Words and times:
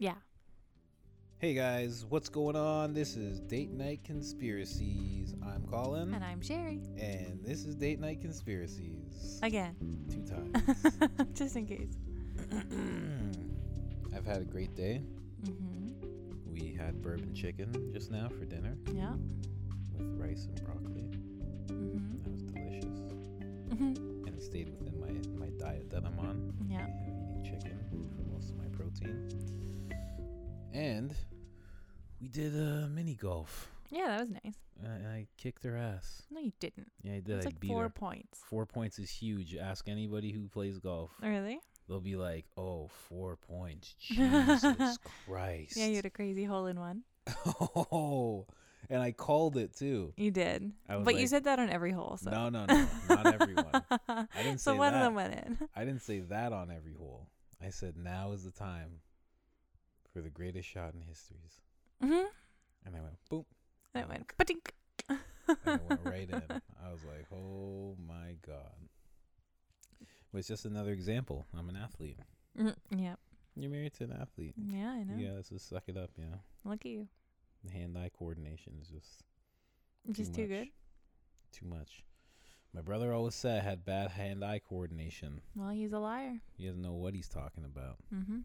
Yeah. 0.00 0.14
Hey 1.38 1.54
guys, 1.54 2.04
what's 2.08 2.28
going 2.28 2.54
on? 2.54 2.94
This 2.94 3.16
is 3.16 3.40
Date 3.40 3.72
Night 3.72 4.04
Conspiracies. 4.04 5.34
I'm 5.42 5.64
Colin. 5.68 6.14
And 6.14 6.24
I'm 6.24 6.40
Sherry. 6.40 6.80
And 6.96 7.40
this 7.44 7.64
is 7.64 7.74
Date 7.74 7.98
Night 7.98 8.20
Conspiracies. 8.20 9.40
Again. 9.42 9.74
Two 10.08 10.22
times. 10.22 11.32
Just 11.34 11.56
in 11.56 11.66
case. 11.66 11.96
I've 14.16 14.24
had 14.24 14.38
a 14.40 14.44
great 14.44 14.76
day. 14.76 15.02
Mm-hmm. 15.44 16.52
We 16.52 16.74
had 16.74 17.02
bourbon 17.02 17.34
chicken 17.34 17.90
just 17.92 18.10
now 18.10 18.28
for 18.28 18.44
dinner 18.44 18.76
Yeah. 18.92 19.12
with 19.96 20.16
rice 20.18 20.46
and 20.46 20.64
broccoli. 20.64 21.08
Mm-hmm. 21.66 22.22
That 22.22 22.32
was 22.32 22.42
delicious. 22.42 23.00
Mm-hmm. 23.70 24.26
And 24.26 24.28
it 24.28 24.42
stayed 24.42 24.68
within 24.70 24.98
my, 25.00 25.46
my 25.46 25.50
diet 25.58 25.90
that 25.90 26.04
I'm 26.04 26.18
on. 26.20 26.52
Yeah. 26.68 26.78
I 26.78 26.80
have 26.82 26.90
eating 27.02 27.42
chicken 27.44 27.78
for 28.16 28.22
most 28.32 28.50
of 28.50 28.56
my 28.58 28.66
protein. 28.76 29.28
And 30.72 31.14
we 32.20 32.28
did 32.28 32.54
uh, 32.54 32.88
mini 32.88 33.14
golf. 33.14 33.70
Yeah, 33.90 34.08
that 34.08 34.20
was 34.20 34.30
nice. 34.30 34.56
And 34.84 35.06
I 35.06 35.26
kicked 35.36 35.64
her 35.64 35.76
ass. 35.76 36.22
No, 36.30 36.40
you 36.40 36.52
didn't. 36.60 36.90
Yeah, 37.02 37.14
I 37.14 37.20
did. 37.20 37.36
It's 37.36 37.46
I 37.46 37.48
like 37.48 37.60
beat 37.60 37.68
four 37.68 37.84
her. 37.84 37.88
points. 37.88 38.40
Four 38.48 38.66
points 38.66 38.98
is 38.98 39.10
huge. 39.10 39.56
Ask 39.56 39.88
anybody 39.88 40.30
who 40.30 40.48
plays 40.48 40.78
golf. 40.78 41.10
Really? 41.22 41.58
They'll 41.88 42.00
be 42.00 42.16
like, 42.16 42.44
"Oh, 42.56 42.88
four 43.08 43.36
points. 43.36 43.94
Jesus 43.98 44.98
Christ." 45.26 45.76
Yeah, 45.76 45.86
you 45.86 45.96
had 45.96 46.04
a 46.04 46.10
crazy 46.10 46.44
hole 46.44 46.66
in 46.66 46.78
one. 46.78 47.02
oh, 47.92 48.46
and 48.90 49.02
I 49.02 49.12
called 49.12 49.56
it 49.56 49.74
too. 49.74 50.12
You 50.16 50.30
did. 50.30 50.70
But 50.86 51.16
you 51.16 51.26
said 51.26 51.44
that 51.44 51.58
on 51.58 51.70
every 51.70 51.92
hole, 51.92 52.18
so. 52.22 52.30
No, 52.30 52.48
no, 52.50 52.66
no, 52.66 52.86
not 53.08 53.26
everyone. 53.40 53.82
I 54.08 54.26
didn't 54.42 54.58
so 54.58 54.76
one 54.76 54.92
that. 54.92 54.98
of 54.98 55.04
them 55.04 55.14
went 55.14 55.34
in. 55.34 55.68
I 55.74 55.84
didn't 55.84 56.02
say 56.02 56.20
that 56.20 56.52
on 56.52 56.70
every 56.70 56.92
hole. 56.92 57.26
I 57.64 57.70
said 57.70 57.96
now 57.96 58.32
is 58.32 58.44
the 58.44 58.50
time 58.50 59.00
the 60.22 60.30
greatest 60.30 60.68
shot 60.68 60.94
in 60.94 61.02
histories. 61.02 61.60
Mm-hmm. 62.02 62.26
And 62.86 62.96
I 62.96 63.00
went 63.00 63.16
boom, 63.28 63.44
And 63.94 64.04
it 64.04 64.08
went 64.08 64.28
patink. 64.38 64.70
and 65.08 65.18
it 65.66 65.80
went 65.88 66.00
right 66.04 66.28
in. 66.30 66.42
I 66.84 66.90
was 66.92 67.04
like, 67.04 67.26
"Oh 67.32 67.96
my 68.06 68.36
god!" 68.46 68.88
But 70.32 70.38
it's 70.38 70.48
just 70.48 70.64
another 70.66 70.92
example. 70.92 71.46
I'm 71.56 71.68
an 71.68 71.76
athlete. 71.76 72.18
Mm-hmm. 72.58 72.98
Yeah. 72.98 73.14
You're 73.56 73.70
married 73.70 73.94
to 73.94 74.04
an 74.04 74.12
athlete. 74.12 74.54
Yeah, 74.56 74.90
I 74.90 75.02
know. 75.02 75.14
Yeah, 75.16 75.40
just 75.48 75.68
suck 75.68 75.84
it 75.88 75.96
up, 75.96 76.10
Yeah. 76.16 76.36
Look 76.64 76.84
at 76.84 76.90
you. 76.92 77.08
The 77.64 77.72
hand-eye 77.72 78.10
coordination 78.16 78.74
is 78.80 78.88
just 78.88 79.24
Just 80.12 80.32
too 80.34 80.42
much. 80.42 80.50
good. 80.50 80.68
Too 81.52 81.66
much. 81.66 82.04
My 82.72 82.82
brother 82.82 83.12
always 83.12 83.34
said 83.34 83.60
I 83.60 83.64
had 83.64 83.84
bad 83.84 84.10
hand-eye 84.12 84.60
coordination. 84.68 85.40
Well, 85.56 85.70
he's 85.70 85.92
a 85.92 85.98
liar. 85.98 86.40
He 86.56 86.66
doesn't 86.66 86.82
know 86.82 86.92
what 86.92 87.14
he's 87.14 87.28
talking 87.28 87.64
about. 87.64 87.96
Mm-hmm. 88.14 88.40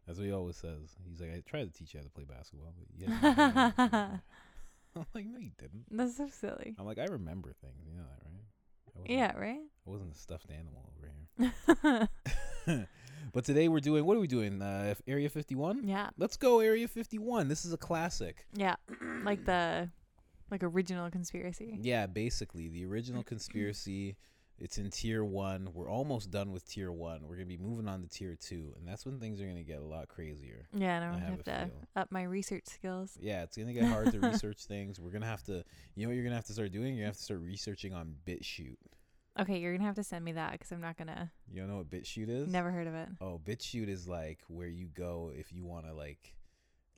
That's 0.07 0.19
what 0.19 0.27
he 0.27 0.33
always 0.33 0.57
says. 0.57 0.97
He's 1.09 1.21
like, 1.21 1.31
I 1.31 1.43
tried 1.49 1.73
to 1.73 1.79
teach 1.79 1.95
you 1.95 2.01
how 2.01 2.05
to 2.05 2.11
play 2.11 2.25
basketball, 2.25 2.75
but 2.77 2.89
yeah. 2.97 4.19
I'm 4.97 5.07
like, 5.15 5.27
no, 5.27 5.39
you 5.39 5.53
didn't. 5.59 5.87
That's 5.91 6.17
so 6.17 6.29
silly. 6.29 6.75
I'm 6.79 6.87
like, 6.87 6.99
I 6.99 7.05
remember 7.05 7.53
things. 7.61 7.87
You 7.89 7.97
know 7.97 8.05
that, 8.05 8.27
right? 8.27 9.11
Yeah, 9.11 9.37
right? 9.39 9.61
I 9.87 9.91
wasn't 9.91 10.13
a 10.13 10.19
stuffed 10.19 10.51
animal 10.51 10.91
over 10.97 11.09
here. 12.67 12.89
but 13.33 13.45
today 13.45 13.69
we're 13.69 13.81
doing, 13.81 14.05
what 14.05 14.17
are 14.17 14.21
we 14.21 14.27
doing? 14.27 14.61
Uh, 14.61 14.95
Area 15.07 15.31
51? 15.31 15.89
yeah. 15.89 16.11
Let's 16.19 16.37
go, 16.37 16.61
Area 16.61 16.89
51. 16.89 17.49
This 17.49 17.65
is 17.65 17.73
a 17.73 17.79
classic. 17.79 18.47
Yeah. 18.55 18.77
Like 19.25 19.45
the 19.47 19.89
like 20.51 20.63
original 20.63 21.11
conspiracy. 21.11 21.79
Yeah, 21.81 22.07
basically 22.07 22.69
the 22.69 22.85
original 22.85 23.23
conspiracy. 23.25 24.17
It's 24.63 24.79
in 24.79 24.91
tier 24.91 25.25
one. 25.25 25.71
We're 25.75 25.91
almost 25.91 26.31
done 26.31 26.53
with 26.53 26.65
tier 26.69 26.93
one. 26.93 27.27
We're 27.27 27.35
gonna 27.35 27.47
be 27.47 27.57
moving 27.57 27.89
on 27.89 28.01
to 28.03 28.09
tier 28.09 28.37
two, 28.37 28.73
and 28.79 28.87
that's 28.87 29.05
when 29.05 29.19
things 29.19 29.41
are 29.41 29.47
gonna 29.47 29.65
get 29.65 29.81
a 29.81 29.85
lot 29.85 30.07
crazier. 30.07 30.69
Yeah, 30.73 30.95
and 30.97 31.05
I'm 31.05 31.11
I 31.11 31.15
gonna 31.15 31.25
have 31.27 31.35
have, 31.35 31.45
to 31.45 31.67
feel. 31.73 31.89
up 31.97 32.13
my 32.13 32.23
research 32.23 32.67
skills. 32.67 33.19
Yeah, 33.21 33.43
it's 33.43 33.57
gonna 33.57 33.73
get 33.73 33.85
hard 33.87 34.13
to 34.13 34.21
research 34.31 34.65
things. 34.67 35.01
We're 35.01 35.11
gonna 35.11 35.27
have 35.27 35.43
to. 35.45 35.65
You 35.97 36.05
know 36.05 36.11
what 36.11 36.15
you're 36.15 36.23
gonna 36.23 36.37
have 36.37 36.47
to 36.47 36.53
start 36.53 36.71
doing? 36.71 36.95
You're 36.95 37.03
gonna 37.03 37.07
have 37.09 37.17
to 37.17 37.23
start 37.23 37.41
researching 37.41 37.93
on 37.93 38.15
BitChute. 38.25 38.77
Okay, 39.41 39.59
you're 39.59 39.73
gonna 39.73 39.85
have 39.87 39.97
to 39.97 40.05
send 40.05 40.25
me 40.25 40.31
that 40.33 40.53
because 40.53 40.71
I'm 40.71 40.81
not 40.81 40.97
gonna. 40.97 41.33
You 41.51 41.61
don't 41.61 41.69
know 41.69 41.79
what 41.79 41.91
BitChute 41.91 42.29
is? 42.29 42.47
Never 42.53 42.71
heard 42.71 42.87
of 42.87 42.95
it. 42.95 43.09
Oh, 43.21 43.41
BitChute 43.45 43.89
is 43.89 44.07
like 44.07 44.39
where 44.47 44.69
you 44.69 44.87
go 44.95 45.33
if 45.35 45.53
you 45.53 45.65
want 45.65 45.87
to 45.87 45.93
like, 45.93 46.37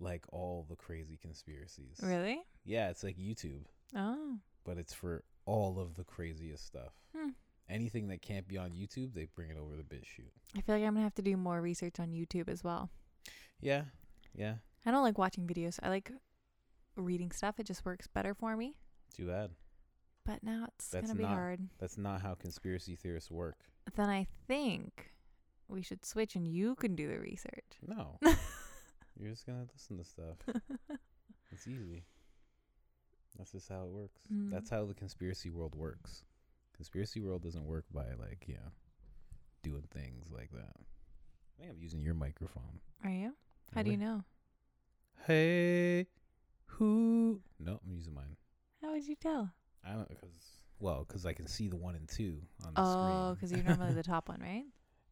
like 0.00 0.24
all 0.32 0.66
the 0.68 0.76
crazy 0.76 1.16
conspiracies. 1.16 1.98
Really? 2.02 2.42
Yeah, 2.66 2.90
it's 2.90 3.02
like 3.02 3.16
YouTube, 3.16 3.62
Oh. 3.96 4.36
but 4.64 4.76
it's 4.76 4.92
for 4.92 5.24
all 5.46 5.78
of 5.78 5.94
the 5.94 6.04
craziest 6.04 6.66
stuff. 6.66 6.92
Hmm. 7.16 7.30
Anything 7.68 8.08
that 8.08 8.20
can't 8.20 8.46
be 8.46 8.58
on 8.58 8.70
YouTube, 8.72 9.14
they 9.14 9.26
bring 9.34 9.50
it 9.50 9.56
over 9.56 9.76
to 9.76 9.82
BitChute. 9.82 10.30
I 10.56 10.60
feel 10.60 10.74
like 10.76 10.84
I'm 10.84 10.92
gonna 10.94 11.02
have 11.02 11.14
to 11.14 11.22
do 11.22 11.36
more 11.36 11.60
research 11.62 11.98
on 11.98 12.10
YouTube 12.12 12.48
as 12.48 12.62
well. 12.62 12.90
Yeah, 13.60 13.84
yeah. 14.34 14.56
I 14.84 14.90
don't 14.90 15.02
like 15.02 15.16
watching 15.16 15.46
videos. 15.46 15.78
I 15.82 15.88
like 15.88 16.12
reading 16.96 17.30
stuff. 17.30 17.58
It 17.58 17.66
just 17.66 17.84
works 17.86 18.06
better 18.06 18.34
for 18.34 18.54
me. 18.56 18.76
Too 19.16 19.26
bad. 19.28 19.50
But 20.26 20.42
now 20.42 20.66
it's 20.74 20.88
That's 20.88 21.06
gonna 21.06 21.16
be 21.16 21.22
not- 21.24 21.32
hard. 21.32 21.60
That's 21.78 21.96
not 21.96 22.20
how 22.20 22.34
conspiracy 22.34 22.96
theorists 22.96 23.30
work. 23.30 23.56
Then 23.96 24.10
I 24.10 24.26
think 24.46 25.12
we 25.68 25.80
should 25.82 26.04
switch 26.04 26.36
and 26.36 26.46
you 26.46 26.74
can 26.74 26.94
do 26.94 27.08
the 27.08 27.18
research. 27.18 27.64
No. 27.86 28.18
You're 29.18 29.30
just 29.30 29.46
gonna 29.46 29.66
listen 29.72 29.96
to 29.98 30.04
stuff. 30.04 30.36
It's 31.52 31.68
easy. 31.68 32.02
That's 33.38 33.52
just 33.52 33.68
how 33.68 33.84
it 33.84 33.90
works. 33.90 34.20
Mm. 34.32 34.50
That's 34.50 34.70
how 34.70 34.86
the 34.86 34.94
conspiracy 34.94 35.50
world 35.50 35.76
works. 35.76 36.24
Conspiracy 36.76 37.20
world 37.20 37.42
doesn't 37.42 37.64
work 37.66 37.84
by 37.92 38.04
like, 38.20 38.44
you 38.46 38.54
know, 38.54 38.70
doing 39.62 39.84
things 39.92 40.30
like 40.30 40.50
that. 40.52 40.74
I 40.76 41.60
think 41.62 41.72
I'm 41.72 41.80
using 41.80 42.00
your 42.02 42.14
microphone. 42.14 42.80
Are 43.04 43.10
you? 43.10 43.34
How 43.74 43.82
do 43.82 43.90
you 43.90 43.96
know? 43.96 44.24
Hey, 45.26 46.06
who? 46.66 47.40
No, 47.58 47.80
I'm 47.84 47.92
using 47.94 48.14
mine. 48.14 48.36
How 48.82 48.92
would 48.92 49.06
you 49.06 49.14
tell? 49.16 49.50
I 49.86 49.92
don't 49.92 50.08
because 50.08 50.34
well, 50.80 51.04
because 51.06 51.24
I 51.24 51.32
can 51.32 51.46
see 51.46 51.68
the 51.68 51.76
one 51.76 51.94
and 51.94 52.08
two 52.08 52.38
on 52.66 52.74
the 52.74 52.80
Oh, 52.82 52.84
screen. 52.84 53.34
because 53.34 53.52
you're 53.52 53.62
normally 53.64 53.94
the 53.94 54.02
top 54.14 54.28
one, 54.28 54.40
right? 54.40 54.64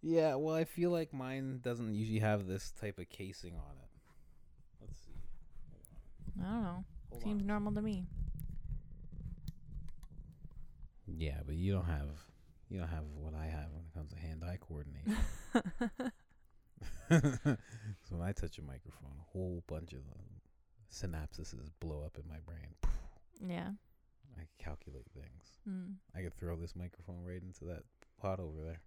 Yeah, 0.02 0.34
well, 0.34 0.54
I 0.56 0.64
feel 0.64 0.90
like 0.90 1.14
mine 1.14 1.60
doesn't 1.62 1.94
usually 1.94 2.18
have 2.18 2.46
this 2.46 2.72
type 2.72 2.98
of 2.98 3.08
casing 3.08 3.54
on 3.54 3.76
it. 3.80 3.88
Let's 4.80 4.98
see. 4.98 5.12
I 6.40 6.44
don't 6.44 6.62
know. 6.64 6.84
Hold 7.10 7.22
Seems 7.22 7.42
on. 7.42 7.46
normal 7.46 7.72
to 7.74 7.82
me. 7.82 8.06
Yeah, 11.06 11.40
but 11.44 11.54
you 11.54 11.72
don't 11.72 11.86
have 11.86 12.08
you 12.68 12.78
don't 12.78 12.88
have 12.88 13.04
what 13.14 13.34
I 13.34 13.46
have 13.46 13.70
when 13.72 13.84
it 13.84 13.94
comes 13.94 14.12
to 14.12 14.18
hand-eye 14.18 14.58
coordination. 14.60 15.16
so 18.02 18.16
when 18.16 18.26
I 18.26 18.32
touch 18.32 18.58
a 18.58 18.62
microphone, 18.62 19.12
a 19.18 19.30
whole 19.30 19.62
bunch 19.66 19.92
of 19.92 20.00
um, 20.00 20.40
synapses 20.90 21.54
blow 21.80 22.02
up 22.02 22.18
in 22.22 22.28
my 22.28 22.38
brain. 22.46 22.74
yeah. 23.46 23.70
I 24.38 24.44
calculate 24.58 25.04
things. 25.12 25.58
Mm. 25.68 25.96
I 26.16 26.22
could 26.22 26.34
throw 26.38 26.56
this 26.56 26.74
microphone 26.74 27.22
right 27.22 27.42
into 27.42 27.64
that 27.66 27.82
pot 28.18 28.40
over 28.40 28.62
there. 28.64 28.80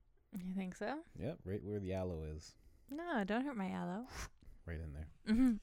You 0.43 0.55
think 0.55 0.75
so? 0.75 0.95
Yep, 1.19 1.37
right 1.45 1.63
where 1.63 1.79
the 1.79 1.93
aloe 1.93 2.23
is, 2.35 2.55
No, 2.89 3.23
don't 3.23 3.45
hurt 3.45 3.55
my 3.55 3.69
aloe. 3.69 4.05
right 4.65 4.79
in 4.79 4.93
there. 4.93 5.07
Mm-hmm. 5.29 5.53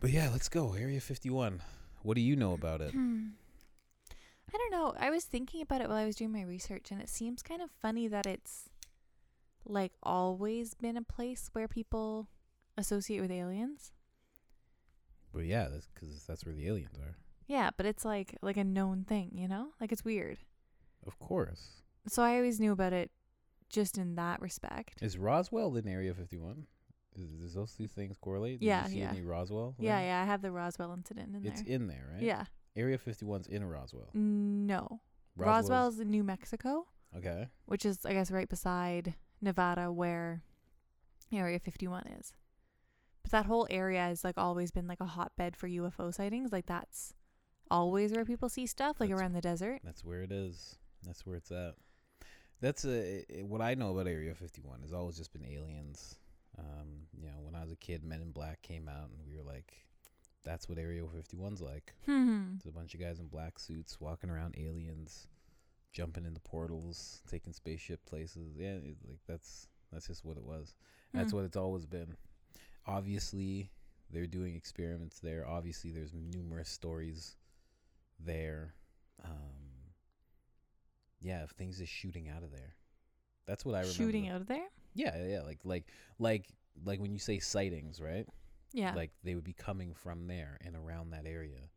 But 0.00 0.10
yeah, 0.10 0.28
let's 0.32 0.48
go. 0.48 0.74
Area 0.74 1.00
51. 1.00 1.62
What 2.02 2.14
do 2.16 2.20
you 2.20 2.34
know 2.34 2.54
about 2.54 2.80
it? 2.80 2.92
I 4.52 4.56
don't 4.58 4.70
know. 4.72 4.94
I 4.98 5.10
was 5.10 5.24
thinking 5.24 5.62
about 5.62 5.80
it 5.80 5.88
while 5.88 5.98
I 5.98 6.06
was 6.06 6.16
doing 6.16 6.32
my 6.32 6.42
research, 6.42 6.90
and 6.90 7.00
it 7.00 7.08
seems 7.08 7.42
kind 7.42 7.62
of 7.62 7.70
funny 7.70 8.08
that 8.08 8.26
it's 8.26 8.68
like 9.64 9.92
always 10.02 10.74
been 10.74 10.96
a 10.96 11.02
place 11.02 11.48
where 11.52 11.68
people 11.68 12.28
associate 12.76 13.20
with 13.20 13.30
aliens. 13.30 13.92
But 15.32 15.44
yeah, 15.46 15.68
that's 15.68 15.88
because 15.94 16.24
that's 16.24 16.44
where 16.44 16.54
the 16.54 16.66
aliens 16.66 16.98
are. 16.98 17.16
Yeah, 17.46 17.70
but 17.76 17.86
it's 17.86 18.04
like 18.04 18.36
like 18.42 18.56
a 18.56 18.64
known 18.64 19.04
thing, 19.04 19.30
you 19.34 19.48
know? 19.48 19.68
Like 19.80 19.92
it's 19.92 20.04
weird. 20.04 20.38
Of 21.06 21.18
course. 21.18 21.82
So 22.08 22.22
I 22.22 22.36
always 22.36 22.60
knew 22.60 22.72
about 22.72 22.92
it 22.92 23.10
just 23.70 23.96
in 23.96 24.16
that 24.16 24.40
respect. 24.40 25.02
Is 25.02 25.16
Roswell 25.16 25.76
in 25.76 25.88
Area 25.88 26.14
51? 26.14 26.66
Is, 27.14 27.28
does 27.40 27.54
those 27.54 27.72
two 27.72 27.88
things 27.88 28.16
correlate? 28.20 28.60
Did 28.60 28.66
Yeah, 28.66 28.84
you 28.84 28.90
see 28.90 28.98
yeah. 29.00 29.10
any 29.10 29.22
Roswell? 29.22 29.74
Yeah, 29.78 30.00
yeah, 30.00 30.22
I 30.22 30.24
have 30.26 30.42
the 30.42 30.50
Roswell 30.50 30.92
incident 30.92 31.34
in 31.34 31.36
It's 31.36 31.44
there. 31.44 31.52
It's 31.52 31.62
in 31.62 31.86
there, 31.86 32.08
right? 32.12 32.22
Yeah. 32.22 32.44
Area 32.76 32.98
51's 32.98 33.46
in 33.48 33.64
Roswell. 33.64 34.08
No. 34.14 35.00
Roswell's- 35.36 35.70
Roswell's 35.70 35.98
in 36.00 36.10
New 36.10 36.24
Mexico, 36.24 36.86
Okay. 37.16 37.48
which 37.66 37.84
is 37.84 38.04
I 38.06 38.12
guess 38.12 38.30
right 38.30 38.48
beside 38.48 39.14
Nevada 39.40 39.90
where 39.92 40.42
Area 41.32 41.58
51 41.58 42.06
is. 42.08 42.32
But 43.22 43.30
that 43.32 43.46
whole 43.46 43.66
area 43.70 44.00
has 44.00 44.24
like 44.24 44.36
always 44.38 44.70
been 44.70 44.86
like 44.86 45.00
a 45.00 45.06
hotbed 45.06 45.56
for 45.56 45.68
UFO 45.68 46.12
sightings. 46.12 46.52
Like 46.52 46.66
that's 46.66 47.14
always 47.70 48.12
where 48.12 48.24
people 48.24 48.48
see 48.48 48.66
stuff, 48.66 49.00
like 49.00 49.08
That's- 49.10 49.20
around 49.22 49.32
the 49.34 49.40
desert. 49.40 49.80
That's 49.84 50.04
where 50.04 50.22
it 50.22 50.32
is. 50.32 50.76
That's 51.04 51.24
where 51.26 51.36
it's 51.36 51.50
at. 51.50 51.74
That's 52.60 52.84
a, 52.84 53.24
what 53.42 53.60
I 53.60 53.74
know 53.74 53.90
about 53.90 54.06
Area 54.06 54.34
51 54.34 54.82
has 54.82 54.92
always 54.92 55.16
just 55.16 55.32
been 55.32 55.44
aliens. 55.44 56.18
Um, 56.58 57.06
you 57.18 57.26
know, 57.26 57.40
when 57.40 57.54
I 57.56 57.62
was 57.62 57.72
a 57.72 57.76
kid, 57.76 58.04
Men 58.04 58.20
in 58.20 58.30
Black 58.30 58.62
came 58.62 58.88
out, 58.88 59.08
and 59.10 59.26
we 59.26 59.34
were 59.36 59.42
like, 59.42 59.72
"That's 60.44 60.68
what 60.68 60.78
Area 60.78 61.02
51's 61.02 61.60
like." 61.62 61.94
Hmm. 62.06 62.54
It's 62.56 62.66
a 62.66 62.72
bunch 62.72 62.94
of 62.94 63.00
guys 63.00 63.20
in 63.20 63.26
black 63.28 63.58
suits 63.58 64.00
walking 64.00 64.30
around 64.30 64.54
aliens, 64.58 65.26
jumping 65.92 66.24
into 66.24 66.40
portals, 66.40 67.22
taking 67.28 67.52
spaceship 67.52 68.04
places. 68.06 68.56
Yeah, 68.56 68.74
it, 68.74 68.96
like 69.08 69.20
that's 69.26 69.68
That's 69.92 70.06
just 70.06 70.24
what 70.24 70.36
it 70.38 70.44
was. 70.44 70.74
That's 71.12 71.30
Hmm. 71.32 71.36
what 71.36 71.44
it's 71.44 71.56
always 71.56 71.84
been. 71.86 72.16
Obviously, 72.86 73.70
they're 74.10 74.26
doing 74.26 74.54
experiments 74.56 75.20
there. 75.20 75.46
Obviously, 75.46 75.90
there's 75.92 76.14
numerous 76.14 76.70
stories 76.70 77.36
there. 78.18 78.74
Um, 79.22 79.92
yeah, 81.20 81.42
of 81.42 81.50
things 81.52 81.78
just 81.78 81.92
shooting 81.92 82.28
out 82.28 82.42
of 82.42 82.50
there. 82.50 82.74
That's 83.46 83.64
what 83.64 83.74
I 83.74 83.80
remember. 83.80 83.94
Shooting 83.94 84.28
out 84.28 84.40
of 84.40 84.46
there? 84.46 84.66
Yeah, 84.94 85.16
yeah, 85.16 85.26
yeah, 85.26 85.42
like 85.42 85.60
like 85.64 85.84
like 86.18 86.46
like 86.84 87.00
when 87.00 87.12
you 87.12 87.18
say 87.18 87.38
sightings, 87.38 88.00
right? 88.00 88.26
Yeah. 88.72 88.94
Like 88.94 89.10
they 89.22 89.34
would 89.34 89.44
be 89.44 89.52
coming 89.52 89.94
from 89.94 90.26
there 90.26 90.58
and 90.64 90.76
around 90.76 91.10
that 91.10 91.26
area, 91.26 91.70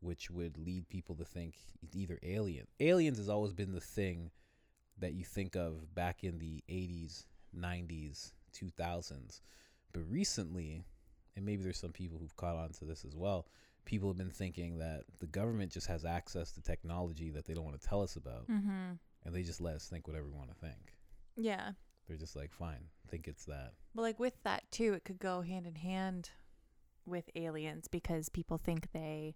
which 0.00 0.30
would 0.30 0.58
lead 0.58 0.88
people 0.88 1.14
to 1.16 1.24
think 1.24 1.56
either 1.92 2.18
alien. 2.22 2.66
Aliens 2.80 3.18
has 3.18 3.28
always 3.28 3.52
been 3.52 3.72
the 3.72 3.80
thing 3.80 4.30
that 4.98 5.14
you 5.14 5.24
think 5.24 5.56
of 5.56 5.94
back 5.94 6.24
in 6.24 6.38
the 6.38 6.62
80s, 6.68 7.24
90s, 7.58 8.32
2000s. 8.54 9.40
But 9.92 10.02
recently, 10.08 10.84
and 11.36 11.44
maybe 11.44 11.62
there's 11.62 11.78
some 11.78 11.92
people 11.92 12.18
who've 12.18 12.36
caught 12.36 12.56
on 12.56 12.70
to 12.70 12.84
this 12.84 13.04
as 13.04 13.16
well, 13.16 13.46
people 13.84 14.08
have 14.08 14.18
been 14.18 14.30
thinking 14.30 14.78
that 14.78 15.04
the 15.18 15.26
government 15.26 15.72
just 15.72 15.86
has 15.86 16.04
access 16.04 16.52
to 16.52 16.62
technology 16.62 17.30
that 17.30 17.46
they 17.46 17.54
don't 17.54 17.64
want 17.64 17.80
to 17.80 17.86
tell 17.86 18.02
us 18.02 18.16
about, 18.16 18.48
mm-hmm. 18.48 18.92
and 19.24 19.34
they 19.34 19.42
just 19.42 19.60
let 19.60 19.74
us 19.74 19.86
think 19.86 20.06
whatever 20.06 20.26
we 20.26 20.32
want 20.32 20.50
to 20.50 20.66
think. 20.66 20.94
Yeah. 21.36 21.70
They're 22.08 22.16
just 22.16 22.36
like, 22.36 22.52
fine, 22.52 22.84
think 23.08 23.28
it's 23.28 23.44
that. 23.46 23.72
But 23.94 24.02
like 24.02 24.18
with 24.18 24.42
that 24.44 24.70
too, 24.70 24.92
it 24.94 25.04
could 25.04 25.18
go 25.18 25.40
hand 25.42 25.66
in 25.66 25.76
hand 25.76 26.30
with 27.06 27.30
aliens 27.34 27.88
because 27.88 28.28
people 28.28 28.58
think 28.58 28.92
they 28.92 29.34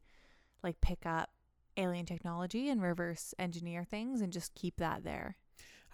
like 0.63 0.81
pick 0.81 1.05
up 1.07 1.31
alien 1.77 2.07
technology 2.07 2.69
and 2.69 2.81
reverse 2.83 3.35
engineer 3.39 3.85
things 3.85 4.21
and 4.21 4.33
just 4.33 4.55
keep 4.55 4.77
that 4.79 5.05
there. 5.05 5.37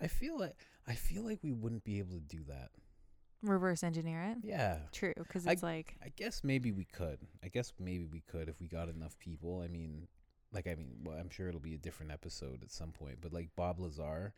I 0.00 0.06
feel 0.06 0.38
like 0.38 0.54
I 0.86 0.94
feel 0.94 1.22
like 1.24 1.38
we 1.42 1.52
wouldn't 1.52 1.84
be 1.84 1.98
able 1.98 2.14
to 2.14 2.20
do 2.20 2.42
that. 2.48 2.70
Reverse 3.42 3.82
engineer 3.82 4.22
it. 4.22 4.38
Yeah. 4.44 4.78
True, 4.92 5.12
because 5.16 5.46
I- 5.46 5.52
it's 5.52 5.62
like 5.62 5.96
I 6.02 6.10
guess 6.14 6.42
maybe 6.44 6.72
we 6.72 6.84
could. 6.84 7.18
I 7.44 7.48
guess 7.48 7.72
maybe 7.78 8.04
we 8.04 8.20
could 8.20 8.48
if 8.48 8.60
we 8.60 8.68
got 8.68 8.88
enough 8.88 9.18
people. 9.18 9.60
I 9.60 9.68
mean, 9.68 10.06
like 10.52 10.66
I 10.68 10.74
mean, 10.76 11.00
well, 11.04 11.16
I'm 11.18 11.30
sure 11.30 11.48
it'll 11.48 11.60
be 11.60 11.74
a 11.74 11.78
different 11.78 12.12
episode 12.12 12.62
at 12.62 12.70
some 12.70 12.92
point. 12.92 13.18
But 13.20 13.32
like 13.32 13.50
Bob 13.56 13.80
Lazar, 13.80 14.34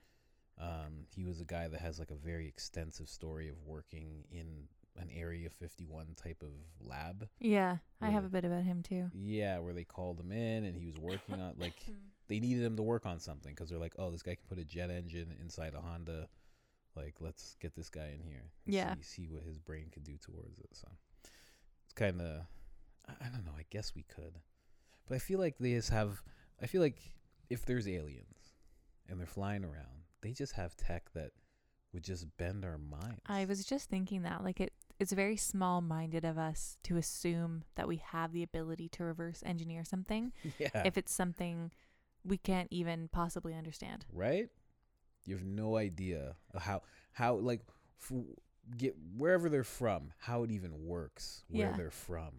um, 0.60 1.06
he 1.14 1.24
was 1.24 1.40
a 1.40 1.44
guy 1.44 1.68
that 1.68 1.80
has 1.80 1.98
like 1.98 2.10
a 2.10 2.14
very 2.14 2.46
extensive 2.46 3.08
story 3.08 3.48
of 3.48 3.56
working 3.66 4.24
in 4.30 4.68
an 4.96 5.08
Area 5.12 5.50
51 5.50 6.14
type 6.14 6.42
of 6.42 6.52
lab. 6.80 7.28
yeah, 7.40 7.78
I 8.00 8.10
have 8.10 8.24
a 8.24 8.28
bit 8.28 8.44
about 8.44 8.62
him 8.62 8.82
too. 8.82 9.10
Yeah, 9.12 9.58
where 9.58 9.74
they 9.74 9.84
called 9.84 10.20
him 10.20 10.30
in 10.30 10.64
and 10.64 10.76
he 10.76 10.86
was 10.86 10.96
working 10.98 11.40
on 11.40 11.54
like 11.58 11.74
they 12.28 12.40
needed 12.40 12.62
him 12.62 12.76
to 12.76 12.82
work 12.82 13.06
on 13.06 13.18
something 13.18 13.52
because 13.52 13.68
they're 13.68 13.78
like, 13.78 13.94
oh, 13.98 14.10
this 14.10 14.22
guy 14.22 14.34
can 14.36 14.44
put 14.48 14.58
a 14.58 14.64
jet 14.64 14.90
engine 14.90 15.34
inside 15.40 15.74
a 15.74 15.80
Honda. 15.80 16.28
Like, 16.96 17.16
let's 17.20 17.56
get 17.60 17.74
this 17.74 17.90
guy 17.90 18.12
in 18.14 18.22
here. 18.22 18.52
Yeah. 18.66 18.94
See, 18.94 19.02
see 19.02 19.28
what 19.28 19.42
his 19.42 19.58
brain 19.58 19.86
could 19.92 20.04
do 20.04 20.16
towards 20.16 20.60
it. 20.60 20.68
So 20.72 20.86
it's 21.84 21.92
kind 21.92 22.20
of, 22.20 22.42
I, 23.08 23.26
I 23.26 23.28
don't 23.30 23.44
know. 23.44 23.52
I 23.58 23.64
guess 23.70 23.94
we 23.96 24.04
could, 24.04 24.38
but 25.08 25.16
I 25.16 25.18
feel 25.18 25.40
like 25.40 25.56
they 25.58 25.72
just 25.72 25.90
have. 25.90 26.22
I 26.62 26.66
feel 26.66 26.80
like 26.80 26.98
if 27.50 27.66
there's 27.66 27.88
aliens 27.88 28.54
and 29.08 29.18
they're 29.18 29.26
flying 29.26 29.64
around, 29.64 30.03
they 30.24 30.32
just 30.32 30.54
have 30.54 30.76
tech 30.76 31.12
that 31.14 31.30
would 31.92 32.02
just 32.02 32.26
bend 32.38 32.64
our 32.64 32.78
minds. 32.78 33.20
I 33.26 33.44
was 33.44 33.64
just 33.64 33.88
thinking 33.88 34.22
that 34.22 34.42
like 34.42 34.60
it 34.60 34.72
it's 34.98 35.12
very 35.12 35.36
small 35.36 35.80
minded 35.80 36.24
of 36.24 36.38
us 36.38 36.78
to 36.84 36.96
assume 36.96 37.62
that 37.76 37.86
we 37.86 37.96
have 37.96 38.32
the 38.32 38.42
ability 38.42 38.88
to 38.88 39.04
reverse 39.04 39.42
engineer 39.46 39.84
something 39.84 40.32
yeah. 40.58 40.82
if 40.84 40.96
it's 40.98 41.12
something 41.12 41.70
we 42.24 42.36
can't 42.38 42.68
even 42.70 43.08
possibly 43.08 43.54
understand. 43.54 44.06
right? 44.12 44.48
You 45.26 45.34
have 45.36 45.44
no 45.44 45.76
idea 45.76 46.36
how 46.58 46.82
how 47.12 47.34
like 47.36 47.60
f- 48.02 48.12
get 48.76 48.94
wherever 49.16 49.48
they're 49.48 49.62
from, 49.64 50.12
how 50.18 50.42
it 50.42 50.50
even 50.50 50.84
works 50.84 51.44
where 51.48 51.68
Yeah. 51.70 51.76
they're 51.76 51.90
from. 51.90 52.30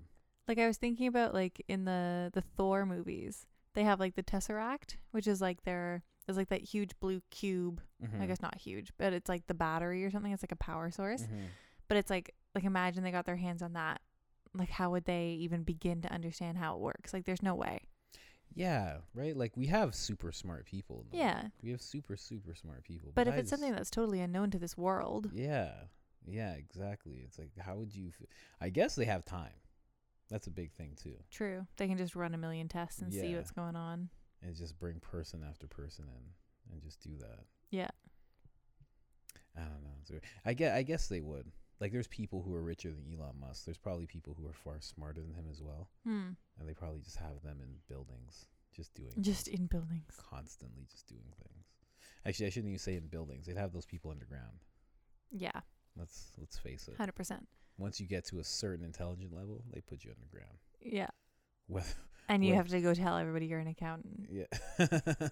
Like 0.48 0.58
I 0.60 0.68
was 0.68 0.78
thinking 0.78 1.08
about 1.08 1.34
like 1.34 1.64
in 1.68 1.86
the 1.86 2.30
the 2.34 2.42
Thor 2.42 2.86
movies, 2.86 3.46
they 3.74 3.84
have 3.84 4.00
like 4.00 4.16
the 4.16 4.24
Tesseract, 4.24 4.98
which 5.12 5.28
is 5.28 5.40
like 5.42 5.64
their 5.64 6.04
it's 6.28 6.38
like 6.38 6.50
that 6.50 6.62
huge 6.62 6.92
blue 7.00 7.22
cube. 7.32 7.82
I 8.04 8.06
Mhm. 8.08 8.28
guess 8.28 8.42
not 8.42 8.58
huge, 8.58 8.92
but 8.98 9.14
it's 9.14 9.30
like 9.30 9.48
the 9.48 9.54
battery 9.54 10.04
or 10.06 10.12
something. 10.12 10.32
It's 10.32 10.44
like 10.44 10.52
a 10.52 10.56
power 10.58 10.90
source. 10.92 11.24
Mhm. 11.24 11.46
But 11.88 11.98
it's 11.98 12.10
like 12.10 12.34
like 12.56 12.64
imagine 12.64 13.04
they 13.04 13.12
got 13.12 13.26
their 13.26 13.36
hands 13.36 13.62
on 13.62 13.74
that. 13.74 14.02
Like 14.54 14.70
how 14.70 14.90
would 14.92 15.06
they 15.06 15.32
even 15.32 15.64
begin 15.64 16.02
to 16.02 16.12
understand 16.12 16.58
how 16.58 16.76
it 16.76 16.80
works? 16.82 17.14
Like 17.14 17.26
there's 17.26 17.44
no 17.44 17.54
way. 17.56 17.82
Yeah, 18.54 19.00
right. 19.14 19.36
Like 19.36 19.58
we 19.58 19.68
have 19.68 19.94
super 19.94 20.32
smart 20.32 20.66
people. 20.66 21.06
Yeah. 21.12 21.50
we 21.62 21.72
have 21.72 21.82
super 21.82 22.16
super 22.16 22.56
smart 22.56 22.84
people. 22.86 23.12
But 23.14 23.28
if 23.28 23.34
I 23.34 23.38
it's 23.38 23.50
just- 23.50 23.60
something 23.62 23.76
that's 23.76 23.90
totally 23.92 24.22
unknown 24.22 24.52
to 24.52 24.60
this 24.60 24.78
world, 24.78 25.30
yeah, 25.34 25.74
yeah, 26.26 26.54
exactly. 26.54 27.22
It's 27.26 27.38
like 27.38 27.52
how 27.58 27.76
would 27.76 27.94
you? 27.94 28.08
F- 28.20 28.28
I 28.62 28.70
guess 28.70 28.96
they 28.96 29.06
have 29.06 29.26
time. 29.26 29.54
That's 30.30 30.48
a 30.48 30.52
big 30.52 30.72
thing 30.74 30.96
too. 30.96 31.18
true. 31.30 31.68
They 31.78 31.88
can 31.88 31.98
just 31.98 32.16
run 32.16 32.34
a 32.34 32.38
million 32.38 32.68
tests 32.68 33.00
and 33.02 33.14
see 33.14 33.36
what's 33.36 33.52
going 33.52 33.76
on. 33.76 34.10
And 34.46 34.56
just 34.56 34.78
bring 34.80 35.00
person 35.00 35.44
after 35.50 35.68
person 35.68 36.06
in 36.08 36.72
and 36.74 36.82
just 36.84 37.02
do 37.02 37.18
that. 37.20 37.46
Yeah. 37.72 37.90
I 39.58 39.62
don't 39.62 39.84
know. 39.84 40.20
I 40.46 40.54
guess, 40.54 40.76
I 40.76 40.84
guess 40.84 41.08
they 41.08 41.22
would. 41.22 41.52
Like, 41.80 41.92
there's 41.92 42.08
people 42.08 42.42
who 42.42 42.54
are 42.54 42.62
richer 42.62 42.90
than 42.92 43.06
Elon 43.12 43.40
Musk. 43.40 43.66
There's 43.66 43.78
probably 43.78 44.06
people 44.06 44.36
who 44.40 44.48
are 44.48 44.54
far 44.54 44.80
smarter 44.82 45.22
than 45.22 45.34
him 45.34 45.46
as 45.50 45.62
well, 45.62 45.90
Hmm. 46.04 46.32
and 46.60 46.68
they 46.70 46.74
probably 46.74 47.02
just 47.02 47.18
have 47.18 47.42
them 47.44 47.60
in 47.62 47.80
buildings, 47.90 48.46
just 48.72 48.94
doing, 48.94 49.12
Just 49.22 49.48
in 49.48 49.66
buildings. 49.68 50.14
constantly 50.18 50.86
just 50.90 51.08
doing 51.08 51.34
things. 51.44 51.66
Actually, 52.26 52.46
I 52.48 52.50
shouldn't 52.50 52.70
even 52.70 52.80
say 52.80 52.96
in 52.96 53.08
buildings. 53.08 53.46
They'd 53.46 53.58
have 53.58 53.74
those 53.74 53.86
people 53.86 54.12
underground. 54.12 54.60
Yeah. 55.32 55.62
Let's 55.98 56.32
let's 56.38 56.58
face 56.58 56.88
it. 56.88 56.96
Hundred 56.98 57.16
percent. 57.16 57.48
Once 57.78 58.00
you 58.00 58.08
get 58.08 58.26
to 58.26 58.40
a 58.40 58.44
certain 58.44 58.86
intelligent 58.86 59.34
level, 59.34 59.64
they 59.74 59.82
put 59.82 60.04
you 60.04 60.12
underground. 60.12 60.58
Yeah. 60.82 61.10
Whether 61.68 61.88
And 62.28 62.44
you 62.44 62.52
Well- 62.52 62.58
have 62.58 62.70
to 62.70 62.82
go 62.82 62.94
tell 62.94 63.18
everybody 63.18 63.46
you're 63.46 63.60
an 63.60 63.68
accountant. 63.68 64.28
yeah, 64.32 64.46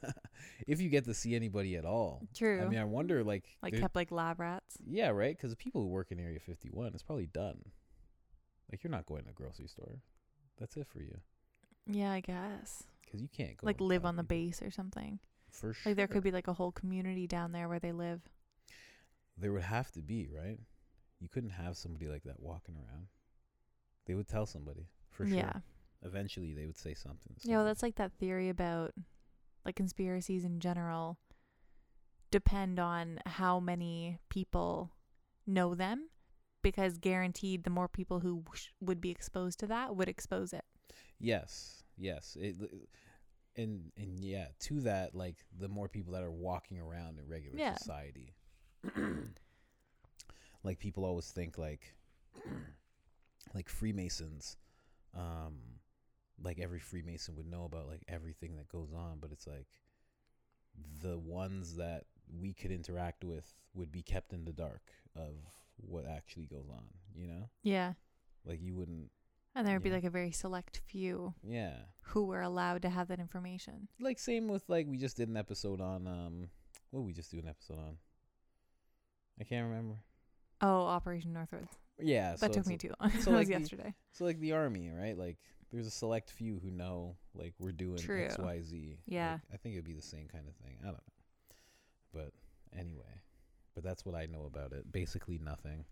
if 0.67 0.79
you 0.79 0.89
get 0.89 1.05
to 1.05 1.13
see 1.13 1.35
anybody 1.35 1.75
at 1.75 1.85
all. 1.85 2.21
True. 2.35 2.61
I 2.61 2.67
mean, 2.67 2.79
I 2.79 2.83
wonder, 2.85 3.23
like, 3.23 3.45
like 3.63 3.73
kept 3.75 3.95
like 3.95 4.11
lab 4.11 4.39
rats. 4.39 4.77
Yeah, 4.85 5.09
right. 5.09 5.35
Because 5.35 5.49
the 5.49 5.55
people 5.57 5.81
who 5.81 5.87
work 5.87 6.11
in 6.11 6.19
Area 6.19 6.39
51, 6.39 6.93
it's 6.93 7.01
probably 7.03 7.25
done. 7.25 7.63
Like 8.71 8.83
you're 8.83 8.91
not 8.91 9.05
going 9.05 9.23
to 9.23 9.31
a 9.31 9.33
grocery 9.33 9.67
store. 9.67 10.01
That's 10.59 10.77
it 10.77 10.87
for 10.87 10.99
you. 11.01 11.17
Yeah, 11.87 12.11
I 12.11 12.19
guess. 12.21 12.83
Because 13.05 13.21
you 13.21 13.27
can't 13.27 13.57
go 13.57 13.65
like 13.65 13.81
live 13.81 14.05
on 14.05 14.15
the 14.15 14.23
base 14.23 14.61
or 14.61 14.71
something. 14.71 15.19
For 15.51 15.73
sure. 15.73 15.91
Like 15.91 15.97
there 15.97 16.07
could 16.07 16.23
be 16.23 16.31
like 16.31 16.47
a 16.47 16.53
whole 16.53 16.71
community 16.71 17.27
down 17.27 17.51
there 17.51 17.67
where 17.69 17.79
they 17.79 17.91
live. 17.91 18.21
There 19.37 19.51
would 19.51 19.63
have 19.63 19.91
to 19.93 20.01
be 20.01 20.27
right. 20.27 20.59
You 21.19 21.27
couldn't 21.29 21.51
have 21.51 21.75
somebody 21.77 22.07
like 22.07 22.23
that 22.23 22.39
walking 22.39 22.75
around. 22.75 23.07
They 24.05 24.13
would 24.15 24.27
tell 24.27 24.45
somebody 24.45 24.87
for 25.09 25.25
sure. 25.25 25.37
Yeah. 25.37 25.53
Eventually, 26.03 26.53
they 26.53 26.65
would 26.65 26.77
say 26.77 26.93
something. 26.93 27.35
Yeah, 27.43 27.57
well, 27.57 27.65
that's 27.65 27.81
like 27.83 27.95
that 27.95 28.13
theory 28.19 28.49
about 28.49 28.93
like 29.65 29.75
conspiracies 29.75 30.43
in 30.43 30.59
general 30.59 31.17
depend 32.31 32.79
on 32.79 33.19
how 33.25 33.59
many 33.59 34.17
people 34.29 34.91
know 35.45 35.75
them 35.75 36.09
because 36.61 36.97
guaranteed 36.97 37.63
the 37.63 37.69
more 37.69 37.87
people 37.87 38.21
who 38.21 38.43
sh- 38.53 38.67
would 38.81 38.99
be 38.99 39.11
exposed 39.11 39.59
to 39.59 39.67
that 39.67 39.95
would 39.95 40.09
expose 40.09 40.51
it. 40.53 40.63
yes, 41.19 41.83
yes. 41.97 42.35
It, 42.39 42.55
and 43.55 43.91
and 43.97 44.19
yeah, 44.23 44.47
to 44.61 44.81
that, 44.81 45.13
like 45.13 45.37
the 45.57 45.67
more 45.69 45.87
people 45.87 46.13
that 46.13 46.23
are 46.23 46.31
walking 46.31 46.79
around 46.79 47.19
in 47.19 47.27
regular 47.27 47.57
Yeah. 47.57 47.75
society, 47.75 48.33
like 50.63 50.79
people 50.79 51.05
always 51.05 51.29
think 51.29 51.57
like 51.57 51.95
like 53.53 53.69
Freemasons, 53.69 54.57
um, 55.15 55.55
like 56.41 56.59
every 56.59 56.79
Freemason 56.79 57.35
would 57.35 57.47
know 57.47 57.65
about 57.65 57.87
like 57.87 58.03
everything 58.07 58.55
that 58.57 58.67
goes 58.69 58.91
on, 58.93 59.17
but 59.19 59.31
it's 59.31 59.47
like 59.47 59.67
the 61.01 61.17
ones 61.19 61.75
that 61.75 62.05
we 62.39 62.53
could 62.53 62.71
interact 62.71 63.23
with 63.23 63.53
would 63.73 63.91
be 63.91 64.01
kept 64.01 64.33
in 64.33 64.45
the 64.45 64.53
dark 64.53 64.81
of 65.15 65.35
what 65.77 66.05
actually 66.07 66.45
goes 66.45 66.67
on, 66.69 66.85
you 67.15 67.27
know? 67.27 67.49
Yeah. 67.61 67.93
Like 68.45 68.61
you 68.61 68.75
wouldn't 68.75 69.11
And 69.55 69.67
there 69.67 69.75
would 69.75 69.83
be 69.83 69.89
Yeah. 69.89 69.95
like 69.95 70.03
a 70.03 70.09
very 70.09 70.31
select 70.31 70.81
few 70.85 71.35
yeah. 71.43 71.75
who 72.07 72.25
were 72.25 72.41
allowed 72.41 72.81
to 72.83 72.89
have 72.89 73.07
that 73.09 73.19
information. 73.19 73.87
Like 73.99 74.19
same 74.19 74.47
with 74.47 74.67
like 74.67 74.87
we 74.87 74.97
just 74.97 75.17
did 75.17 75.29
an 75.29 75.37
episode 75.37 75.81
on 75.81 76.07
um 76.07 76.49
what 76.89 76.99
did 77.01 77.05
we 77.05 77.13
just 77.13 77.31
do 77.31 77.39
an 77.39 77.47
episode 77.47 77.77
on? 77.79 77.97
I 79.39 79.43
can't 79.43 79.67
remember. 79.67 79.95
Oh, 80.63 80.85
Operation 80.85 81.33
Northwoods. 81.33 81.69
Yeah, 81.99 82.35
so 82.35 82.45
That 82.47 82.53
took 82.53 82.61
it's 82.61 82.69
me 82.69 82.77
too 82.77 82.91
long. 82.99 83.11
so 83.21 83.31
it 83.31 83.33
like 83.33 83.39
was 83.39 83.47
the- 83.47 83.53
yesterday. 83.53 83.93
So 84.13 84.25
like 84.25 84.39
the 84.39 84.53
army, 84.53 84.89
right? 84.89 85.17
Like 85.17 85.37
there's 85.71 85.87
a 85.87 85.91
select 85.91 86.31
few 86.31 86.59
who 86.63 86.71
know 86.71 87.15
like 87.35 87.53
we're 87.59 87.71
doing 87.71 87.97
True. 87.97 88.23
X 88.25 88.37
Y 88.37 88.61
Z. 88.61 88.97
Yeah. 89.05 89.33
Like, 89.33 89.41
I 89.53 89.57
think 89.57 89.75
it'd 89.75 89.85
be 89.85 89.93
the 89.93 90.01
same 90.01 90.27
kind 90.27 90.47
of 90.47 90.55
thing. 90.55 90.77
I 90.81 90.85
don't 90.85 90.93
know. 90.93 90.99
But 92.13 92.31
anyway, 92.77 93.21
but 93.75 93.83
that's 93.83 94.05
what 94.05 94.15
I 94.15 94.25
know 94.27 94.45
about 94.45 94.71
it. 94.73 94.91
Basically 94.91 95.37
nothing. 95.39 95.85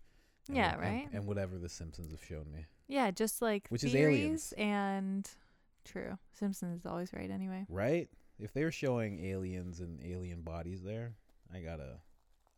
And 0.48 0.56
Yeah, 0.56 0.72
what- 0.76 0.80
right? 0.80 1.08
And, 1.12 1.26
whatever 1.26 1.58
the 1.58 1.68
Simpsons 1.68 2.10
have 2.10 2.24
shown 2.24 2.50
me. 2.52 2.66
Yeah, 2.88 3.10
just 3.10 3.40
like 3.42 3.68
Which 3.68 3.84
is 3.84 3.94
aliens 3.94 4.52
and 4.58 5.28
true. 5.84 6.18
Simpsons 6.32 6.80
is 6.80 6.86
always 6.86 7.12
right 7.12 7.30
anyway. 7.30 7.66
Right? 7.68 8.08
If 8.38 8.52
they're 8.52 8.72
showing 8.72 9.24
aliens 9.24 9.80
and 9.80 10.02
alien 10.04 10.42
bodies 10.42 10.82
there, 10.82 11.14
I 11.52 11.60
gotta 11.60 11.98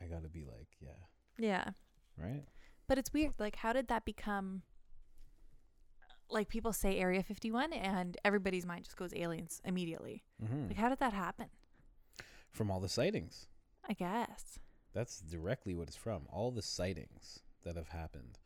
I 0.02 0.06
gotta 0.06 0.28
be 0.28 0.44
like, 0.44 0.68
yeah, 0.80 0.90
Yeah. 1.38 1.70
Right? 2.16 2.44
But 2.86 2.98
it's 2.98 3.12
weird. 3.12 3.34
Like, 3.38 3.56
how 3.56 3.72
did 3.72 3.88
that 3.88 4.04
become? 4.04 4.62
Like 6.30 6.48
people 6.48 6.72
say 6.72 6.98
Area 6.98 7.22
51, 7.22 7.72
and 7.72 8.16
everybody's 8.24 8.66
mind 8.66 8.84
just 8.84 8.96
goes 8.96 9.12
aliens 9.14 9.60
immediately. 9.64 10.24
Mm-hmm. 10.42 10.68
Like, 10.68 10.76
how 10.76 10.88
did 10.88 10.98
that 11.00 11.12
happen? 11.12 11.46
From 12.50 12.70
all 12.70 12.80
the 12.80 12.88
sightings. 12.88 13.46
I 13.88 13.92
guess. 13.92 14.58
That's 14.94 15.20
directly 15.20 15.74
what 15.74 15.88
it's 15.88 15.96
from. 15.96 16.22
All 16.30 16.50
the 16.50 16.62
sightings 16.62 17.40
that 17.64 17.76
have 17.76 17.88
happened. 17.88 18.38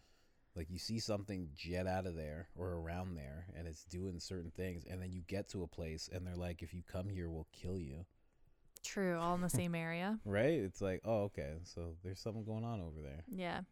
Like 0.57 0.71
you 0.71 0.79
see 0.79 0.99
something 0.99 1.51
jet 1.55 1.87
out 1.87 2.07
of 2.07 2.17
there 2.17 2.49
or 2.57 2.73
around 2.73 3.15
there 3.15 3.47
and 3.57 3.69
it's 3.69 3.85
doing 3.85 4.19
certain 4.19 4.51
things 4.51 4.85
and 4.91 5.01
then 5.01 5.13
you 5.13 5.23
get 5.29 5.49
to 5.51 5.63
a 5.63 5.69
place 5.69 6.11
and 6.13 6.27
they're 6.27 6.35
like 6.35 6.63
if 6.63 6.75
you 6.75 6.83
come 6.91 7.09
here 7.09 7.31
we'll 7.31 7.47
kill 7.53 7.79
you. 7.79 8.07
True. 8.83 9.19
All 9.19 9.35
in 9.35 9.41
the 9.41 9.49
same 9.49 9.75
area. 9.75 10.19
Right? 10.25 10.61
It's 10.61 10.81
like, 10.81 11.01
"Oh, 11.05 11.25
okay. 11.25 11.55
So 11.65 11.97
there's 12.05 12.21
something 12.21 12.45
going 12.45 12.65
on 12.65 12.81
over 12.81 13.01
there." 13.03 13.25
Yeah. 13.29 13.63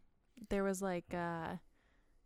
There 0.49 0.63
was 0.63 0.81
like 0.81 1.13
uh 1.13 1.55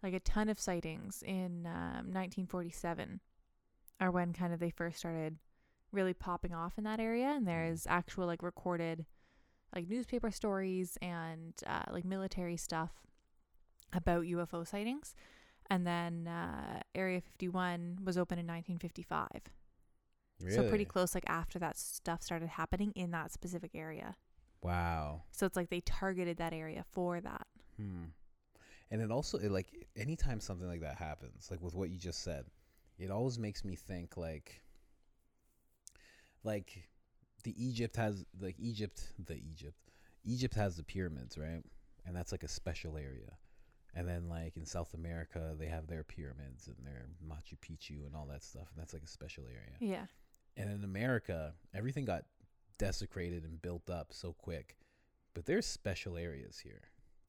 like 0.04 0.14
a 0.14 0.20
ton 0.20 0.50
of 0.50 0.60
sightings 0.60 1.24
in 1.26 1.68
um, 1.68 2.10
1947 2.12 3.20
are 4.00 4.10
when 4.10 4.34
kind 4.34 4.52
of 4.52 4.60
they 4.60 4.72
first 4.72 4.98
started 4.98 5.38
really 5.92 6.14
popping 6.14 6.54
off 6.54 6.78
in 6.78 6.84
that 6.86 7.00
area 7.00 7.28
and 7.28 7.48
there's 7.48 7.86
actual 7.86 8.26
like 8.26 8.42
recorded 8.42 9.06
like 9.76 9.88
newspaper 9.88 10.32
stories 10.32 10.98
and 11.02 11.54
uh, 11.68 11.84
like 11.92 12.04
military 12.04 12.58
stuff 12.58 12.92
about 13.94 14.24
UFO 14.24 14.68
sightings. 14.68 15.16
And 15.70 15.88
then 15.88 16.28
uh, 16.28 16.82
Area 16.94 17.22
51 17.22 18.00
was 18.04 18.18
opened 18.18 18.40
in 18.40 18.48
1955. 18.48 19.28
Really? 20.44 20.56
So 20.56 20.70
pretty 20.70 20.86
close 20.86 21.14
like 21.16 21.26
after 21.28 21.60
that 21.60 21.78
stuff 21.78 22.22
started 22.22 22.50
happening 22.50 22.92
in 22.96 23.12
that 23.12 23.32
specific 23.32 23.72
area. 23.76 24.16
Wow. 24.62 25.24
So 25.32 25.46
it's 25.46 25.56
like 25.56 25.70
they 25.70 25.82
targeted 25.82 26.38
that 26.38 26.54
area 26.54 26.86
for 26.92 27.20
that. 27.22 27.48
Hmm. 27.78 28.06
And 28.92 29.02
it 29.02 29.12
also 29.12 29.38
it 29.38 29.52
like 29.52 29.88
anytime 29.96 30.40
something 30.40 30.68
like 30.68 30.82
that 30.82 30.98
happens, 30.98 31.48
like 31.50 31.62
with 31.62 31.76
what 31.76 31.90
you 31.90 31.98
just 31.98 32.24
said, 32.24 32.46
it 33.00 33.10
always 33.10 33.40
makes 33.40 33.64
me 33.64 33.76
think 33.76 34.18
like 34.18 34.62
like 36.44 36.90
the 37.44 37.56
Egypt 37.64 37.96
has 37.96 38.26
like 38.40 38.56
Egypt 38.60 39.02
the 39.26 39.36
Egypt. 39.36 39.78
Egypt 40.24 40.54
has 40.56 40.76
the 40.76 40.84
pyramids, 40.84 41.38
right? 41.38 41.64
And 42.06 42.16
that's 42.16 42.32
like 42.32 42.44
a 42.44 42.48
special 42.48 42.98
area. 42.98 43.38
And 43.96 44.08
then 44.08 44.30
like 44.30 44.58
in 44.58 44.66
South 44.66 44.94
America 44.94 45.56
they 45.58 45.68
have 45.68 45.88
their 45.88 46.04
pyramids 46.04 46.68
and 46.68 46.86
their 46.86 47.08
Machu 47.26 47.58
Picchu 47.60 48.06
and 48.06 48.16
all 48.16 48.28
that 48.28 48.44
stuff 48.44 48.68
and 48.74 48.80
that's 48.80 48.94
like 48.94 49.04
a 49.04 49.08
special 49.08 49.46
area. 49.46 49.78
Yeah. 49.80 50.06
And 50.58 50.70
in 50.70 50.84
America, 50.84 51.54
everything 51.74 52.06
got 52.06 52.24
desecrated 52.78 53.44
and 53.44 53.62
built 53.62 53.90
up 53.90 54.08
so 54.12 54.34
quick. 54.34 54.78
But 55.34 55.46
there's 55.46 55.66
special 55.66 56.18
areas 56.18 56.60
here. 56.60 56.82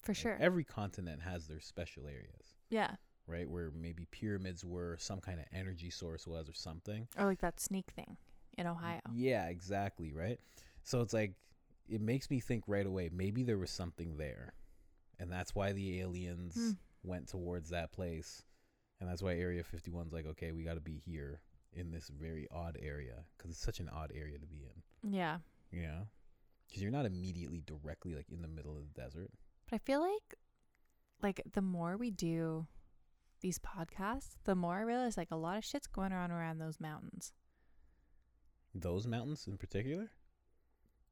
For 0.02 0.10
Like, 0.10 0.16
sure. 0.16 0.36
every 0.40 0.64
continent 0.64 1.22
has 1.22 1.46
their 1.46 1.60
special 1.60 2.08
areas, 2.08 2.56
yeah. 2.70 2.96
right? 3.28 3.48
Where 3.48 3.70
maybe 3.70 4.06
pyramids 4.10 4.64
were, 4.64 4.96
some 4.98 5.20
kind 5.20 5.38
of 5.38 5.46
energy 5.52 5.90
source 5.90 6.26
was, 6.26 6.48
or 6.48 6.54
something. 6.54 7.06
Or 7.16 7.26
like 7.26 7.40
that 7.40 7.60
sneak 7.60 7.90
thing 7.92 8.16
in 8.58 8.66
Ohio. 8.66 9.00
Yeah, 9.14 9.46
exactly, 9.46 10.12
right? 10.12 10.40
So 10.82 11.00
it's 11.00 11.12
like, 11.12 11.34
it 11.88 12.00
makes 12.00 12.28
me 12.30 12.40
think 12.40 12.64
right 12.66 12.86
away, 12.86 13.10
maybe 13.12 13.44
there 13.44 13.58
was 13.58 13.70
something 13.70 14.16
there. 14.16 14.54
And 15.20 15.30
that's 15.30 15.54
why 15.54 15.72
the 15.72 16.00
aliens 16.00 16.54
Hmm. 16.56 16.70
went 17.04 17.28
towards 17.28 17.70
that 17.70 17.92
place. 17.92 18.42
And 18.98 19.08
that's 19.08 19.22
why 19.22 19.34
Area 19.34 19.62
51's 19.62 20.12
like, 20.12 20.26
okay, 20.26 20.50
we 20.50 20.64
got 20.64 20.74
to 20.74 20.80
be 20.80 20.96
here 20.98 21.40
in 21.74 21.90
this 21.90 22.08
very 22.08 22.46
odd 22.50 22.76
area 22.80 23.24
because 23.36 23.50
it's 23.50 23.60
such 23.62 23.80
an 23.80 23.88
odd 23.88 24.12
area 24.14 24.38
to 24.38 24.46
be 24.46 24.64
in, 25.02 25.12
Yeah. 25.12 25.38
know? 25.72 26.06
Because 26.68 26.82
you're 26.82 26.90
not 26.92 27.06
immediately 27.06 27.62
directly 27.66 28.14
like 28.14 28.28
in 28.30 28.42
the 28.42 28.48
middle 28.48 28.76
of 28.76 28.84
the 28.92 29.00
desert. 29.00 29.30
But 29.68 29.76
I 29.76 29.78
feel 29.78 30.00
like 30.00 30.34
like 31.22 31.40
the 31.52 31.62
more 31.62 31.96
we 31.96 32.10
do 32.10 32.66
these 33.40 33.58
podcasts, 33.58 34.36
the 34.44 34.54
more 34.54 34.76
I 34.78 34.82
realize 34.82 35.16
like 35.16 35.30
a 35.30 35.36
lot 35.36 35.56
of 35.58 35.64
shit's 35.64 35.86
going 35.86 36.12
on 36.12 36.30
around 36.30 36.58
those 36.58 36.80
mountains. 36.80 37.32
Those 38.74 39.06
mountains 39.06 39.46
in 39.46 39.56
particular? 39.58 40.10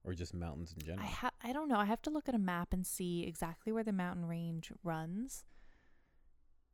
Or 0.03 0.15
just 0.15 0.33
mountains 0.33 0.73
in 0.73 0.83
general. 0.85 1.07
I 1.07 1.11
ha- 1.11 1.31
I 1.43 1.53
don't 1.53 1.69
know. 1.69 1.77
I 1.77 1.85
have 1.85 2.01
to 2.03 2.11
look 2.11 2.29
at 2.29 2.35
a 2.35 2.39
map 2.39 2.73
and 2.73 2.87
see 2.87 3.25
exactly 3.25 3.71
where 3.73 3.85
the 3.85 3.93
mountain 3.93 4.25
range 4.27 4.73
runs. 4.83 5.45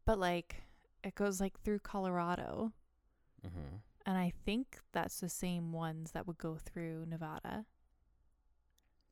But 0.04 0.18
like 0.18 0.62
it 1.02 1.14
goes 1.16 1.40
like 1.40 1.60
through 1.60 1.80
Colorado, 1.80 2.72
mm-hmm. 3.46 3.76
and 4.04 4.18
I 4.18 4.32
think 4.44 4.78
that's 4.92 5.20
the 5.20 5.28
same 5.28 5.72
ones 5.72 6.12
that 6.12 6.26
would 6.26 6.38
go 6.38 6.56
through 6.56 7.06
Nevada. 7.06 7.66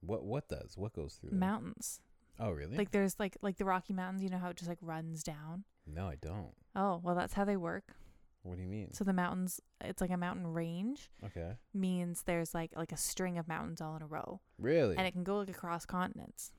What 0.00 0.24
what 0.24 0.48
does? 0.48 0.76
What 0.76 0.92
goes 0.92 1.14
through 1.14 1.30
there? 1.30 1.38
Mountains. 1.38 2.00
Oh, 2.38 2.50
really? 2.50 2.76
Like 2.76 2.90
there's 2.90 3.18
like 3.18 3.36
like 3.42 3.58
the 3.58 3.64
Rocky 3.64 3.92
Mountains, 3.92 4.22
you 4.22 4.28
know 4.28 4.38
how 4.38 4.50
it 4.50 4.56
just 4.56 4.68
like 4.68 4.78
runs 4.80 5.22
down? 5.22 5.64
no, 5.86 6.08
I 6.08 6.16
don't. 6.16 6.54
Oh, 6.74 7.00
well 7.02 7.14
that's 7.14 7.34
how 7.34 7.44
they 7.44 7.56
work. 7.56 7.94
What 8.42 8.56
do 8.56 8.62
you 8.62 8.68
mean? 8.68 8.92
So 8.92 9.04
the 9.04 9.12
mountains 9.12 9.60
it's 9.80 10.00
like 10.00 10.10
a 10.10 10.18
mountain 10.18 10.46
range 10.46 11.10
okay. 11.24 11.52
means 11.72 12.22
there's 12.22 12.52
like 12.54 12.72
like 12.76 12.92
a 12.92 12.96
string 12.96 13.38
of 13.38 13.48
mountains 13.48 13.80
all 13.80 13.96
in 13.96 14.02
a 14.02 14.06
row. 14.06 14.40
Really? 14.58 14.96
And 14.96 15.06
it 15.06 15.12
can 15.12 15.24
go 15.24 15.38
like 15.38 15.48
across 15.48 15.86
continents. 15.86 16.52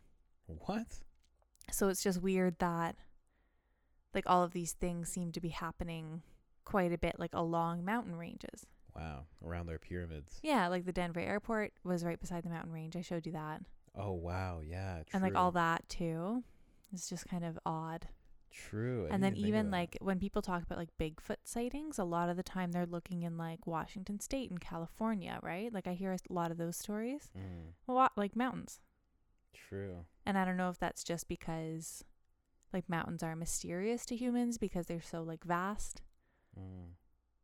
what? 0.48 0.88
So 1.72 1.88
it's 1.90 2.04
just 2.04 2.22
weird 2.22 2.58
that 2.60 2.96
like 4.16 4.24
all 4.28 4.44
of 4.44 4.54
these 4.54 4.74
things 4.74 5.10
seem 5.10 5.32
to 5.34 5.42
be 5.42 5.50
happening 5.50 6.24
quite 6.66 6.92
a 6.92 6.98
bit 6.98 7.16
like 7.20 7.34
along 7.34 7.86
mountain 7.86 8.16
ranges. 8.16 8.66
Wow. 8.96 9.26
Around 9.46 9.68
their 9.68 9.80
pyramids. 9.80 10.40
Yeah, 10.44 10.68
like 10.68 10.86
the 10.86 10.92
Denver 10.94 11.20
airport 11.20 11.74
was 11.84 12.04
right 12.06 12.20
beside 12.20 12.44
the 12.44 12.50
mountain 12.50 12.72
range. 12.72 12.96
I 12.96 13.02
showed 13.02 13.26
you 13.26 13.32
that. 13.34 13.62
Oh, 13.98 14.14
wow. 14.14 14.62
Yeah. 14.66 14.96
True. 14.98 15.06
And 15.14 15.24
like 15.24 15.36
all 15.36 15.52
that 15.52 15.88
too. 15.90 16.44
It's 16.94 17.10
just 17.10 17.28
kind 17.28 17.44
of 17.46 17.60
odd. 17.66 18.08
True. 18.52 19.06
I 19.10 19.14
and 19.14 19.22
then 19.22 19.34
didn't 19.34 19.44
think 19.44 19.54
of 19.54 19.60
even 19.60 19.72
like 19.72 19.98
when 20.00 20.18
people 20.18 20.42
talk 20.42 20.64
about 20.64 20.78
like 20.78 20.96
Bigfoot 20.98 21.38
sightings, 21.44 22.00
a 22.00 22.06
lot 22.06 22.30
of 22.30 22.38
the 22.38 22.44
time 22.44 22.72
they're 22.72 22.86
looking 22.86 23.24
in 23.24 23.38
like 23.38 23.68
Washington 23.68 24.20
State 24.22 24.50
and 24.50 24.62
California, 24.62 25.40
right? 25.44 25.74
Like 25.74 25.88
I 25.88 25.94
hear 25.94 26.14
a 26.14 26.18
lot 26.34 26.52
of 26.52 26.58
those 26.58 26.78
stories. 26.78 27.30
Mm, 27.38 27.74
Well, 27.86 27.98
wa- 27.98 28.10
like 28.16 28.34
mountains. 28.36 28.80
true. 29.54 30.06
And 30.26 30.38
I 30.38 30.46
don't 30.46 30.58
know 30.58 30.70
if 30.70 30.80
that's 30.80 31.04
just 31.04 31.28
because 31.28 32.04
like 32.74 32.88
mountains 32.90 33.24
are 33.24 33.36
mysterious 33.36 34.06
to 34.08 34.16
humans 34.16 34.58
because 34.58 34.88
they're 34.88 35.02
so 35.02 35.22
like 35.22 35.44
vast 35.44 36.02
Mm. 36.60 36.94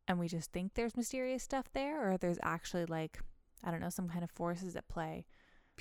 and 0.08 0.18
we 0.18 0.28
just 0.28 0.52
think 0.52 0.74
there's 0.74 0.96
mysterious 0.96 1.42
stuff 1.42 1.66
there 1.72 2.10
or 2.12 2.16
there's 2.18 2.38
actually 2.42 2.86
like 2.86 3.18
I 3.64 3.70
don't 3.70 3.80
know 3.80 3.90
some 3.90 4.08
kind 4.08 4.24
of 4.24 4.30
forces 4.30 4.74
at 4.76 4.88
play. 4.88 5.24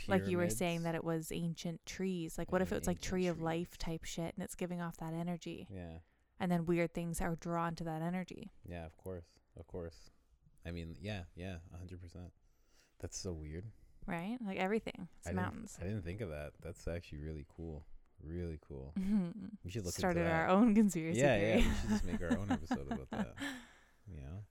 Like 0.08 0.28
you 0.28 0.38
were 0.38 0.50
saying 0.50 0.84
that 0.84 0.96
it 0.96 1.04
was 1.04 1.32
ancient 1.32 1.86
trees. 1.86 2.38
Like 2.38 2.52
what 2.52 2.60
Yeah, 2.62 2.64
if 2.64 2.72
it 2.72 2.80
was 2.80 2.88
like 2.88 3.02
tree 3.02 3.28
of 3.28 3.42
life 3.42 3.78
type 3.78 4.04
shit 4.06 4.34
and 4.36 4.44
it's 4.44 4.56
giving 4.56 4.82
off 4.82 4.98
that 4.98 5.14
energy 5.14 5.68
Yeah. 5.70 5.98
and 6.40 6.52
then 6.52 6.66
weird 6.66 6.94
things 6.94 7.20
are 7.22 7.36
drawn 7.36 7.76
to 7.76 7.84
that 7.86 8.02
energy, 8.02 8.52
Yeah. 8.66 8.86
Of 8.86 8.96
course. 8.98 9.26
Of 9.60 9.68
course. 9.68 10.12
I 10.66 10.72
mean, 10.72 10.96
yeah. 11.02 11.24
Yeah. 11.36 11.58
A 11.74 11.78
hundred 11.78 12.02
percent. 12.02 12.32
That's 13.00 13.18
so 13.18 13.34
weird. 13.34 13.66
right? 14.08 14.38
Like 14.46 14.58
everything. 14.58 15.08
It's 15.18 15.28
I 15.28 15.32
didn't- 15.32 15.44
mountains. 15.44 15.78
I 15.80 15.84
didn't 15.84 16.04
think 16.04 16.22
of 16.22 16.30
that. 16.30 16.54
That's 16.62 16.88
actually 16.88 17.20
really 17.20 17.46
cool. 17.56 17.86
Really 18.24 18.60
cool. 18.68 18.94
We 19.64 19.72
should 19.72 19.86
look 19.86 19.94
Started 19.94 20.20
into 20.22 20.30
that. 20.30 20.36
our 20.42 20.48
own 20.50 20.74
conspiracy 20.76 21.20
yeah, 21.20 21.38
theory. 21.38 21.50
yeah. 21.50 21.56
We 21.58 21.64
should 21.82 21.90
just 21.90 22.06
make 22.06 22.22
our 22.22 22.38
own 22.38 22.52
episode 22.52 22.88
about 22.92 23.10
that. 23.12 23.36
You 24.08 24.18
know, 24.22 24.44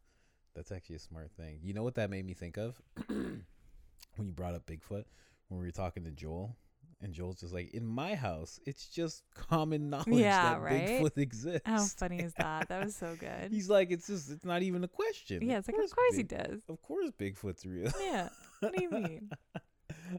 that's 0.55 0.73
actually 0.73 0.97
a 0.97 1.01
smart 1.01 1.31
thing. 1.33 1.59
You 1.63 1.75
know 1.75 1.83
what 1.83 1.97
that 1.97 2.09
made 2.09 2.25
me 2.25 2.33
think 2.35 2.57
of 2.57 2.81
when 3.09 4.27
you 4.27 4.33
brought 4.33 4.55
up 4.55 4.65
Bigfoot 4.67 5.05
when 5.49 5.61
we 5.61 5.67
were 5.67 5.73
talking 5.73 6.05
to 6.05 6.11
Joel, 6.13 6.57
and 7.03 7.13
Joel's 7.13 7.41
just 7.41 7.53
like, 7.53 7.75
"In 7.75 7.85
my 7.85 8.15
house, 8.15 8.59
it's 8.65 8.87
just 8.89 9.25
common 9.35 9.91
knowledge 9.91 10.07
Yeah, 10.09 10.53
that 10.55 10.61
right? 10.63 10.89
Bigfoot 10.89 11.19
exists." 11.19 11.63
How 11.67 11.85
funny 11.85 12.21
is 12.21 12.33
that? 12.35 12.69
That 12.69 12.85
was 12.85 12.95
so 12.97 13.17
good. 13.21 13.51
He's 13.51 13.69
like, 13.69 13.91
"It's 13.91 14.07
just, 14.07 14.31
it's 14.31 14.45
not 14.45 14.63
even 14.63 14.83
a 14.85 14.89
question." 14.89 15.43
yeah, 15.43 15.59
it's 15.59 15.69
like 15.69 15.77
of 15.83 15.95
course 15.95 16.17
he 16.17 16.23
does. 16.23 16.61
Of 16.69 16.81
course, 16.81 17.11
Bigfoot's 17.19 17.67
real. 17.67 17.91
Yeah. 18.01 18.29
What 18.61 18.75
do 18.75 18.83
you 18.83 18.91
mean? 18.91 19.31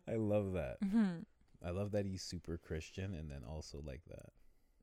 I 0.07 0.15
love 0.15 0.53
that. 0.53 0.77
hmm 0.83 1.19
I 1.65 1.69
love 1.71 1.91
that 1.91 2.05
he's 2.05 2.21
super 2.23 2.57
Christian 2.57 3.13
and 3.13 3.29
then 3.29 3.41
also 3.47 3.81
like 3.85 4.01
that. 4.09 4.29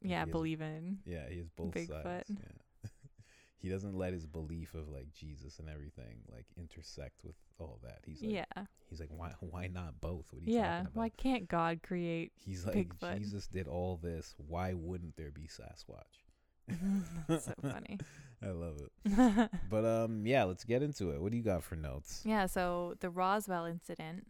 Yeah, 0.03 0.21
has- 0.21 0.29
believe 0.31 0.61
in. 0.61 0.99
Yeah, 1.05 1.29
he 1.29 1.39
has 1.39 1.49
both 1.49 1.75
Bigfoot. 1.75 2.03
sides. 2.05 2.31
Yeah. 2.31 2.91
he 3.57 3.69
doesn't 3.69 3.97
let 3.97 4.13
his 4.13 4.27
belief 4.27 4.75
of 4.75 4.89
like 4.89 5.13
Jesus 5.13 5.59
and 5.59 5.69
everything 5.69 6.19
like 6.33 6.47
intersect 6.57 7.25
with 7.25 7.35
all 7.59 7.81
that. 7.83 8.01
He's 8.07 8.23
like 8.23 8.33
yeah. 8.33 8.65
he's 8.89 9.01
like 9.01 9.11
why 9.11 9.33
why 9.41 9.67
not 9.67 10.01
both? 10.01 10.27
What 10.31 10.43
are 10.43 10.51
you 10.51 10.55
Yeah. 10.57 10.63
talking 10.63 10.81
about? 10.83 10.95
Why 10.97 11.09
can't 11.11 11.49
God 11.49 11.81
create? 11.83 12.33
he's 12.37 12.65
like 12.65 12.89
Bigfoot? 13.01 13.19
Jesus 13.19 13.49
did 13.49 13.67
all 13.67 13.97
this. 14.01 14.35
Why 14.47 14.75
wouldn't 14.75 15.17
there 15.17 15.33
be 15.33 15.49
Sasquatch? 15.49 16.23
That's 17.29 17.47
so 17.47 17.55
funny. 17.63 17.99
I 18.43 18.51
love 18.51 18.77
it. 18.79 19.51
But 19.69 19.85
um 19.85 20.27
yeah, 20.27 20.45
let's 20.45 20.63
get 20.65 20.83
into 20.83 21.11
it. 21.11 21.21
What 21.21 21.33
do 21.33 21.37
you 21.39 21.43
got 21.43 21.65
for 21.65 21.75
notes? 21.75 22.23
yeah. 22.25 22.47
So 22.47 22.95
the 23.01 23.11
Roswell 23.11 23.65
incident 23.65 24.29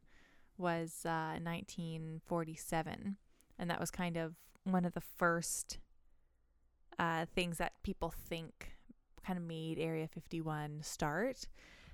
was 0.58 1.02
uh, 1.04 1.38
1947, 1.42 3.16
and 3.58 3.70
that 3.70 3.80
was 3.80 3.90
kind 3.90 4.16
of 4.16 4.34
one 4.64 4.84
of 4.84 4.94
the 4.94 5.00
first 5.00 5.78
uh, 6.98 7.26
things 7.34 7.58
that 7.58 7.72
people 7.82 8.12
think 8.28 8.72
kind 9.24 9.38
of 9.38 9.44
made 9.44 9.78
Area 9.78 10.08
51 10.08 10.80
start. 10.82 11.46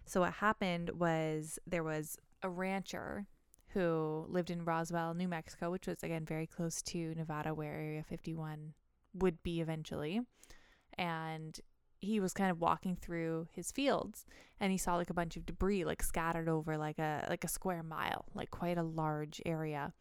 So 0.06 0.20
what 0.20 0.34
happened 0.34 0.90
was 0.90 1.58
there 1.66 1.82
was 1.82 2.18
a 2.42 2.48
rancher 2.48 3.26
who 3.68 4.26
lived 4.28 4.50
in 4.50 4.64
Roswell, 4.64 5.14
New 5.14 5.28
Mexico, 5.28 5.70
which 5.70 5.86
was 5.86 6.02
again 6.02 6.24
very 6.24 6.46
close 6.46 6.80
to 6.82 7.14
Nevada, 7.16 7.52
where 7.52 7.74
Area 7.74 8.04
51 8.08 8.74
would 9.14 9.42
be 9.42 9.60
eventually. 9.60 10.20
And 10.96 11.60
he 12.04 12.20
was 12.20 12.32
kind 12.32 12.50
of 12.50 12.60
walking 12.60 12.96
through 12.96 13.48
his 13.52 13.72
fields 13.72 14.26
and 14.60 14.70
he 14.70 14.78
saw 14.78 14.96
like 14.96 15.10
a 15.10 15.14
bunch 15.14 15.36
of 15.36 15.46
debris 15.46 15.84
like 15.84 16.02
scattered 16.02 16.48
over 16.48 16.76
like 16.76 16.98
a 16.98 17.26
like 17.28 17.44
a 17.44 17.48
square 17.48 17.82
mile, 17.82 18.26
like 18.34 18.50
quite 18.50 18.78
a 18.78 18.82
large 18.82 19.40
area. 19.44 19.92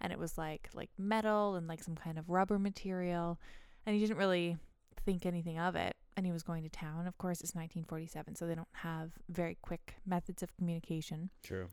And 0.00 0.12
it 0.12 0.18
was 0.18 0.38
like 0.38 0.68
like 0.74 0.90
metal 0.98 1.54
and 1.56 1.68
like 1.68 1.82
some 1.82 1.94
kind 1.96 2.18
of 2.18 2.28
rubber 2.28 2.58
material 2.58 3.38
and 3.86 3.94
he 3.94 4.00
didn't 4.00 4.18
really 4.18 4.56
think 5.04 5.24
anything 5.24 5.58
of 5.58 5.76
it 5.76 5.96
and 6.16 6.26
he 6.26 6.32
was 6.32 6.42
going 6.42 6.62
to 6.62 6.68
town. 6.68 7.06
Of 7.06 7.16
course, 7.18 7.40
it's 7.40 7.54
1947, 7.54 8.34
so 8.34 8.46
they 8.46 8.54
don't 8.54 8.68
have 8.72 9.12
very 9.28 9.56
quick 9.62 9.94
methods 10.04 10.42
of 10.42 10.54
communication. 10.56 11.30
True. 11.42 11.68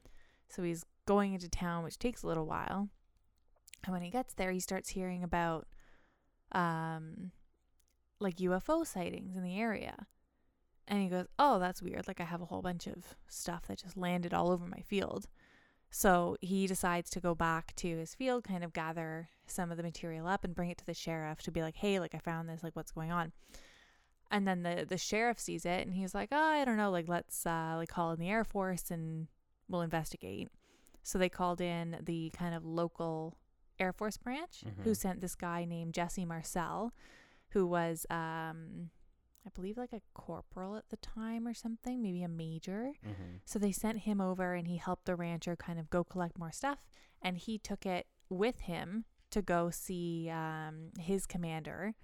So 0.49 0.63
he's 0.63 0.85
going 1.05 1.33
into 1.33 1.49
town, 1.49 1.83
which 1.83 1.99
takes 1.99 2.23
a 2.23 2.27
little 2.27 2.45
while. 2.45 2.89
And 3.83 3.93
when 3.93 4.01
he 4.01 4.09
gets 4.09 4.33
there, 4.33 4.51
he 4.51 4.59
starts 4.59 4.89
hearing 4.89 5.23
about 5.23 5.67
um 6.53 7.31
like 8.19 8.37
UFO 8.37 8.85
sightings 8.85 9.35
in 9.35 9.43
the 9.43 9.59
area. 9.59 10.07
And 10.87 11.01
he 11.01 11.09
goes, 11.09 11.27
"Oh, 11.37 11.59
that's 11.59 11.81
weird. 11.81 12.07
Like 12.07 12.21
I 12.21 12.23
have 12.25 12.41
a 12.41 12.45
whole 12.45 12.61
bunch 12.61 12.87
of 12.87 13.15
stuff 13.27 13.67
that 13.67 13.79
just 13.79 13.97
landed 13.97 14.33
all 14.33 14.49
over 14.51 14.65
my 14.65 14.81
field." 14.81 15.27
So 15.89 16.37
he 16.41 16.67
decides 16.67 17.09
to 17.11 17.19
go 17.19 17.33
back 17.35 17.73
to 17.77 17.87
his 17.97 18.13
field, 18.15 18.43
kind 18.43 18.63
of 18.63 18.73
gather 18.73 19.29
some 19.45 19.71
of 19.71 19.77
the 19.77 19.83
material 19.83 20.27
up 20.27 20.43
and 20.43 20.53
bring 20.55 20.69
it 20.69 20.77
to 20.79 20.85
the 20.85 20.93
sheriff 20.93 21.41
to 21.43 21.51
be 21.51 21.61
like, 21.61 21.75
"Hey, 21.75 21.99
like 21.99 22.15
I 22.15 22.19
found 22.19 22.47
this. 22.49 22.63
Like 22.63 22.75
what's 22.75 22.91
going 22.91 23.11
on?" 23.11 23.31
And 24.29 24.47
then 24.47 24.63
the 24.63 24.85
the 24.87 24.97
sheriff 24.97 25.39
sees 25.39 25.65
it 25.65 25.85
and 25.87 25.93
he's 25.95 26.13
like, 26.15 26.29
"Oh, 26.31 26.37
I 26.41 26.65
don't 26.65 26.77
know. 26.77 26.91
Like 26.91 27.07
let's 27.07 27.45
uh 27.45 27.73
like 27.77 27.89
call 27.89 28.11
in 28.11 28.19
the 28.19 28.29
Air 28.29 28.43
Force 28.43 28.89
and 28.91 29.27
we'll 29.69 29.81
investigate." 29.81 30.49
So 31.03 31.17
they 31.17 31.29
called 31.29 31.61
in 31.61 31.97
the 32.03 32.29
kind 32.31 32.53
of 32.53 32.65
local 32.65 33.37
Air 33.79 33.93
Force 33.93 34.17
branch 34.17 34.63
who 34.83 34.91
Mhm. 34.91 34.97
sent 34.97 35.21
this 35.21 35.35
guy 35.35 35.63
named 35.63 35.93
Jesse 35.93 36.25
Marcel, 36.25 36.93
who 37.49 37.65
was 37.65 38.05
um 38.09 38.89
I 39.45 39.49
believe 39.55 39.77
like 39.77 39.93
a 39.93 40.01
corporal 40.13 40.75
at 40.75 40.89
the 40.89 40.97
time 40.97 41.47
or 41.47 41.53
something, 41.53 42.01
maybe 42.01 42.21
a 42.21 42.27
major. 42.27 42.91
Mm-hmm. 43.05 43.37
So 43.45 43.57
they 43.57 43.71
sent 43.71 43.99
him 43.99 44.19
over 44.19 44.53
and 44.53 44.67
he 44.67 44.75
helped 44.75 45.05
the 45.05 45.15
rancher 45.15 45.55
kind 45.55 45.79
of 45.79 45.89
go 45.89 46.03
collect 46.03 46.37
more 46.37 46.51
stuff 46.51 46.79
and 47.21 47.37
he 47.37 47.57
took 47.57 47.85
it 47.85 48.07
with 48.29 48.59
him 48.61 49.05
to 49.31 49.41
go 49.41 49.69
see 49.69 50.29
um 50.29 50.91
his 50.99 51.25
commander. 51.25 51.95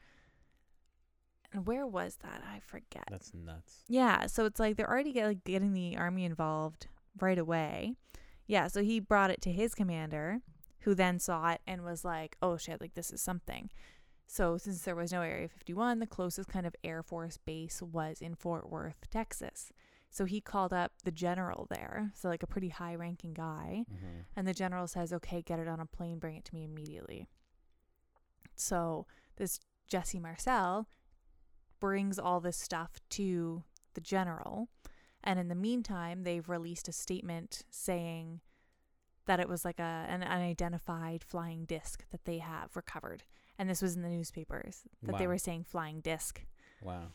And 1.52 1.68
where 1.68 1.86
was 1.86 2.18
that? 2.24 2.42
I 2.50 2.60
forget. 2.60 3.04
That's 3.12 3.32
nuts. 3.34 3.84
Yeah, 3.88 4.26
so 4.26 4.46
it's 4.46 4.60
like 4.60 4.76
they're 4.76 4.90
already 4.90 5.14
get, 5.14 5.28
like 5.28 5.44
getting 5.44 5.74
the 5.74 5.96
army 5.98 6.26
involved 6.26 6.88
right 7.20 7.38
away. 7.38 7.94
Yeah, 8.48 8.68
so 8.68 8.82
he 8.82 9.00
brought 9.00 9.30
it 9.30 9.42
to 9.44 9.52
his 9.52 9.76
commander, 9.76 10.40
who 10.80 10.96
then 10.96 11.20
saw 11.20 11.52
it 11.52 11.62
and 11.68 11.84
was 11.84 12.04
like, 12.04 12.38
"Oh 12.42 12.58
shit, 12.58 12.82
like 12.82 12.96
this 12.96 13.12
is 13.12 13.22
something." 13.22 13.70
So 14.26 14.58
since 14.58 14.82
there 14.82 14.96
was 14.96 15.12
no 15.12 15.22
Area 15.22 15.48
51, 15.48 16.00
the 16.00 16.08
closest 16.08 16.50
kind 16.50 16.66
of 16.66 16.76
Air 16.84 17.04
Force 17.04 17.38
base 17.38 17.82
was 17.82 18.22
in 18.22 18.36
Fort 18.36 18.70
Worth, 18.70 19.10
Texas. 19.12 19.72
So 20.10 20.26
he 20.26 20.42
called 20.42 20.74
up 20.74 20.92
the 21.04 21.12
general 21.12 21.68
there, 21.70 22.12
so 22.16 22.30
like 22.30 22.44
a 22.44 22.48
pretty 22.48 22.70
high-ranking 22.70 23.34
guy, 23.34 23.86
Mm-hmm. 23.92 24.22
and 24.36 24.48
the 24.48 24.54
general 24.54 24.88
says, 24.88 25.12
"Okay, 25.14 25.42
get 25.42 25.60
it 25.60 25.68
on 25.68 25.80
a 25.80 25.86
plane, 25.86 26.20
bring 26.20 26.36
it 26.36 26.46
to 26.46 26.54
me 26.56 26.64
immediately." 26.64 27.28
So 28.56 29.06
this 29.38 29.60
Jesse 29.88 30.20
Marcel 30.20 30.88
brings 31.80 32.18
all 32.20 32.40
this 32.40 32.58
stuff 32.58 33.00
to 33.12 33.64
the 33.94 34.02
general, 34.02 34.70
and 35.24 35.40
in 35.40 35.48
the 35.48 35.56
meantime, 35.56 36.24
they've 36.24 36.48
released 36.48 36.88
a 36.88 36.94
statement 36.94 37.64
saying 37.70 38.42
that 39.26 39.40
it 39.40 39.50
was 39.50 39.66
like 39.66 39.80
a 39.80 40.06
an 40.10 40.24
unidentified 40.24 41.24
flying 41.24 41.66
disc 41.66 42.08
that 42.12 42.26
they 42.26 42.38
have 42.40 42.76
recovered, 42.76 43.24
and 43.64 43.70
this 43.70 43.82
was 43.82 43.96
in 43.96 44.02
the 44.02 44.10
newspapers 44.10 44.82
that 45.04 45.18
they 45.18 45.26
were 45.26 45.38
saying 45.38 45.64
flying 45.64 46.02
disc. 46.02 46.44
Wow. 46.82 47.14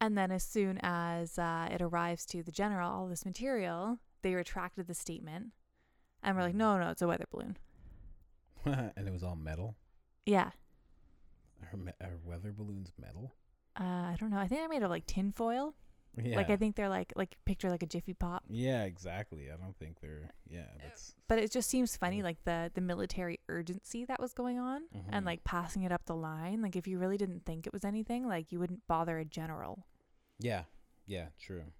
And 0.00 0.18
then, 0.18 0.32
as 0.32 0.42
soon 0.42 0.80
as 0.82 1.38
uh, 1.38 1.68
it 1.70 1.80
arrives 1.80 2.26
to 2.26 2.42
the 2.42 2.50
general, 2.50 2.90
all 2.90 3.06
this 3.06 3.24
material, 3.24 4.00
they 4.22 4.34
retracted 4.34 4.88
the 4.88 4.94
statement, 4.94 5.52
and 6.24 6.36
we're 6.36 6.42
like, 6.42 6.54
Mhm. 6.54 6.58
no, 6.58 6.78
no, 6.78 6.90
it's 6.90 7.02
a 7.02 7.06
weather 7.06 7.26
balloon. 7.30 7.56
and 8.64 9.06
it 9.06 9.12
was 9.12 9.22
all 9.22 9.36
metal. 9.36 9.76
Yeah. 10.26 10.50
Are, 11.72 11.76
me- 11.76 11.92
are 12.00 12.18
weather 12.24 12.52
balloons 12.52 12.90
metal? 13.00 13.32
Uh, 13.78 13.84
I 13.84 14.16
don't 14.18 14.30
know. 14.30 14.38
I 14.38 14.48
think 14.48 14.60
they're 14.60 14.68
made 14.68 14.82
of 14.82 14.90
like 14.90 15.06
tin 15.06 15.30
foil. 15.30 15.74
Yeah. 16.22 16.36
Like 16.36 16.48
I 16.50 16.56
think 16.56 16.76
they're 16.76 16.88
like 16.88 17.12
like 17.16 17.36
picture 17.44 17.68
like 17.70 17.82
a 17.82 17.86
Jiffy 17.86 18.14
Pop. 18.14 18.44
Yeah, 18.48 18.84
exactly. 18.84 19.50
I 19.50 19.56
don't 19.56 19.76
think 19.78 20.00
they're. 20.00 20.30
Yeah, 20.48 20.66
that's. 20.80 21.14
But 21.26 21.38
it 21.40 21.50
just 21.50 21.68
seems 21.68 21.96
funny, 21.96 22.20
Mm. 22.20 22.24
like 22.24 22.44
the 22.44 22.70
the 22.74 22.80
military 22.80 23.40
urgency 23.48 24.04
that 24.04 24.20
was 24.20 24.32
going 24.32 24.58
on, 24.58 24.82
and 25.10 25.24
Mhm. 25.24 25.26
like 25.26 25.42
passing 25.44 25.82
it 25.82 25.90
up 25.90 26.04
the 26.06 26.14
line. 26.14 26.62
Like 26.62 26.76
if 26.76 26.86
you 26.86 26.98
really 26.98 27.16
didn't 27.16 27.44
think 27.44 27.66
it 27.66 27.72
was 27.72 27.84
anything, 27.84 28.26
like 28.28 28.52
you 28.52 28.60
wouldn't 28.60 28.86
bother 28.86 29.18
a 29.18 29.24
general, 29.24 29.86
Yeah. 30.38 30.64
Yeah. 31.06 31.28
True. 31.38 31.72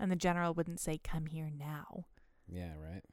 and 0.00 0.10
the 0.10 0.16
general 0.16 0.52
wouldn't 0.54 0.80
say, 0.80 0.98
"Come 0.98 1.26
here 1.26 1.50
now." 1.50 2.06
Yeah. 2.48 2.74
Right. 2.76 3.04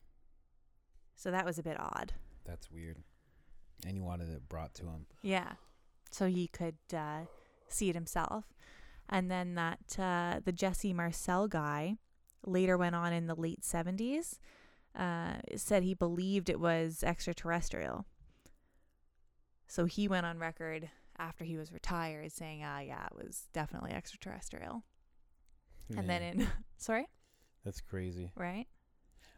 So 1.15 1.31
that 1.31 1.45
was 1.45 1.57
a 1.59 1.63
bit 1.63 1.79
odd. 1.79 2.13
That's 2.45 2.71
weird. 2.71 3.03
And 3.85 3.93
he 3.95 3.99
wanted 4.01 4.29
it 4.29 4.47
brought 4.49 4.73
to 4.75 4.85
him. 4.87 5.05
Yeah. 5.21 5.53
So 6.11 6.27
he 6.27 6.47
could 6.47 6.77
uh, 6.93 7.25
see 7.67 7.89
it 7.89 7.95
himself. 7.95 8.45
And 9.09 9.31
then 9.31 9.55
that 9.55 9.99
uh, 9.99 10.39
the 10.43 10.51
Jesse 10.51 10.93
Marcel 10.93 11.47
guy 11.47 11.95
later 12.45 12.77
went 12.77 12.95
on 12.95 13.13
in 13.13 13.27
the 13.27 13.35
late 13.35 13.61
70s, 13.61 14.37
uh, 14.95 15.35
said 15.55 15.83
he 15.83 15.93
believed 15.93 16.49
it 16.49 16.59
was 16.59 17.03
extraterrestrial. 17.03 18.05
So 19.67 19.85
he 19.85 20.07
went 20.07 20.25
on 20.25 20.39
record 20.39 20.89
after 21.17 21.43
he 21.43 21.57
was 21.57 21.71
retired 21.71 22.31
saying, 22.31 22.63
ah, 22.65 22.79
yeah, 22.79 23.05
it 23.05 23.25
was 23.25 23.47
definitely 23.53 23.91
extraterrestrial. 23.91 24.83
And 25.95 26.09
then 26.09 26.21
in, 26.21 26.47
sorry, 26.77 27.07
that's 27.63 27.79
crazy. 27.81 28.31
right? 28.35 28.67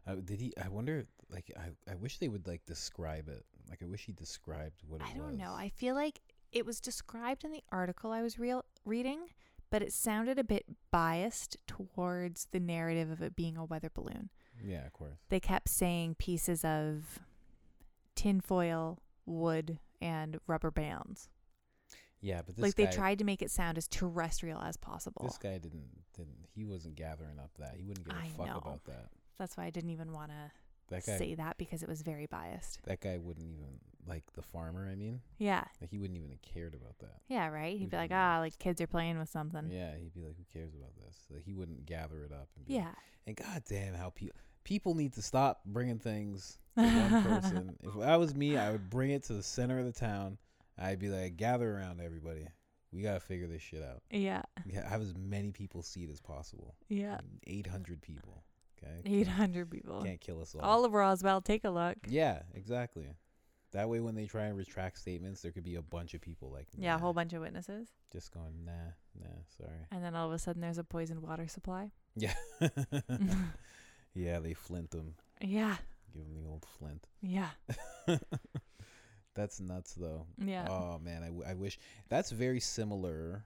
Uh, 0.07 0.15
did 0.23 0.41
he? 0.41 0.53
I 0.63 0.69
wonder. 0.69 1.05
Like, 1.31 1.51
I, 1.55 1.91
I 1.91 1.93
wish 1.95 2.17
they 2.17 2.27
would 2.27 2.47
like 2.47 2.65
describe 2.65 3.27
it. 3.27 3.45
Like, 3.69 3.83
I 3.83 3.85
wish 3.85 4.05
he 4.05 4.13
described 4.13 4.81
what 4.87 5.01
it 5.01 5.03
was. 5.03 5.11
I 5.13 5.17
don't 5.17 5.37
know. 5.37 5.53
I 5.53 5.69
feel 5.69 5.93
like 5.93 6.19
it 6.51 6.65
was 6.65 6.79
described 6.79 7.43
in 7.43 7.51
the 7.51 7.61
article 7.71 8.11
I 8.11 8.23
was 8.23 8.39
real 8.39 8.65
reading, 8.83 9.27
but 9.69 9.81
it 9.81 9.93
sounded 9.93 10.39
a 10.39 10.43
bit 10.43 10.65
biased 10.91 11.57
towards 11.67 12.47
the 12.51 12.59
narrative 12.59 13.09
of 13.11 13.21
it 13.21 13.35
being 13.35 13.57
a 13.57 13.65
weather 13.65 13.91
balloon. 13.93 14.29
yeah, 14.63 14.85
of 14.85 14.93
course. 14.93 15.19
They 15.29 15.39
kept 15.39 15.69
saying 15.69 16.15
pieces 16.15 16.63
of 16.65 17.19
tinfoil, 18.15 18.99
wood, 19.25 19.79
and 20.01 20.39
rubber 20.47 20.71
bands. 20.71 21.29
Yeah, 22.21 22.41
but 22.45 22.55
this 22.55 22.63
like 22.63 22.75
guy, 22.75 22.85
they 22.85 22.91
tried 22.91 23.19
to 23.19 23.23
make 23.23 23.41
it 23.41 23.49
sound 23.49 23.77
as 23.77 23.87
terrestrial 23.87 24.61
as 24.61 24.75
possible. 24.75 25.21
This 25.23 25.37
guy 25.37 25.57
didn't. 25.57 25.89
Didn't 26.17 26.47
he? 26.53 26.65
Wasn't 26.65 26.95
gathering 26.95 27.39
up 27.39 27.51
that. 27.59 27.75
He 27.77 27.85
wouldn't 27.85 28.05
give 28.05 28.15
a 28.15 28.19
I 28.19 28.29
fuck 28.35 28.47
know. 28.47 28.57
about 28.57 28.83
that. 28.85 29.09
That's 29.37 29.55
why 29.55 29.65
I 29.65 29.69
didn't 29.69 29.91
even 29.91 30.11
want 30.11 30.31
That 30.89 31.05
guy. 31.05 31.17
say 31.17 31.35
that 31.35 31.57
because 31.57 31.83
it 31.83 31.89
was 31.89 32.01
very 32.01 32.25
biased. 32.25 32.79
That 32.85 33.01
guy 33.01 33.17
wouldn't 33.17 33.45
even 33.47 33.79
like 34.07 34.23
the 34.33 34.41
farmer. 34.41 34.87
I 34.91 34.95
mean, 34.95 35.21
Yeah. 35.37 35.63
like 35.81 35.91
he 35.91 35.99
wouldn't 35.99 36.17
even 36.17 36.29
have 36.31 36.41
cared 36.41 36.73
about 36.73 36.97
that. 36.99 37.21
Yeah, 37.27 37.47
right? 37.47 37.77
He'd 37.77 37.89
be 37.91 37.97
like, 37.97 38.11
ah, 38.13 38.37
like 38.39 38.57
kids 38.59 38.81
are 38.81 38.87
playing 38.87 39.19
with 39.19 39.29
something. 39.29 39.69
Yeah, 39.71 39.95
he'd 39.95 40.13
be 40.13 40.21
like, 40.21 40.35
"Who 40.37 40.43
cares 40.51 40.73
about 40.73 40.95
this?" 40.95 41.15
Like 41.29 41.43
he 41.43 41.53
wouldn't 41.53 41.85
gather 41.85 42.23
it 42.23 42.31
up. 42.31 42.49
And 42.55 42.65
be 42.65 42.73
Yeah. 42.75 42.85
like- 42.87 42.95
and 43.27 43.35
goddamn, 43.35 43.93
how 43.93 44.09
people 44.09 44.35
people 44.63 44.93
need 44.95 45.13
to 45.13 45.21
stop 45.21 45.61
bringing 45.65 45.99
things 45.99 46.57
to 46.75 46.81
one 46.83 47.23
person. 47.23 47.77
if 47.83 47.93
that 47.95 48.15
was 48.19 48.35
me, 48.35 48.57
I 48.57 48.71
would 48.71 48.89
bring 48.89 49.11
it 49.11 49.23
to 49.23 49.33
the 49.33 49.43
center 49.43 49.79
of 49.79 49.85
the 49.85 49.91
town. 49.91 50.37
I'd 50.77 50.99
be 50.99 51.09
like, 51.09 51.37
"Gather 51.37 51.75
around, 51.75 52.01
everybody. 52.01 52.47
We 52.91 53.01
gotta 53.03 53.19
figure 53.19 53.45
this 53.47 53.61
shit 53.61 53.83
out. 53.83 54.01
Yeah. 54.09 54.41
Ha- 54.73 54.81
have 54.87 55.01
as 55.01 55.13
many 55.15 55.51
people 55.51 55.83
see 55.83 56.03
it 56.03 56.09
as 56.09 56.21
possible. 56.21 56.75
Yeah. 56.87 57.19
Eight 57.45 57.67
hundred 57.67 58.01
people. 58.01 58.43
Okay. 58.83 59.19
800 59.21 59.69
people. 59.69 60.01
Can't 60.03 60.21
kill 60.21 60.41
us 60.41 60.55
all. 60.55 60.61
All 60.61 60.85
of 60.85 60.93
Roswell, 60.93 61.41
take 61.41 61.63
a 61.65 61.69
look. 61.69 61.97
Yeah, 62.07 62.41
exactly. 62.53 63.07
That 63.71 63.87
way, 63.87 63.99
when 63.99 64.15
they 64.15 64.25
try 64.25 64.45
and 64.45 64.57
retract 64.57 64.97
statements, 64.97 65.41
there 65.41 65.51
could 65.51 65.63
be 65.63 65.75
a 65.75 65.81
bunch 65.81 66.13
of 66.15 66.21
people 66.21 66.49
like, 66.51 66.67
Yeah, 66.77 66.95
a 66.95 66.97
whole 66.97 67.13
bunch 67.13 67.33
of 67.33 67.41
witnesses. 67.41 67.87
just 68.11 68.33
going, 68.33 68.65
nah, 68.65 68.71
nah, 69.19 69.27
sorry. 69.57 69.85
And 69.91 70.03
then 70.03 70.15
all 70.15 70.27
of 70.27 70.33
a 70.33 70.39
sudden 70.39 70.61
there's 70.61 70.79
a 70.79 70.83
poisoned 70.83 71.21
water 71.21 71.47
supply. 71.47 71.91
Yeah, 72.15 72.33
yeah, 74.15 74.39
they 74.39 74.53
flint 74.55 74.89
them, 74.91 75.13
yeah. 75.41 75.77
give 76.13 76.23
them 76.23 76.33
the 76.41 76.49
old 76.49 76.65
flint. 76.79 77.05
Yeah. 77.21 77.49
That's 79.35 79.59
nuts, 79.59 79.93
though. 79.93 80.25
Yeah. 80.43 80.65
Oh 80.67 80.99
man, 80.99 81.21
I, 81.23 81.27
w- 81.27 81.45
I 81.47 81.53
wish 81.53 81.77
that's 82.09 82.31
very 82.31 82.59
similar. 82.59 83.45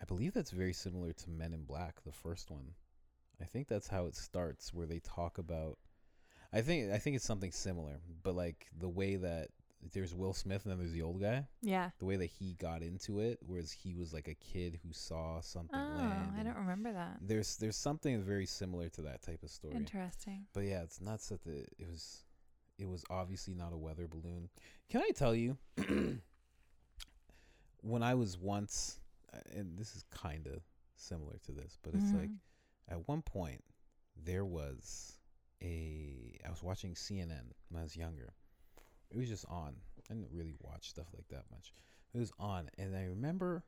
I 0.00 0.04
believe 0.04 0.32
that's 0.32 0.52
very 0.52 0.72
similar 0.72 1.12
to 1.12 1.30
Men 1.30 1.52
in 1.52 1.64
Black, 1.64 2.02
the 2.04 2.12
first 2.12 2.50
one. 2.50 2.68
I 3.40 3.44
think 3.44 3.68
that's 3.68 3.88
how 3.88 4.06
it 4.06 4.16
starts, 4.16 4.72
where 4.74 4.86
they 4.86 4.98
talk 5.00 5.38
about. 5.38 5.78
I 6.52 6.60
think 6.62 6.90
I 6.92 6.98
think 6.98 7.16
it's 7.16 7.24
something 7.24 7.52
similar, 7.52 8.00
but 8.22 8.34
like 8.34 8.66
the 8.78 8.88
way 8.88 9.16
that 9.16 9.48
there's 9.92 10.12
Will 10.12 10.32
Smith 10.32 10.64
and 10.64 10.72
then 10.72 10.78
there's 10.80 10.92
the 10.92 11.02
old 11.02 11.20
guy. 11.20 11.46
Yeah. 11.62 11.90
The 12.00 12.04
way 12.04 12.16
that 12.16 12.26
he 12.26 12.54
got 12.54 12.82
into 12.82 13.20
it, 13.20 13.38
whereas 13.46 13.70
he 13.70 13.94
was 13.94 14.12
like 14.12 14.26
a 14.26 14.34
kid 14.34 14.80
who 14.82 14.92
saw 14.92 15.40
something 15.40 15.78
Oh. 15.78 16.32
I 16.36 16.42
don't 16.42 16.56
remember 16.56 16.92
that. 16.92 17.18
There's 17.20 17.56
there's 17.58 17.76
something 17.76 18.20
very 18.22 18.46
similar 18.46 18.88
to 18.90 19.02
that 19.02 19.22
type 19.22 19.42
of 19.44 19.50
story. 19.50 19.76
Interesting. 19.76 20.46
But 20.52 20.64
yeah, 20.64 20.82
it's 20.82 21.00
nuts 21.00 21.28
that 21.28 21.44
the 21.44 21.64
it 21.78 21.88
was 21.88 22.24
it 22.78 22.88
was 22.88 23.04
obviously 23.10 23.54
not 23.54 23.72
a 23.72 23.76
weather 23.76 24.08
balloon. 24.08 24.48
Can 24.88 25.02
I 25.02 25.10
tell 25.10 25.34
you 25.34 25.58
when 27.82 28.02
I 28.02 28.14
was 28.14 28.38
once 28.38 29.00
uh, 29.32 29.38
and 29.54 29.78
this 29.78 29.94
is 29.94 30.04
kind 30.10 30.46
of 30.46 30.62
similar 30.96 31.36
to 31.46 31.52
this, 31.52 31.78
but 31.82 31.94
it's 31.94 32.12
like 32.12 32.30
Mhm. 32.30 32.38
At 32.90 33.06
one 33.08 33.22
point 33.22 33.62
there 34.24 34.44
was 34.44 35.18
a 35.62 36.38
I 36.46 36.50
was 36.50 36.62
watching 36.62 36.94
CNN 36.94 37.52
when 37.68 37.80
I 37.80 37.82
was 37.82 37.96
younger. 37.96 38.32
It 39.10 39.16
was 39.16 39.28
just 39.28 39.44
on. 39.48 39.74
I 40.10 40.14
didn't 40.14 40.32
really 40.32 40.54
watch 40.60 40.88
stuff 40.90 41.06
like 41.14 41.28
that 41.28 41.44
much. 41.50 41.72
It 42.14 42.18
was 42.18 42.32
on 42.38 42.70
and 42.78 42.96
I 42.96 43.04
remember 43.04 43.64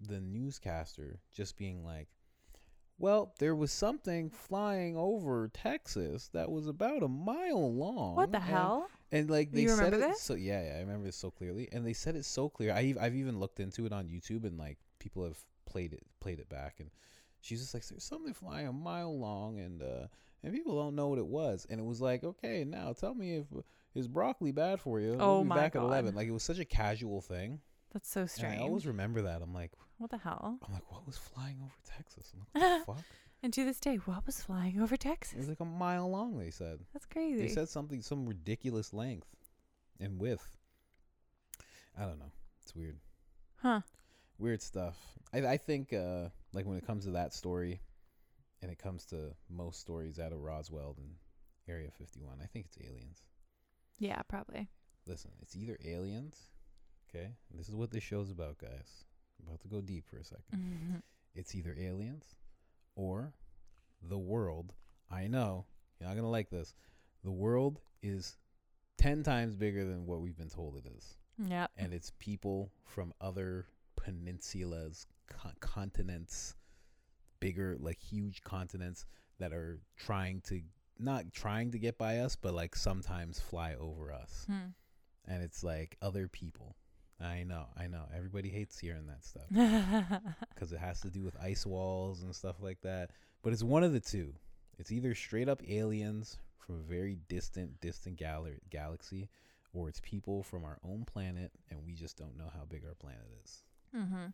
the 0.00 0.20
newscaster 0.20 1.20
just 1.34 1.56
being 1.56 1.84
like 1.84 2.08
well, 2.98 3.32
there 3.38 3.54
was 3.54 3.72
something 3.72 4.28
flying 4.28 4.94
over 4.94 5.48
Texas 5.48 6.28
that 6.34 6.50
was 6.50 6.66
about 6.66 7.02
a 7.02 7.08
mile 7.08 7.72
long. 7.74 8.14
what 8.14 8.30
the 8.30 8.36
and- 8.36 8.44
hell? 8.44 8.88
And 9.12 9.28
like 9.30 9.50
they 9.52 9.62
You 9.62 9.70
said 9.70 9.94
it 9.94 10.00
this? 10.00 10.20
so 10.20 10.34
yeah, 10.34 10.62
yeah, 10.62 10.76
I 10.76 10.80
remember 10.80 11.06
this 11.06 11.16
so 11.16 11.30
clearly. 11.30 11.68
And 11.72 11.84
they 11.84 11.94
said 11.94 12.14
it 12.14 12.24
so 12.26 12.48
clear. 12.48 12.72
I 12.72 12.94
I've 13.00 13.16
even 13.16 13.40
looked 13.40 13.58
into 13.58 13.84
it 13.86 13.92
on 13.92 14.06
YouTube 14.06 14.44
and 14.44 14.56
like 14.58 14.78
people 15.00 15.24
have 15.24 15.38
played 15.66 15.92
it 15.94 16.02
played 16.20 16.38
it 16.40 16.48
back 16.48 16.76
and 16.78 16.90
she's 17.40 17.60
just 17.60 17.74
like 17.74 17.86
there's 17.86 18.04
something 18.04 18.34
flying 18.34 18.66
a 18.68 18.72
mile 18.72 19.18
long 19.18 19.58
and 19.58 19.82
uh 19.82 20.06
and 20.42 20.54
people 20.54 20.82
don't 20.82 20.94
know 20.94 21.08
what 21.08 21.18
it 21.18 21.26
was. 21.26 21.66
And 21.68 21.78
it 21.80 21.84
was 21.84 22.00
like, 22.00 22.24
okay, 22.24 22.64
now 22.64 22.92
tell 22.92 23.14
me 23.14 23.36
if 23.36 23.46
is 23.94 24.08
broccoli 24.08 24.52
bad 24.52 24.80
for 24.80 25.00
you? 25.00 25.16
Oh 25.18 25.34
we'll 25.36 25.42
be 25.42 25.48
my 25.48 25.56
back 25.56 25.76
at 25.76 25.80
God. 25.80 25.86
eleven. 25.86 26.14
Like 26.14 26.28
it 26.28 26.32
was 26.32 26.42
such 26.42 26.58
a 26.58 26.64
casual 26.64 27.20
thing. 27.20 27.60
That's 27.92 28.08
so 28.10 28.20
And 28.22 28.30
strange. 28.30 28.60
I 28.60 28.62
always 28.62 28.86
remember 28.86 29.22
that. 29.22 29.42
I'm 29.42 29.52
like 29.54 29.72
what 29.98 30.10
the 30.10 30.16
hell? 30.18 30.58
I'm 30.66 30.72
like, 30.72 30.90
what 30.90 31.04
was 31.06 31.18
flying 31.18 31.58
over 31.62 31.74
Texas? 31.84 32.32
I'm 32.34 32.40
like, 32.54 32.62
what 32.70 32.78
the 32.86 32.92
fuck? 32.94 33.04
And 33.42 33.52
to 33.52 33.64
this 33.66 33.80
day, 33.80 33.96
what 33.96 34.24
was 34.26 34.40
flying 34.42 34.80
over 34.80 34.94
It 34.94 35.00
Texas? 35.00 35.36
was 35.38 35.48
like 35.48 35.60
a 35.60 35.64
mile 35.66 36.10
long. 36.10 36.38
They 36.38 36.50
said. 36.50 36.78
That's 36.94 37.04
crazy 37.06 37.40
They 37.42 37.48
said 37.48 37.68
something, 37.68 38.00
some 38.00 38.26
ridiculous 38.26 38.92
length 38.94 39.28
and 39.98 40.18
width. 40.18 40.56
I 41.98 42.02
don't 42.06 42.18
know. 42.18 42.32
It's 42.62 42.74
weird. 42.74 42.96
huh. 43.56 43.80
Weird 44.40 44.62
stuff. 44.62 44.96
I 45.34 45.38
I 45.46 45.56
think 45.58 45.92
uh 45.92 46.28
like 46.52 46.66
when 46.66 46.78
it 46.78 46.86
comes 46.86 47.04
to 47.04 47.10
that 47.12 47.34
story, 47.34 47.80
and 48.62 48.70
it 48.72 48.78
comes 48.78 49.04
to 49.06 49.34
most 49.48 49.80
stories 49.80 50.18
out 50.18 50.32
of 50.32 50.40
Roswell 50.40 50.96
and 50.98 51.10
Area 51.68 51.90
51, 51.98 52.38
I 52.42 52.46
think 52.46 52.66
it's 52.66 52.78
aliens. 52.84 53.22
Yeah, 53.98 54.20
probably. 54.28 54.68
Listen, 55.06 55.30
it's 55.42 55.54
either 55.56 55.78
aliens. 55.84 56.36
Okay, 57.08 57.34
this 57.54 57.68
is 57.68 57.74
what 57.76 57.90
this 57.90 58.02
show's 58.02 58.30
about, 58.30 58.56
guys. 58.58 59.04
I'm 59.40 59.48
about 59.48 59.60
to 59.60 59.68
go 59.68 59.80
deep 59.80 60.06
for 60.08 60.16
a 60.16 60.24
2nd 60.24 60.54
Mhm. 60.54 61.02
It's 61.34 61.54
either 61.54 61.74
aliens 61.78 62.34
or 62.96 63.34
the 64.02 64.18
world. 64.18 64.72
I 65.10 65.26
know 65.26 65.66
you're 65.98 66.08
not 66.08 66.16
gonna 66.16 66.30
like 66.30 66.48
this. 66.50 66.74
The 67.24 67.30
world 67.30 67.80
is 68.02 68.38
ten 68.96 69.22
times 69.22 69.54
bigger 69.54 69.84
than 69.84 70.06
what 70.06 70.20
we've 70.22 70.36
been 70.36 70.48
told 70.50 70.76
it 70.76 70.86
is, 70.86 71.18
Yeah. 71.38 71.66
and 71.76 71.92
it's 71.92 72.10
people 72.18 72.72
from 72.84 73.12
other 73.20 73.66
peninsulas, 74.04 75.06
co- 75.28 75.50
continents, 75.60 76.56
bigger 77.40 77.76
like 77.80 77.98
huge 78.00 78.42
continents 78.42 79.06
that 79.38 79.52
are 79.52 79.80
trying 79.96 80.40
to 80.42 80.60
not 80.98 81.32
trying 81.32 81.70
to 81.72 81.78
get 81.78 81.96
by 81.96 82.18
us, 82.18 82.36
but 82.36 82.52
like 82.54 82.76
sometimes 82.76 83.40
fly 83.40 83.74
over 83.74 84.12
us, 84.12 84.44
Hmm. 84.46 84.70
and 85.26 85.42
it's 85.42 85.64
like 85.64 85.96
other 86.02 86.28
people. 86.28 86.76
I 87.22 87.42
know, 87.44 87.66
I 87.76 87.86
know. 87.86 88.04
Everybody 88.16 88.48
hates 88.48 88.78
hearing 88.78 89.06
that 89.06 89.24
stuff 89.24 89.44
because 90.54 90.72
it 90.72 90.78
has 90.78 91.00
to 91.02 91.10
do 91.10 91.22
with 91.22 91.36
ice 91.40 91.66
walls 91.66 92.22
and 92.22 92.34
stuff 92.34 92.56
like 92.62 92.80
that. 92.82 93.10
But 93.42 93.52
it's 93.52 93.62
one 93.62 93.84
of 93.84 93.92
the 93.92 94.00
two. 94.00 94.34
It's 94.78 94.90
either 94.92 95.14
straight 95.14 95.48
up 95.48 95.62
aliens 95.68 96.38
from 96.58 96.76
a 96.76 96.82
very 96.82 97.18
distant, 97.28 97.78
distant 97.80 98.16
gal- 98.16 98.46
galaxy, 98.70 99.28
or 99.74 99.88
it's 99.90 100.00
people 100.02 100.42
from 100.42 100.64
our 100.64 100.78
own 100.82 101.04
planet, 101.04 101.52
and 101.70 101.84
we 101.84 101.92
just 101.94 102.16
don't 102.16 102.36
know 102.38 102.48
how 102.54 102.64
big 102.68 102.84
our 102.86 102.94
planet 102.94 103.28
is. 103.44 103.62
Mm-hmm. 103.96 104.26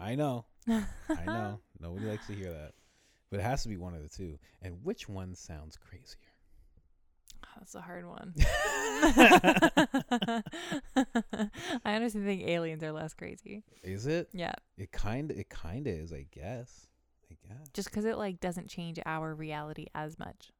I 0.00 0.14
know, 0.14 0.44
I 0.68 0.84
know. 1.26 1.58
Nobody 1.80 2.06
likes 2.06 2.26
to 2.28 2.34
hear 2.34 2.52
that, 2.52 2.72
but 3.30 3.40
it 3.40 3.42
has 3.42 3.62
to 3.64 3.68
be 3.68 3.76
one 3.76 3.94
of 3.94 4.02
the 4.02 4.08
two. 4.08 4.38
And 4.62 4.78
which 4.84 5.08
one 5.08 5.34
sounds 5.34 5.76
crazier? 5.76 6.16
That's 7.56 7.74
a 7.74 7.80
hard 7.80 8.06
one. 8.06 8.34
I 11.84 11.96
honestly 11.96 12.22
think 12.22 12.42
aliens 12.42 12.84
are 12.84 12.92
less 12.92 13.14
crazy. 13.14 13.64
Is 13.82 14.06
it? 14.06 14.28
Yeah, 14.32 14.54
It 14.76 14.92
kind, 14.92 15.32
it 15.32 15.48
kind 15.48 15.86
of 15.88 15.92
is, 15.92 16.12
I 16.12 16.26
guess. 16.30 16.86
I 17.30 17.34
guess. 17.48 17.68
Just 17.74 17.90
cuz 17.90 18.04
it 18.04 18.16
like 18.16 18.38
doesn't 18.40 18.68
change 18.68 19.00
our 19.04 19.34
reality 19.34 19.86
as 19.94 20.16
much. 20.18 20.52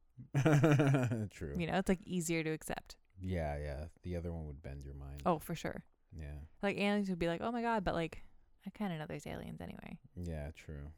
True. 1.31 1.55
You 1.57 1.69
know, 1.69 1.79
it's 1.79 1.89
like 1.89 2.01
easier 2.05 2.43
to 2.43 2.51
accept. 2.51 2.97
Yeah, 3.21 3.57
yeah. 3.59 3.85
The 4.03 4.17
other 4.17 4.33
one 4.33 4.47
would 4.47 4.63
bend 4.63 4.85
your 4.85 4.95
mind. 4.95 5.23
Oh, 5.25 5.39
for 5.39 5.55
sure. 5.55 5.85
Yeah. 6.17 6.35
Like 6.63 6.79
aliens 6.79 7.09
would 7.11 7.19
be 7.19 7.29
like, 7.29 7.41
"Oh 7.43 7.53
my 7.53 7.63
god," 7.63 7.85
but 7.85 7.95
like 7.95 8.25
I 8.69 8.79
kind 8.79 8.93
of 8.93 8.99
know 8.99 9.07
there's 9.09 9.27
aliens 9.27 9.61
anyway. 9.63 9.97
Yeah, 10.15 10.51
true. 10.55 10.91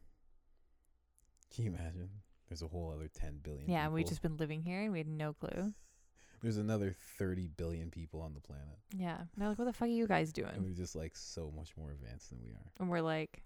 Can 1.54 1.64
you 1.64 1.70
imagine? 1.70 2.10
There's 2.48 2.62
a 2.62 2.66
whole 2.68 2.92
other 2.94 3.08
10 3.08 3.40
billion 3.42 3.70
Yeah, 3.70 3.82
people. 3.84 3.94
we've 3.94 4.08
just 4.08 4.22
been 4.22 4.36
living 4.36 4.62
here 4.62 4.80
and 4.82 4.92
we 4.92 4.98
had 4.98 5.06
no 5.06 5.32
clue. 5.34 5.72
There's 6.42 6.56
another 6.56 6.94
30 7.18 7.48
billion 7.56 7.90
people 7.90 8.20
on 8.22 8.32
the 8.34 8.40
planet. 8.40 8.78
Yeah, 8.96 9.18
and 9.18 9.28
they're 9.36 9.48
like, 9.50 9.58
"What 9.58 9.66
the 9.66 9.72
fuck 9.74 9.88
are 9.88 9.90
you 9.92 10.06
guys 10.06 10.28
And 10.28 10.34
doing?" 10.46 10.64
we're 10.64 10.74
just 10.74 10.96
like 10.96 11.14
so 11.14 11.52
much 11.54 11.76
more 11.76 11.90
advanced 11.92 12.30
than 12.30 12.40
we 12.42 12.50
are. 12.52 12.72
And 12.80 12.88
we're 12.88 13.02
like 13.02 13.44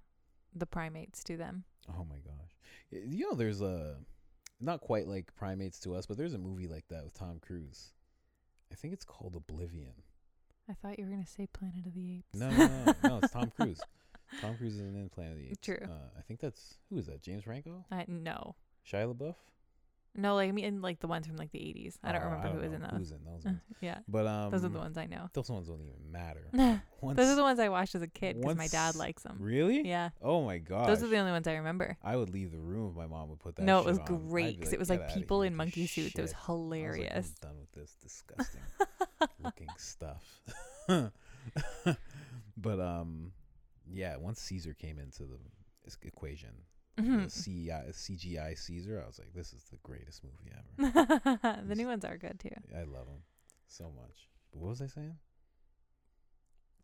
the 0.55 0.65
primates 0.65 1.25
to 1.25 1.37
them. 1.37 1.65
Oh 1.89 2.07
my 2.09 2.19
gosh. 2.19 2.57
You 2.93 3.29
know, 3.29 3.35
there's 3.35 3.61
a, 3.61 3.97
not 4.61 4.81
quite 4.81 5.09
like 5.09 5.35
primates 5.35 5.81
to 5.81 5.95
us, 5.97 6.07
but 6.07 6.17
there's 6.17 6.35
a 6.35 6.39
movie 6.39 6.69
like 6.69 6.87
that 6.89 7.05
with 7.05 7.15
Tom 7.15 7.41
Cruise. 7.45 7.93
I 8.73 8.77
think 8.77 8.95
it's 8.95 9.05
called 9.05 9.35
Oblivion. 9.35 9.95
I 10.71 10.73
thought 10.75 10.97
you 10.99 11.05
were 11.05 11.11
gonna 11.11 11.27
say 11.27 11.47
Planet 11.53 11.85
of 11.87 11.95
the 11.95 12.19
Apes. 12.19 12.39
No, 12.39 12.49
no, 12.49 12.67
no, 12.69 12.95
no, 13.09 13.19
it's 13.23 13.33
Tom 13.33 13.51
Cruise. 13.57 13.81
Tom 14.41 14.57
Cruise 14.57 14.75
isn't 14.75 14.97
in 14.97 15.09
Planet 15.09 15.33
of 15.33 15.39
the 15.39 15.47
Apes. 15.51 15.59
True. 15.63 15.79
Uh, 15.85 16.09
I 16.19 16.23
think 16.23 16.41
that's, 16.41 16.75
who 16.91 16.99
is 16.99 17.07
that? 17.07 17.23
James 17.23 17.45
Franco? 17.45 17.85
I 17.91 18.05
no, 18.09 18.57
Shia 18.91 19.13
LaBeouf? 19.15 19.35
no. 20.17 20.35
Like 20.37 20.49
I 20.49 20.53
mean, 20.53 20.81
like 20.83 21.01
the 21.01 21.07
ones 21.09 21.27
from 21.27 21.37
like 21.37 21.51
the 21.53 21.59
80s. 21.59 21.95
I 22.05 22.13
don't 22.13 22.23
Oh, 22.23 22.27
remember 22.27 22.49
who 22.49 22.61
was 22.61 22.73
in 22.73 22.83
those. 22.83 22.91
Who's 22.93 23.11
in 23.13 23.25
those 23.25 23.45
Uh, 23.47 23.49
ones? 23.51 23.61
yeah, 23.81 23.99
But 24.09 24.27
um, 24.27 24.51
those 24.51 24.65
are 24.65 24.69
the 24.69 24.79
ones 24.79 24.97
I 24.99 25.07
know. 25.07 25.29
Those 25.33 25.51
ones 25.51 25.69
don't 25.69 25.81
even 25.83 26.11
matter. 26.13 26.49
those 27.03 27.29
are 27.29 27.35
the 27.37 27.43
ones 27.43 27.59
I 27.59 27.69
watched 27.69 27.95
as 27.95 28.03
a 28.03 28.07
kid 28.09 28.41
because 28.41 28.57
my 28.57 28.69
dad 28.69 28.95
likes 28.97 29.23
them. 29.23 29.37
really? 29.41 29.87
Yeah, 29.87 30.11
Oh 30.23 30.45
my 30.45 30.59
god. 30.59 30.89
those 30.89 31.03
are 31.03 31.09
the 31.09 31.19
only 31.19 31.33
ones 31.33 31.47
I 31.49 31.55
remember. 31.55 31.97
I 32.03 32.17
would 32.17 32.31
leave 32.31 32.51
the 32.53 32.59
room 32.61 32.91
if 32.91 32.97
my 32.97 33.07
mom 33.07 33.29
would 33.31 33.41
put 33.41 33.57
that. 33.57 33.63
no, 33.65 33.79
it 33.81 33.87
was. 33.87 33.99
Great 34.01 34.53
be 34.55 34.57
because 34.61 34.73
it 34.73 34.79
was 34.79 34.89
like 34.91 35.09
people 35.15 35.43
in 35.43 35.55
monkey 35.57 35.83
this 35.83 35.93
suits. 35.93 36.19
It 36.19 36.23
was 36.23 36.31
shit." 36.31 36.37
I 36.37 36.41
was 36.41 36.47
hilarious. 36.47 37.15
like, 37.15 37.25
I'm 37.43 37.49
done 37.51 37.59
with 37.61 37.73
this 37.73 37.95
disgusting 38.03 38.61
looking 39.43 39.69
stuff. 39.77 40.23
but 42.57 42.81
um, 42.81 43.33
yeah. 43.91 44.17
Once 44.17 44.41
Caesar 44.41 44.75
came 44.75 44.99
into 44.99 45.25
the 45.25 45.39
equation, 46.03 46.51
the 46.97 47.03
Mhm. 47.03 47.27
CGI, 47.31 47.89
CGI 47.93 48.55
Caesar, 48.57 49.01
I 49.03 49.07
was 49.07 49.19
like, 49.19 49.33
this 49.35 49.53
is 49.53 49.65
the 49.71 49.79
greatest 49.83 50.23
movie 50.25 50.53
ever. 50.57 51.63
the 51.69 51.75
new 51.75 51.87
ones 51.89 52.05
are 52.05 52.17
good 52.17 52.39
too. 52.41 52.51
I 52.75 52.85
love 52.85 53.07
them 53.07 53.23
so 53.67 53.91
much. 53.91 54.29
But 54.53 54.61
what 54.61 54.69
was 54.71 54.83
I 54.83 54.87
saying? 54.87 55.17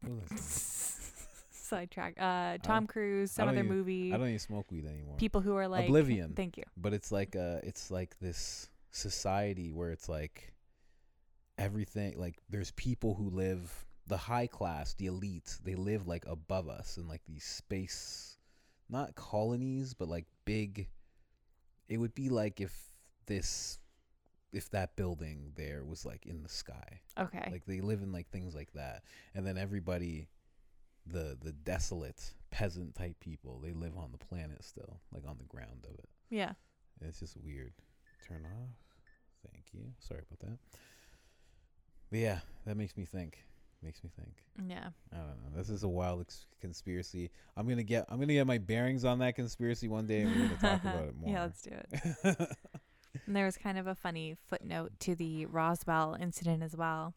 What 0.01 0.13
was 0.23 0.33
I 0.33 0.37
saying? 0.37 1.07
Sidetrack. 1.51 2.15
Uh, 2.21 2.59
Tom 2.63 2.87
Cruise, 2.89 3.31
some 3.31 3.49
other 3.49 3.59
even- 3.59 3.69
movie. 3.69 4.13
I 4.13 4.17
don't 4.17 4.27
even 4.27 4.39
smoke 4.41 4.71
weed 4.73 4.87
anymore. 4.87 5.17
People 5.19 5.41
who 5.41 5.55
are 5.55 5.69
like 5.69 5.85
Oblivion. 5.87 6.33
Thank 6.35 6.57
you. 6.57 6.65
but 6.77 6.93
it's 6.93 7.13
like 7.13 7.37
uh 7.37 7.61
it's 7.63 7.91
like 7.93 8.19
this 8.19 8.69
society 8.91 9.71
where 9.71 9.91
it's 9.93 10.09
like 10.09 10.53
everything 11.59 12.19
like 12.19 12.41
there's 12.49 12.73
people 12.73 13.15
who 13.15 13.31
live 13.31 13.87
the 14.11 14.17
high 14.17 14.47
class 14.47 14.93
the 14.95 15.07
elite 15.07 15.57
they 15.65 15.75
live 15.75 16.07
like 16.07 16.25
above 16.27 16.69
us 16.69 16.97
in 16.99 17.09
like 17.09 17.23
these 17.27 17.45
space 17.45 18.37
not 18.89 19.15
colonies 19.15 19.95
but 19.95 20.09
like 20.09 20.27
big 20.45 20.89
it 21.89 21.97
would 21.97 22.15
be 22.15 22.29
like 22.29 22.61
if 22.61 22.73
this 23.27 23.79
if 24.53 24.69
that 24.71 24.97
building 24.97 25.53
there 25.57 25.85
was 25.85 26.05
like 26.05 26.27
in 26.27 26.43
the 26.43 26.49
sky 26.49 27.01
Okay. 27.19 27.49
like 27.53 27.65
they 27.67 27.81
live 27.81 28.03
in 28.03 28.13
like 28.13 28.29
things 28.31 28.55
like 28.55 28.73
that 28.75 29.05
and 29.35 29.47
then 29.47 29.57
everybody 29.57 30.29
the 31.07 31.39
the 31.43 31.53
desolate 31.53 32.35
peasant 32.51 32.95
type 32.95 33.19
people 33.21 33.61
they 33.61 33.73
live 33.73 33.97
on 33.97 34.11
the 34.13 34.19
planet 34.19 34.63
still 34.65 35.01
like 35.15 35.23
on 35.27 35.37
the 35.39 35.45
ground 35.45 35.87
of 35.89 35.95
it 35.99 36.09
yeah. 36.31 36.53
it's 37.01 37.19
just 37.21 37.37
weird. 37.37 37.73
Turn 38.29 38.45
off. 38.45 38.71
Thank 39.51 39.65
you. 39.73 39.81
Sorry 39.99 40.21
about 40.31 40.49
that. 40.49 40.59
But 42.11 42.19
yeah, 42.21 42.39
that 42.67 42.77
makes 42.77 42.97
me 42.97 43.05
think. 43.05 43.43
Makes 43.83 44.05
me 44.05 44.11
think. 44.15 44.35
Yeah. 44.69 44.89
I 45.13 45.17
don't 45.17 45.27
know. 45.27 45.57
This 45.57 45.71
is 45.71 45.85
a 45.85 45.89
wild 45.89 46.21
ex- 46.21 46.47
conspiracy. 46.61 47.31
I'm 47.57 47.67
gonna 47.67 47.83
get. 47.83 48.05
I'm 48.09 48.21
gonna 48.21 48.35
get 48.35 48.47
my 48.47 48.59
bearings 48.59 49.05
on 49.05 49.19
that 49.21 49.35
conspiracy 49.37 49.89
one 49.89 50.07
day, 50.07 50.21
and 50.21 50.31
we're 50.31 50.49
gonna 50.49 50.57
talk 50.61 50.83
about 50.83 51.05
it 51.05 51.15
more. 51.21 51.31
Yeah, 51.31 51.43
let's 51.43 51.63
do 51.63 51.71
it. 51.73 52.57
And 53.27 53.35
there 53.35 53.45
was 53.45 53.57
kind 53.57 53.79
of 53.79 53.87
a 53.87 53.95
funny 53.95 54.37
footnote 54.49 54.93
to 55.01 55.15
the 55.15 55.47
Roswell 55.47 56.17
incident 56.21 56.63
as 56.63 56.77
well. 56.77 57.15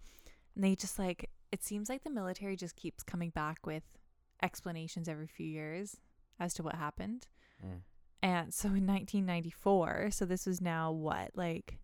And 0.56 0.64
they 0.64 0.76
just 0.76 0.98
like 0.98 1.30
it 1.52 1.64
seems 1.64 1.90
like 1.90 2.04
the 2.04 2.10
military 2.10 2.56
just 2.56 2.76
keeps 2.76 3.04
coming 3.04 3.30
back 3.30 3.66
with 3.66 3.84
explanations 4.42 5.08
every 5.08 5.28
few 5.28 5.46
years 5.46 5.98
as 6.40 6.54
to 6.56 6.64
what 6.64 6.76
happened. 6.76 7.28
Mm. 7.64 7.82
And 8.24 8.54
so 8.54 8.70
in 8.70 8.88
1994, 8.88 10.10
so 10.12 10.26
this 10.26 10.46
was 10.46 10.62
now 10.62 10.92
what, 10.92 11.32
like 11.36 11.78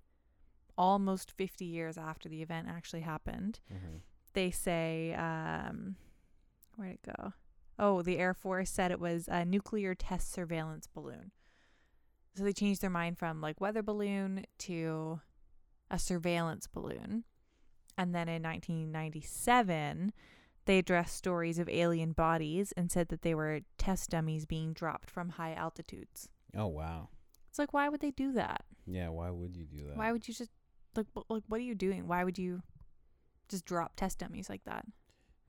almost 0.78 1.32
50 1.32 1.66
years 1.66 1.98
after 1.98 2.30
the 2.30 2.42
event 2.42 2.68
actually 2.70 3.02
happened, 3.02 3.60
Mm-hmm. 3.72 3.98
They 4.34 4.52
say, 4.52 5.14
um, 5.14 5.96
where'd 6.76 6.94
it 6.94 7.16
go? 7.18 7.34
Oh, 7.78 8.02
the 8.02 8.18
Air 8.18 8.34
Force 8.34 8.70
said 8.70 8.92
it 8.92 9.00
was 9.00 9.28
a 9.28 9.46
nuclear 9.46 9.96
test 9.96 10.32
surveillance 10.32 10.88
balloon. 10.88 11.32
So 12.36 12.44
they 12.44 12.54
changed 12.54 12.82
their 12.82 12.90
mind 12.90 13.18
from 13.18 13.42
like 13.42 13.62
weather 13.62 13.82
balloon 13.82 14.46
to 14.60 15.22
a 15.90 15.98
surveillance 15.98 16.68
balloon. 16.68 17.24
And 17.98 18.14
then 18.14 18.30
in 18.30 18.44
1997, 18.44 20.14
they 20.66 20.78
addressed 20.78 21.16
stories 21.16 21.58
of 21.58 21.68
alien 21.68 22.12
bodies 22.12 22.72
and 22.78 22.92
said 22.92 23.10
that 23.10 23.24
they 23.24 23.34
were 23.34 23.62
test 23.78 24.12
dummies 24.12 24.46
being 24.46 24.74
dropped 24.74 25.10
from 25.10 25.30
high 25.30 25.54
altitudes. 25.54 26.30
Oh 26.56 26.68
wow. 26.68 27.10
It's 27.50 27.60
like, 27.60 27.74
why 27.74 27.90
would 27.90 28.02
they 28.02 28.12
do 28.12 28.32
that? 28.34 28.64
Yeah. 28.86 29.10
Why 29.10 29.32
would 29.32 29.56
you 29.56 29.66
do 29.66 29.88
that? 29.88 29.98
Why 29.98 30.12
would 30.12 30.28
you 30.28 30.34
just 30.34 30.52
like, 30.96 31.08
like, 31.30 31.44
what 31.48 31.60
are 31.60 31.64
you 31.64 31.76
doing? 31.76 32.08
Why 32.08 32.24
would 32.24 32.38
you 32.38 32.62
just 33.50 33.66
drop 33.66 33.96
test 33.96 34.20
dummies 34.20 34.50
like 34.50 34.64
that? 34.66 34.86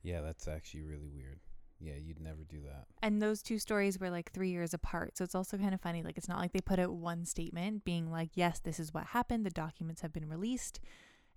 yeah, 0.02 0.20
that's 0.22 0.48
actually 0.48 0.82
really 0.82 1.08
weird. 1.08 1.40
Yeah, 1.78 1.94
you'd 1.96 2.20
never 2.20 2.44
do 2.44 2.60
that. 2.66 2.86
And 3.02 3.22
those 3.22 3.42
two 3.42 3.58
stories 3.58 3.98
were 3.98 4.10
like 4.10 4.32
three 4.32 4.50
years 4.50 4.74
apart. 4.74 5.16
So 5.16 5.24
it's 5.24 5.34
also 5.34 5.56
kind 5.56 5.72
of 5.72 5.80
funny. 5.80 6.02
Like, 6.02 6.18
it's 6.18 6.28
not 6.28 6.38
like 6.38 6.52
they 6.52 6.60
put 6.60 6.78
out 6.78 6.92
one 6.92 7.24
statement 7.24 7.84
being 7.84 8.10
like, 8.10 8.30
yes, 8.34 8.58
this 8.60 8.78
is 8.78 8.92
what 8.92 9.06
happened. 9.06 9.46
The 9.46 9.50
documents 9.50 10.02
have 10.02 10.12
been 10.12 10.28
released. 10.28 10.80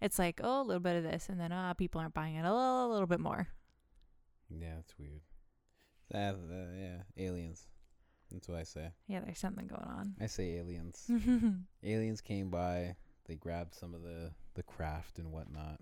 It's 0.02 0.20
like, 0.20 0.42
oh, 0.44 0.62
a 0.62 0.64
little 0.64 0.82
bit 0.82 0.98
of 0.98 1.04
this. 1.04 1.30
And 1.30 1.40
then, 1.40 1.54
ah, 1.54 1.74
people 1.74 2.02
aren't 2.02 2.14
buying 2.14 2.36
it 2.36 2.46
a 2.46 2.54
little, 2.54 2.88
a 2.88 2.92
little 2.92 3.08
bit 3.08 3.22
more. 3.22 3.48
Yeah, 4.50 4.80
it's 4.80 4.98
weird. 5.00 5.22
That, 6.12 6.36
uh, 6.36 6.78
yeah, 6.78 7.26
aliens. 7.26 7.68
That's 8.30 8.50
what 8.50 8.58
I 8.58 8.64
say. 8.64 8.90
Yeah, 9.08 9.22
there's 9.22 9.40
something 9.40 9.68
going 9.68 9.82
on. 9.88 10.16
I 10.20 10.26
say 10.26 10.58
aliens. 10.58 11.10
aliens 11.84 12.20
came 12.20 12.50
by. 12.50 12.96
They 13.28 13.36
grabbed 13.36 13.76
some 13.76 13.94
of 13.94 14.02
the 14.02 14.32
the 14.56 14.64
craft 14.64 15.20
and 15.20 15.32
whatnot. 15.32 15.80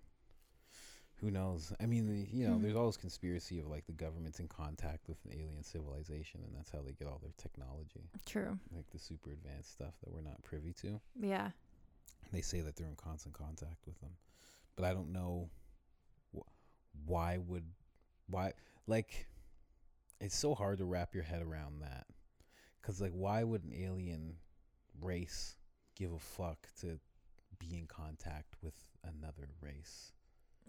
Who 1.22 1.30
knows? 1.30 1.72
I 1.80 1.86
mean, 1.86 2.28
you 2.32 2.48
know, 2.48 2.56
Hmm. 2.56 2.64
there's 2.64 2.76
always 2.76 2.98
conspiracy 2.98 3.60
of 3.60 3.68
like 3.68 3.86
the 3.86 3.92
government's 3.94 4.40
in 4.40 4.48
contact 4.48 5.08
with 5.08 5.24
an 5.26 5.34
alien 5.34 5.64
civilization, 5.64 6.42
and 6.44 6.56
that's 6.56 6.72
how 6.72 6.82
they 6.82 6.94
get 6.94 7.08
all 7.08 7.20
their 7.20 7.34
technology, 7.38 8.10
True. 8.26 8.58
like 8.72 8.90
the 8.90 8.98
super 8.98 9.30
advanced 9.32 9.72
stuff 9.72 9.94
that 10.04 10.12
we're 10.12 10.22
not 10.22 10.42
privy 10.44 10.74
to. 10.82 11.00
Yeah. 11.20 11.52
They 12.32 12.42
say 12.42 12.62
that 12.62 12.76
they're 12.76 12.88
in 12.88 12.96
constant 12.96 13.36
contact 13.36 13.86
with 13.86 14.00
them, 14.02 14.18
but 14.76 14.84
I 14.86 14.94
don't 14.94 15.12
know 15.12 15.52
wh- 16.36 16.48
why 17.06 17.38
would 17.38 17.72
why 18.28 18.54
like 18.88 19.28
it's 20.20 20.38
so 20.38 20.56
hard 20.56 20.78
to 20.80 20.86
wrap 20.86 21.14
your 21.14 21.24
head 21.24 21.42
around 21.44 21.82
that 21.82 22.08
because 22.82 23.00
like 23.02 23.12
why 23.12 23.44
would 23.44 23.64
an 23.64 23.74
alien 23.74 24.38
race 25.02 25.58
give 25.96 26.14
a 26.14 26.20
fuck 26.20 26.68
to 26.80 27.00
be 27.60 27.76
in 27.78 27.86
contact 27.88 28.56
with 28.62 28.74
another 29.04 29.50
race 29.62 30.14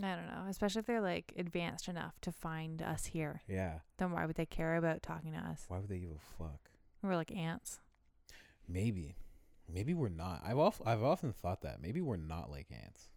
I 0.02 0.14
don't 0.16 0.26
know. 0.26 0.44
Especially 0.48 0.80
if 0.80 0.86
they're 0.86 1.00
like 1.00 1.32
advanced 1.36 1.88
enough 1.88 2.20
to 2.22 2.30
find 2.32 2.80
us 2.82 3.06
here. 3.06 3.42
yeah 3.48 3.80
Then 3.98 4.12
why 4.12 4.26
would 4.26 4.36
they 4.36 4.46
care 4.46 4.76
about 4.76 5.02
talking 5.02 5.32
to 5.32 5.38
us? 5.38 5.64
why 5.68 5.78
would 5.78 5.88
they 5.88 5.98
give 5.98 6.10
a 6.12 6.38
fuck 6.42 6.70
We're 7.02 7.16
like 7.16 7.32
ants. 7.34 7.80
maybe 8.68 9.16
maybe 9.72 9.94
we're 9.94 10.08
not 10.08 10.40
i've 10.44 10.58
of, 10.58 10.82
i've 10.84 11.02
often 11.02 11.32
thought 11.32 11.62
that 11.62 11.80
maybe 11.80 12.00
we're 12.00 12.16
not 12.16 12.50
like 12.50 12.66
ants 12.70 13.08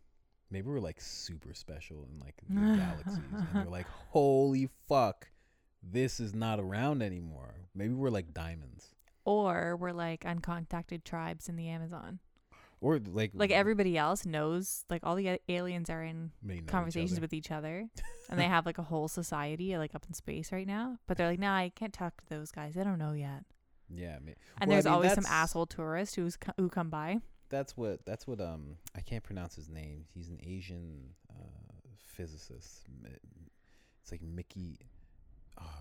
maybe 0.49 0.69
we're 0.69 0.79
like 0.79 1.01
super 1.01 1.53
special 1.53 2.07
in 2.11 2.19
like 2.19 2.35
the 2.47 2.53
galaxies 2.77 3.17
and 3.33 3.47
they're 3.53 3.65
like 3.71 3.87
holy 4.09 4.69
fuck 4.87 5.29
this 5.83 6.19
is 6.19 6.33
not 6.33 6.59
around 6.59 7.01
anymore 7.01 7.55
maybe 7.73 7.93
we're 7.93 8.09
like 8.09 8.33
diamonds 8.33 8.93
Or 9.25 9.75
we're 9.75 9.91
like 9.91 10.21
uncontacted 10.23 11.03
tribes 11.03 11.49
in 11.49 11.55
the 11.55 11.67
Amazon. 11.67 12.19
Or 12.81 12.99
like 12.99 13.31
Like 13.33 13.51
everybody 13.51 13.97
else 13.97 14.25
knows, 14.25 14.85
like 14.89 15.01
all 15.03 15.15
the 15.15 15.39
aliens 15.49 15.89
are 15.89 16.03
in 16.03 16.31
may 16.41 16.55
know 16.55 16.61
each 16.61 16.67
conversations 16.67 17.19
with 17.19 17.33
each 17.33 17.51
other 17.51 17.87
and 18.29 18.39
they 18.39 18.43
have 18.45 18.65
like 18.65 18.77
a 18.77 18.83
whole 18.83 19.07
society 19.07 19.77
like 19.77 19.95
up 19.95 20.05
in 20.07 20.13
space 20.13 20.51
right 20.51 20.67
now 20.67 20.97
but 21.07 21.17
they're 21.17 21.29
like 21.29 21.39
nah 21.39 21.55
i 21.55 21.69
can't 21.75 21.93
talk 21.93 22.17
to 22.17 22.29
those 22.29 22.51
guys 22.51 22.73
they 22.75 22.83
don't 22.83 22.97
know 22.99 23.13
yet 23.13 23.43
yeah 23.89 24.17
may- 24.23 24.35
and 24.59 24.67
Well, 24.67 24.69
I 24.69 24.73
there's 24.75 24.85
mean, 24.85 24.93
always 24.93 25.13
some 25.13 25.25
asshole 25.27 25.67
tourist 25.67 26.15
who's 26.15 26.35
co- 26.37 26.53
who 26.57 26.69
come 26.69 26.89
by 26.89 27.19
that's 27.49 27.77
what 27.77 28.03
that's 28.05 28.25
what 28.27 28.41
um 28.41 28.77
I 28.95 29.01
can't 29.01 29.23
pronounce 29.23 29.55
his 29.55 29.69
name. 29.69 30.05
He's 30.13 30.29
an 30.29 30.39
Asian 30.43 31.11
uh, 31.29 31.77
physicist. 31.95 32.87
It's 34.01 34.11
like 34.11 34.21
Mickey. 34.23 34.79
Oh, 35.59 35.63
oh, 35.67 35.79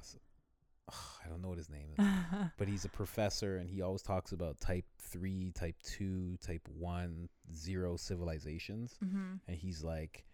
I 1.25 1.29
don't 1.29 1.41
know 1.41 1.49
what 1.49 1.59
his 1.59 1.71
name 1.71 1.89
is, 1.99 2.05
but 2.59 2.69
he's 2.69 2.85
a 2.85 2.89
professor, 2.89 3.57
and 3.57 3.69
he 3.69 3.83
always 3.83 4.03
talks 4.03 4.33
about 4.33 4.61
type 4.61 4.85
three, 4.99 5.53
type 5.53 5.77
two, 5.83 6.37
type 6.45 6.69
one, 6.69 7.29
zero 7.55 7.97
civilizations, 7.97 8.99
mm-hmm. 9.05 9.35
and 9.47 9.57
he's 9.57 9.83
like. 9.83 10.25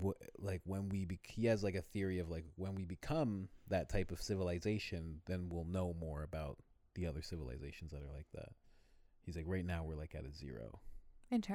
Wh- 0.00 0.12
like 0.38 0.60
when 0.64 0.88
we 0.88 1.04
bec 1.04 1.18
he 1.24 1.46
has 1.46 1.64
like 1.64 1.74
a 1.74 1.82
theory 1.82 2.20
of 2.20 2.30
like 2.30 2.44
when 2.54 2.76
we 2.76 2.84
become 2.84 3.48
that 3.66 3.88
type 3.88 4.12
of 4.12 4.22
civilization 4.22 5.20
then 5.26 5.48
we'll 5.50 5.64
know 5.64 5.92
more 5.98 6.22
about 6.22 6.56
the 6.94 7.04
other 7.04 7.20
civilizations 7.20 7.90
that 7.90 7.96
are 7.96 8.14
like 8.14 8.28
that. 8.32 8.50
He's 9.22 9.34
like 9.34 9.46
right 9.48 9.66
now 9.66 9.82
we're 9.82 9.96
like 9.96 10.14
at 10.14 10.24
a 10.24 10.32
zero. 10.32 10.78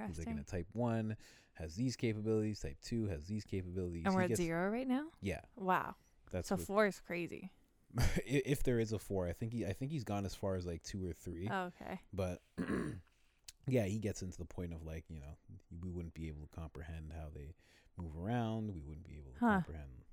He's 0.09 0.19
like 0.19 0.27
in 0.27 0.39
a 0.39 0.43
type 0.43 0.67
one 0.73 1.15
has 1.53 1.73
these 1.75 1.95
capabilities, 1.95 2.59
type 2.59 2.75
two 2.83 3.07
has 3.07 3.25
these 3.27 3.45
capabilities. 3.45 4.03
and 4.05 4.13
we're 4.13 4.23
at 4.23 4.29
gets- 4.29 4.41
zero 4.41 4.69
right 4.69 4.89
now? 4.89 5.05
Yeah, 5.21 5.39
wow. 5.55 5.95
That's 6.33 6.49
so 6.49 6.55
what, 6.55 6.65
four 6.65 6.85
is 6.87 6.99
crazy 6.99 7.51
if 8.25 8.63
there 8.63 8.79
is 8.79 8.91
a 8.93 8.99
four. 8.99 9.27
I 9.27 9.33
think 9.33 9.53
he 9.53 9.65
I 9.65 9.73
think 9.73 9.91
he's 9.91 10.03
gone 10.03 10.25
as 10.25 10.35
far 10.35 10.55
as 10.55 10.65
like 10.65 10.83
two 10.83 11.05
or 11.07 11.13
three. 11.13 11.49
oh, 11.51 11.65
okay 11.65 11.99
But 12.13 12.41
yeah, 13.67 13.83
he 13.85 13.99
gets 13.99 14.21
into 14.21 14.37
the 14.37 14.45
point 14.45 14.73
of 14.73 14.83
like 14.83 15.05
you 15.09 15.19
know 15.19 15.37
we 15.81 15.89
wouldn't 15.89 16.13
be 16.13 16.27
able 16.27 16.41
to 16.41 16.55
comprehend 16.55 17.11
how 17.13 17.27
they 17.33 17.55
move 17.97 18.11
around. 18.17 18.73
We 18.73 18.81
wouldn't 18.81 19.05
be 19.07 19.15
able 19.17 19.31
to 19.33 19.39
Huh. 19.39 19.51
comprehend 19.63 20.03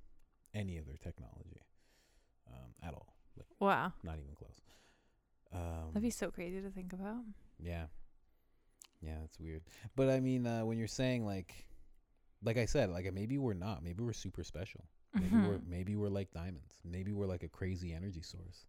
any 0.54 0.78
of 0.78 0.86
their 0.86 0.96
technology 0.96 1.62
um, 2.48 2.70
at 2.82 2.94
all. 2.94 3.14
Like 3.36 3.46
wow 3.60 3.92
not 4.02 4.18
even 4.18 4.34
close. 4.34 4.60
Um, 5.52 5.88
that'd 5.92 6.02
be 6.02 6.10
so 6.10 6.30
crazy 6.30 6.60
to 6.60 6.70
think 6.70 6.92
about 6.92 7.22
Yeah. 7.60 7.86
Yeah, 9.00 9.16
that's 9.20 9.38
weird. 9.38 9.62
But 9.96 10.08
I 10.08 10.20
mean, 10.20 10.46
uh, 10.46 10.64
when 10.64 10.78
you're 10.78 10.88
saying 10.88 11.26
like, 11.26 11.66
like 12.42 12.56
I 12.56 12.64
said, 12.64 12.88
like 12.90 13.12
maybe 13.12 13.36
we're 13.38 13.52
not. 13.54 13.82
Maybe 13.82 14.02
we're 14.02 14.12
super 14.14 14.42
special. 14.44 14.84
Maybe 15.14 15.36
we're 15.36 15.58
Mhm. 15.58 15.66
maybe 15.68 15.96
we're 15.96 16.08
like 16.08 16.30
diamonds. 16.32 16.80
Maybe 16.84 17.12
we're 17.12 17.26
like 17.26 17.42
a 17.42 17.48
crazy 17.48 17.92
energy 17.92 18.22
source. 18.22 18.66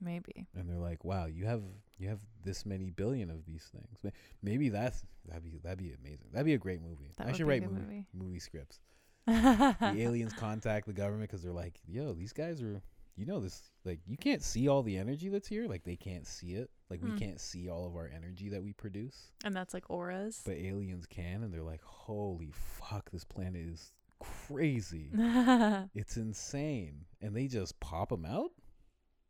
maybe 0.00 0.46
And 0.54 0.68
they're 0.70 0.78
like, 0.78 1.04
wow, 1.04 1.26
you 1.26 1.44
have 1.46 1.62
you 1.98 2.08
have 2.08 2.20
this 2.44 2.64
many 2.64 2.90
billion 2.90 3.30
of 3.30 3.44
these 3.44 3.64
things. 3.72 4.14
Maybe 4.42 4.68
that's 4.68 5.04
that'd 5.26 5.42
be 5.42 5.58
that'd 5.62 5.78
be 5.78 5.92
amazing. 5.92 6.28
That'd 6.32 6.46
be 6.46 6.54
a 6.54 6.58
great 6.58 6.80
movie. 6.82 7.10
That 7.16 7.26
I 7.28 7.32
should 7.32 7.46
write 7.48 7.62
movie, 7.62 7.80
movie. 7.82 8.06
movie 8.12 8.38
scripts. 8.38 8.80
the 9.26 9.94
aliens 9.98 10.32
contact 10.32 10.86
the 10.86 10.92
government 10.92 11.28
because 11.28 11.42
they're 11.42 11.52
like, 11.52 11.80
yo, 11.86 12.14
these 12.14 12.32
guys 12.32 12.62
are, 12.62 12.80
you 13.16 13.26
know, 13.26 13.40
this 13.40 13.60
like 13.84 14.00
you 14.06 14.16
can't 14.16 14.42
see 14.42 14.68
all 14.68 14.82
the 14.84 14.96
energy 14.96 15.28
that's 15.28 15.48
here. 15.48 15.66
Like 15.66 15.82
they 15.84 15.96
can't 15.96 16.26
see 16.26 16.54
it. 16.54 16.70
Like 16.88 17.00
Hmm. 17.00 17.12
we 17.12 17.18
can't 17.18 17.40
see 17.40 17.68
all 17.68 17.84
of 17.86 17.94
our 17.96 18.06
energy 18.08 18.48
that 18.50 18.62
we 18.62 18.72
produce. 18.72 19.32
and 19.44 19.54
that's 19.54 19.74
like 19.74 19.90
auras 19.90 20.42
But 20.44 20.54
aliens 20.58 21.06
can, 21.06 21.42
and 21.42 21.52
they're 21.52 21.62
like, 21.62 21.82
holy 21.82 22.50
fuck, 22.52 23.10
this 23.10 23.24
planet 23.24 23.66
is 23.66 23.92
crazy. 24.20 25.10
it's 25.94 26.16
insane. 26.16 27.04
And 27.20 27.34
they 27.34 27.46
just 27.46 27.78
pop 27.80 28.10
them 28.10 28.24
out? 28.24 28.50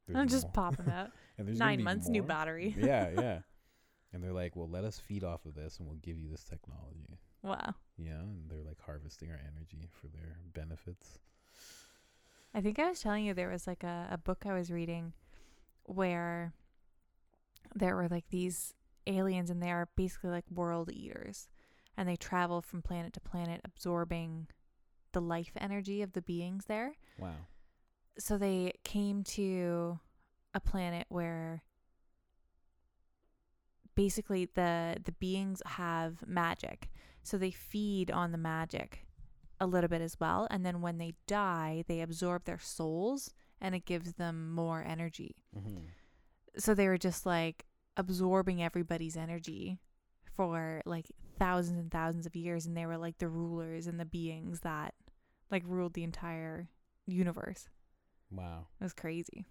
i'm 0.09 0.14
There's 0.14 0.31
just 0.31 0.44
more. 0.46 0.53
popping 0.53 0.90
out 0.90 1.11
And 1.38 1.46
there's 1.46 1.59
nine 1.59 1.83
months 1.83 2.09
new 2.09 2.22
battery 2.22 2.74
yeah, 2.79 3.11
yeah. 3.14 3.38
And 4.12 4.24
they're 4.24 4.33
like, 4.33 4.57
well, 4.57 4.68
let 4.68 4.85
us 4.85 4.98
feed 4.98 5.22
off 5.22 5.44
of 5.44 5.55
this, 5.55 5.79
and 5.79 5.87
we'll 5.87 5.98
give 5.98 6.18
you 6.18 6.31
this 6.31 6.42
technology. 6.42 7.18
wow 7.42 7.74
know, 7.98 8.20
and 8.20 8.51
they're 8.51 8.64
like 8.64 8.81
harvesting 8.85 9.31
our 9.31 9.38
energy 9.38 9.88
for 9.90 10.09
their 10.09 10.38
benefits. 10.55 11.18
I 12.55 12.61
think 12.61 12.79
I 12.79 12.88
was 12.88 13.01
telling 13.01 13.24
you 13.24 13.35
there 13.35 13.51
was 13.51 13.66
like 13.66 13.85
a, 13.85 14.09
a 14.11 14.18
book 14.18 14.44
I 14.46 14.55
was 14.55 14.70
reading 14.70 15.12
where 15.85 16.53
there 17.74 17.94
were 17.94 18.09
like 18.09 18.24
these 18.31 18.74
aliens 19.07 19.51
and 19.51 19.62
they 19.62 19.70
are 19.70 19.88
basically 19.96 20.31
like 20.31 20.44
world 20.53 20.90
eaters 20.92 21.48
and 21.96 22.09
they 22.09 22.16
travel 22.16 22.62
from 22.62 22.83
planet 22.83 23.12
to 23.14 23.20
planet 23.20 23.61
absorbing 23.64 24.46
the 25.12 25.21
life 25.21 25.53
energy 25.57 26.03
of 26.03 26.12
the 26.12 26.23
beings 26.23 26.64
there. 26.66 26.94
Wow. 27.18 27.35
So 28.18 28.37
they 28.37 28.73
came 28.85 29.23
to 29.25 29.99
a 30.55 30.61
planet 30.61 31.07
where 31.09 31.62
basically 33.94 34.49
the 34.55 34.97
the 35.05 35.12
beings 35.12 35.62
have 35.66 36.27
magic. 36.27 36.90
So 37.23 37.37
they 37.37 37.51
feed 37.51 38.11
on 38.11 38.33
the 38.33 38.38
magic 38.38 39.07
a 39.61 39.66
little 39.66 39.88
bit 39.88 40.01
as 40.01 40.18
well 40.21 40.47
and 40.51 40.64
then 40.64 40.81
when 40.81 40.99
they 40.99 41.14
die, 41.27 41.85
they 41.88 42.01
absorb 42.01 42.44
their 42.44 42.61
souls 42.61 43.35
and 43.61 43.75
it 43.75 43.85
gives 43.85 44.14
them 44.14 44.53
more 44.53 44.85
energy. 44.87 45.35
Mm-hmm. 45.57 45.79
So 46.57 46.75
they 46.75 46.87
were 46.87 46.99
just 46.99 47.27
like 47.27 47.66
absorbing 47.97 48.62
everybody's 48.62 49.16
energy 49.16 49.81
for 50.37 50.81
like 50.87 51.11
thousands 51.38 51.79
and 51.79 51.90
thousands 51.90 52.27
of 52.27 52.37
years 52.37 52.66
and 52.66 52.77
they 52.77 52.87
were 52.87 52.97
like 52.97 53.18
the 53.18 53.29
rulers 53.29 53.87
and 53.87 53.99
the 53.99 54.05
beings 54.05 54.61
that 54.61 54.94
like 55.50 55.62
ruled 55.66 55.94
the 55.94 56.04
entire 56.04 56.68
universe. 57.06 57.68
Wow. 58.30 58.66
It 58.80 58.84
was 58.84 58.92
crazy. 58.92 59.44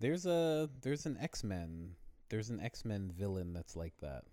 There's 0.00 0.26
a 0.26 0.68
there's 0.82 1.06
an 1.06 1.16
X 1.20 1.44
Men 1.44 1.90
there's 2.30 2.50
an 2.50 2.60
X 2.60 2.84
Men 2.84 3.12
villain 3.16 3.52
that's 3.52 3.76
like 3.76 3.94
that, 4.00 4.24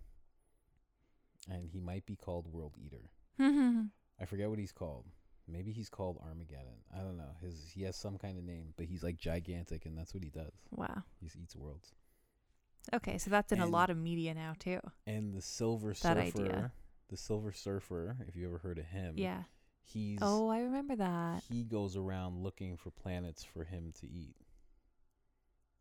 and 1.50 1.68
he 1.68 1.80
might 1.80 2.06
be 2.06 2.16
called 2.16 2.46
World 2.52 2.74
Eater. 2.78 3.10
I 4.20 4.24
forget 4.26 4.48
what 4.50 4.58
he's 4.58 4.72
called. 4.72 5.06
Maybe 5.48 5.72
he's 5.72 5.88
called 5.88 6.18
Armageddon. 6.24 6.78
I 6.96 6.98
don't 7.02 7.16
know. 7.16 7.34
His 7.40 7.70
he 7.74 7.82
has 7.82 7.96
some 7.96 8.16
kind 8.18 8.38
of 8.38 8.44
name, 8.44 8.74
but 8.76 8.86
he's 8.86 9.02
like 9.02 9.16
gigantic, 9.18 9.86
and 9.86 9.96
that's 9.96 10.14
what 10.14 10.22
he 10.22 10.30
does. 10.30 10.52
wow. 10.70 11.02
He 11.20 11.30
eats 11.40 11.56
worlds. 11.56 11.92
Okay, 12.92 13.16
so 13.18 13.30
that's 13.30 13.52
in 13.52 13.60
a 13.60 13.66
lot 13.66 13.90
of 13.90 13.96
media 13.96 14.34
now 14.34 14.54
too. 14.58 14.80
And 15.06 15.32
the 15.34 15.40
Silver 15.42 15.90
That 16.02 16.16
Surfer, 16.16 16.40
idea. 16.42 16.72
the 17.10 17.16
Silver 17.16 17.52
Surfer, 17.52 18.16
if 18.26 18.34
you 18.34 18.46
ever 18.48 18.58
heard 18.58 18.78
of 18.78 18.86
him, 18.86 19.14
Yeah. 19.16 19.42
He's 19.84 20.18
Oh, 20.22 20.48
I 20.48 20.60
remember 20.60 20.96
that. 20.96 21.42
he 21.48 21.64
goes 21.64 21.96
around 21.96 22.38
looking 22.42 22.76
for 22.76 22.90
planets 22.90 23.44
for 23.44 23.64
him 23.64 23.92
to 24.00 24.06
eat. 24.08 24.36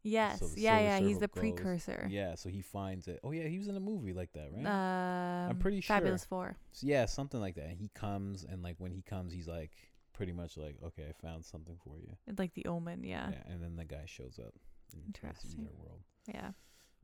Yes. 0.03 0.39
So 0.39 0.49
yeah, 0.55 0.79
yeah. 0.79 0.99
He's 0.99 1.19
the 1.19 1.27
goes- 1.27 1.39
precursor. 1.39 2.07
Yeah, 2.09 2.33
so 2.35 2.49
he 2.49 2.61
finds 2.61 3.07
it. 3.07 3.19
Oh 3.23 3.31
yeah, 3.31 3.43
he 3.47 3.57
was 3.59 3.67
in 3.67 3.75
a 3.75 3.79
movie 3.79 4.13
like 4.13 4.31
that, 4.33 4.49
right? 4.51 4.65
Um, 4.65 5.51
I'm 5.51 5.57
pretty 5.59 5.79
sure. 5.81 5.95
Fabulous. 5.95 6.25
Four. 6.25 6.55
So, 6.71 6.87
yeah, 6.87 7.05
something 7.05 7.39
like 7.39 7.55
that. 7.55 7.65
And 7.65 7.77
he 7.77 7.89
comes, 7.93 8.43
and 8.43 8.63
like 8.63 8.75
when 8.79 8.91
he 8.91 9.03
comes, 9.03 9.31
he's 9.31 9.47
like 9.47 9.71
pretty 10.13 10.31
much 10.31 10.57
like, 10.57 10.77
okay, 10.83 11.03
I 11.07 11.13
found 11.25 11.45
something 11.45 11.77
for 11.83 11.99
you. 11.99 12.15
Like 12.37 12.53
the 12.55 12.65
Omen. 12.65 13.03
Yeah. 13.03 13.29
Yeah, 13.31 13.53
and 13.53 13.61
then 13.61 13.75
the 13.75 13.85
guy 13.85 14.03
shows 14.07 14.39
up 14.39 14.53
and 14.93 15.13
tries 15.13 15.37
to 15.39 15.47
eat 15.47 15.51
Interesting. 15.59 15.67
our 15.79 15.85
world. 15.85 16.01
Yeah. 16.27 16.51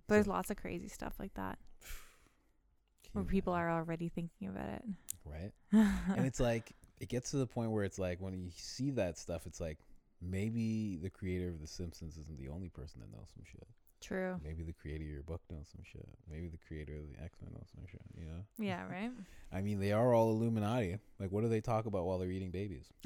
But 0.07 0.15
there's 0.15 0.25
So- 0.25 0.31
lots 0.31 0.49
of 0.49 0.57
crazy 0.57 0.88
stuff 0.88 1.13
like 1.19 1.36
that 1.36 1.60
where 3.12 3.23
people 3.23 3.53
are 3.53 3.69
already 3.69 4.10
thinking 4.10 4.47
about 4.47 4.69
it. 4.69 4.83
right, 5.23 5.51
and 5.71 6.25
it's 6.25 6.39
like 6.39 6.71
it 6.99 7.10
gets 7.10 7.31
to 7.31 7.38
the 7.38 7.47
point 7.47 7.71
where 7.71 7.83
it's 7.83 7.99
like 7.99 8.19
when 8.19 8.33
you 8.33 8.51
see 8.55 8.91
that 8.91 9.17
stuff, 9.17 9.45
it's 9.45 9.60
like 9.60 9.79
maybe 10.21 10.97
the 10.97 11.10
creator 11.10 11.49
of 11.49 11.62
The 11.62 11.67
Simpsons 11.67 12.17
isn't 12.17 12.39
the 12.39 12.49
only 12.49 12.69
person 12.69 13.01
that 13.01 13.12
knows 13.12 13.27
some 13.33 13.43
shit. 13.45 13.67
True. 13.99 14.39
Maybe 14.43 14.63
the 14.63 14.73
creator 14.73 15.03
of 15.03 15.10
your 15.10 15.23
book 15.23 15.41
knows 15.49 15.67
some 15.71 15.83
shit. 15.83 16.07
Maybe 16.29 16.47
the 16.47 16.60
creator 16.67 16.95
of 16.95 17.07
the 17.12 17.23
X 17.23 17.39
Men 17.41 17.51
knows 17.53 17.67
some 17.73 17.86
shit. 17.89 18.01
You 18.15 18.25
know? 18.25 18.43
Yeah, 18.60 18.83
right? 18.89 19.12
I 19.51 19.62
mean, 19.62 19.79
they 19.79 19.91
are 19.91 20.13
all 20.13 20.31
Illuminati. 20.31 20.97
Like, 21.19 21.31
what 21.31 21.41
do 21.41 21.49
they 21.49 21.62
talk 21.62 21.86
about 21.88 22.05
while 22.05 22.19
they're 22.19 22.31
eating 22.31 22.51
babies? 22.51 22.91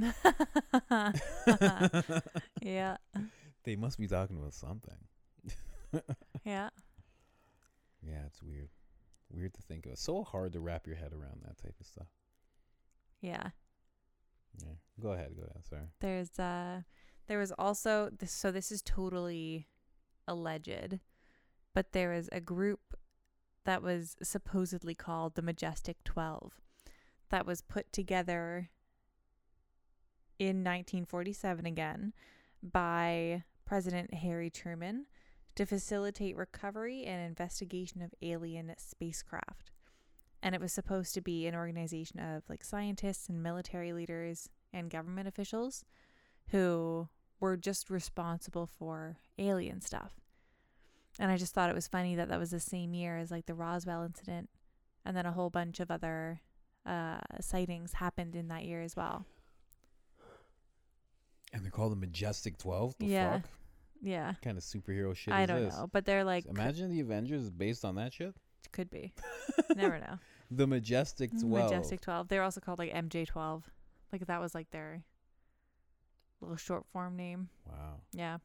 yeah. 2.62 2.97
they 3.63 3.75
must 3.75 3.99
be 3.99 4.08
talking 4.08 4.38
about 4.38 4.54
something. 4.54 4.97
Yeah. 6.45 6.69
Yeah, 8.06 8.25
it's 8.25 8.41
weird. 8.41 8.69
Weird 9.30 9.54
to 9.54 9.62
think 9.62 9.86
of. 9.86 9.93
It's 9.93 10.01
so 10.01 10.23
hard 10.23 10.54
to 10.54 10.60
wrap 10.60 10.88
your 10.88 10.95
head 10.95 11.13
around 11.13 11.41
that 11.45 11.58
type 11.58 11.75
of 11.80 11.86
stuff. 11.86 12.08
Yeah. 13.21 13.49
Yeah. 14.60 14.74
Go 15.02 15.10
ahead. 15.12 15.32
Go 15.36 15.44
ahead. 15.44 15.64
Sorry. 15.70 15.82
There's 16.00 16.40
uh 16.40 16.82
there 17.28 17.40
was 17.40 17.52
also 17.58 18.10
this 18.18 18.32
so 18.32 18.52
this 18.52 18.72
is 18.72 18.82
totally 18.82 19.68
alleged, 20.28 21.00
but 21.74 21.92
there 21.92 22.12
was 22.12 22.30
a 22.32 22.40
group 22.40 22.98
that 23.66 23.82
was 23.82 24.16
supposedly 24.24 24.96
called 24.96 25.36
the 25.36 25.42
Majestic 25.42 26.04
12 26.04 26.60
that 27.30 27.46
was 27.46 27.62
put 27.62 27.92
together 27.94 28.70
in 30.40 30.64
1947 30.64 31.66
again 31.66 32.14
by 32.64 33.44
President 33.66 34.14
Harry 34.16 34.50
Truman 34.50 35.06
to 35.56 35.66
facilitate 35.66 36.36
recovery 36.36 37.04
and 37.06 37.26
investigation 37.26 38.02
of 38.02 38.14
alien 38.22 38.74
spacecraft. 38.78 39.72
And 40.43 40.56
it 40.56 40.62
was 40.62 40.73
supposed 40.73 41.13
to 41.13 41.21
be 41.21 41.45
an 41.47 41.54
organization 41.56 42.19
of 42.19 42.43
like 42.49 42.63
scientists 42.63 43.30
and 43.30 43.43
military 43.43 43.93
leaders 43.93 44.49
and 44.73 44.89
government 44.89 45.27
officials 45.27 45.86
who 46.49 47.08
were 47.39 47.58
just 47.58 47.89
responsible 47.89 48.65
for 48.67 49.17
alien 49.38 49.82
stuff. 49.82 50.13
And 51.19 51.32
I 51.32 51.38
just 51.38 51.54
thought 51.54 51.69
it 51.69 51.75
was 51.75 51.88
funny 51.88 52.15
that 52.15 52.30
that 52.30 52.39
was 52.39 52.51
the 52.51 52.60
same 52.60 52.93
year 52.93 53.17
as 53.17 53.30
like 53.30 53.45
the 53.45 53.54
Roswell 53.54 54.04
incident 54.04 54.49
and 55.06 55.15
then 55.15 55.25
a 55.25 55.32
whole 55.32 55.49
bunch 55.49 55.80
of 55.80 55.91
other 55.91 56.41
uh 56.86 57.19
sightings 57.39 57.93
happened 57.93 58.36
in 58.36 58.47
that 58.47 58.65
year 58.65 58.82
as 58.82 58.95
well. 58.95 59.25
And 61.54 61.63
they're 61.63 61.71
called 61.71 61.91
the 61.91 61.97
Majestic 61.97 62.58
12? 62.58 62.95
The 62.99 63.06
Yeah. 63.08 63.39
fuck? 63.41 63.49
Yeah. 64.01 64.27
What 64.30 64.41
kind 64.41 64.58
of 64.58 64.63
superhero 64.63 65.15
shit 65.15 65.34
I 65.34 65.45
don't 65.45 65.65
this? 65.65 65.75
know, 65.75 65.88
but 65.91 66.06
they're 66.06 66.23
like 66.23 66.45
Imagine 66.47 66.89
the 66.89 67.01
Avengers 67.01 67.43
is 67.43 67.49
based 67.51 67.86
on 67.86 67.95
that 67.95 68.13
shit. 68.13 68.34
Could 68.71 68.89
be. 68.89 69.13
Never 69.75 69.99
know. 69.99 70.19
The 70.49 70.67
Majestic 70.67 71.31
12. 71.31 71.45
Majestic 71.71 72.01
12. 72.01 72.27
They're 72.27 72.43
also 72.43 72.60
called 72.62 72.79
like 72.79 72.93
MJ12. 72.93 73.63
Like 74.12 74.27
that 74.27 74.41
was 74.41 74.53
like 74.53 74.71
their 74.71 75.03
little 76.41 76.57
short 76.57 76.86
form 76.91 77.15
name. 77.15 77.49
Wow. 77.67 77.95
Yeah. 78.12 78.38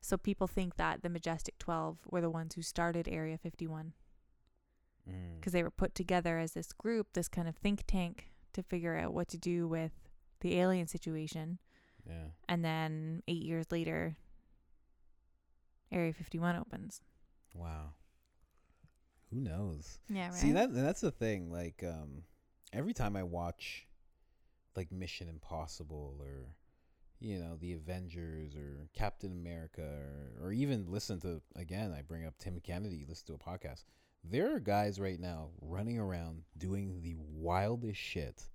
So 0.00 0.16
people 0.16 0.46
think 0.46 0.76
that 0.76 1.02
the 1.02 1.08
Majestic 1.08 1.58
12 1.58 1.98
were 2.10 2.20
the 2.20 2.30
ones 2.30 2.54
who 2.54 2.62
started 2.62 3.08
Area 3.08 3.38
51 3.38 3.92
Mm. 5.08 5.36
because 5.36 5.54
they 5.54 5.62
were 5.62 5.70
put 5.70 5.94
together 5.94 6.38
as 6.38 6.52
this 6.52 6.74
group, 6.74 7.14
this 7.14 7.26
kind 7.26 7.48
of 7.48 7.56
think 7.56 7.84
tank 7.86 8.30
to 8.52 8.62
figure 8.62 8.98
out 8.98 9.14
what 9.14 9.28
to 9.28 9.38
do 9.38 9.66
with 9.66 9.92
the 10.40 10.58
alien 10.58 10.86
situation. 10.86 11.58
Yeah. 12.06 12.26
And 12.48 12.62
then 12.62 13.22
8 13.26 13.42
years 13.42 13.66
later 13.70 14.16
Area 15.90 16.12
51 16.12 16.56
opens. 16.56 17.00
Wow. 17.54 17.94
Who 19.32 19.40
knows? 19.40 20.00
Yeah, 20.08 20.26
right. 20.26 20.34
See 20.34 20.52
that 20.52 20.74
that's 20.74 21.00
the 21.00 21.10
thing. 21.10 21.50
Like, 21.50 21.82
um, 21.86 22.24
every 22.72 22.92
time 22.92 23.16
I 23.16 23.22
watch, 23.22 23.86
like 24.76 24.90
Mission 24.90 25.28
Impossible 25.28 26.16
or, 26.20 26.54
you 27.20 27.38
know, 27.38 27.56
the 27.60 27.74
Avengers 27.74 28.56
or 28.56 28.88
Captain 28.92 29.32
America 29.32 29.82
or, 29.82 30.46
or 30.46 30.52
even 30.52 30.86
listen 30.90 31.20
to 31.20 31.40
again, 31.56 31.94
I 31.96 32.02
bring 32.02 32.26
up 32.26 32.34
Tim 32.38 32.58
Kennedy. 32.60 33.04
Listen 33.08 33.26
to 33.28 33.34
a 33.34 33.38
podcast. 33.38 33.84
There 34.24 34.54
are 34.54 34.60
guys 34.60 35.00
right 35.00 35.18
now 35.18 35.50
running 35.62 35.98
around 35.98 36.42
doing 36.58 37.00
the 37.02 37.14
wildest 37.16 37.98
shit 37.98 38.48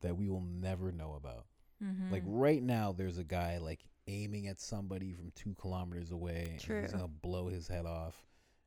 that 0.00 0.16
we 0.16 0.28
will 0.28 0.42
never 0.42 0.92
know 0.92 1.14
about. 1.14 1.46
mm-hmm. 1.82 2.12
Like 2.12 2.22
right 2.26 2.62
now, 2.62 2.92
there's 2.92 3.18
a 3.18 3.24
guy 3.24 3.58
like 3.58 3.84
aiming 4.06 4.46
at 4.46 4.60
somebody 4.60 5.12
from 5.12 5.30
two 5.34 5.54
kilometers 5.60 6.12
away. 6.12 6.48
And 6.52 6.82
he's 6.82 6.92
gonna 6.92 7.08
blow 7.08 7.48
his 7.48 7.66
head 7.66 7.86
off. 7.86 8.14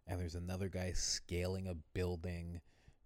And 0.08 0.20
there's 0.20 0.36
another 0.36 0.68
guy 0.68 0.92
scaling 0.94 1.68
a 1.68 1.76
building 1.94 2.62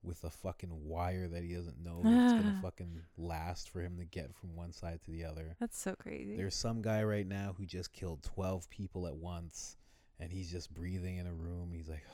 with 0.05 0.23
a 0.23 0.29
fucking 0.29 0.69
wire 0.88 1.27
that 1.27 1.43
he 1.43 1.53
doesn't 1.53 1.84
know 1.84 2.01
if 2.03 2.08
it's 2.08 2.34
gonna 2.34 2.60
fucking 2.62 3.01
last 3.17 3.69
for 3.69 3.81
him 3.81 3.97
to 3.97 4.05
get 4.05 4.34
from 4.36 4.55
one 4.55 4.71
side 4.71 4.99
to 5.03 5.12
the 5.12 5.25
other. 5.25 5.55
That's 5.60 5.79
so 5.79 5.95
crazy. 5.95 6.38
There's 6.38 6.55
some 6.55 6.81
guy 6.81 7.03
right 7.03 7.27
now 7.27 7.55
who 7.58 7.65
just 7.65 7.91
killed 7.91 8.23
12 8.23 8.69
people 8.69 9.08
at 9.08 9.15
once, 9.15 9.77
and 10.19 10.31
he's 10.31 10.51
just 10.51 10.73
breathing 10.73 11.17
in 11.17 11.27
a 11.27 11.34
room. 11.34 11.71
He's 11.73 11.89
like, 11.89 12.05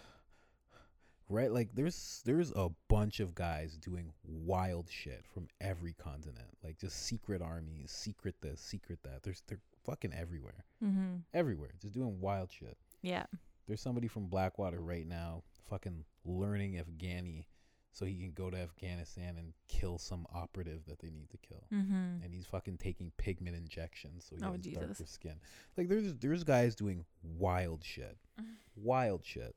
right, 1.29 1.51
like 1.51 1.69
there's 1.73 2.21
there's 2.25 2.51
a 2.55 2.69
bunch 2.87 3.19
of 3.19 3.35
guys 3.35 3.77
doing 3.77 4.13
wild 4.23 4.89
shit 4.89 5.25
from 5.33 5.47
every 5.59 5.93
continent, 5.93 6.57
like 6.63 6.79
just 6.79 7.05
secret 7.05 7.41
armies, 7.41 7.91
secret 7.91 8.35
this, 8.41 8.61
secret 8.61 8.99
that. 9.03 9.23
There's 9.23 9.43
they're 9.47 9.59
fucking 9.85 10.13
everywhere, 10.13 10.65
mm-hmm. 10.83 11.17
everywhere, 11.33 11.71
just 11.81 11.93
doing 11.93 12.19
wild 12.21 12.51
shit. 12.51 12.77
Yeah. 13.01 13.25
There's 13.67 13.81
somebody 13.81 14.07
from 14.07 14.27
Blackwater 14.27 14.79
right 14.81 15.05
now, 15.07 15.43
fucking 15.69 16.03
learning 16.25 16.73
Afghani, 16.73 17.45
so 17.93 18.05
he 18.05 18.15
can 18.17 18.31
go 18.31 18.49
to 18.49 18.57
Afghanistan 18.57 19.35
and 19.37 19.53
kill 19.67 19.97
some 19.97 20.25
operative 20.33 20.85
that 20.87 20.99
they 20.99 21.09
need 21.09 21.29
to 21.29 21.37
kill 21.37 21.63
Mm-hmm. 21.73 22.23
and 22.23 22.33
he's 22.33 22.45
fucking 22.45 22.77
taking 22.77 23.11
pigment 23.17 23.55
injections 23.55 24.25
so 24.29 24.35
he 24.37 24.43
Oh, 24.43 24.51
has 24.53 24.61
Jesus. 24.61 24.79
darker 24.87 25.05
skin. 25.05 25.35
Like 25.77 25.87
there's 25.89 26.13
there's 26.15 26.43
guys 26.43 26.75
doing 26.75 27.05
wild 27.23 27.83
shit, 27.83 28.17
wild 28.75 29.25
shit. 29.25 29.55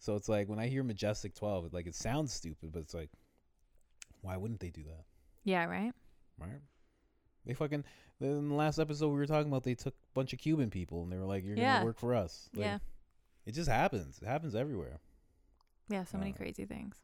So 0.00 0.14
it's 0.14 0.28
like 0.28 0.48
when 0.48 0.58
I 0.58 0.68
hear 0.68 0.82
Majestic 0.82 1.34
Twelve, 1.34 1.66
it, 1.66 1.74
like 1.74 1.86
it 1.86 1.94
sounds 1.94 2.32
stupid, 2.32 2.72
but 2.72 2.80
it's 2.80 2.94
like, 2.94 3.10
why 4.22 4.36
wouldn't 4.36 4.60
they 4.60 4.70
do 4.70 4.82
that, 4.84 5.04
Yeah, 5.44 5.64
right? 5.66 5.92
right? 6.38 6.60
They 7.46 7.54
fucking 7.54 7.84
in 8.20 8.48
the 8.48 8.54
last 8.54 8.78
episode 8.78 9.08
we 9.08 9.14
were 9.18 9.26
talking 9.26 9.48
about 9.50 9.62
they 9.64 9.74
took 9.74 9.94
a 9.94 10.14
bunch 10.14 10.32
of 10.32 10.38
Cuban 10.38 10.70
people 10.70 11.02
and 11.02 11.12
they 11.12 11.16
were 11.18 11.24
like, 11.24 11.44
you're 11.44 11.56
Yeah. 11.56 11.74
gonna 11.74 11.84
work 11.86 11.98
for 11.98 12.14
us. 12.14 12.48
Like, 12.54 12.64
yeah. 12.64 12.78
It 13.48 13.54
just 13.54 13.70
happens. 13.70 14.18
It 14.20 14.26
happens 14.26 14.54
everywhere. 14.54 15.00
Yeah, 15.88 16.04
so 16.04 16.18
many 16.18 16.32
uh, 16.32 16.36
crazy 16.36 16.66
things. 16.66 16.96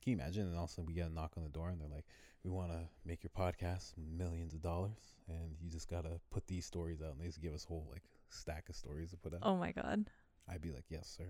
Can 0.00 0.12
you 0.12 0.18
imagine? 0.18 0.46
And 0.46 0.56
also 0.56 0.82
we 0.82 0.94
get 0.94 1.08
a 1.08 1.12
knock 1.12 1.32
on 1.36 1.42
the 1.42 1.48
door 1.48 1.68
and 1.68 1.80
they're 1.80 1.88
like, 1.88 2.04
we 2.44 2.52
want 2.52 2.70
to 2.70 2.78
make 3.04 3.24
your 3.24 3.32
podcast 3.36 3.94
millions 3.96 4.54
of 4.54 4.62
dollars, 4.62 5.16
and 5.26 5.56
you 5.60 5.68
just 5.68 5.90
gotta 5.90 6.20
put 6.30 6.46
these 6.46 6.64
stories 6.64 7.02
out, 7.02 7.10
and 7.10 7.20
they 7.20 7.26
just 7.26 7.42
give 7.42 7.52
us 7.52 7.64
a 7.64 7.68
whole 7.68 7.88
like 7.90 8.04
stack 8.28 8.68
of 8.68 8.76
stories 8.76 9.10
to 9.10 9.16
put 9.16 9.34
out. 9.34 9.40
Oh 9.42 9.56
my 9.56 9.72
god. 9.72 10.08
I'd 10.48 10.62
be 10.62 10.70
like, 10.70 10.84
yes, 10.88 11.12
sir. 11.18 11.26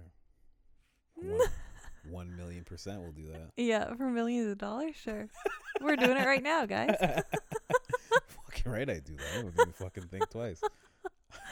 One, 1.25 1.49
one 2.11 2.37
million 2.37 2.65
percent 2.65 3.01
will 3.01 3.13
do 3.13 3.29
that. 3.33 3.53
Yeah, 3.57 3.95
for 3.95 4.11
millions 4.11 4.53
of 4.53 4.59
dollars, 4.59 4.95
sure. 4.95 5.31
We're 5.81 5.97
doing 5.97 6.19
it 6.19 6.27
right 6.27 6.43
now, 6.43 6.67
guys. 6.67 6.95
fucking 8.45 8.71
right, 8.71 8.91
I 8.91 8.99
do 8.99 9.17
that. 9.17 9.39
I 9.39 9.43
don't 9.43 9.55
even 9.59 9.73
fucking 9.73 10.09
think 10.09 10.29
twice. 10.29 10.61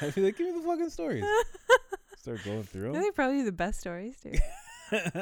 I'd 0.02 0.14
be 0.14 0.20
like, 0.20 0.36
give 0.36 0.54
me 0.54 0.60
the 0.60 0.66
fucking 0.66 0.90
stories. 0.90 1.24
Start 2.24 2.42
going 2.42 2.62
through 2.62 2.92
them. 2.92 2.92
They're 3.02 3.12
probably 3.12 3.42
the 3.42 3.52
best 3.52 3.80
stories 3.80 4.16
too. 4.18 4.32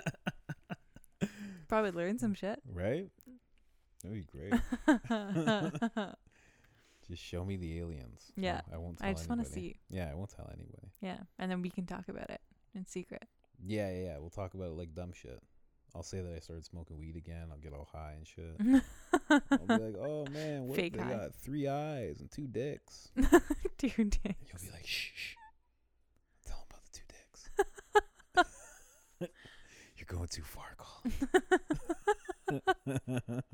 Probably 1.68 1.90
learn 1.90 2.16
some 2.20 2.32
shit. 2.32 2.60
right? 2.72 3.08
That'd 4.04 4.18
be 4.18 4.26
great. 4.30 4.52
Just 7.08 7.20
show 7.24 7.44
me 7.44 7.56
the 7.56 7.80
aliens. 7.80 8.30
Yeah. 8.36 8.60
I, 8.70 8.76
I 8.76 8.78
won't. 8.78 8.98
Tell 8.98 9.08
I 9.08 9.14
just 9.14 9.28
want 9.28 9.44
to 9.44 9.50
see. 9.50 9.80
Yeah, 9.90 10.08
I 10.12 10.14
won't 10.14 10.30
tell 10.30 10.48
anybody. 10.54 10.92
Yeah, 11.00 11.16
and 11.40 11.50
then 11.50 11.60
we 11.60 11.70
can 11.70 11.86
talk 11.86 12.06
about 12.08 12.30
it 12.30 12.40
in 12.76 12.86
secret. 12.86 13.24
Yeah, 13.66 13.90
yeah, 13.90 14.02
yeah. 14.04 14.18
We'll 14.18 14.30
talk 14.30 14.54
about 14.54 14.66
it 14.68 14.76
like 14.76 14.94
dumb 14.94 15.12
shit. 15.12 15.42
I'll 15.96 16.04
say 16.04 16.20
that 16.22 16.32
I 16.32 16.38
started 16.38 16.64
smoking 16.64 16.98
weed 16.98 17.16
again. 17.16 17.48
I'll 17.50 17.58
get 17.58 17.72
all 17.72 17.88
high 17.92 18.14
and 18.16 18.26
shit. 18.26 18.54
I'll 19.50 19.66
be 19.66 19.84
like, 19.84 19.96
"Oh 20.00 20.24
man, 20.30 20.68
what 20.68 20.76
Fake 20.76 20.96
they 20.96 21.02
high. 21.02 21.10
got 21.10 21.34
three 21.34 21.66
eyes 21.66 22.20
and 22.20 22.30
two 22.30 22.46
dicks?" 22.46 23.10
two 23.78 23.88
dicks. 24.04 24.22
you'll 24.24 24.62
be 24.62 24.70
like, 24.72 24.86
"Shh, 24.86 25.10
shh. 25.14 25.34
Tell 26.46 26.58
'em 26.58 26.64
about 26.70 26.84
the 26.84 26.90
two 26.92 27.04
dicks." 27.08 27.50
You're 29.98 30.01
going 30.12 30.28
too 30.28 30.42
far, 30.42 30.76
Colin. 30.76 31.12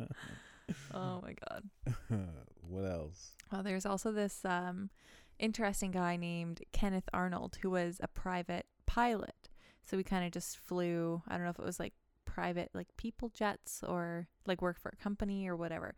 oh 0.94 1.20
my 1.22 1.34
god. 1.48 1.62
what 2.68 2.84
else? 2.84 3.34
Well, 3.50 3.62
there's 3.62 3.86
also 3.86 4.12
this 4.12 4.44
um, 4.44 4.90
interesting 5.38 5.90
guy 5.90 6.16
named 6.16 6.62
Kenneth 6.72 7.09
Arnold 7.12 7.59
who 7.62 7.70
was 7.70 7.98
a 8.02 8.09
private 8.09 8.66
pilot. 8.86 9.48
So 9.84 9.96
we 9.96 10.02
kind 10.02 10.24
of 10.24 10.32
just 10.32 10.59
flew. 10.59 11.22
I 11.28 11.34
don't 11.34 11.44
know 11.44 11.50
if 11.50 11.59
it 11.59 11.64
was 11.64 11.80
like 11.80 11.94
private, 12.24 12.70
like 12.74 12.88
people 12.96 13.30
jets 13.30 13.82
or 13.86 14.28
like 14.46 14.61
work 14.61 14.78
for 14.78 14.90
a 14.90 15.02
company 15.02 15.48
or 15.48 15.56
whatever. 15.56 15.94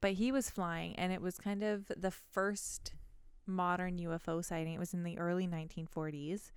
But 0.00 0.14
he 0.14 0.32
was 0.32 0.48
flying, 0.48 0.96
and 0.96 1.12
it 1.12 1.20
was 1.20 1.36
kind 1.36 1.62
of 1.62 1.90
the 1.94 2.10
first 2.10 2.94
modern 3.46 3.98
UFO 3.98 4.42
sighting. 4.42 4.74
It 4.74 4.80
was 4.80 4.94
in 4.94 5.04
the 5.04 5.18
early 5.18 5.46
1940s, 5.46 6.52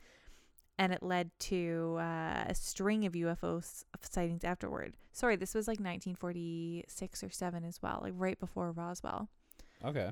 and 0.78 0.92
it 0.92 1.04
led 1.04 1.32
to 1.40 1.98
uh, 2.00 2.46
a 2.48 2.56
string 2.56 3.06
of 3.06 3.14
UFO 3.14 3.64
sightings 4.02 4.44
afterward. 4.44 4.96
Sorry, 5.12 5.36
this 5.36 5.54
was 5.54 5.68
like 5.68 5.78
1946 5.80 7.24
or 7.24 7.30
7 7.30 7.64
as 7.64 7.82
well, 7.82 8.00
like 8.02 8.14
right 8.16 8.40
before 8.40 8.72
Roswell 8.72 9.30
Okay. 9.86 10.12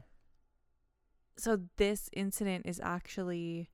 so 1.37 1.59
this 1.77 2.09
incident 2.13 2.65
is 2.65 2.79
actually 2.83 3.69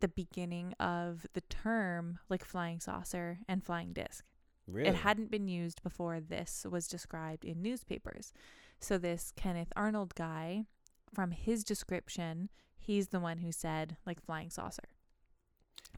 the 0.00 0.08
beginning 0.08 0.74
of 0.80 1.26
the 1.34 1.40
term 1.42 2.18
like 2.28 2.44
flying 2.44 2.80
saucer 2.80 3.40
and 3.48 3.64
flying 3.64 3.92
disc. 3.92 4.24
Really? 4.66 4.88
It 4.88 4.94
hadn't 4.96 5.30
been 5.30 5.48
used 5.48 5.82
before 5.82 6.20
this 6.20 6.64
was 6.70 6.86
described 6.86 7.44
in 7.44 7.60
newspapers. 7.60 8.32
So 8.78 8.96
this 8.98 9.32
Kenneth 9.36 9.72
Arnold 9.76 10.14
guy 10.14 10.64
from 11.12 11.32
his 11.32 11.64
description, 11.64 12.48
he's 12.78 13.08
the 13.08 13.20
one 13.20 13.38
who 13.38 13.50
said 13.52 13.96
like 14.06 14.22
flying 14.24 14.48
saucer 14.48 14.84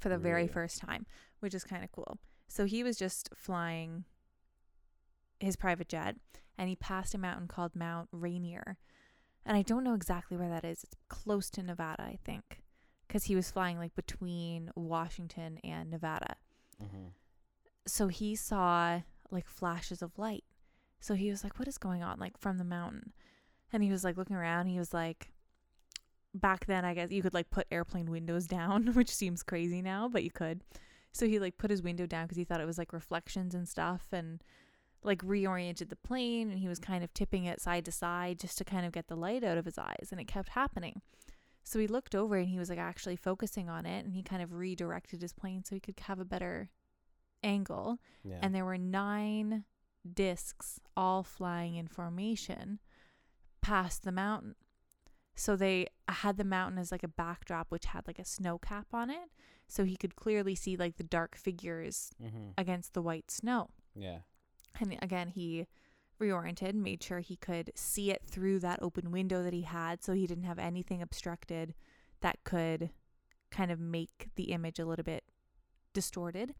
for 0.02 0.08
the 0.08 0.18
very 0.18 0.48
first 0.48 0.78
time, 0.78 1.06
which 1.40 1.54
is 1.54 1.64
kind 1.64 1.84
of 1.84 1.92
cool. 1.92 2.18
So 2.48 2.64
he 2.64 2.82
was 2.82 2.96
just 2.98 3.30
flying 3.34 4.04
his 5.40 5.56
private 5.56 5.88
jet 5.88 6.16
and 6.58 6.68
he 6.68 6.76
passed 6.76 7.14
a 7.14 7.18
mountain 7.18 7.48
called 7.48 7.74
Mount 7.74 8.08
Rainier. 8.12 8.78
And 9.46 9.56
I 9.56 9.62
don't 9.62 9.84
know 9.84 9.94
exactly 9.94 10.36
where 10.36 10.48
that 10.48 10.64
is. 10.64 10.84
It's 10.84 10.96
close 11.08 11.50
to 11.50 11.62
Nevada, 11.62 12.02
I 12.02 12.18
think, 12.24 12.62
because 13.06 13.24
he 13.24 13.34
was 13.34 13.50
flying 13.50 13.78
like 13.78 13.94
between 13.94 14.70
Washington 14.76 15.58
and 15.64 15.90
Nevada. 15.90 16.36
Mm-hmm. 16.82 17.08
So 17.86 18.08
he 18.08 18.36
saw 18.36 19.00
like 19.30 19.48
flashes 19.48 20.02
of 20.02 20.18
light. 20.18 20.44
So 21.00 21.14
he 21.14 21.30
was 21.30 21.42
like, 21.42 21.58
What 21.58 21.68
is 21.68 21.78
going 21.78 22.02
on? 22.02 22.20
Like 22.20 22.38
from 22.38 22.58
the 22.58 22.64
mountain. 22.64 23.12
And 23.72 23.82
he 23.82 23.90
was 23.90 24.04
like 24.04 24.16
looking 24.16 24.36
around. 24.36 24.66
He 24.66 24.78
was 24.78 24.92
like, 24.92 25.31
Back 26.34 26.66
then, 26.66 26.84
I 26.84 26.94
guess 26.94 27.10
you 27.10 27.22
could 27.22 27.34
like 27.34 27.50
put 27.50 27.66
airplane 27.70 28.10
windows 28.10 28.46
down, 28.58 28.88
which 28.94 29.10
seems 29.10 29.42
crazy 29.42 29.82
now, 29.82 30.08
but 30.08 30.24
you 30.24 30.30
could. 30.30 30.62
So 31.12 31.26
he 31.26 31.38
like 31.38 31.58
put 31.58 31.70
his 31.70 31.82
window 31.82 32.06
down 32.06 32.24
because 32.24 32.38
he 32.38 32.44
thought 32.44 32.60
it 32.60 32.66
was 32.66 32.78
like 32.78 32.92
reflections 32.92 33.54
and 33.54 33.68
stuff 33.68 34.06
and 34.12 34.42
like 35.04 35.22
reoriented 35.22 35.88
the 35.90 35.96
plane 35.96 36.50
and 36.50 36.58
he 36.60 36.68
was 36.68 36.78
kind 36.78 37.02
of 37.04 37.12
tipping 37.12 37.44
it 37.44 37.60
side 37.60 37.84
to 37.84 37.92
side 37.92 38.38
just 38.38 38.56
to 38.58 38.64
kind 38.64 38.86
of 38.86 38.92
get 38.92 39.08
the 39.08 39.16
light 39.16 39.42
out 39.44 39.58
of 39.58 39.64
his 39.64 39.76
eyes 39.76 40.08
and 40.10 40.20
it 40.20 40.26
kept 40.28 40.50
happening. 40.50 41.02
So 41.64 41.78
he 41.78 41.86
looked 41.86 42.14
over 42.14 42.36
and 42.36 42.48
he 42.48 42.58
was 42.58 42.70
like 42.70 42.78
actually 42.78 43.16
focusing 43.16 43.68
on 43.68 43.84
it 43.84 44.04
and 44.04 44.14
he 44.14 44.22
kind 44.22 44.42
of 44.42 44.52
redirected 44.54 45.20
his 45.20 45.32
plane 45.32 45.64
so 45.64 45.74
he 45.74 45.80
could 45.80 46.00
have 46.06 46.18
a 46.20 46.24
better 46.24 46.70
angle 47.42 47.98
Yeah. 48.24 48.38
and 48.40 48.54
there 48.54 48.64
were 48.64 48.78
nine 48.78 49.64
discs 50.14 50.80
all 50.96 51.22
flying 51.22 51.74
in 51.76 51.88
formation 51.88 52.78
past 53.60 54.04
the 54.04 54.12
mountain. 54.12 54.54
So 55.34 55.56
they 55.56 55.86
had 56.08 56.36
the 56.36 56.44
mountain 56.44 56.78
as 56.78 56.92
like 56.92 57.02
a 57.02 57.08
backdrop 57.08 57.70
which 57.70 57.86
had 57.86 58.06
like 58.06 58.18
a 58.18 58.24
snow 58.24 58.58
cap 58.58 58.88
on 58.92 59.10
it 59.10 59.30
so 59.66 59.84
he 59.84 59.96
could 59.96 60.16
clearly 60.16 60.54
see 60.54 60.76
like 60.76 60.96
the 60.96 61.02
dark 61.02 61.36
figures 61.36 62.10
mm-hmm. 62.22 62.50
against 62.58 62.92
the 62.92 63.02
white 63.02 63.30
snow. 63.30 63.70
Yeah. 63.94 64.18
And 64.78 64.98
again, 65.00 65.28
he 65.28 65.66
reoriented, 66.20 66.74
made 66.74 67.02
sure 67.02 67.20
he 67.20 67.36
could 67.36 67.72
see 67.74 68.10
it 68.10 68.22
through 68.26 68.60
that 68.60 68.82
open 68.82 69.10
window 69.10 69.42
that 69.42 69.52
he 69.52 69.62
had 69.62 70.02
so 70.02 70.12
he 70.12 70.26
didn't 70.26 70.44
have 70.44 70.58
anything 70.58 71.02
obstructed 71.02 71.74
that 72.20 72.44
could 72.44 72.90
kind 73.50 73.70
of 73.70 73.80
make 73.80 74.28
the 74.36 74.44
image 74.44 74.78
a 74.78 74.86
little 74.86 75.04
bit 75.04 75.24
distorted. 75.92 76.54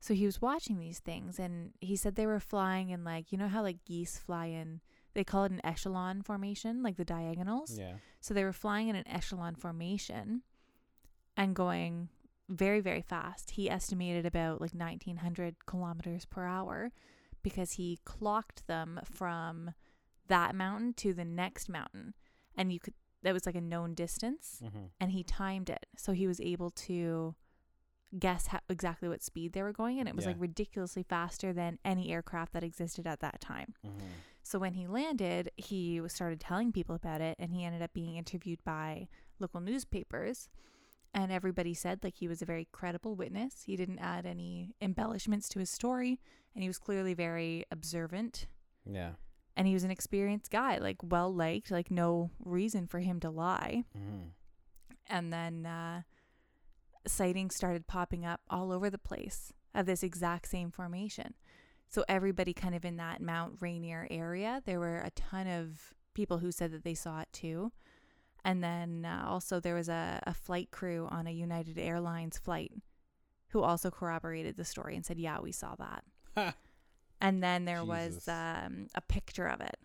So 0.00 0.14
he 0.14 0.24
was 0.24 0.40
watching 0.40 0.78
these 0.78 0.98
things 0.98 1.38
and 1.38 1.72
he 1.80 1.94
said 1.94 2.14
they 2.14 2.26
were 2.26 2.40
flying 2.40 2.88
in 2.88 3.04
like, 3.04 3.32
you 3.32 3.38
know 3.38 3.48
how 3.48 3.62
like 3.62 3.84
geese 3.84 4.18
fly 4.18 4.46
in, 4.46 4.80
they 5.14 5.24
call 5.24 5.44
it 5.44 5.52
an 5.52 5.60
echelon 5.64 6.22
formation, 6.22 6.82
like 6.82 6.96
the 6.96 7.04
diagonals. 7.04 7.76
Yeah. 7.78 7.94
So 8.20 8.32
they 8.34 8.44
were 8.44 8.52
flying 8.52 8.88
in 8.88 8.96
an 8.96 9.06
echelon 9.08 9.54
formation 9.54 10.42
and 11.36 11.54
going 11.54 12.08
very, 12.48 12.80
very 12.80 13.02
fast. 13.02 13.52
He 13.52 13.70
estimated 13.70 14.26
about 14.26 14.60
like 14.60 14.72
1900 14.72 15.66
kilometers 15.66 16.24
per 16.26 16.44
hour 16.44 16.90
because 17.42 17.72
he 17.72 17.98
clocked 18.04 18.66
them 18.66 19.00
from 19.04 19.72
that 20.28 20.54
mountain 20.54 20.92
to 20.94 21.12
the 21.14 21.24
next 21.24 21.68
mountain. 21.68 22.14
And 22.56 22.72
you 22.72 22.78
could, 22.80 22.94
that 23.22 23.32
was 23.32 23.46
like 23.46 23.54
a 23.54 23.60
known 23.60 23.94
distance 23.94 24.60
Mm-hmm. 24.64 24.84
and 25.00 25.12
he 25.12 25.22
timed 25.24 25.70
it. 25.70 25.86
So 25.96 26.12
he 26.12 26.26
was 26.26 26.40
able 26.40 26.70
to 26.70 27.34
guess 28.18 28.48
how, 28.48 28.58
exactly 28.68 29.08
what 29.08 29.22
speed 29.22 29.52
they 29.52 29.62
were 29.62 29.72
going. 29.72 30.00
And 30.00 30.08
it 30.08 30.14
was 30.16 30.24
Yeah. 30.24 30.32
like 30.32 30.40
ridiculously 30.40 31.02
faster 31.04 31.52
than 31.52 31.78
any 31.84 32.10
aircraft 32.12 32.52
that 32.54 32.64
existed 32.64 33.06
at 33.06 33.20
that 33.20 33.40
time. 33.40 33.74
Mm-hmm. 33.86 33.98
So 34.42 34.58
when 34.58 34.74
he 34.74 34.86
landed, 34.86 35.50
he 35.56 36.00
started 36.08 36.40
telling 36.40 36.72
people 36.72 36.94
about 36.94 37.20
it, 37.20 37.36
and 37.38 37.52
he 37.52 37.64
ended 37.64 37.82
up 37.82 37.92
being 37.92 38.16
interviewed 38.16 38.62
by 38.64 39.08
local 39.38 39.60
newspapers. 39.60 40.48
And 41.12 41.32
everybody 41.32 41.74
said 41.74 42.04
like 42.04 42.16
he 42.16 42.28
was 42.28 42.40
a 42.40 42.46
very 42.46 42.68
credible 42.70 43.16
witness. 43.16 43.64
He 43.66 43.76
didn't 43.76 43.98
add 43.98 44.26
any 44.26 44.74
embellishments 44.80 45.48
to 45.50 45.58
his 45.58 45.70
story, 45.70 46.20
and 46.54 46.62
he 46.62 46.68
was 46.68 46.78
clearly 46.78 47.14
very 47.14 47.64
observant. 47.70 48.46
Yeah. 48.84 49.12
And 49.56 49.66
he 49.66 49.74
was 49.74 49.84
an 49.84 49.90
experienced 49.90 50.50
guy, 50.50 50.78
like 50.78 50.98
well 51.02 51.34
liked, 51.34 51.70
like 51.70 51.90
no 51.90 52.30
reason 52.44 52.86
for 52.86 53.00
him 53.00 53.18
to 53.20 53.30
lie. 53.30 53.84
Mm-hmm. 53.96 54.28
And 55.08 55.32
then 55.32 55.66
uh, 55.66 56.02
sightings 57.06 57.56
started 57.56 57.86
popping 57.86 58.24
up 58.24 58.40
all 58.48 58.72
over 58.72 58.88
the 58.88 58.98
place 58.98 59.52
of 59.74 59.86
this 59.86 60.02
exact 60.02 60.48
same 60.48 60.70
formation. 60.70 61.34
So 61.90 62.04
everybody 62.08 62.54
kind 62.54 62.74
of 62.74 62.84
in 62.84 62.96
that 62.98 63.20
Mount 63.20 63.56
Rainier 63.60 64.06
area, 64.10 64.62
there 64.64 64.78
were 64.78 64.98
a 64.98 65.10
ton 65.10 65.46
of 65.48 65.92
people 66.14 66.38
who 66.38 66.52
said 66.52 66.70
that 66.72 66.84
they 66.84 66.94
saw 66.94 67.20
it 67.20 67.28
too. 67.32 67.72
And 68.44 68.62
then 68.62 69.04
uh, 69.04 69.24
also 69.28 69.58
there 69.60 69.74
was 69.74 69.88
a, 69.88 70.20
a 70.26 70.32
flight 70.32 70.70
crew 70.70 71.08
on 71.10 71.26
a 71.26 71.30
United 71.32 71.78
Airlines 71.78 72.38
flight 72.38 72.72
who 73.48 73.62
also 73.62 73.90
corroborated 73.90 74.56
the 74.56 74.64
story 74.64 74.94
and 74.94 75.04
said, 75.04 75.18
"Yeah, 75.18 75.40
we 75.40 75.50
saw 75.52 75.74
that." 75.76 76.54
And 77.20 77.42
then 77.42 77.64
there 77.66 77.84
was 77.84 78.28
um, 78.28 78.86
a 78.94 79.00
picture 79.00 79.46
of 79.48 79.60
it. 79.60 79.76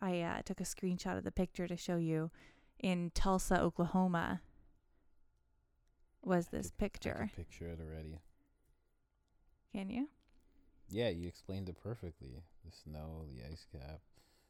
I 0.00 0.20
uh, 0.20 0.42
took 0.44 0.60
a 0.60 0.64
screenshot 0.64 1.16
of 1.16 1.24
the 1.24 1.32
picture 1.32 1.66
to 1.66 1.76
show 1.76 1.96
you. 1.96 2.30
In 2.78 3.10
Tulsa, 3.14 3.58
Oklahoma, 3.60 4.42
was 6.22 6.48
I 6.52 6.58
this 6.58 6.66
could- 6.70 6.74
I 6.76 6.82
picture? 6.82 7.30
can 7.34 7.44
picture 7.44 7.68
it 7.70 7.80
already. 7.80 8.20
Can 9.74 9.88
you? 9.90 10.08
Yeah, 10.88 11.08
you 11.08 11.26
explained 11.28 11.68
it 11.68 11.76
perfectly. 11.82 12.42
The 12.64 12.70
snow, 12.72 13.24
the 13.32 13.44
ice 13.50 13.66
cap, 13.70 14.00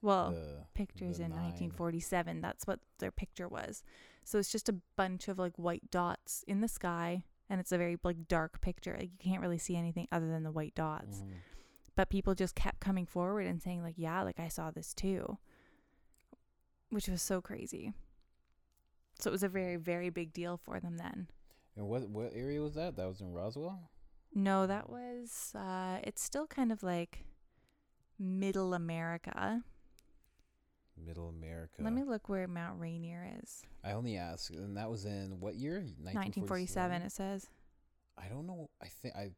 Well, 0.03 0.31
the 0.33 0.65
pictures 0.75 1.19
the 1.19 1.25
in 1.25 1.31
nine. 1.31 1.41
1947. 1.45 2.41
That's 2.41 2.67
what 2.67 2.81
their 2.99 3.11
picture 3.11 3.49
was. 3.49 3.83
So 4.25 4.39
it's 4.39 4.51
just 4.53 4.69
a 4.69 4.77
bunch 4.97 5.29
of 5.29 5.39
like 5.39 5.57
white 5.57 5.91
dots 5.91 6.45
in 6.47 6.61
the 6.61 6.69
sky, 6.69 7.25
and 7.49 7.61
it's 7.61 7.73
a 7.73 7.79
very 7.79 7.97
like 8.03 8.29
dark 8.29 8.61
picture. 8.61 8.97
Like 8.99 9.11
you 9.13 9.19
can't 9.19 9.41
really 9.41 9.59
see 9.59 9.77
anything 9.77 10.09
other 10.13 10.29
than 10.29 10.43
the 10.43 10.51
white 10.53 10.75
dots. 10.75 11.19
Mhm. 11.21 11.35
But 11.95 12.11
people 12.11 12.35
just 12.35 12.55
kept 12.55 12.81
coming 12.81 13.07
forward 13.07 13.47
and 13.47 13.63
saying 13.63 13.83
like, 13.83 13.95
"Yeah, 13.97 14.23
like 14.23 14.39
I 14.39 14.49
saw 14.49 14.71
this 14.71 14.93
too," 14.93 15.39
which 16.91 17.09
was 17.09 17.23
so 17.23 17.41
crazy. 17.41 17.93
So 19.19 19.31
it 19.31 19.33
was 19.33 19.43
a 19.43 19.49
very 19.49 19.77
very 19.77 20.11
big 20.11 20.33
deal 20.33 20.57
for 20.57 20.79
them 20.81 20.97
then. 20.99 21.29
And 21.77 21.89
what 21.89 22.09
what 22.11 22.33
area 22.35 22.61
was 22.61 22.75
that? 22.75 22.97
That 22.97 23.07
was 23.09 23.21
in 23.21 23.33
Roswell. 23.33 23.91
No, 24.35 24.67
that 24.67 24.91
was 24.91 25.53
uh 25.55 25.99
it's 26.03 26.23
still 26.23 26.47
kind 26.47 26.73
of 26.73 26.83
like 26.83 27.25
middle 28.19 28.75
America. 28.75 29.63
Middle 31.05 31.29
America. 31.29 31.83
Let 31.83 31.93
me 31.93 32.05
look 32.05 32.29
where 32.29 32.49
Mount 32.49 32.81
Rainier 32.81 33.29
is. 33.43 33.63
I 33.85 33.93
only 33.93 34.17
asked, 34.17 34.51
and 34.51 34.77
that 34.79 34.91
was 34.91 35.05
in 35.05 35.41
what 35.41 35.55
year? 35.55 35.81
1947 36.03 37.03
it 37.03 37.13
says. 37.13 37.47
I 38.17 38.29
don't 38.29 38.47
know. 38.47 38.71
I 38.83 38.87
think 38.87 39.15
I. 39.15 39.31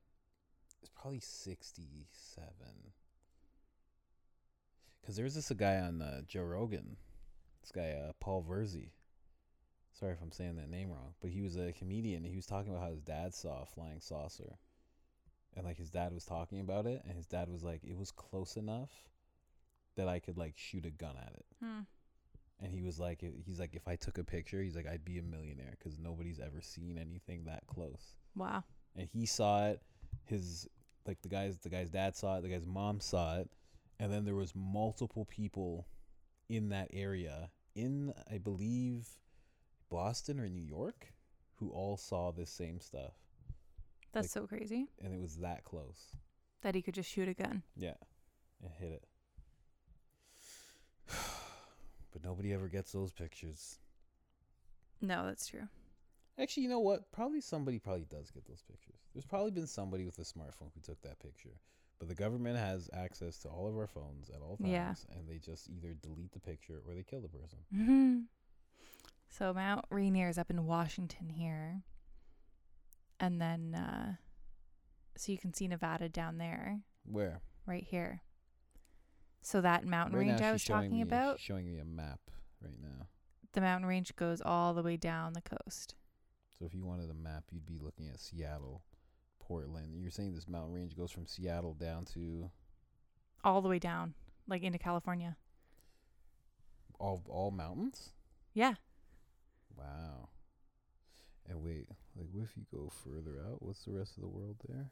It's 0.80 0.90
probably 0.94 1.18
sixty-seven. 1.20 2.92
Cause 5.04 5.16
there's 5.16 5.34
this 5.34 5.50
a 5.50 5.54
guy 5.54 5.78
on 5.78 6.02
uh, 6.02 6.20
Joe 6.28 6.42
Rogan 6.42 6.98
this 7.68 7.84
guy 7.84 7.92
uh, 7.92 8.12
Paul 8.20 8.44
Virzi. 8.48 8.90
Sorry 9.92 10.12
if 10.12 10.22
I'm 10.22 10.32
saying 10.32 10.56
that 10.56 10.70
name 10.70 10.90
wrong, 10.90 11.14
but 11.20 11.30
he 11.30 11.42
was 11.42 11.56
a 11.56 11.72
comedian. 11.72 12.24
He 12.24 12.36
was 12.36 12.46
talking 12.46 12.70
about 12.70 12.84
how 12.84 12.90
his 12.90 13.02
dad 13.02 13.34
saw 13.34 13.62
a 13.62 13.66
flying 13.66 14.00
saucer, 14.00 14.58
and 15.56 15.64
like 15.66 15.76
his 15.76 15.90
dad 15.90 16.12
was 16.12 16.24
talking 16.24 16.60
about 16.60 16.86
it, 16.86 17.02
and 17.06 17.16
his 17.16 17.26
dad 17.26 17.48
was 17.48 17.62
like, 17.62 17.82
it 17.84 17.96
was 17.96 18.10
close 18.10 18.56
enough 18.56 18.90
that 19.96 20.08
I 20.08 20.18
could 20.18 20.38
like 20.38 20.54
shoot 20.56 20.86
a 20.86 20.90
gun 20.90 21.16
at 21.20 21.32
it. 21.34 21.46
Hmm. 21.62 21.80
And 22.60 22.72
he 22.72 22.82
was 22.82 22.98
like, 22.98 23.24
he's 23.46 23.60
like, 23.60 23.74
if 23.74 23.86
I 23.86 23.94
took 23.94 24.18
a 24.18 24.24
picture, 24.24 24.60
he's 24.60 24.74
like, 24.74 24.86
I'd 24.86 25.04
be 25.04 25.18
a 25.18 25.22
millionaire 25.22 25.76
because 25.78 25.98
nobody's 25.98 26.40
ever 26.40 26.60
seen 26.60 26.98
anything 26.98 27.44
that 27.44 27.66
close. 27.68 28.16
Wow. 28.34 28.64
And 28.96 29.08
he 29.12 29.26
saw 29.26 29.68
it. 29.68 29.80
His 30.24 30.66
like 31.06 31.22
the 31.22 31.28
guy's 31.28 31.58
the 31.58 31.70
guy's 31.70 31.90
dad 31.90 32.16
saw 32.16 32.38
it. 32.38 32.42
The 32.42 32.48
guy's 32.48 32.66
mom 32.66 33.00
saw 33.00 33.38
it, 33.38 33.48
and 33.98 34.12
then 34.12 34.24
there 34.24 34.34
was 34.34 34.52
multiple 34.54 35.24
people 35.24 35.86
in 36.48 36.68
that 36.70 36.88
area 36.92 37.50
in 37.74 38.12
I 38.30 38.38
believe 38.38 39.08
Boston 39.90 40.40
or 40.40 40.48
New 40.48 40.62
York 40.62 41.12
who 41.56 41.70
all 41.70 41.96
saw 41.96 42.30
this 42.30 42.50
same 42.50 42.80
stuff, 42.80 43.14
That's 44.22 44.34
Like- 44.36 44.42
so 44.42 44.46
crazy 44.46 44.88
and 45.02 45.12
it 45.14 45.20
was 45.20 45.36
that 45.38 45.64
close. 45.64 46.16
that 46.62 46.74
he 46.74 46.82
could 46.82 46.94
just 46.94 47.10
shoot 47.10 47.28
a 47.28 47.34
gun. 47.34 47.62
Yeah, 47.76 47.94
and 48.62 48.72
hit 48.74 48.92
it. 48.92 49.08
but 52.12 52.22
nobody 52.24 52.52
ever 52.52 52.68
gets 52.68 52.92
those 52.92 53.12
pictures. 53.12 53.78
No, 55.00 55.24
that's 55.26 55.46
true. 55.46 55.68
Actually, 56.38 56.64
you 56.64 56.68
know 56.68 56.80
what? 56.80 57.10
Probably 57.12 57.40
somebody 57.40 57.78
probably 57.78 58.04
does 58.04 58.30
get 58.30 58.46
those 58.46 58.62
pictures. 58.62 59.00
There's 59.12 59.26
probably 59.26 59.50
been 59.50 59.66
somebody 59.66 60.04
with 60.04 60.18
a 60.18 60.22
smartphone 60.22 60.72
who 60.74 60.80
took 60.82 61.00
that 61.02 61.18
picture. 61.20 61.58
But 61.98 62.08
the 62.08 62.14
government 62.14 62.56
has 62.58 62.88
access 62.92 63.38
to 63.38 63.48
all 63.48 63.66
of 63.68 63.76
our 63.76 63.88
phones 63.88 64.30
at 64.30 64.40
all 64.40 64.56
times, 64.56 64.70
Yeah. 64.70 64.94
and 65.16 65.28
they 65.28 65.38
just 65.38 65.68
either 65.68 65.94
delete 65.94 66.30
the 66.32 66.38
picture 66.38 66.80
or 66.86 66.94
they 66.94 67.02
kill 67.02 67.20
the 67.20 67.28
person. 67.28 67.58
hmm 67.72 68.20
So 69.30 69.52
Mount 69.52 69.84
Rainier 69.90 70.28
is 70.28 70.38
up 70.38 70.48
in 70.50 70.64
Washington 70.64 71.28
here, 71.28 71.82
and 73.20 73.40
then 73.40 73.74
uh, 73.74 74.12
so 75.16 75.32
you 75.32 75.38
can 75.38 75.52
see 75.52 75.66
Nevada 75.68 76.08
down 76.08 76.38
there, 76.38 76.80
Where? 77.04 77.40
right 77.66 77.84
here. 77.84 78.22
So 79.42 79.60
that 79.60 79.86
mountain 79.86 80.16
Right 80.16 80.28
range 80.28 80.40
I 80.40 80.52
was 80.52 80.64
talking 80.64 80.90
me, 80.92 81.02
about, 81.02 81.38
she's 81.38 81.46
showing 81.46 81.66
me 81.66 81.78
a 81.78 81.84
map 81.84 82.20
right 82.62 82.78
now. 82.80 83.06
the 83.52 83.60
mountain 83.60 83.88
range 83.88 84.14
goes 84.16 84.40
all 84.44 84.74
the 84.74 84.82
way 84.82 84.96
down 84.96 85.32
the 85.32 85.40
coast. 85.42 85.94
So 86.58 86.64
if 86.66 86.74
you 86.74 86.84
wanted 86.84 87.08
a 87.10 87.14
map, 87.14 87.44
you'd 87.50 87.64
be 87.66 87.78
looking 87.80 88.08
at 88.08 88.18
Seattle, 88.20 88.82
Portland. 89.38 89.94
You're 90.00 90.10
saying 90.10 90.34
this 90.34 90.48
mountain 90.48 90.74
range 90.74 90.96
goes 90.96 91.12
from 91.12 91.26
Seattle 91.26 91.74
down 91.74 92.04
to 92.14 92.50
all 93.44 93.62
the 93.62 93.68
way 93.68 93.78
down, 93.78 94.14
like 94.48 94.62
into 94.64 94.78
California. 94.78 95.36
all 96.98 97.22
all 97.28 97.50
mountains? 97.52 98.10
Yeah. 98.54 98.74
Wow. 99.76 100.28
And 101.48 101.62
wait, 101.62 101.88
like 102.18 102.26
what 102.32 102.44
if 102.44 102.56
you 102.56 102.64
go 102.72 102.90
further 103.04 103.40
out? 103.48 103.62
What's 103.62 103.84
the 103.84 103.92
rest 103.92 104.16
of 104.16 104.22
the 104.22 104.28
world 104.28 104.56
there? 104.68 104.90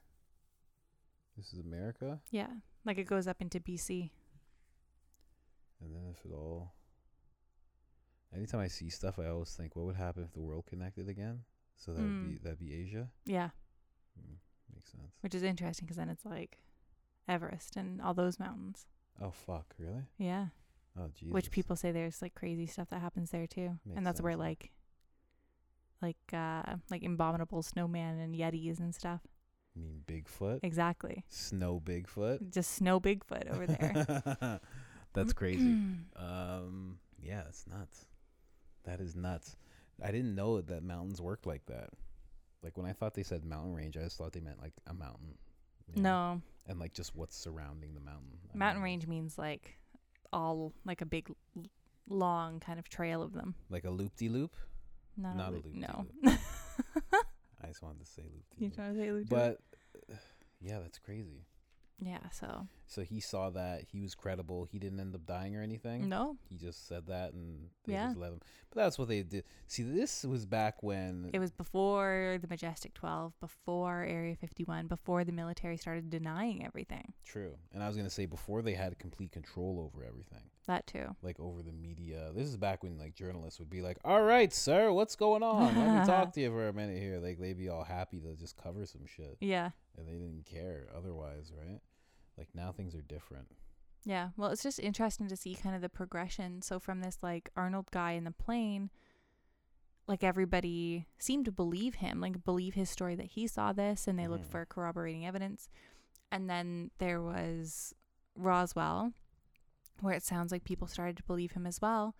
This 1.36 1.52
is 1.52 1.58
America? 1.58 2.20
Yeah. 2.30 2.48
Like 2.84 2.98
it 2.98 3.04
goes 3.06 3.26
up 3.26 3.40
into 3.42 3.60
BC. 3.60 4.10
And 5.82 5.94
then 5.94 6.04
if 6.10 6.24
it 6.24 6.32
all 6.34 6.72
anytime 8.34 8.60
I 8.60 8.68
see 8.68 8.88
stuff 8.90 9.18
I 9.18 9.26
always 9.28 9.50
think 9.50 9.76
what 9.76 9.86
would 9.86 9.96
happen 9.96 10.22
if 10.24 10.32
the 10.32 10.40
world 10.40 10.66
connected 10.66 11.08
again? 11.08 11.40
So 11.76 11.92
that 11.92 12.00
would 12.00 12.28
be 12.28 12.36
Mm. 12.38 12.42
that'd 12.42 12.58
be 12.58 12.72
Asia? 12.74 13.08
Yeah. 13.26 13.50
Mm, 14.18 14.36
makes 14.74 14.90
sense. 14.92 15.12
Which 15.20 15.34
is 15.34 15.42
interesting 15.42 15.86
because 15.86 15.98
then 15.98 16.08
it's 16.08 16.24
like 16.24 16.58
Everest 17.28 17.76
and 17.76 18.00
all 18.00 18.14
those 18.14 18.38
mountains. 18.38 18.86
Oh 19.20 19.30
fuck, 19.30 19.74
really? 19.78 20.04
Yeah. 20.16 20.46
Oh 20.98 21.08
Jesus. 21.14 21.34
Which 21.34 21.50
people 21.50 21.76
say 21.76 21.92
there's 21.92 22.22
like 22.22 22.34
crazy 22.34 22.66
stuff 22.66 22.88
that 22.90 23.00
happens 23.02 23.30
there 23.30 23.46
too. 23.46 23.78
Makes 23.84 23.96
and 23.98 24.06
that's 24.06 24.20
where 24.22 24.32
sense, 24.32 24.38
yeah. 24.40 24.44
like 24.46 24.70
like 26.02 26.16
uh 26.32 26.62
like 26.90 27.04
abominable 27.04 27.62
snowman 27.62 28.18
and 28.18 28.34
yetis 28.34 28.78
and 28.80 28.94
stuff. 28.94 29.20
You 29.74 29.82
mean 29.82 30.02
Bigfoot? 30.06 30.60
Exactly. 30.62 31.24
Snow 31.28 31.80
Bigfoot? 31.84 32.50
Just 32.50 32.72
snow 32.72 32.98
Bigfoot 32.98 33.50
over 33.52 33.66
there. 33.66 34.60
That's 35.14 35.32
crazy. 35.32 35.76
Um, 36.16 36.98
yeah, 37.22 37.42
that's 37.44 37.66
nuts. 37.66 38.06
That 38.84 39.00
is 39.00 39.16
nuts. 39.16 39.56
I 40.02 40.10
didn't 40.12 40.34
know 40.34 40.60
that 40.60 40.82
mountains 40.82 41.20
worked 41.20 41.46
like 41.46 41.64
that. 41.66 41.90
Like 42.62 42.76
when 42.76 42.86
I 42.86 42.92
thought 42.92 43.14
they 43.14 43.22
said 43.22 43.44
mountain 43.44 43.74
range, 43.74 43.96
I 43.96 44.00
just 44.02 44.16
thought 44.18 44.32
they 44.32 44.40
meant 44.40 44.60
like 44.60 44.72
a 44.86 44.94
mountain. 44.94 45.36
you 45.94 46.02
know, 46.02 46.08
no. 46.34 46.42
And 46.68 46.78
like 46.78 46.92
just 46.94 47.14
what's 47.16 47.36
surrounding 47.36 47.94
the 47.94 48.00
mountain. 48.00 48.38
I 48.54 48.56
Mountain 48.56 48.82
range 48.82 49.06
means 49.06 49.38
like 49.38 49.76
all 50.32 50.72
like 50.84 51.00
a 51.00 51.06
big 51.06 51.30
l- 51.56 51.64
long 52.08 52.60
kind 52.60 52.78
of 52.78 52.88
trail 52.88 53.22
of 53.22 53.32
them. 53.32 53.54
Like 53.70 53.84
a 53.84 53.90
loop 53.90 54.16
de 54.16 54.28
loop. 54.28 54.54
Not, 55.16 55.36
Not 55.36 55.48
a 55.52 55.56
loop. 55.56 55.74
No. 55.74 56.06
I 57.62 57.68
just 57.68 57.82
wanted 57.82 58.00
to 58.04 58.06
say 58.10 58.22
loop 58.22 58.44
de 58.58 58.64
you 58.64 58.70
trying 58.70 58.94
to 58.94 59.00
say 59.00 59.10
loop? 59.12 59.28
But 59.28 59.58
uh, 60.10 60.14
yeah, 60.60 60.78
that's 60.80 60.98
crazy. 60.98 61.46
yeah, 62.00 62.28
so 62.32 62.66
So 62.88 63.02
he 63.02 63.18
saw 63.20 63.50
that 63.50 63.82
he 63.90 64.00
was 64.00 64.14
credible. 64.14 64.64
He 64.64 64.78
didn't 64.78 65.00
end 65.00 65.14
up 65.14 65.26
dying 65.26 65.56
or 65.56 65.62
anything. 65.62 66.08
no, 66.08 66.36
He 66.48 66.56
just 66.56 66.86
said 66.86 67.06
that 67.06 67.32
and 67.32 67.68
they 67.84 67.94
Yeah. 67.94 68.06
just 68.06 68.16
let 68.18 68.32
him. 68.32 68.40
But 68.70 68.76
that's 68.82 68.98
what 68.98 69.08
they 69.08 69.22
did. 69.22 69.44
See, 69.66 69.82
this 69.82 70.22
was 70.24 70.46
back 70.46 70.82
when 70.82 71.30
it 71.32 71.38
was 71.40 71.50
before 71.50 72.38
the 72.40 72.46
Majestic 72.46 72.94
12, 72.94 73.38
before 73.40 74.02
Area 74.04 74.36
51, 74.36 74.86
before 74.86 75.24
the 75.24 75.32
military 75.32 75.76
started 75.76 76.10
denying 76.10 76.64
everything. 76.64 77.12
True. 77.24 77.56
And 77.72 77.82
I 77.82 77.88
was 77.88 77.96
going 77.96 78.06
to 78.08 78.14
say 78.14 78.26
before 78.26 78.62
they 78.62 78.74
had 78.74 78.98
complete 78.98 79.32
control 79.32 79.80
over 79.80 80.04
everything, 80.04 80.50
That 80.66 80.86
too. 80.86 81.16
like 81.22 81.40
over 81.40 81.62
the 81.62 81.72
media. 81.72 82.30
This 82.34 82.46
is 82.48 82.56
back 82.56 82.82
when 82.84 82.98
like 82.98 83.14
journalists 83.14 83.58
would 83.58 83.70
be 83.70 83.82
like, 83.82 83.98
"All 84.04 84.22
right, 84.22 84.52
sir, 84.52 84.92
what's 84.92 85.16
going 85.16 85.42
on? 85.42 85.74
Let 85.76 86.00
me 86.00 86.06
talk 86.06 86.32
to 86.34 86.40
you 86.40 86.50
for 86.50 86.68
a 86.68 86.72
minute 86.72 86.98
here." 87.00 87.18
Like 87.18 87.38
they'd 87.40 87.58
be 87.58 87.68
all 87.68 87.84
happy 87.84 88.20
to 88.20 88.34
just 88.36 88.56
cover 88.56 88.86
some 88.86 89.06
shit 89.06 89.36
Yeah. 89.40 89.70
and 89.98 90.06
they 90.06 90.12
didn't 90.12 90.44
care 90.46 90.88
otherwise, 90.96 91.52
right? 91.56 91.80
Like 92.38 92.48
now 92.54 92.72
things 92.72 92.94
are 92.94 93.02
different. 93.02 93.48
Yeah. 94.04 94.30
Well, 94.36 94.50
it's 94.50 94.62
just 94.62 94.78
interesting 94.78 95.28
to 95.28 95.36
see 95.36 95.54
kind 95.54 95.74
of 95.74 95.82
the 95.82 95.88
progression. 95.88 96.62
So 96.62 96.78
from 96.78 97.00
this 97.00 97.18
like 97.22 97.50
Arnold 97.56 97.90
guy 97.90 98.12
in 98.12 98.24
the 98.24 98.30
plane, 98.30 98.90
like 100.06 100.22
everybody 100.22 101.06
seemed 101.18 101.44
to 101.46 101.52
believe 101.52 101.96
him, 101.96 102.20
like 102.20 102.44
believe 102.44 102.74
his 102.74 102.88
story 102.90 103.16
that 103.16 103.26
he 103.26 103.46
saw 103.48 103.72
this 103.72 104.06
and 104.06 104.18
they 104.18 104.28
looked 104.28 104.44
Mhm. 104.46 104.50
for 104.50 104.64
corroborating 104.66 105.26
evidence. 105.26 105.68
And 106.30 106.48
then 106.48 106.90
there 106.98 107.20
was 107.20 107.94
Roswell, 108.36 109.12
where 110.00 110.14
it 110.14 110.22
sounds 110.22 110.52
like 110.52 110.62
people 110.64 110.86
started 110.86 111.16
to 111.16 111.22
believe 111.24 111.52
him 111.52 111.66
as 111.66 111.80
well. 111.80 112.14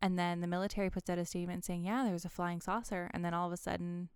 And 0.00 0.18
then 0.18 0.40
the 0.40 0.46
military 0.46 0.90
puts 0.90 1.08
out 1.10 1.18
a 1.18 1.24
statement 1.24 1.64
saying, 1.64 1.84
yeah, 1.84 2.04
there 2.04 2.12
was 2.12 2.24
a 2.26 2.28
flying 2.28 2.60
saucer. 2.60 3.10
And 3.14 3.24
then 3.24 3.32
all 3.34 3.46
of 3.46 3.52
a 3.52 3.56
sudden, 3.56 4.10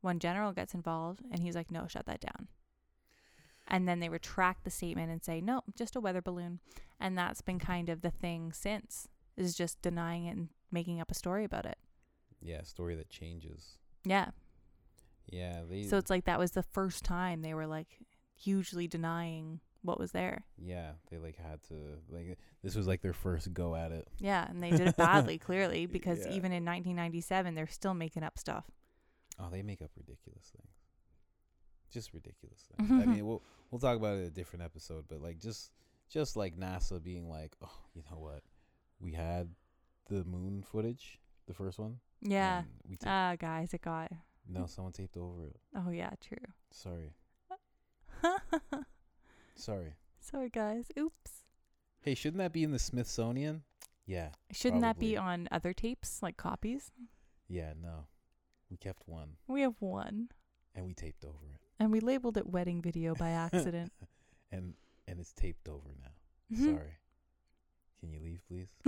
one 0.00 0.18
general 0.18 0.52
gets 0.52 0.72
involved 0.74 1.22
and 1.30 1.42
he's 1.42 1.54
like, 1.54 1.70
no, 1.70 1.86
shut 1.86 2.06
that 2.06 2.20
down. 2.20 2.48
And 3.70 3.86
then 3.88 4.00
they 4.00 4.08
retract 4.08 4.64
the 4.64 4.70
statement 4.70 5.10
and 5.12 5.22
say, 5.22 5.40
no, 5.40 5.62
just 5.76 5.94
a 5.96 6.00
weather 6.00 6.20
balloon. 6.20 6.58
And 6.98 7.16
that's 7.16 7.40
been 7.40 7.58
kind 7.60 7.88
of 7.88 8.02
the 8.02 8.10
thing 8.10 8.52
since, 8.52 9.06
is 9.36 9.54
just 9.54 9.80
denying 9.80 10.24
it 10.26 10.36
and 10.36 10.48
making 10.72 11.00
up 11.00 11.10
a 11.10 11.14
story 11.14 11.44
about 11.44 11.66
it. 11.66 11.78
Yeah, 12.40 12.62
story 12.62 12.94
that 12.96 13.08
changes. 13.10 13.78
Yeah. 14.04 14.30
Yeah, 15.28 15.60
So 15.88 15.96
it's 15.98 16.10
like 16.10 16.24
that 16.24 16.38
was 16.40 16.50
the 16.52 16.62
first 16.64 17.04
time 17.04 17.42
they 17.42 17.54
were 17.54 17.66
like 17.68 17.98
hugely 18.34 18.88
denying 18.88 19.60
what 19.82 19.98
was 20.00 20.10
there. 20.12 20.44
yeah, 20.58 20.92
they 21.10 21.18
like 21.18 21.36
had 21.36 21.62
to 21.68 21.74
like 22.10 22.36
this 22.62 22.74
was 22.74 22.86
like 22.88 23.00
their 23.00 23.12
first 23.12 23.54
go 23.54 23.76
at 23.76 23.92
it. 23.92 24.08
Yeah, 24.18 24.46
and 24.50 24.60
they 24.62 24.70
did 24.70 24.88
it 24.88 24.96
badly, 24.96 25.38
clearly, 25.46 25.86
because 25.86 26.18
Yeah. 26.18 26.32
even 26.32 26.52
in 26.52 26.64
1997, 26.64 27.54
they're 27.54 27.66
still 27.68 27.94
making 27.94 28.22
up 28.24 28.38
stuff. 28.38 28.64
Oh, 29.38 29.48
they 29.50 29.62
make 29.62 29.80
up 29.80 29.90
ridiculous 29.96 30.50
things. 30.54 30.72
Just 31.90 32.12
ridiculous. 32.14 32.68
I 32.78 32.82
mean, 32.82 33.26
we'll 33.26 33.42
we'll 33.70 33.80
talk 33.80 33.96
about 33.96 34.16
it 34.16 34.20
in 34.20 34.26
a 34.26 34.30
different 34.30 34.64
episode, 34.64 35.04
but 35.08 35.20
like 35.20 35.38
just 35.38 35.72
just 36.08 36.36
like 36.36 36.56
NASA 36.56 37.02
being 37.02 37.28
like, 37.28 37.52
"Oh, 37.62 37.78
you 37.94 38.02
know 38.10 38.18
what? 38.18 38.42
We 39.00 39.12
had 39.12 39.48
the 40.08 40.24
moon 40.24 40.62
footage, 40.62 41.18
the 41.46 41.54
first 41.54 41.78
one. 41.78 41.98
Yeah. 42.22 42.62
we 42.88 42.96
ta- 42.96 43.08
Ah, 43.32 43.36
guys, 43.38 43.72
it 43.74 43.80
got. 43.82 44.12
no, 44.48 44.66
someone 44.66 44.92
taped 44.92 45.16
over 45.16 45.46
it. 45.46 45.56
Oh 45.74 45.90
yeah, 45.90 46.10
true. 46.20 46.38
Sorry. 46.70 47.14
Sorry. 49.54 49.94
Sorry, 50.20 50.48
guys. 50.48 50.86
Oops. 50.98 51.30
Hey, 52.02 52.14
shouldn't 52.14 52.38
that 52.38 52.52
be 52.52 52.62
in 52.62 52.72
the 52.72 52.78
Smithsonian? 52.78 53.62
Yeah. 54.06 54.30
Shouldn't 54.52 54.82
that 54.82 54.98
be 54.98 55.16
on 55.16 55.48
other 55.50 55.72
tapes, 55.72 56.22
like 56.22 56.36
copies? 56.36 56.90
Yeah, 57.48 57.72
no. 57.80 58.06
We 58.70 58.76
kept 58.76 59.02
one 59.06 59.36
We 59.48 59.62
have 59.62 59.74
one, 59.80 60.28
and 60.74 60.86
we 60.86 60.94
taped 60.94 61.24
over 61.24 61.46
it. 61.52 61.60
And 61.80 61.90
we 61.90 61.98
labeled 62.00 62.36
it 62.36 62.46
wedding 62.46 62.80
video 62.80 63.14
by 63.16 63.30
accident. 63.46 63.92
and 64.52 64.74
and 65.08 65.18
it's 65.18 65.32
taped 65.32 65.68
over 65.68 65.88
now. 66.00 66.56
Mhm. 66.56 66.76
Sorry. 66.76 66.96
Can 67.98 68.12
you 68.12 68.20
leave, 68.20 68.40
please? 68.48 68.68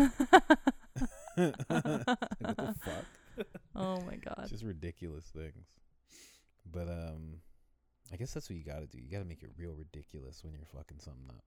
what 1.34 1.57
the 1.66 2.74
fuck? 2.84 3.47
oh 3.74 4.01
my 4.03 4.16
god. 4.16 4.47
Just 4.49 4.62
ridiculous 4.64 5.24
things. 5.26 5.66
But 6.70 6.88
um 6.88 7.40
I 8.12 8.16
guess 8.16 8.32
that's 8.34 8.49
what 8.51 8.57
you 8.57 8.64
gotta 8.64 8.86
do. 8.86 8.99
You 8.99 9.11
gotta 9.11 9.24
make 9.24 9.43
it 9.43 9.51
real 9.57 9.74
ridiculous 9.74 10.45
when 10.45 10.53
you're 10.55 10.64
fucking 10.66 10.99
something 11.01 11.28
up. 11.30 11.45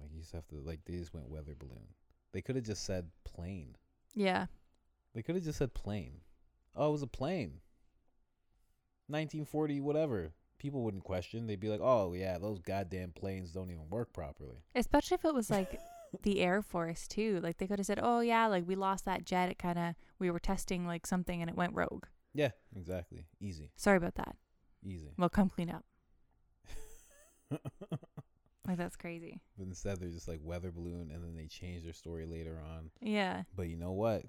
Like 0.00 0.10
you 0.12 0.20
just 0.20 0.32
have 0.32 0.46
to 0.48 0.56
like 0.56 0.80
they 0.84 0.94
just 0.96 1.12
went 1.14 1.28
weather 1.28 1.54
balloon. 1.58 1.88
They 2.32 2.40
could 2.42 2.56
have 2.56 2.64
just 2.64 2.84
said 2.84 3.08
plane. 3.24 3.76
Yeah. 4.14 4.46
They 5.14 5.22
could 5.22 5.34
have 5.34 5.44
just 5.44 5.58
said 5.58 5.74
plane. 5.74 6.20
Oh, 6.74 6.88
it 6.88 6.92
was 6.92 7.02
a 7.02 7.06
plane. 7.06 7.60
1940, 9.08 9.80
whatever. 9.80 10.32
People 10.58 10.82
wouldn't 10.82 11.04
question. 11.04 11.46
They'd 11.46 11.60
be 11.60 11.68
like, 11.68 11.80
"Oh 11.82 12.12
yeah, 12.14 12.38
those 12.38 12.60
goddamn 12.60 13.12
planes 13.12 13.52
don't 13.52 13.70
even 13.70 13.88
work 13.90 14.12
properly." 14.12 14.56
Especially 14.74 15.16
if 15.16 15.24
it 15.24 15.34
was 15.34 15.50
like 15.50 15.78
the 16.22 16.40
Air 16.40 16.62
Force 16.62 17.06
too. 17.06 17.40
Like 17.42 17.58
they 17.58 17.66
could 17.66 17.78
have 17.78 17.86
said, 17.86 18.00
"Oh 18.02 18.20
yeah, 18.20 18.46
like 18.46 18.66
we 18.66 18.74
lost 18.74 19.04
that 19.04 19.24
jet. 19.26 19.50
It 19.50 19.58
kind 19.58 19.78
of 19.78 19.94
we 20.18 20.30
were 20.30 20.38
testing 20.38 20.86
like 20.86 21.06
something 21.06 21.40
and 21.42 21.50
it 21.50 21.56
went 21.56 21.74
rogue. 21.74 22.06
Yeah, 22.32 22.50
exactly. 22.74 23.26
Easy, 23.40 23.70
Sorry 23.76 23.96
about 23.96 24.14
that. 24.16 24.36
easy. 24.84 25.12
Well, 25.18 25.28
come 25.28 25.50
clean 25.50 25.70
up." 25.70 25.84
Like 28.66 28.78
that's 28.78 28.96
crazy. 28.96 29.40
But 29.56 29.68
instead, 29.68 30.00
they're 30.00 30.08
just 30.08 30.26
like 30.26 30.40
weather 30.42 30.72
balloon, 30.72 31.10
and 31.14 31.22
then 31.22 31.36
they 31.36 31.46
change 31.46 31.84
their 31.84 31.92
story 31.92 32.26
later 32.26 32.60
on. 32.60 32.90
Yeah. 33.00 33.44
But 33.54 33.68
you 33.68 33.76
know 33.76 33.92
what? 33.92 34.24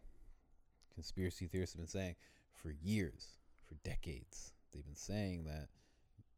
Conspiracy 0.93 1.47
theorists 1.47 1.73
have 1.73 1.81
been 1.81 1.87
saying 1.87 2.15
for 2.53 2.71
years, 2.71 3.37
for 3.67 3.75
decades, 3.83 4.53
they've 4.73 4.85
been 4.85 4.95
saying 4.95 5.45
that 5.45 5.69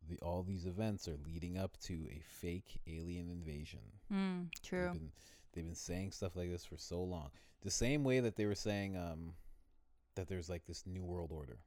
the 0.10 0.18
all 0.22 0.44
these 0.44 0.66
events 0.66 1.08
are 1.08 1.18
leading 1.26 1.58
up 1.58 1.78
to 1.82 2.08
a 2.12 2.22
fake 2.24 2.80
alien 2.88 3.30
invasion. 3.30 3.82
Mm, 4.12 4.48
true. 4.64 4.90
They've 4.92 4.94
been 4.94 5.12
they've 5.54 5.66
been 5.66 5.76
saying 5.76 6.12
stuff 6.12 6.36
like 6.36 6.50
this 6.50 6.66
for 6.66 6.78
so 6.78 7.02
long. 7.02 7.30
The 7.62 7.72
same 7.72 8.04
way 8.04 8.20
that 8.20 8.36
they 8.36 8.46
were 8.46 8.56
saying 8.56 8.98
um 8.98 9.34
that 10.16 10.28
there's 10.28 10.50
like 10.50 10.66
this 10.66 10.86
new 10.86 11.04
world 11.04 11.32
order. 11.32 11.60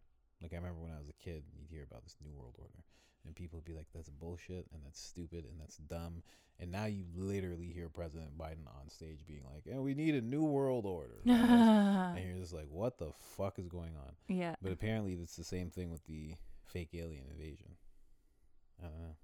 Like 0.42 0.52
I 0.52 0.56
remember 0.56 0.80
when 0.80 0.92
I 0.92 0.98
was 0.98 1.08
a 1.08 1.24
kid, 1.24 1.44
you'd 1.56 1.70
hear 1.70 1.84
about 1.84 2.02
this 2.02 2.16
new 2.22 2.32
world 2.32 2.56
order, 2.58 2.84
and 3.24 3.34
people 3.34 3.58
would 3.58 3.64
be 3.64 3.74
like, 3.74 3.86
"That's 3.94 4.10
bullshit," 4.10 4.66
and 4.74 4.82
"That's 4.84 5.00
stupid," 5.00 5.44
and 5.44 5.60
"That's 5.60 5.76
dumb." 5.76 6.22
And 6.58 6.70
now 6.70 6.86
you 6.86 7.04
literally 7.16 7.68
hear 7.68 7.88
President 7.88 8.36
Biden 8.36 8.66
on 8.66 8.88
stage 8.88 9.24
being 9.26 9.44
like, 9.44 9.66
"And 9.66 9.82
we 9.84 9.94
need 9.94 10.16
a 10.16 10.20
new 10.20 10.42
world 10.42 10.84
order," 10.84 11.20
and 11.24 12.24
you're 12.24 12.38
just 12.38 12.52
like, 12.52 12.66
"What 12.68 12.98
the 12.98 13.12
fuck 13.36 13.60
is 13.60 13.68
going 13.68 13.94
on?" 13.96 14.16
yeah. 14.26 14.56
But 14.60 14.72
apparently, 14.72 15.14
it's 15.14 15.36
the 15.36 15.44
same 15.44 15.70
thing 15.70 15.90
with 15.90 16.04
the 16.06 16.34
fake 16.72 16.90
alien 16.94 17.24
invasion. 17.30 17.76
I 18.80 18.88
don't 18.88 19.00
know. 19.00 19.16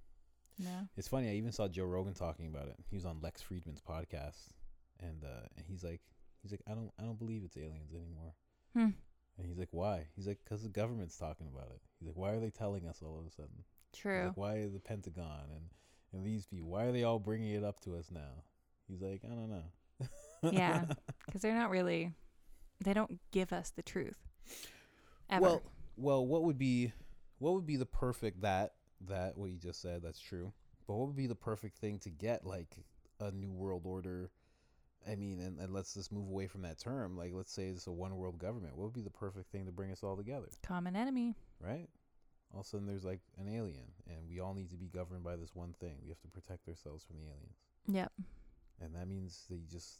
No. 0.59 0.88
It's 0.96 1.09
funny. 1.09 1.28
I 1.28 1.34
even 1.34 1.53
saw 1.53 1.68
Joe 1.68 1.84
Rogan 1.84 2.14
talking 2.14 2.46
about 2.46 2.68
it. 2.68 2.76
He 2.90 2.96
was 2.96 3.05
on 3.05 3.20
Lex 3.22 3.42
Fridman's 3.42 3.80
podcast, 3.80 4.49
and 5.01 5.22
uh, 5.24 5.46
and 5.57 5.64
he's 5.66 5.84
like, 5.84 6.01
he's 6.42 6.51
like, 6.51 6.62
I 6.66 6.72
don't, 6.72 6.90
I 6.99 7.05
don't 7.05 7.18
believe 7.18 7.42
it's 7.44 7.57
aliens 7.57 7.94
anymore. 7.94 8.34
Hmm. 8.74 8.90
And 9.38 9.46
he's 9.46 9.59
like, 9.59 9.68
why? 9.70 10.07
He's 10.16 10.26
like, 10.26 10.40
because 10.42 10.64
the 10.64 10.68
government's 10.68 11.16
talking 11.16 11.46
about 11.53 11.68
it. 11.70 11.80
He's 11.99 12.09
like, 12.09 12.16
why 12.16 12.32
are 12.32 12.40
they 12.40 12.51
telling 12.51 12.88
us 12.88 13.01
all 13.05 13.20
of 13.20 13.26
a 13.26 13.30
sudden? 13.30 13.64
True. 13.92 14.26
Like, 14.26 14.36
why 14.36 14.57
is 14.57 14.72
the 14.72 14.80
Pentagon 14.80 15.44
and 15.55 15.70
and 16.12 16.26
these 16.26 16.46
people? 16.46 16.68
Why 16.68 16.84
are 16.84 16.92
they 16.92 17.05
all 17.05 17.18
bringing 17.18 17.55
it 17.55 17.64
up 17.64 17.80
to 17.80 17.96
us 17.96 18.11
now? 18.11 18.42
He's 18.88 19.01
like, 19.01 19.22
I 19.24 19.34
don't 19.34 19.51
know. 19.51 20.09
Yeah. 20.53 20.84
Because 21.26 21.42
they're 21.42 21.55
not 21.55 21.68
really. 21.68 22.14
They 22.82 22.94
don't 22.94 23.20
give 23.32 23.53
us 23.53 23.70
the 23.76 23.82
truth. 23.82 24.16
Ever. 25.28 25.42
Well, 25.42 25.62
well, 25.99 26.26
what 26.26 26.44
would 26.44 26.57
be, 26.57 26.92
what 27.39 27.55
would 27.55 27.66
be 27.66 27.76
the 27.76 27.86
perfect 27.86 28.43
that 28.43 28.74
that 29.07 29.36
what 29.39 29.51
you 29.51 29.59
just 29.59 29.80
said? 29.80 30.03
That's 30.03 30.20
true. 30.20 30.53
But 30.86 30.95
what 30.95 31.07
would 31.09 31.16
be 31.16 31.26
the 31.26 31.34
perfect 31.34 31.78
thing 31.78 31.99
to 32.01 32.11
get 32.11 32.45
like 32.47 32.76
a 33.20 33.30
new 33.30 33.53
world 33.53 33.82
order? 33.84 34.30
I 35.11 35.14
mean, 35.14 35.41
and, 35.41 35.59
and 35.61 35.72
let's 35.72 35.95
just 35.95 36.11
move 36.12 36.28
away 36.28 36.49
from 36.49 36.62
that 36.62 36.78
term. 36.78 37.16
Like, 37.16 37.30
let's 37.32 37.53
say 37.53 37.66
it's 37.68 37.86
a 37.86 37.93
one 37.93 38.16
world 38.16 38.39
government. 38.39 38.76
What 38.76 38.84
would 38.84 38.95
be 38.95 39.01
the 39.01 39.11
perfect 39.11 39.51
thing 39.53 39.66
to 39.66 39.72
bring 39.72 39.93
us 39.93 40.03
all 40.03 40.16
together? 40.16 40.49
common 40.62 40.97
enemy. 40.97 41.34
Right? 41.61 41.89
All 42.53 42.61
of 42.61 42.66
a 42.66 42.68
sudden, 42.68 42.86
there's 42.86 43.05
like 43.05 43.20
an 43.39 43.49
alien, 43.49 43.84
and 44.09 44.28
we 44.28 44.41
all 44.41 44.55
need 44.55 44.70
to 44.70 44.76
be 44.76 44.86
governed 44.89 45.22
by 45.22 45.36
this 45.36 45.55
one 45.55 45.74
thing. 45.80 45.97
We 46.03 46.09
have 46.09 46.20
to 46.22 46.28
protect 46.28 46.66
ourselves 46.68 47.05
from 47.05 47.16
the 47.18 47.26
aliens, 47.26 47.57
Yep. 47.86 48.12
and 48.80 48.95
that 48.95 49.07
means 49.07 49.45
that 49.51 49.57
you 49.57 49.66
just 49.70 49.99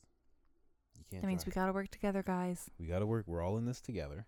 you 0.97 1.05
can't. 1.11 1.23
That 1.23 1.29
means 1.29 1.45
we 1.45 1.53
gotta 1.53 1.73
work 1.75 1.89
together, 1.91 2.23
guys. 2.23 2.71
we 2.81 2.87
got 2.87 3.01
to 3.01 3.07
work. 3.07 3.25
We're 3.29 3.43
all 3.43 3.59
in 3.59 3.67
this 3.67 3.81
together. 3.83 4.27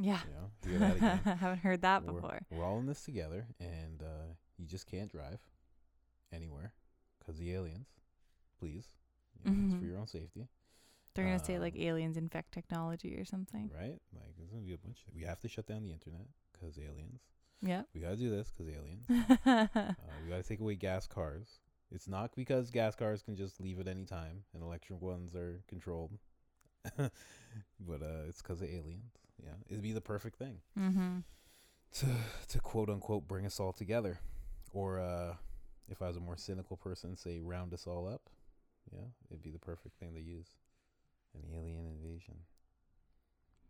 Yeah. 0.00 0.20
You 0.26 0.32
know, 0.34 0.50
hear 0.70 0.78
that 0.78 0.96
again. 0.96 1.18
Haven't 1.40 1.58
heard 1.58 1.82
that 1.82 2.04
we're, 2.04 2.12
before. 2.12 2.40
We're 2.50 2.64
all 2.64 2.78
in 2.78 2.86
this 2.86 3.02
together, 3.04 3.46
and 3.60 4.02
uh, 4.02 4.26
you 4.56 4.66
just 4.66 4.86
can't 4.86 5.10
drive 5.10 5.40
anywhere 6.32 6.72
because 7.18 7.38
the 7.38 7.52
aliens. 7.52 7.88
Please, 8.58 8.86
you 9.38 9.50
know, 9.50 9.56
it's 9.64 9.74
for 9.74 9.80
Mhm. 9.84 9.88
your 9.88 9.98
own 9.98 10.06
safety, 10.08 10.48
They're 11.14 11.24
gonna 11.24 11.38
say 11.44 11.58
like 11.58 11.74
um, 11.74 11.80
aliens 11.80 12.16
infect 12.16 12.52
technology 12.52 13.16
or 13.16 13.24
something. 13.24 13.70
right? 13.74 14.00
Like 14.12 14.36
there's 14.36 14.50
gonna 14.50 14.62
be 14.64 14.74
a 14.74 14.78
bunch. 14.78 15.04
we 15.14 15.22
have 15.22 15.40
to 15.40 15.48
shut 15.48 15.66
down 15.66 15.82
the 15.84 15.92
internet 15.92 16.26
because 16.52 16.78
aliens. 16.78 17.22
Yeah. 17.62 17.82
We 17.94 18.00
gotta 18.00 18.16
do 18.16 18.30
this 18.30 18.50
because 18.50 18.68
aliens. 18.72 19.06
uh, 19.46 19.94
we 20.24 20.30
gotta 20.30 20.42
take 20.42 20.60
away 20.60 20.74
gas 20.76 21.06
cars. 21.06 21.60
It's 21.90 22.08
not 22.08 22.34
because 22.34 22.70
gas 22.70 22.94
cars 22.96 23.22
can 23.22 23.36
just 23.36 23.60
leave 23.60 23.78
at 23.80 23.88
any 23.88 24.04
time 24.04 24.44
and 24.54 24.62
electric 24.62 25.00
ones 25.00 25.34
are 25.34 25.62
controlled, 25.68 26.18
but 26.96 28.02
uh, 28.02 28.26
it's 28.28 28.42
because 28.42 28.60
of 28.60 28.68
aliens. 28.68 29.14
Yeah, 29.42 29.52
it'd 29.68 29.82
be 29.82 29.92
the 29.92 30.00
perfect 30.00 30.38
thing. 30.38 30.58
mm-hmm. 30.78 31.18
to 31.94 32.06
to 32.48 32.60
quote 32.60 32.90
unquote 32.90 33.28
bring 33.28 33.46
us 33.46 33.60
all 33.60 33.72
together, 33.72 34.20
or 34.72 34.98
uh, 34.98 35.34
if 35.88 36.02
I 36.02 36.08
was 36.08 36.16
a 36.16 36.20
more 36.20 36.36
cynical 36.36 36.76
person, 36.76 37.16
say 37.16 37.40
round 37.40 37.72
us 37.72 37.86
all 37.86 38.08
up. 38.08 38.22
Yeah, 38.92 39.06
it'd 39.30 39.42
be 39.42 39.50
the 39.50 39.58
perfect 39.58 39.98
thing 39.98 40.14
to 40.14 40.20
use. 40.20 40.48
An 41.34 41.42
alien 41.54 41.86
invasion. 41.86 42.36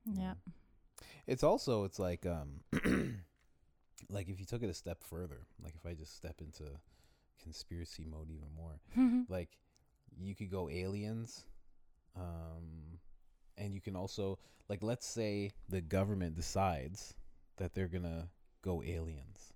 Yeah. 0.05 0.35
It's 1.27 1.43
also 1.43 1.85
it's 1.85 1.99
like 1.99 2.25
um 2.25 2.61
like 4.11 4.29
if 4.29 4.39
you 4.39 4.47
took 4.47 4.63
it 4.63 4.71
a 4.71 4.75
step 4.75 5.03
further, 5.03 5.47
like 5.63 5.75
if 5.75 5.85
I 5.85 5.95
just 5.95 6.17
step 6.17 6.41
into 6.41 6.65
conspiracy 7.43 8.05
mode 8.09 8.31
even 8.31 8.49
more, 8.57 8.81
like 9.29 9.51
you 10.19 10.35
could 10.35 10.51
go 10.51 10.69
aliens 10.71 11.45
um 12.17 12.99
and 13.59 13.75
you 13.75 13.81
can 13.81 13.97
also 13.97 14.39
like 14.69 14.83
let's 14.83 15.07
say 15.07 15.51
the 15.69 15.81
government 15.81 16.35
decides 16.37 17.15
that 17.57 17.75
they're 17.75 17.89
gonna 17.89 18.29
go 18.63 18.83
aliens. 18.83 19.53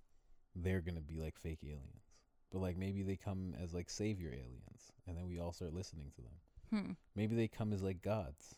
They're 0.55 0.81
gonna 0.81 1.01
be 1.01 1.19
like 1.19 1.37
fake 1.37 1.59
aliens. 1.63 2.03
But 2.51 2.59
like 2.61 2.77
maybe 2.77 3.01
they 3.03 3.15
come 3.15 3.55
as 3.61 3.73
like 3.73 3.89
savior 3.89 4.29
aliens 4.29 4.91
and 5.07 5.17
then 5.17 5.27
we 5.27 5.39
all 5.39 5.53
start 5.53 5.73
listening 5.73 6.11
to 6.15 6.21
them. 6.21 6.31
Hmm. 6.85 6.91
maybe 7.15 7.35
they 7.35 7.47
come 7.47 7.71
as 7.73 7.83
like 7.83 8.01
gods. 8.01 8.55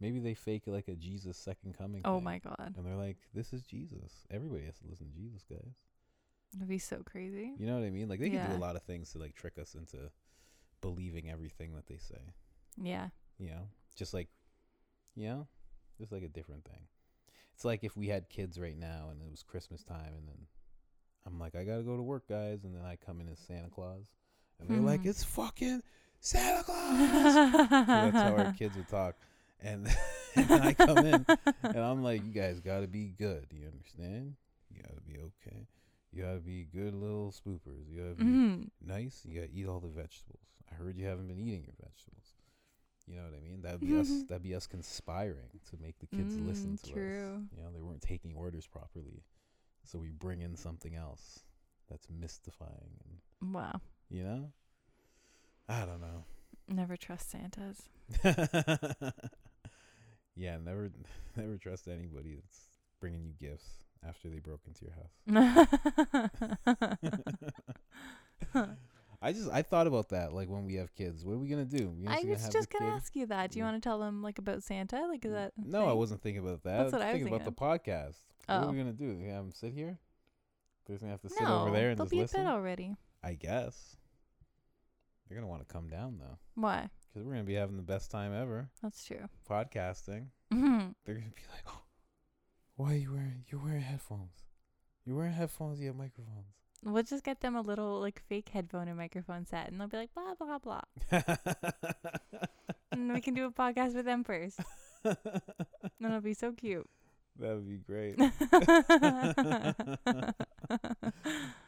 Maybe 0.00 0.20
they 0.20 0.34
fake 0.34 0.62
like 0.66 0.88
a 0.88 0.94
jesus 0.94 1.36
second 1.36 1.76
coming 1.76 2.02
Oh 2.04 2.16
thing, 2.16 2.24
my 2.24 2.38
god. 2.38 2.74
and 2.76 2.86
they're 2.86 2.94
like 2.96 3.16
this 3.34 3.52
is 3.52 3.62
jesus. 3.62 4.26
Everybody 4.30 4.64
has 4.66 4.78
to 4.78 4.86
listen 4.88 5.08
to 5.10 5.16
jesus 5.18 5.44
guys. 5.48 5.74
That'd 6.54 6.68
be 6.68 6.78
so 6.78 7.02
crazy. 7.04 7.52
you 7.58 7.66
know 7.66 7.74
what 7.78 7.84
i 7.84 7.90
mean? 7.90 8.08
Like 8.08 8.20
they 8.20 8.30
can 8.30 8.50
do 8.50 8.56
a 8.56 8.58
lot 8.64 8.76
of 8.76 8.82
things 8.82 9.12
to 9.12 9.18
like 9.18 9.34
trick 9.34 9.58
us 9.58 9.74
into 9.74 10.10
believing 10.80 11.28
everything 11.30 11.74
that 11.74 11.86
they 11.86 11.98
say. 11.98 12.20
Yeah. 12.80 13.08
you 13.38 13.50
know? 13.50 13.68
Just 13.96 14.14
like 14.14 14.28
you 15.18 15.28
know 15.28 15.46
just 15.98 16.12
like 16.12 16.22
a 16.22 16.28
different 16.28 16.64
thing 16.64 16.86
it's 17.54 17.64
like 17.64 17.82
if 17.82 17.96
we 17.96 18.06
had 18.08 18.28
kids 18.28 18.58
right 18.58 18.76
now 18.78 19.08
and 19.10 19.20
it 19.20 19.30
was 19.30 19.42
christmas 19.42 19.82
time 19.82 20.12
and 20.16 20.28
then 20.28 20.46
i'm 21.26 21.38
like 21.40 21.54
i 21.56 21.64
gotta 21.64 21.82
go 21.82 21.96
to 21.96 22.02
work 22.02 22.28
guys 22.28 22.64
and 22.64 22.74
then 22.74 22.84
i 22.84 22.96
come 22.96 23.20
in 23.20 23.28
as 23.28 23.38
santa 23.38 23.68
claus 23.68 24.04
and 24.60 24.70
they're 24.70 24.80
like 24.80 25.02
Mhm. 25.02 25.10
it's 25.10 25.24
fucking 25.24 25.82
santa 26.20 26.62
claus 26.62 27.34
that's 27.88 28.16
how 28.16 28.34
our 28.34 28.52
kids 28.58 28.76
would 28.76 28.88
talk 28.88 29.16
and, 29.60 29.88
and 30.36 30.52
i 30.62 30.72
come 30.72 30.98
in 30.98 31.26
and 31.62 31.78
i'm 31.78 32.02
like 32.02 32.24
you 32.24 32.32
guys 32.32 32.60
gotta 32.60 32.86
be 32.86 33.12
good 33.18 33.46
you 33.50 33.66
understand 33.66 34.34
you 34.70 34.80
gotta 34.82 35.00
be 35.00 35.18
okay 35.18 35.66
you 36.12 36.22
gotta 36.22 36.38
be 36.40 36.66
good 36.72 36.94
little 36.94 37.32
spoopers 37.32 37.88
you 37.90 38.00
gotta 38.00 38.14
be 38.14 38.24
Mhm. 38.24 38.68
nice. 38.80 39.22
You 39.26 39.40
gotta 39.40 39.52
eat 39.52 39.66
all 39.66 39.78
the 39.80 39.88
vegetables. 39.88 40.40
I 40.70 40.74
heard 40.74 40.96
you 40.96 41.04
haven't 41.06 41.26
been 41.28 41.38
eating 41.38 41.64
your 41.64 41.74
vegetables. 41.82 42.32
You 43.08 43.16
know 43.16 43.22
what 43.22 43.34
I 43.34 43.40
mean? 43.40 43.62
That'd 43.62 43.80
be 43.80 43.94
us. 43.96 44.24
That'd 44.28 44.42
be 44.42 44.54
us 44.54 44.66
conspiring 44.66 45.60
to 45.70 45.76
make 45.80 45.98
the 45.98 46.06
kids 46.06 46.36
listen 46.38 46.72
Mm, 46.72 46.82
to 46.82 46.88
us. 46.88 46.92
true. 46.92 47.46
You 47.56 47.62
know, 47.62 47.70
they 47.74 47.80
weren't 47.80 48.02
taking 48.02 48.34
orders 48.36 48.66
properly, 48.66 49.24
so 49.84 49.98
we 49.98 50.10
bring 50.10 50.42
in 50.42 50.56
something 50.56 50.94
else 50.94 51.40
that's 51.88 52.06
mystifying, 52.10 53.00
and 53.04 53.54
Wow. 53.54 53.80
you 54.10 54.24
know, 54.24 54.52
I 55.68 55.86
don't 55.86 56.00
know. 56.02 56.24
Never 56.68 56.96
trust 56.98 57.30
Santas. 57.30 57.88
yeah, 60.34 60.58
never, 60.58 60.90
never 61.36 61.56
trust 61.56 61.88
anybody 61.88 62.34
that's 62.34 62.66
bringing 63.00 63.24
you 63.24 63.32
gifts 63.40 63.84
after 64.06 64.28
they 64.28 64.38
broke 64.38 64.66
into 64.66 64.84
your 64.84 64.94
house. 64.94 65.14
I 69.20 69.32
just 69.32 69.50
I 69.50 69.62
thought 69.62 69.86
about 69.88 70.10
that 70.10 70.32
like 70.32 70.48
when 70.48 70.64
we 70.64 70.74
have 70.74 70.94
kids. 70.94 71.24
What 71.24 71.32
are 71.34 71.38
we 71.38 71.48
gonna 71.48 71.64
do? 71.64 71.90
We 71.90 72.06
I 72.06 72.20
was 72.24 72.48
just 72.50 72.70
gonna 72.70 72.90
kid? 72.90 72.96
ask 72.96 73.16
you 73.16 73.26
that. 73.26 73.50
Do 73.50 73.58
you 73.58 73.64
Yeah. 73.64 73.70
want 73.72 73.82
to 73.82 73.86
tell 73.88 73.98
them 73.98 74.22
like 74.22 74.38
about 74.38 74.62
Santa? 74.62 75.06
Like 75.08 75.24
is 75.24 75.32
that? 75.32 75.52
No, 75.56 75.86
I 75.88 75.92
wasn't 75.92 76.22
thinking 76.22 76.42
about 76.42 76.62
that. 76.62 76.78
That's 76.84 76.94
I 76.94 76.96
what 76.98 77.02
I 77.06 77.12
was 77.12 77.20
thinking 77.20 77.34
about 77.34 77.44
the 77.44 77.52
podcast. 77.52 78.16
Oh. 78.48 78.58
What 78.58 78.64
are 78.64 78.68
Oh. 78.68 78.72
we 78.72 78.78
gonna 78.78 78.92
do? 78.92 79.18
Have 79.28 79.44
them 79.44 79.52
sit 79.52 79.72
here? 79.72 79.98
They're 80.86 80.98
gonna 80.98 81.10
have 81.12 81.20
to 81.22 81.28
sit 81.28 81.42
no, 81.42 81.62
over 81.62 81.70
there 81.72 81.90
and 81.90 81.98
they'll 81.98 82.06
just 82.06 82.10
be 82.12 82.18
listen. 82.20 82.40
in 82.40 82.46
bed 82.46 82.52
already. 82.52 82.94
I 83.22 83.34
guess 83.34 83.96
they're 85.28 85.36
gonna 85.36 85.48
want 85.50 85.66
to 85.66 85.72
come 85.72 85.88
down 85.88 86.18
though, 86.18 86.38
Why? 86.54 86.88
because 87.12 87.26
we're 87.26 87.32
gonna 87.32 87.44
be 87.44 87.54
having 87.54 87.76
the 87.76 87.82
best 87.82 88.10
time 88.10 88.32
ever 88.32 88.70
That's 88.82 89.04
true. 89.04 89.28
podcasting. 89.50 90.28
Mhm. 90.52 90.94
They're 91.04 91.16
gonna 91.16 91.26
be 91.28 91.42
like, 91.52 91.64
"Oh, 91.66 91.82
why 92.76 92.92
are 92.92 92.96
you 92.96 93.12
wearing? 93.12 93.44
You're 93.48 93.60
wearing 93.62 93.82
headphones. 93.82 94.44
You're 95.04 95.16
wearing 95.16 95.32
headphones. 95.34 95.80
You 95.80 95.88
have 95.88 95.96
microphones." 95.96 96.54
We'll 96.84 97.02
just 97.02 97.24
get 97.24 97.40
them 97.40 97.56
a 97.56 97.60
little 97.60 98.00
like 98.00 98.22
fake 98.28 98.48
headphone 98.50 98.88
and 98.88 98.96
microphone 98.96 99.44
set, 99.46 99.68
and 99.68 99.80
they'll 99.80 99.88
be 99.88 99.96
like 99.96 100.14
blah 100.14 100.34
blah 100.38 100.58
blah, 100.58 100.82
and 102.92 103.12
we 103.12 103.20
can 103.20 103.34
do 103.34 103.46
a 103.46 103.50
podcast 103.50 103.94
with 103.94 104.04
them 104.04 104.22
first. 104.24 104.60
And 105.04 105.16
it'll 106.00 106.20
be 106.20 106.34
so 106.34 106.52
cute. 106.52 106.88
that 107.38 107.54
would 107.54 107.68
be 107.68 107.78
great. 107.78 108.16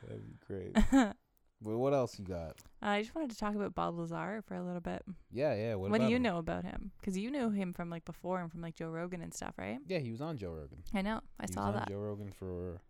That'd 0.06 0.26
be 0.26 0.38
great. 0.46 0.76
Well, 1.62 1.76
what 1.76 1.92
else 1.92 2.18
you 2.18 2.24
got? 2.24 2.56
I 2.80 3.02
just 3.02 3.14
wanted 3.14 3.32
to 3.32 3.36
talk 3.36 3.54
about 3.54 3.74
Bob 3.74 3.98
Lazar 3.98 4.42
for 4.48 4.54
a 4.54 4.62
little 4.64 4.80
bit. 4.80 5.02
Yeah, 5.30 5.54
yeah. 5.54 5.74
What, 5.74 5.90
What, 5.90 6.00
do 6.00 6.06
you 6.06 6.16
him? 6.16 6.22
know 6.22 6.38
about 6.38 6.64
him? 6.64 6.90
Because 6.98 7.18
you 7.18 7.30
knew 7.30 7.50
him 7.50 7.74
from 7.74 7.90
like 7.90 8.06
before 8.06 8.40
and 8.40 8.50
from 8.50 8.62
like 8.62 8.76
Joe 8.76 8.88
Rogan 8.88 9.20
and 9.20 9.34
stuff, 9.34 9.52
right? 9.58 9.76
Yeah, 9.86 9.98
he 9.98 10.11
was 10.11 10.22
on 10.22 10.38
Joe 10.38 10.52
Rogan. 10.52 10.82
I 10.94 11.02
know. 11.02 11.20
I 11.38 11.44
he 11.46 11.52
saw 11.52 11.66
was 11.66 11.74
on 11.74 11.74
that. 11.74 11.88
Joe 11.90 11.98
Rogan 11.98 12.32
for 12.32 12.80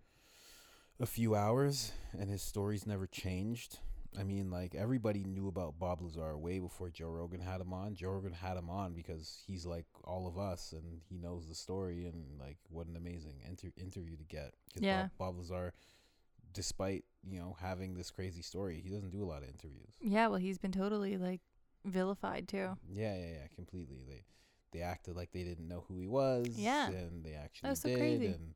a 1.00 1.06
few 1.06 1.34
hours, 1.34 1.92
and 2.12 2.30
his 2.30 2.42
stories 2.42 2.86
never 2.86 3.06
changed. 3.06 3.78
I 4.18 4.24
mean, 4.24 4.50
like 4.50 4.74
everybody 4.74 5.24
knew 5.24 5.48
about 5.48 5.78
Bob 5.78 6.02
Lazar 6.02 6.36
way 6.36 6.58
before 6.58 6.90
Joe 6.90 7.10
Rogan 7.10 7.40
had 7.40 7.60
him 7.60 7.72
on. 7.72 7.94
Joe 7.94 8.10
Rogan 8.10 8.32
had 8.32 8.56
him 8.56 8.68
on 8.68 8.92
because 8.92 9.42
he's 9.46 9.64
like 9.64 9.86
all 10.04 10.26
of 10.26 10.36
us, 10.36 10.72
and 10.72 11.00
he 11.08 11.16
knows 11.16 11.46
the 11.48 11.54
story. 11.54 12.06
And 12.06 12.38
like, 12.40 12.58
what 12.68 12.86
an 12.86 12.96
amazing 12.96 13.40
inter- 13.48 13.72
interview 13.80 14.16
to 14.16 14.24
get. 14.24 14.54
Yeah. 14.78 15.08
Bob, 15.16 15.36
Bob 15.36 15.38
Lazar, 15.38 15.72
despite 16.52 17.04
you 17.24 17.38
know 17.38 17.56
having 17.60 17.94
this 17.94 18.10
crazy 18.10 18.42
story, 18.42 18.80
he 18.84 18.90
doesn't 18.90 19.10
do 19.10 19.22
a 19.22 19.26
lot 19.26 19.42
of 19.42 19.48
interviews. 19.48 19.94
Yeah, 20.00 20.26
well, 20.26 20.40
he's 20.40 20.58
been 20.58 20.72
totally 20.72 21.16
like 21.16 21.40
vilified 21.84 22.48
too. 22.48 22.76
Yeah, 22.92 23.14
yeah, 23.14 23.26
yeah, 23.26 23.46
completely. 23.54 24.02
They 24.08 24.24
they 24.72 24.82
acted 24.82 25.16
like 25.16 25.30
they 25.32 25.44
didn't 25.44 25.68
know 25.68 25.84
who 25.88 25.98
he 25.98 26.08
was. 26.08 26.48
Yeah. 26.56 26.88
and 26.88 27.24
they 27.24 27.34
actually 27.34 27.70
was 27.70 27.80
so 27.80 27.88
did, 27.88 27.98
crazy. 27.98 28.26
and 28.26 28.54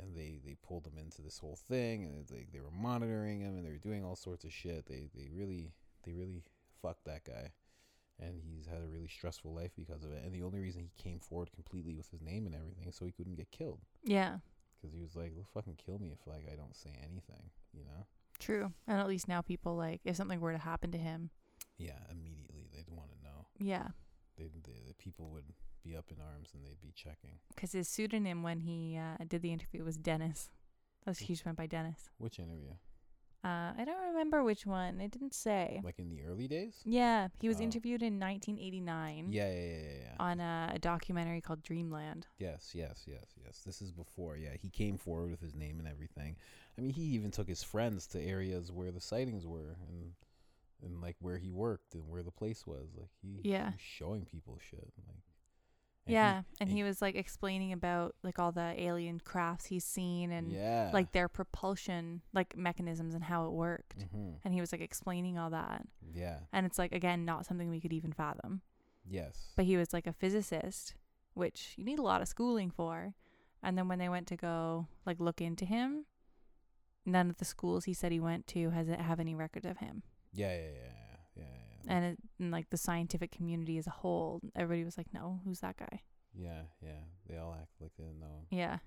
and 0.00 0.14
they 0.16 0.40
they 0.44 0.56
pulled 0.62 0.86
him 0.86 0.98
into 0.98 1.22
this 1.22 1.38
whole 1.38 1.56
thing, 1.68 2.04
and 2.04 2.26
they 2.28 2.46
they 2.52 2.60
were 2.60 2.70
monitoring 2.70 3.40
him, 3.40 3.56
and 3.56 3.64
they 3.64 3.70
were 3.70 3.78
doing 3.78 4.04
all 4.04 4.16
sorts 4.16 4.44
of 4.44 4.52
shit. 4.52 4.86
They 4.86 5.08
they 5.14 5.28
really 5.32 5.72
they 6.04 6.12
really 6.12 6.42
fucked 6.82 7.04
that 7.06 7.24
guy, 7.24 7.52
and 8.18 8.40
he's 8.42 8.66
had 8.66 8.82
a 8.82 8.86
really 8.88 9.08
stressful 9.08 9.54
life 9.54 9.72
because 9.76 10.02
of 10.04 10.12
it. 10.12 10.22
And 10.24 10.34
the 10.34 10.42
only 10.42 10.60
reason 10.60 10.82
he 10.82 11.02
came 11.02 11.18
forward 11.20 11.50
completely 11.52 11.94
with 11.94 12.10
his 12.10 12.20
name 12.22 12.46
and 12.46 12.54
everything, 12.54 12.86
is 12.88 12.96
so 12.96 13.04
he 13.06 13.12
couldn't 13.12 13.36
get 13.36 13.50
killed, 13.50 13.80
Yeah, 14.04 14.38
because 14.80 14.94
he 14.94 15.00
was 15.02 15.16
like, 15.16 15.34
"They'll 15.34 15.44
fucking 15.54 15.76
kill 15.84 15.98
me 15.98 16.10
if 16.12 16.26
like 16.26 16.46
I 16.52 16.56
don't 16.56 16.76
say 16.76 16.90
anything," 17.02 17.50
you 17.72 17.84
know. 17.84 18.06
true. 18.38 18.72
And 18.86 18.98
at 19.00 19.06
least 19.08 19.28
now 19.28 19.40
people 19.42 19.76
like 19.76 20.00
if 20.04 20.16
something 20.16 20.40
were 20.40 20.52
to 20.52 20.58
happen 20.58 20.90
to 20.92 20.98
him, 20.98 21.30
Yeah, 21.78 21.98
immediately 22.10 22.68
they'd 22.72 22.88
want 22.90 23.10
to 23.12 23.22
know. 23.24 23.46
yeah, 23.58 23.88
They, 24.36 24.44
the 24.44 24.88
the 24.88 24.94
people 24.94 25.30
would 25.30 25.54
be 25.84 25.96
up 25.96 26.06
in 26.10 26.16
arms 26.20 26.50
and 26.54 26.64
they'd 26.64 26.80
be 26.80 26.92
checking. 26.94 27.38
because 27.54 27.72
his 27.72 27.88
pseudonym 27.88 28.42
when 28.42 28.60
he 28.60 28.96
uh, 28.98 29.22
did 29.28 29.42
the 29.42 29.52
interview 29.52 29.84
was 29.84 29.96
Dennis. 29.96 30.50
That's 31.04 31.18
he 31.18 31.34
just 31.34 31.44
went 31.44 31.58
by 31.58 31.66
Dennis. 31.66 32.10
Which 32.18 32.38
interview? 32.38 32.70
Uh, 33.44 33.74
I 33.76 33.84
don't 33.84 34.00
remember 34.08 34.42
which 34.42 34.64
one. 34.64 35.02
It 35.02 35.10
didn't 35.10 35.34
say. 35.34 35.82
Like 35.84 35.98
in 35.98 36.08
the 36.08 36.22
early 36.22 36.48
days? 36.48 36.76
Yeah, 36.86 37.28
he 37.42 37.46
was 37.48 37.58
Oh. 37.60 37.64
interviewed 37.64 38.02
in 38.02 38.18
1989 38.18 39.30
Yeah, 39.32 39.50
yeah, 39.50 39.52
yeah, 39.52 39.66
yeah. 39.76 39.80
yeah. 40.00 40.16
on 40.18 40.40
a, 40.40 40.72
a 40.76 40.78
documentary 40.78 41.42
called 41.42 41.62
Dreamland. 41.62 42.26
yes, 42.38 42.70
yes, 42.74 43.04
yes, 43.06 43.34
yes. 43.44 43.60
This 43.66 43.82
is 43.82 43.92
before. 43.92 44.38
Yeah, 44.38 44.54
he 44.58 44.70
came 44.70 44.96
forward 44.96 45.30
with 45.30 45.40
his 45.42 45.54
name 45.54 45.78
and 45.78 45.86
everything. 45.86 46.36
I 46.78 46.80
mean, 46.80 46.90
he 46.90 47.02
even 47.02 47.30
took 47.30 47.46
his 47.48 47.62
friends 47.62 48.06
to 48.08 48.18
areas 48.22 48.72
where 48.72 48.90
the 48.90 49.00
sightings 49.00 49.46
were 49.46 49.76
and 49.88 50.12
and 50.82 51.00
like 51.02 51.16
where 51.20 51.38
he 51.38 51.50
worked 51.50 51.94
and 51.94 52.08
where 52.08 52.22
the 52.22 52.30
place 52.32 52.66
was. 52.66 52.94
Like 52.96 53.10
he, 53.20 53.40
he 53.42 53.50
Yeah. 53.50 53.72
was 53.72 53.80
showing 53.80 54.24
people 54.24 54.58
shit. 54.70 54.90
Like 55.06 55.22
and 56.06 56.12
yeah, 56.14 56.36
and 56.60 56.68
and- 56.68 56.70
he 56.70 56.82
was 56.82 57.00
like 57.02 57.14
explaining 57.14 57.72
about 57.72 58.14
like 58.22 58.38
all 58.38 58.52
the 58.52 58.74
alien 58.76 59.20
crafts 59.20 59.66
he's 59.66 59.84
seen 59.84 60.30
and 60.30 60.52
yeah, 60.52 60.90
like 60.92 61.12
their 61.12 61.28
propulsion 61.28 62.20
like 62.32 62.56
mechanisms 62.56 63.14
and 63.14 63.24
how 63.24 63.46
it 63.46 63.52
worked. 63.52 63.94
hmm 64.12 64.32
And 64.44 64.52
he 64.54 64.60
was 64.60 64.70
like 64.72 64.80
explaining 64.82 65.38
all 65.38 65.50
that. 65.50 65.86
yeah, 66.12 66.38
And 66.52 66.66
it's 66.66 66.78
like 66.78 66.92
again 66.92 67.24
not 67.24 67.46
something 67.46 67.70
we 67.70 67.80
could 67.80 67.92
even 67.92 68.12
fathom. 68.12 68.60
yes, 69.08 69.52
But 69.56 69.64
he 69.66 69.76
was 69.76 69.92
like 69.92 70.06
a 70.06 70.12
physicist, 70.12 70.94
which 71.34 71.74
you 71.78 71.84
need 71.84 71.98
a 71.98 72.02
lot 72.02 72.20
of 72.22 72.28
schooling 72.28 72.70
for. 72.70 73.14
And 73.62 73.78
then 73.78 73.88
when 73.88 73.98
they 73.98 74.10
went 74.10 74.26
to 74.28 74.36
go 74.36 74.88
like 75.06 75.18
look 75.20 75.40
into 75.40 75.64
him, 75.64 76.04
none 77.06 77.30
of 77.30 77.38
the 77.38 77.44
schools 77.46 77.84
he 77.86 77.94
said 77.94 78.12
he 78.12 78.20
went 78.20 78.46
to 78.48 78.70
has 78.70 78.88
it 78.88 79.00
have 79.00 79.20
any 79.20 79.34
record 79.34 79.64
of 79.64 79.78
him. 79.78 80.02
yeah, 80.32 80.54
yeah. 80.54 80.68
yeah. 80.68 80.90
And, 81.88 82.04
it, 82.04 82.18
and 82.38 82.50
like 82.50 82.70
the 82.70 82.76
scientific 82.76 83.30
community 83.32 83.78
as 83.78 83.86
a 83.86 83.90
whole, 83.90 84.40
everybody 84.54 84.84
was 84.84 84.96
like, 84.98 85.12
"No, 85.12 85.40
who's 85.44 85.60
that 85.60 85.76
guy?" 85.76 86.02
yeah, 86.36 86.62
yeah. 86.82 87.00
They 87.28 87.36
all 87.38 87.54
act 87.60 87.70
like 87.80 87.92
they 87.96 88.04
didn't 88.04 88.20
know 88.20 88.26
him, 88.26 88.46
Yeah, 88.50 88.78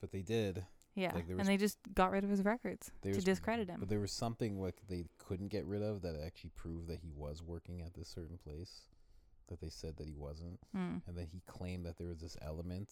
but 0.00 0.12
they 0.12 0.22
did. 0.22 0.64
yeah. 0.94 1.12
Like, 1.14 1.24
and 1.28 1.46
they 1.46 1.56
just 1.56 1.78
got 1.94 2.10
rid 2.10 2.22
of 2.24 2.30
his 2.30 2.42
records 2.44 2.90
to 3.02 3.08
was- 3.10 3.24
discredit 3.24 3.68
him. 3.68 3.80
But 3.80 3.88
there 3.88 4.00
was 4.00 4.12
something 4.12 4.60
like 4.60 4.76
they 4.88 5.06
couldn't 5.18 5.48
get 5.48 5.64
rid 5.66 5.82
of 5.82 6.02
that 6.02 6.20
actually 6.24 6.50
proved 6.54 6.88
that 6.88 7.00
he 7.00 7.10
was 7.14 7.42
working 7.42 7.80
at 7.82 7.94
this 7.94 8.08
certain 8.08 8.38
place 8.38 8.82
that 9.48 9.60
they 9.60 9.68
said 9.70 9.96
that 9.96 10.06
he 10.06 10.14
wasn't. 10.14 10.58
Mm. 10.76 11.02
And 11.06 11.16
that 11.16 11.28
he 11.32 11.42
claimed 11.46 11.84
that 11.86 11.96
there 11.98 12.08
was 12.08 12.20
this 12.20 12.36
element 12.42 12.90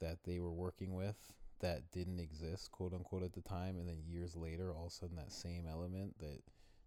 that 0.00 0.18
they 0.24 0.38
were 0.38 0.52
working 0.52 0.94
with 0.94 1.16
that 1.60 1.90
didn't 1.90 2.20
exist, 2.20 2.70
quote 2.70 2.92
unquote, 2.92 3.22
at 3.22 3.32
the 3.32 3.40
time. 3.42 3.78
And 3.78 3.88
then 3.88 4.02
years 4.06 4.36
later, 4.36 4.72
all 4.74 4.86
of 4.86 4.92
a 4.92 4.94
sudden, 4.94 5.16
that 5.16 5.32
same 5.32 5.66
element 5.66 6.18
that 6.18 6.40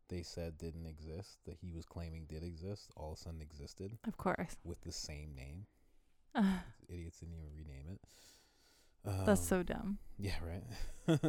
they 0.09 0.23
said 0.23 0.57
didn't 0.57 0.85
exist, 0.85 1.37
that 1.45 1.57
he 1.61 1.71
was 1.71 1.85
claiming 1.85 2.25
did 2.27 2.43
exist, 2.43 2.91
all 2.97 3.13
of 3.13 3.17
a 3.17 3.21
sudden 3.21 3.41
existed 3.41 3.97
Of 4.07 4.17
course. 4.17 4.57
with 4.63 4.81
the 4.81 4.91
same 4.91 5.33
name. 5.35 5.65
Ugh, 6.35 6.45
Idiots 6.87 7.19
didn't 7.19 7.35
even 7.35 7.55
rename 7.55 7.85
it. 7.93 7.99
that's 9.25 9.41
Um, 9.41 9.47
so 9.47 9.63
dumb. 9.63 9.97
yeah, 10.17 10.35
right. 10.45 10.63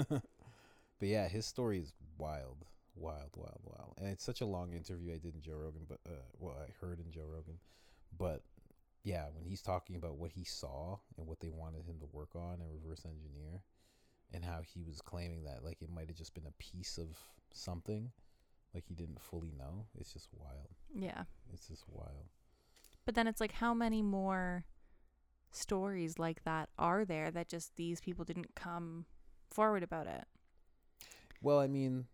but 0.99 1.09
yeah, 1.09 1.29
his 1.29 1.47
story 1.47 1.79
is 1.81 1.93
wild, 2.19 2.65
wild, 2.95 3.31
wild, 3.37 3.61
wild, 3.65 3.95
and 3.99 4.09
it's 4.09 4.25
such 4.25 4.41
a 4.41 4.47
long 4.47 4.73
interview 4.75 5.15
I 5.15 5.19
did 5.19 5.35
in 5.35 5.41
Joe 5.43 5.55
Rogan, 5.57 5.87
but 5.89 6.01
uh, 6.07 6.23
well, 6.39 6.57
I 6.61 6.71
heard 6.85 7.01
in 7.01 7.11
Joe 7.11 7.27
Rogan, 7.31 7.59
but 8.17 8.43
yeah, 9.03 9.25
when 9.35 9.47
he's 9.47 9.63
talking 9.63 9.97
about 9.97 10.17
what 10.19 10.33
he 10.33 10.45
saw 10.45 10.99
and 11.17 11.27
what 11.27 11.41
they 11.41 11.49
wanted 11.49 11.85
him 11.87 11.99
to 12.01 12.07
work 12.13 12.35
on 12.37 12.61
and 12.61 12.71
reverse 12.71 13.07
engineer, 13.07 13.63
and 14.33 14.45
how 14.45 14.61
he 14.63 14.83
was 14.83 15.01
claiming 15.01 15.45
that 15.45 15.65
like 15.65 15.81
it 15.81 15.91
might 15.91 16.09
have 16.09 16.17
just 16.17 16.35
been 16.35 16.47
a 16.47 16.63
piece 16.63 16.99
of 16.99 17.17
something, 17.53 18.11
like 18.75 18.85
he 18.87 18.95
didn't 18.95 19.21
fully 19.21 19.53
know. 19.57 19.87
It's 19.99 20.13
just 20.13 20.29
wild. 20.33 20.69
Yeah. 20.95 21.25
It's 21.53 21.69
just 21.69 21.85
wild. 21.89 22.29
But 23.05 23.15
then 23.15 23.27
it's 23.27 23.41
like, 23.41 23.53
how 23.53 23.75
many 23.75 24.03
more 24.03 24.65
stories 25.53 26.19
like 26.19 26.45
that 26.45 26.69
are 26.79 27.05
there 27.05 27.31
that 27.31 27.49
just 27.49 27.77
these 27.77 28.01
people 28.01 28.25
didn't 28.25 28.55
come 28.55 29.07
forward 29.51 29.83
about 29.83 30.07
it? 30.07 30.25
Well, 31.43 31.59
I 31.59 31.67
mean, 31.67 32.07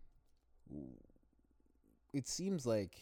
it 2.13 2.27
seems 2.27 2.65
like 2.65 2.97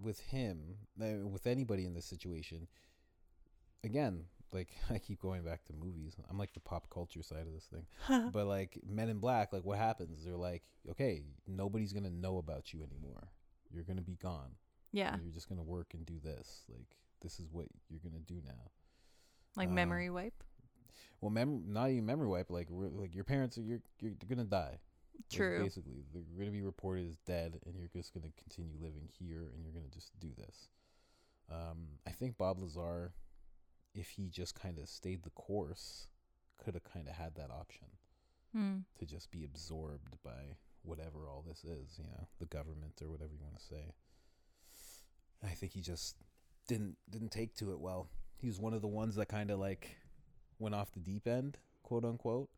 with 0.00 0.20
him, 0.20 0.76
uh, 1.00 1.26
with 1.26 1.46
anybody 1.46 1.84
in 1.86 1.94
this 1.94 2.04
situation, 2.04 2.68
again, 3.84 4.24
like 4.52 4.68
I 4.90 4.98
keep 4.98 5.20
going 5.20 5.42
back 5.42 5.64
to 5.66 5.72
movies. 5.72 6.16
I'm 6.28 6.38
like 6.38 6.52
the 6.52 6.60
pop 6.60 6.88
culture 6.90 7.22
side 7.22 7.46
of 7.46 7.52
this 7.52 7.66
thing. 7.66 8.30
but 8.32 8.46
like 8.46 8.78
Men 8.88 9.08
in 9.08 9.18
Black, 9.18 9.52
like 9.52 9.64
what 9.64 9.78
happens? 9.78 10.24
They're 10.24 10.36
like, 10.36 10.62
okay, 10.90 11.22
nobody's 11.46 11.92
gonna 11.92 12.10
know 12.10 12.38
about 12.38 12.72
you 12.72 12.82
anymore. 12.82 13.28
You're 13.72 13.84
gonna 13.84 14.02
be 14.02 14.16
gone. 14.16 14.50
yeah. 14.92 15.16
You're 15.22 15.32
just 15.32 15.48
gonna 15.48 15.62
work 15.62 15.94
and 15.94 16.04
do 16.04 16.18
this. 16.22 16.64
Like 16.68 16.96
this 17.22 17.38
is 17.38 17.48
what 17.50 17.66
you're 17.88 18.00
gonna 18.02 18.22
do 18.26 18.40
now. 18.44 18.70
Like 19.56 19.68
uh, 19.68 19.72
memory 19.72 20.10
wipe. 20.10 20.44
Well, 21.20 21.30
mem- 21.30 21.64
not 21.66 21.90
even 21.90 22.06
memory 22.06 22.28
wipe. 22.28 22.50
Like 22.50 22.68
re- 22.70 22.90
like 22.92 23.14
your 23.14 23.24
parents 23.24 23.58
are 23.58 23.62
you're 23.62 23.80
you're 24.00 24.14
gonna 24.28 24.44
die. 24.44 24.78
Like, 25.30 25.38
True. 25.38 25.62
basically, 25.62 26.04
they're 26.12 26.22
going 26.34 26.46
to 26.46 26.52
be 26.52 26.62
reported 26.62 27.06
as 27.06 27.18
dead, 27.26 27.60
and 27.66 27.76
you're 27.76 27.90
just 27.92 28.14
going 28.14 28.24
to 28.24 28.32
continue 28.42 28.74
living 28.80 29.06
here, 29.18 29.50
and 29.54 29.62
you're 29.62 29.72
going 29.72 29.84
to 29.84 29.90
just 29.90 30.18
do 30.18 30.28
this. 30.36 30.68
Um, 31.50 31.88
I 32.06 32.10
think 32.10 32.38
Bob 32.38 32.58
Lazar, 32.58 33.12
if 33.94 34.10
he 34.10 34.28
just 34.28 34.54
kind 34.54 34.78
of 34.78 34.88
stayed 34.88 35.22
the 35.22 35.30
course, 35.30 36.08
could 36.58 36.74
have 36.74 36.84
kind 36.84 37.08
of 37.08 37.14
had 37.14 37.34
that 37.36 37.50
option 37.50 37.86
Mm. 38.54 38.84
to 38.98 39.06
just 39.06 39.30
be 39.30 39.44
absorbed 39.44 40.16
by 40.24 40.56
whatever 40.82 41.28
all 41.28 41.42
this 41.46 41.62
is, 41.64 41.98
you 41.98 42.04
know, 42.04 42.26
the 42.40 42.46
government 42.46 43.00
or 43.00 43.08
whatever 43.08 43.32
you 43.32 43.42
want 43.44 43.56
to 43.58 43.64
say. 43.64 43.94
I 45.42 45.48
think 45.54 45.72
he 45.72 45.80
just 45.80 46.16
didn't 46.66 46.96
didn't 47.08 47.30
take 47.30 47.54
to 47.56 47.72
it 47.72 47.80
well. 47.80 48.08
He 48.38 48.46
was 48.48 48.58
one 48.60 48.74
of 48.74 48.82
the 48.82 48.88
ones 48.88 49.14
that 49.16 49.28
kind 49.28 49.50
of 49.50 49.58
like 49.58 49.96
went 50.58 50.74
off 50.74 50.92
the 50.92 51.00
deep 51.00 51.26
end, 51.26 51.58
quote 51.82 52.04
unquote, 52.04 52.50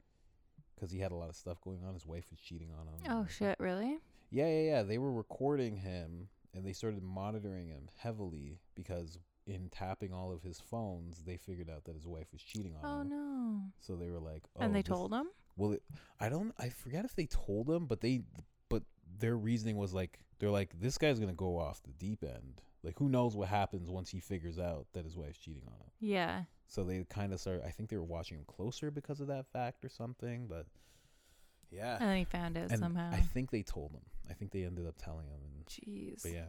because 0.75 0.91
he 0.91 0.99
had 1.01 1.13
a 1.13 1.17
lot 1.17 1.29
of 1.29 1.37
stuff 1.37 1.61
going 1.61 1.85
on. 1.87 1.95
His 1.95 2.07
wife 2.07 2.25
was 2.31 2.41
cheating 2.41 2.71
on 2.73 2.87
him. 2.89 3.01
Oh 3.09 3.27
shit! 3.29 3.57
Really? 3.61 3.99
Yeah, 4.31 4.49
yeah, 4.49 4.63
yeah. 4.71 4.83
They 4.83 4.99
were 4.99 5.13
recording 5.13 5.77
him, 5.77 6.29
and 6.55 6.65
they 6.65 6.73
started 6.73 7.03
monitoring 7.03 7.69
him 7.69 7.89
heavily 7.99 8.59
because 8.75 9.19
in 9.47 9.69
tapping 9.71 10.13
all 10.13 10.33
of 10.33 10.43
his 10.43 10.61
phones, 10.61 11.23
they 11.25 11.37
figured 11.37 11.69
out 11.71 11.85
that 11.85 11.95
his 11.95 12.07
wife 12.07 12.29
was 12.33 12.43
cheating 12.43 12.75
on 12.77 12.85
Oh 12.85 13.01
him. 13.01 13.13
Oh 13.13 13.17
no! 13.17 13.61
So 13.81 13.97
they 13.97 14.11
were 14.11 14.21
like, 14.21 14.43
oh, 14.57 14.61
and 14.63 14.75
they 14.75 14.83
this- 14.83 14.89
told 14.89 15.13
him. 15.13 15.27
well, 15.57 15.73
it, 15.73 15.83
I 16.21 16.29
don't. 16.29 16.53
I 16.59 16.69
forget 16.69 17.05
if 17.05 17.15
they 17.17 17.27
told 17.27 17.69
him, 17.69 17.87
but 17.87 18.01
they, 18.01 18.23
but 18.69 18.83
their 19.19 19.37
reasoning 19.37 19.77
was 19.77 19.93
like, 19.93 20.21
they're 20.39 20.51
like, 20.51 20.79
this 20.81 20.97
guy's 20.99 21.19
gonna 21.19 21.33
go 21.33 21.59
off 21.59 21.83
the 21.83 21.93
deep 21.93 22.23
end. 22.25 22.63
Like, 22.85 22.99
who 22.99 23.09
knows 23.09 23.37
what 23.37 23.49
happens 23.49 23.89
once 23.91 24.11
he 24.11 24.19
figures 24.21 24.59
out 24.59 24.87
that 24.93 25.05
his 25.05 25.17
wife's 25.17 25.39
cheating 25.39 25.63
on 25.67 25.75
him? 25.75 25.91
Yeah. 26.01 26.43
So 26.67 26.83
they 26.85 27.05
kind 27.09 27.33
of 27.33 27.39
started. 27.41 27.65
I 27.65 27.71
think 27.71 27.91
they 27.91 27.97
were 27.97 28.03
watching 28.03 28.39
him 28.39 28.45
closer 28.47 28.91
because 28.91 29.21
of 29.21 29.29
that 29.29 29.47
fact 29.53 29.85
or 29.85 29.89
something. 29.89 30.47
But 30.49 30.67
Yeah. 31.71 31.99
And 32.01 32.19
he 32.19 32.25
found 32.25 32.57
out 32.57 32.71
And 32.71 32.79
somehow. 32.81 33.11
I 33.13 33.21
think 33.21 33.51
they 33.51 33.63
told 33.63 33.93
him. 33.93 34.03
I 34.29 34.33
think 34.35 34.51
they 34.53 34.65
ended 34.65 34.87
up 34.87 34.95
telling 34.99 35.27
him. 35.27 35.39
And 35.45 35.67
Jeez. 35.67 36.23
but 36.23 36.33
yeah, 36.33 36.49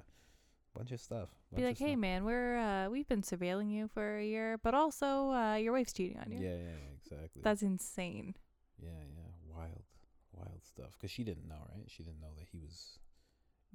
bunch 0.76 0.92
of 0.92 1.00
stuff. 1.00 1.30
Be 1.56 1.64
like, 1.64 1.78
hey 1.78 1.92
stuff. 1.92 2.00
man, 2.00 2.26
we're 2.26 2.58
uh, 2.58 2.90
we've 2.90 3.08
been 3.08 3.22
surveilling 3.22 3.72
you 3.72 3.88
for 3.88 4.18
a 4.18 4.26
year, 4.26 4.58
but 4.64 4.74
also 4.74 5.32
uh, 5.32 5.56
your 5.56 5.74
wife's 5.74 5.94
cheating 5.94 6.18
on 6.20 6.32
you. 6.32 6.40
yeah, 6.40 6.56
yeah, 6.56 6.94
exactly. 7.02 7.42
That's 7.44 7.62
insane. 7.62 8.36
yeah, 8.80 8.90
yeah, 8.90 9.56
wild, 9.56 9.84
wild 10.32 10.64
stuff. 10.64 10.94
Because 10.94 11.12
she 11.12 11.24
didn't 11.24 11.48
know, 11.48 11.68
right? 11.76 11.86
She 11.88 12.04
didn't 12.04 12.22
know 12.22 12.34
that 12.38 12.48
he 12.52 12.58
was 12.60 13.00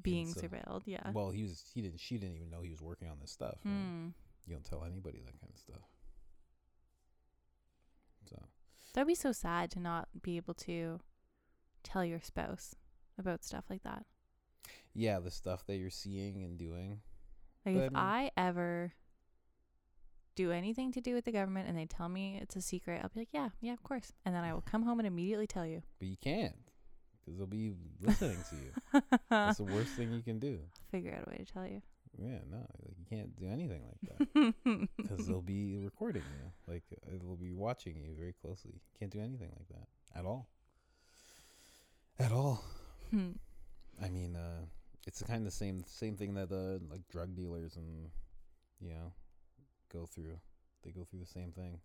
Being 0.03 0.28
so- 0.28 0.40
surveilled, 0.40 0.82
yeah. 0.86 1.11
Well, 1.12 1.30
he 1.30 1.42
was. 1.42 1.64
He 1.72 1.82
didn't. 1.82 2.01
She 2.01 2.18
didn't 2.18 2.34
even 2.36 2.51
know 2.51 2.62
he 2.62 2.70
was 2.70 2.82
working 2.82 3.09
on 3.09 3.18
this 3.20 3.30
stuff. 3.30 3.59
Right? 3.64 3.72
Hmm. 3.72 4.09
You 4.46 4.55
don't 4.55 4.64
tell 4.64 4.84
anybody 4.84 5.18
that 5.24 5.40
kind 5.40 5.53
of 5.53 5.59
stuff. 5.59 5.82
So 8.28 8.36
That'd 8.94 9.07
be 9.09 9.14
so 9.14 9.32
sad 9.32 9.70
to 9.72 9.80
not 9.80 10.09
be 10.22 10.36
able 10.36 10.55
to 10.55 11.01
tell 11.82 12.05
your 12.05 12.20
spouse 12.20 12.74
about 13.18 13.44
stuff 13.44 13.64
like 13.70 13.82
that. 13.82 14.05
Yeah, 14.99 15.20
the 15.20 15.30
stuff 15.30 15.64
that 15.66 15.76
you're 15.76 15.90
seeing 15.90 16.42
and 16.42 16.59
doing. 16.59 17.01
Like 17.64 17.74
But 17.76 17.80
I 17.82 17.84
if 17.86 17.92
mean- 17.92 17.96
I 18.03 18.30
ever 18.36 18.92
do 20.34 20.51
anything 20.53 20.92
to 20.92 21.01
do 21.01 21.14
with 21.14 21.24
the 21.24 21.32
government 21.32 21.68
and 21.68 21.76
they 21.78 21.86
tell 21.86 22.09
me 22.09 22.38
it's 22.40 22.57
a 22.57 22.61
secret, 22.61 23.01
I'll 23.03 23.11
be 23.14 23.20
like, 23.20 23.28
yeah, 23.32 23.49
yeah, 23.61 23.72
of 23.72 23.82
course. 23.82 24.12
And 24.24 24.34
then 24.34 24.44
I 24.44 24.53
will 24.55 24.61
come 24.61 24.82
home 24.82 24.99
and 25.01 25.07
immediately 25.07 25.46
tell 25.46 25.66
you. 25.66 25.82
But 25.99 26.09
you 26.09 26.16
can't, 26.20 26.55
because 27.24 27.38
they'll 27.38 27.46
be 27.46 27.72
listening 28.01 28.38
to 28.51 28.57
you. 28.57 29.03
That's 29.30 29.59
the 29.59 29.64
worst 29.64 29.90
thing 29.94 30.12
you 30.12 30.22
can 30.22 30.38
do. 30.38 30.59
Figure 30.90 31.14
out 31.14 31.26
a 31.26 31.30
way 31.30 31.38
to 31.38 31.44
tell 31.53 31.66
you. 31.66 31.82
Yeah, 32.16 32.38
no, 32.51 32.59
like, 32.59 32.96
you 32.99 33.05
can't 33.09 33.36
do 33.36 33.46
anything 33.49 33.82
like 33.86 34.18
that. 34.18 34.88
because 34.96 35.26
they'll 35.28 35.40
be 35.42 35.76
recording 35.76 36.22
you. 36.22 36.72
Like 36.72 36.82
uh, 36.92 37.11
they'll 37.22 37.36
be 37.36 37.53
watching 37.53 37.96
you 38.01 38.14
very 38.18 38.32
closely. 38.42 38.80
Can't 38.99 39.12
do 39.12 39.20
anything 39.20 39.51
like 39.57 39.68
that 39.68 40.18
at 40.18 40.24
all. 40.24 40.49
At 42.18 42.32
all. 42.32 42.64
Hmm. 43.11 43.32
I 44.03 44.09
mean, 44.09 44.34
uh, 44.36 44.64
it's 45.09 45.20
the 45.20 45.24
kind 45.24 45.38
of 45.38 45.46
the 45.46 45.50
same 45.50 45.82
same 45.86 46.16
thing 46.16 46.34
that 46.34 46.52
uh, 46.52 46.84
like 46.92 47.09
drug 47.09 47.34
dealers 47.34 47.76
and 47.76 48.11
you 48.78 48.90
know 48.90 49.12
go 49.92 50.04
through. 50.04 50.38
They 50.84 50.90
go 50.90 51.02
through 51.02 51.20
the 51.20 51.26
same 51.26 51.50
thing. 51.50 51.80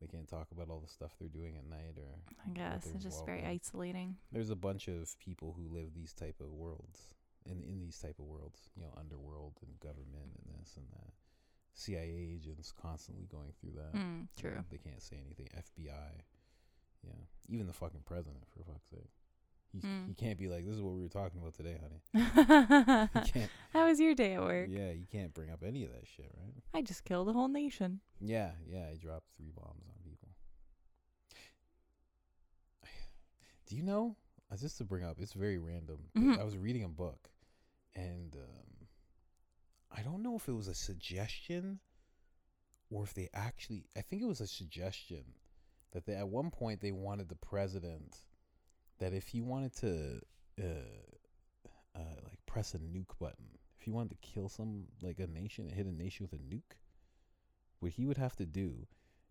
They 0.00 0.06
can't 0.06 0.26
talk 0.26 0.48
about 0.50 0.70
all 0.70 0.80
the 0.80 0.88
stuff 0.88 1.12
they're 1.20 1.28
doing 1.28 1.56
at 1.58 1.68
night 1.68 1.98
or. 1.98 2.16
I 2.46 2.50
guess 2.54 2.86
it's 2.86 3.04
just 3.04 3.26
very 3.26 3.40
in. 3.40 3.46
isolating. 3.46 4.16
There's 4.32 4.48
a 4.48 4.56
bunch 4.56 4.88
of 4.88 5.14
people 5.18 5.54
who 5.54 5.72
live 5.72 5.92
these 5.94 6.14
type 6.14 6.40
of 6.40 6.48
worlds 6.48 7.14
in 7.44 7.62
in 7.62 7.78
these 7.78 7.98
type 7.98 8.18
of 8.18 8.24
worlds. 8.24 8.70
You 8.74 8.84
know, 8.84 8.94
underworld 8.98 9.58
and 9.60 9.78
government 9.78 10.32
and 10.40 10.58
this 10.58 10.74
and 10.76 10.86
that. 10.92 11.12
CIA 11.74 12.34
agents 12.34 12.72
constantly 12.72 13.28
going 13.30 13.52
through 13.60 13.72
that. 13.76 13.94
Mm, 13.94 14.22
you 14.36 14.42
true. 14.42 14.50
know, 14.56 14.64
they 14.70 14.78
can't 14.78 15.00
say 15.00 15.16
anything. 15.24 15.48
FBI. 15.54 16.24
Yeah. 17.06 17.22
Even 17.48 17.66
the 17.66 17.72
fucking 17.72 18.02
president, 18.04 18.44
for 18.48 18.64
fuck's 18.64 18.90
sake. 18.90 19.19
He, 19.72 19.78
Mm. 19.80 20.08
he 20.08 20.14
can't 20.14 20.36
be 20.38 20.48
like, 20.48 20.64
this 20.66 20.74
is 20.74 20.82
what 20.82 20.94
we 20.94 21.00
were 21.02 21.08
talking 21.08 21.40
about 21.40 21.54
today, 21.54 21.78
honey. 21.80 23.48
How 23.72 23.86
was 23.86 24.00
your 24.00 24.14
day 24.16 24.34
at 24.34 24.42
work? 24.42 24.68
Yeah, 24.68 24.90
you 24.90 25.06
can't 25.10 25.32
bring 25.32 25.50
up 25.50 25.62
any 25.64 25.84
of 25.84 25.92
that 25.92 26.06
shit, 26.08 26.30
right? 26.42 26.54
I 26.74 26.82
just 26.82 27.04
killed 27.04 27.28
a 27.28 27.32
whole 27.32 27.46
nation. 27.48 28.00
Yeah, 28.20 28.50
yeah. 28.66 28.88
I 28.92 28.96
dropped 28.96 29.26
three 29.36 29.52
bombs 29.54 29.84
on 29.88 29.94
people. 30.02 30.28
Do 33.66 33.76
you 33.76 33.82
know? 33.82 34.16
uh, 34.52 34.56
Just 34.56 34.78
to 34.78 34.84
bring 34.84 35.04
up, 35.04 35.18
it's 35.20 35.32
very 35.34 35.58
random. 35.58 35.98
Mhm. 36.16 36.38
I 36.38 36.44
was 36.44 36.56
reading 36.58 36.82
a 36.84 36.88
book, 36.88 37.30
and 37.94 38.34
um, 38.34 38.88
I 39.92 40.02
don't 40.02 40.22
know 40.22 40.34
if 40.36 40.48
it 40.48 40.52
was 40.52 40.66
a 40.68 40.74
suggestion 40.74 41.78
or 42.90 43.04
if 43.04 43.14
they 43.14 43.28
actually. 43.32 43.84
I 43.96 44.00
think 44.00 44.22
it 44.22 44.26
was 44.26 44.40
a 44.40 44.46
suggestion 44.48 45.24
that 45.92 46.06
they 46.06 46.14
at 46.14 46.28
one 46.28 46.50
point 46.50 46.80
they 46.80 46.92
wanted 46.92 47.28
the 47.28 47.36
president 47.36 48.16
that 49.00 49.12
if 49.12 49.28
he 49.28 49.40
wanted 49.40 49.74
to 49.76 50.20
uh, 50.60 51.98
uh, 51.98 52.20
like 52.24 52.38
press 52.46 52.74
a 52.74 52.78
nuke 52.78 53.18
button, 53.18 53.46
if 53.78 53.84
he 53.84 53.90
wanted 53.90 54.10
to 54.10 54.16
kill 54.28 54.48
some 54.48 54.84
like 55.02 55.18
a 55.18 55.26
nation, 55.26 55.68
hit 55.68 55.86
a 55.86 55.92
nation 55.92 56.28
with 56.30 56.38
a 56.40 56.42
nuke, 56.42 56.76
what 57.80 57.92
he 57.92 58.06
would 58.06 58.18
have 58.18 58.36
to 58.36 58.46
do 58.46 58.86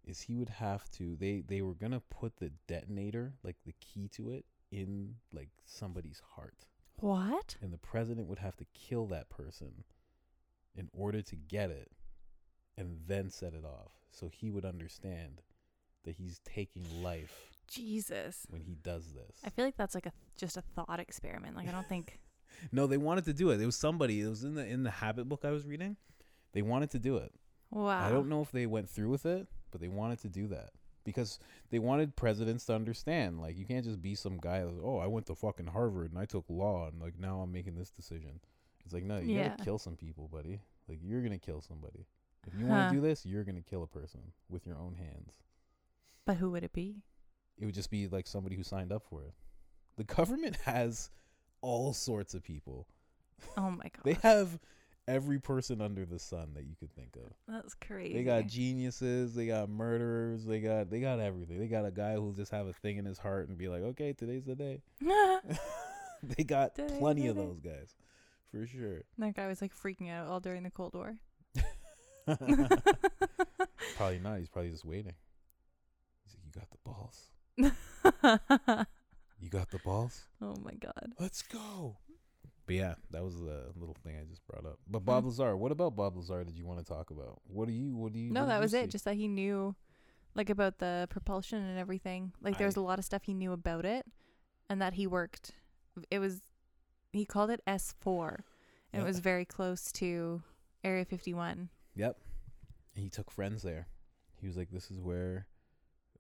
is 0.05 0.21
he 0.21 0.35
would 0.35 0.49
have 0.49 0.89
to 0.91 1.15
they 1.17 1.41
they 1.47 1.61
were 1.61 1.73
gonna 1.75 2.01
put 2.09 2.37
the 2.37 2.51
detonator 2.67 3.33
like 3.43 3.57
the 3.65 3.75
key 3.79 4.07
to 4.07 4.29
it 4.31 4.45
in 4.71 5.15
like 5.33 5.49
somebody's 5.65 6.21
heart 6.35 6.65
What? 6.99 7.55
and 7.61 7.71
the 7.71 7.77
president 7.77 8.27
would 8.27 8.39
have 8.39 8.55
to 8.57 8.65
kill 8.73 9.05
that 9.07 9.29
person 9.29 9.83
in 10.75 10.89
order 10.93 11.21
to 11.21 11.35
get 11.35 11.69
it 11.69 11.91
and 12.77 12.97
then 13.07 13.29
set 13.29 13.53
it 13.53 13.65
off 13.65 13.91
so 14.11 14.29
he 14.29 14.49
would 14.49 14.65
understand 14.65 15.41
that 16.05 16.15
he's 16.15 16.39
taking 16.45 16.85
life 17.03 17.51
Jesus. 17.69 18.45
when 18.49 18.61
he 18.61 18.75
does 18.75 19.13
this 19.13 19.37
I 19.45 19.49
feel 19.49 19.65
like 19.65 19.77
that's 19.77 19.95
like 19.95 20.05
a 20.05 20.11
just 20.37 20.57
a 20.57 20.61
thought 20.61 20.99
experiment. 20.99 21.55
Like 21.55 21.67
I 21.67 21.71
don't 21.71 21.87
think. 21.87 22.19
no 22.71 22.87
they 22.87 22.97
wanted 22.97 23.23
to 23.25 23.33
do 23.33 23.51
it 23.51 23.61
it 23.61 23.65
was 23.65 23.75
somebody 23.75 24.21
it 24.21 24.27
was 24.27 24.43
in 24.43 24.55
the 24.55 24.65
in 24.65 24.83
the 24.83 24.89
habit 24.89 25.29
book 25.29 25.45
i 25.45 25.51
was 25.51 25.65
reading 25.65 25.95
they 26.51 26.61
wanted 26.61 26.89
to 26.89 26.99
do 26.99 27.15
it 27.17 27.31
Wow. 27.71 28.07
I 28.07 28.09
don't 28.11 28.29
know 28.29 28.41
if 28.41 28.51
they 28.51 28.65
went 28.65 28.89
through 28.89 29.09
with 29.09 29.27
it, 29.27 29.47
but 29.71 29.79
they 29.79 29.87
wanted 29.89 30.17
to 30.21 30.27
do 30.27 30.47
that 30.47 30.71
because 31.03 31.37
they 31.69 31.77
wanted 31.77 32.15
presidents 32.15 32.65
to 32.65 32.73
understand. 32.73 33.39
Like, 33.39 33.57
you 33.59 33.65
can't 33.65 33.85
just 33.85 34.01
be 34.01 34.15
some 34.15 34.37
guy 34.39 34.63
that's, 34.63 34.79
oh, 34.83 34.97
I 34.97 35.05
went 35.05 35.27
to 35.27 35.35
fucking 35.35 35.67
Harvard 35.67 36.09
and 36.11 36.19
I 36.19 36.25
took 36.25 36.45
law 36.49 36.87
and 36.87 36.99
like 36.99 37.19
now 37.19 37.41
I'm 37.41 37.51
making 37.51 37.75
this 37.75 37.91
decision. 37.91 38.39
It's 38.83 38.91
like, 38.93 39.03
no, 39.03 39.19
you 39.19 39.35
Yeah. 39.35 39.49
gotta 39.49 39.63
kill 39.63 39.77
some 39.77 39.95
people, 39.95 40.27
buddy. 40.27 40.61
Like, 40.87 40.97
you're 41.03 41.21
gonna 41.21 41.37
kill 41.37 41.61
somebody. 41.61 42.07
If 42.47 42.55
you 42.57 42.65
want 42.65 42.89
to 42.89 42.95
do 42.95 43.01
this, 43.01 43.23
you're 43.23 43.43
gonna 43.43 43.61
kill 43.61 43.83
a 43.83 43.87
person 43.87 44.31
with 44.49 44.65
your 44.65 44.77
own 44.79 44.95
hands. 44.95 45.37
But 46.25 46.37
who 46.37 46.49
would 46.49 46.63
it 46.63 46.73
be? 46.73 47.03
It 47.59 47.65
would 47.65 47.75
just 47.75 47.91
be 47.91 48.07
like 48.07 48.25
somebody 48.25 48.55
who 48.55 48.63
signed 48.63 48.91
up 48.91 49.03
for 49.09 49.23
it. 49.23 49.33
The 49.97 50.05
government 50.05 50.55
has 50.65 51.09
all 51.61 51.93
sorts 51.93 52.33
of 52.33 52.43
people. 52.43 52.87
Oh 53.57 53.69
my 53.71 53.83
god. 53.83 53.91
They 54.03 54.13
have 54.27 54.57
every 55.07 55.39
person 55.39 55.81
under 55.81 56.05
the 56.05 56.19
sun 56.19 56.51
that 56.53 56.65
you 56.65 56.75
could 56.79 56.93
think 56.93 57.15
of. 57.15 57.33
That's 57.47 57.73
crazy. 57.73 58.13
They 58.13 58.23
got 58.23 58.47
geniuses, 58.47 59.33
they 59.33 59.47
got 59.47 59.67
murderers, 59.69 60.45
they 60.45 60.61
got 60.61 60.89
they 60.89 60.99
got 61.01 61.19
everything. 61.19 61.59
They 61.59 61.67
got 61.67 61.85
a 61.85 61.91
guy 61.91 62.13
who'll 62.13 62.31
just 62.33 62.51
have 62.51 62.67
a 62.67 62.73
thing 62.73 62.97
in 62.97 63.05
his 63.05 63.17
heart 63.17 63.49
and 63.49 63.57
be 63.57 63.67
like, 63.67 63.81
"Okay, 63.81 64.13
today's 64.13 64.45
the 64.45 64.55
day." 64.55 64.81
they 66.23 66.43
got 66.43 66.75
plenty 66.99 67.27
of 67.27 67.35
those 67.35 67.59
guys, 67.59 67.95
for 68.51 68.65
sure. 68.65 69.01
that 69.17 69.35
guy 69.35 69.47
was 69.47 69.61
like 69.61 69.75
freaking 69.75 70.09
out 70.11 70.27
all 70.27 70.39
during 70.39 70.63
the 70.63 70.69
Cold 70.71 70.93
War. 70.93 71.17
probably 73.97 74.19
not. 74.19 74.39
He's 74.39 74.49
probably 74.49 74.71
just 74.71 74.85
waiting. 74.85 75.13
He's 76.23 76.35
like, 76.35 76.45
"You 76.45 76.51
got 76.61 76.69
the 76.69 76.77
balls. 76.83 77.29
You 79.41 79.49
got 79.49 79.69
the 79.71 79.79
balls. 79.83 80.25
oh 80.41 80.55
my 80.63 80.73
god. 80.73 81.13
Let's 81.19 81.41
go." 81.41 81.97
But 82.65 82.75
yeah, 82.75 82.95
that 83.11 83.23
was 83.23 83.35
the 83.39 83.71
little 83.75 83.95
thing 84.03 84.15
I 84.21 84.25
just 84.29 84.45
brought 84.45 84.65
up. 84.65 84.77
But 84.87 85.01
mm. 85.01 85.05
Bob 85.05 85.25
Lazar, 85.25 85.57
what 85.57 85.71
about 85.71 85.95
Bob 85.95 86.15
Lazar? 86.17 86.43
Did 86.43 86.55
you 86.55 86.65
want 86.65 86.79
to 86.79 86.85
talk 86.85 87.09
about? 87.09 87.41
What 87.47 87.67
do 87.67 87.73
you? 87.73 87.95
What 87.95 88.13
do 88.13 88.19
you? 88.19 88.31
No, 88.31 88.45
that 88.45 88.55
you 88.55 88.61
was 88.61 88.71
see? 88.71 88.79
it. 88.79 88.89
Just 88.91 89.05
that 89.05 89.15
he 89.15 89.27
knew, 89.27 89.75
like, 90.35 90.49
about 90.49 90.77
the 90.77 91.07
propulsion 91.09 91.63
and 91.63 91.79
everything. 91.79 92.31
Like, 92.41 92.57
there's 92.57 92.77
I- 92.77 92.81
a 92.81 92.83
lot 92.83 92.99
of 92.99 93.05
stuff 93.05 93.23
he 93.23 93.33
knew 93.33 93.53
about 93.53 93.85
it, 93.85 94.05
and 94.69 94.81
that 94.81 94.93
he 94.93 95.07
worked. 95.07 95.51
It 96.11 96.19
was, 96.19 96.41
he 97.11 97.25
called 97.25 97.49
it 97.49 97.61
S 97.65 97.95
four, 97.99 98.45
and 98.93 98.99
Yeah. 99.01 99.05
it 99.05 99.07
was 99.07 99.19
very 99.19 99.45
close 99.45 99.91
to 99.93 100.43
Area 100.83 101.05
51. 101.05 101.69
Yep. 101.95 102.17
And 102.95 103.03
he 103.03 103.09
took 103.09 103.31
friends 103.31 103.63
there. 103.63 103.87
He 104.39 104.47
was 104.47 104.55
like, 104.57 104.69
"This 104.69 104.91
is 104.91 104.99
where, 104.99 105.47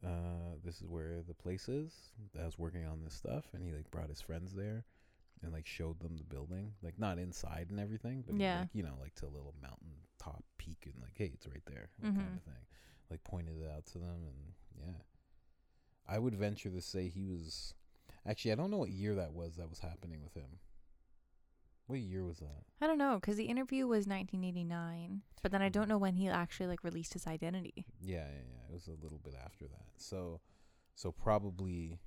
uh, 0.05 0.55
this 0.63 0.81
is 0.81 0.87
where 0.87 1.21
the 1.27 1.33
place 1.33 1.67
is." 1.69 2.11
That 2.33 2.41
I 2.43 2.45
was 2.45 2.57
working 2.59 2.85
on 2.85 3.03
this 3.03 3.13
stuff, 3.13 3.45
and 3.53 3.63
he 3.63 3.71
like 3.71 3.89
brought 3.91 4.09
his 4.09 4.21
friends 4.21 4.53
there, 4.53 4.85
and 5.41 5.51
like 5.53 5.65
showed 5.65 5.99
them 5.99 6.17
the 6.17 6.23
building, 6.23 6.73
like 6.81 6.97
not 6.99 7.17
inside 7.19 7.67
and 7.69 7.79
everything, 7.79 8.23
but 8.25 8.35
Yeah. 8.37 8.59
like, 8.61 8.69
you 8.73 8.83
know, 8.83 8.95
like 8.99 9.15
to 9.15 9.25
a 9.25 9.35
little 9.35 9.53
mountain 9.61 9.91
top 10.17 10.43
peak, 10.57 10.85
and 10.85 10.95
like, 11.01 11.13
hey, 11.15 11.31
it's 11.33 11.47
right 11.47 11.65
there, 11.65 11.89
Mhm. 12.01 12.15
kind 12.15 12.37
of 12.37 12.43
thing. 12.43 12.65
Like 13.09 13.23
pointed 13.23 13.61
it 13.61 13.69
out 13.69 13.85
to 13.87 13.97
them, 13.99 14.25
and 14.27 14.53
yeah, 14.77 15.01
I 16.07 16.19
would 16.19 16.35
venture 16.35 16.69
to 16.69 16.81
say 16.81 17.07
he 17.07 17.25
was. 17.25 17.73
Actually, 18.25 18.51
I 18.51 18.55
don't 18.55 18.69
know 18.71 18.77
what 18.77 18.89
year 18.89 19.15
that 19.15 19.33
was. 19.33 19.55
That 19.55 19.69
was 19.69 19.79
happening 19.79 20.21
with 20.21 20.33
him. 20.33 20.59
What 21.89 22.01
year 22.01 22.23
was 22.23 22.37
that? 22.37 22.61
I 22.79 22.85
don't 22.85 22.99
know, 22.99 23.15
because 23.19 23.35
the 23.37 23.45
interview 23.45 23.87
was 23.87 24.05
1989, 24.05 25.23
but 25.41 25.51
then 25.51 25.63
I 25.63 25.69
don't 25.69 25.89
know 25.89 25.97
when 25.97 26.13
he 26.13 26.27
actually 26.29 26.67
like 26.67 26.83
released 26.83 27.13
his 27.13 27.25
identity. 27.25 27.83
Yeah, 27.99 28.17
yeah, 28.27 28.43
yeah. 28.47 28.69
It 28.69 28.73
was 28.73 28.87
a 28.87 29.03
little 29.03 29.17
bit 29.23 29.33
after 29.43 29.65
that. 29.65 29.87
So, 29.97 30.39
so 30.93 31.11
probably, 31.11 31.97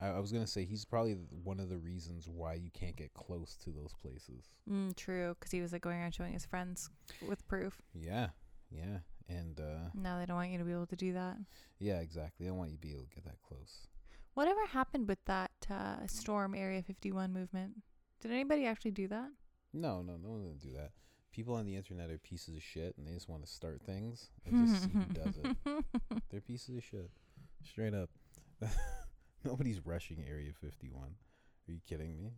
I, 0.00 0.08
I 0.08 0.18
was 0.18 0.32
gonna 0.32 0.48
say 0.48 0.64
he's 0.64 0.84
probably 0.84 1.12
one 1.44 1.60
of 1.60 1.68
the 1.68 1.78
reasons 1.78 2.28
why 2.28 2.54
you 2.54 2.70
can't 2.72 2.96
get 2.96 3.14
close 3.14 3.56
to 3.62 3.70
those 3.70 3.92
places. 4.02 4.46
Mm, 4.68 4.96
true, 4.96 5.36
because 5.38 5.52
he 5.52 5.60
was 5.60 5.72
like 5.72 5.82
going 5.82 5.98
around 6.00 6.12
showing 6.12 6.32
his 6.32 6.44
friends 6.44 6.90
with 7.26 7.46
proof. 7.46 7.80
Yeah, 7.94 8.30
yeah, 8.68 8.98
and 9.28 9.60
uh, 9.60 9.90
Now 9.94 10.18
they 10.18 10.26
don't 10.26 10.36
want 10.38 10.50
you 10.50 10.58
to 10.58 10.64
be 10.64 10.72
able 10.72 10.86
to 10.88 10.96
do 10.96 11.12
that. 11.12 11.36
yeah, 11.78 12.00
exactly. 12.00 12.48
I 12.48 12.50
want 12.50 12.70
you 12.70 12.76
to 12.78 12.82
be 12.82 12.90
able 12.90 13.04
to 13.04 13.14
get 13.14 13.24
that 13.26 13.40
close. 13.46 13.86
Whatever 14.34 14.66
happened 14.66 15.06
with 15.06 15.24
that 15.26 15.50
uh, 15.70 16.06
Storm 16.06 16.54
Area 16.56 16.82
51 16.82 17.32
movement? 17.32 17.82
Did 18.20 18.32
anybody 18.32 18.66
actually 18.66 18.90
do 18.90 19.08
that? 19.08 19.30
No, 19.72 20.02
no, 20.02 20.16
no 20.16 20.30
one's 20.30 20.44
gonna 20.44 20.72
do 20.72 20.78
that. 20.78 20.90
People 21.32 21.54
on 21.54 21.64
the 21.64 21.76
internet 21.76 22.10
are 22.10 22.18
pieces 22.18 22.56
of 22.56 22.62
shit, 22.62 22.94
and 22.98 23.06
they 23.06 23.12
just 23.12 23.28
want 23.28 23.42
to 23.44 23.50
start 23.50 23.80
things 23.82 24.30
and 24.46 24.66
just 24.66 24.82
see 24.84 24.90
who 24.90 25.04
does 25.14 25.38
it. 25.38 25.84
They're 26.30 26.40
pieces 26.40 26.76
of 26.76 26.84
shit, 26.84 27.10
straight 27.64 27.94
up. 27.94 28.10
Nobody's 29.44 29.84
rushing 29.86 30.24
Area 30.28 30.52
51. 30.52 31.02
Are 31.02 31.72
you 31.72 31.80
kidding 31.88 32.16
me? 32.16 32.32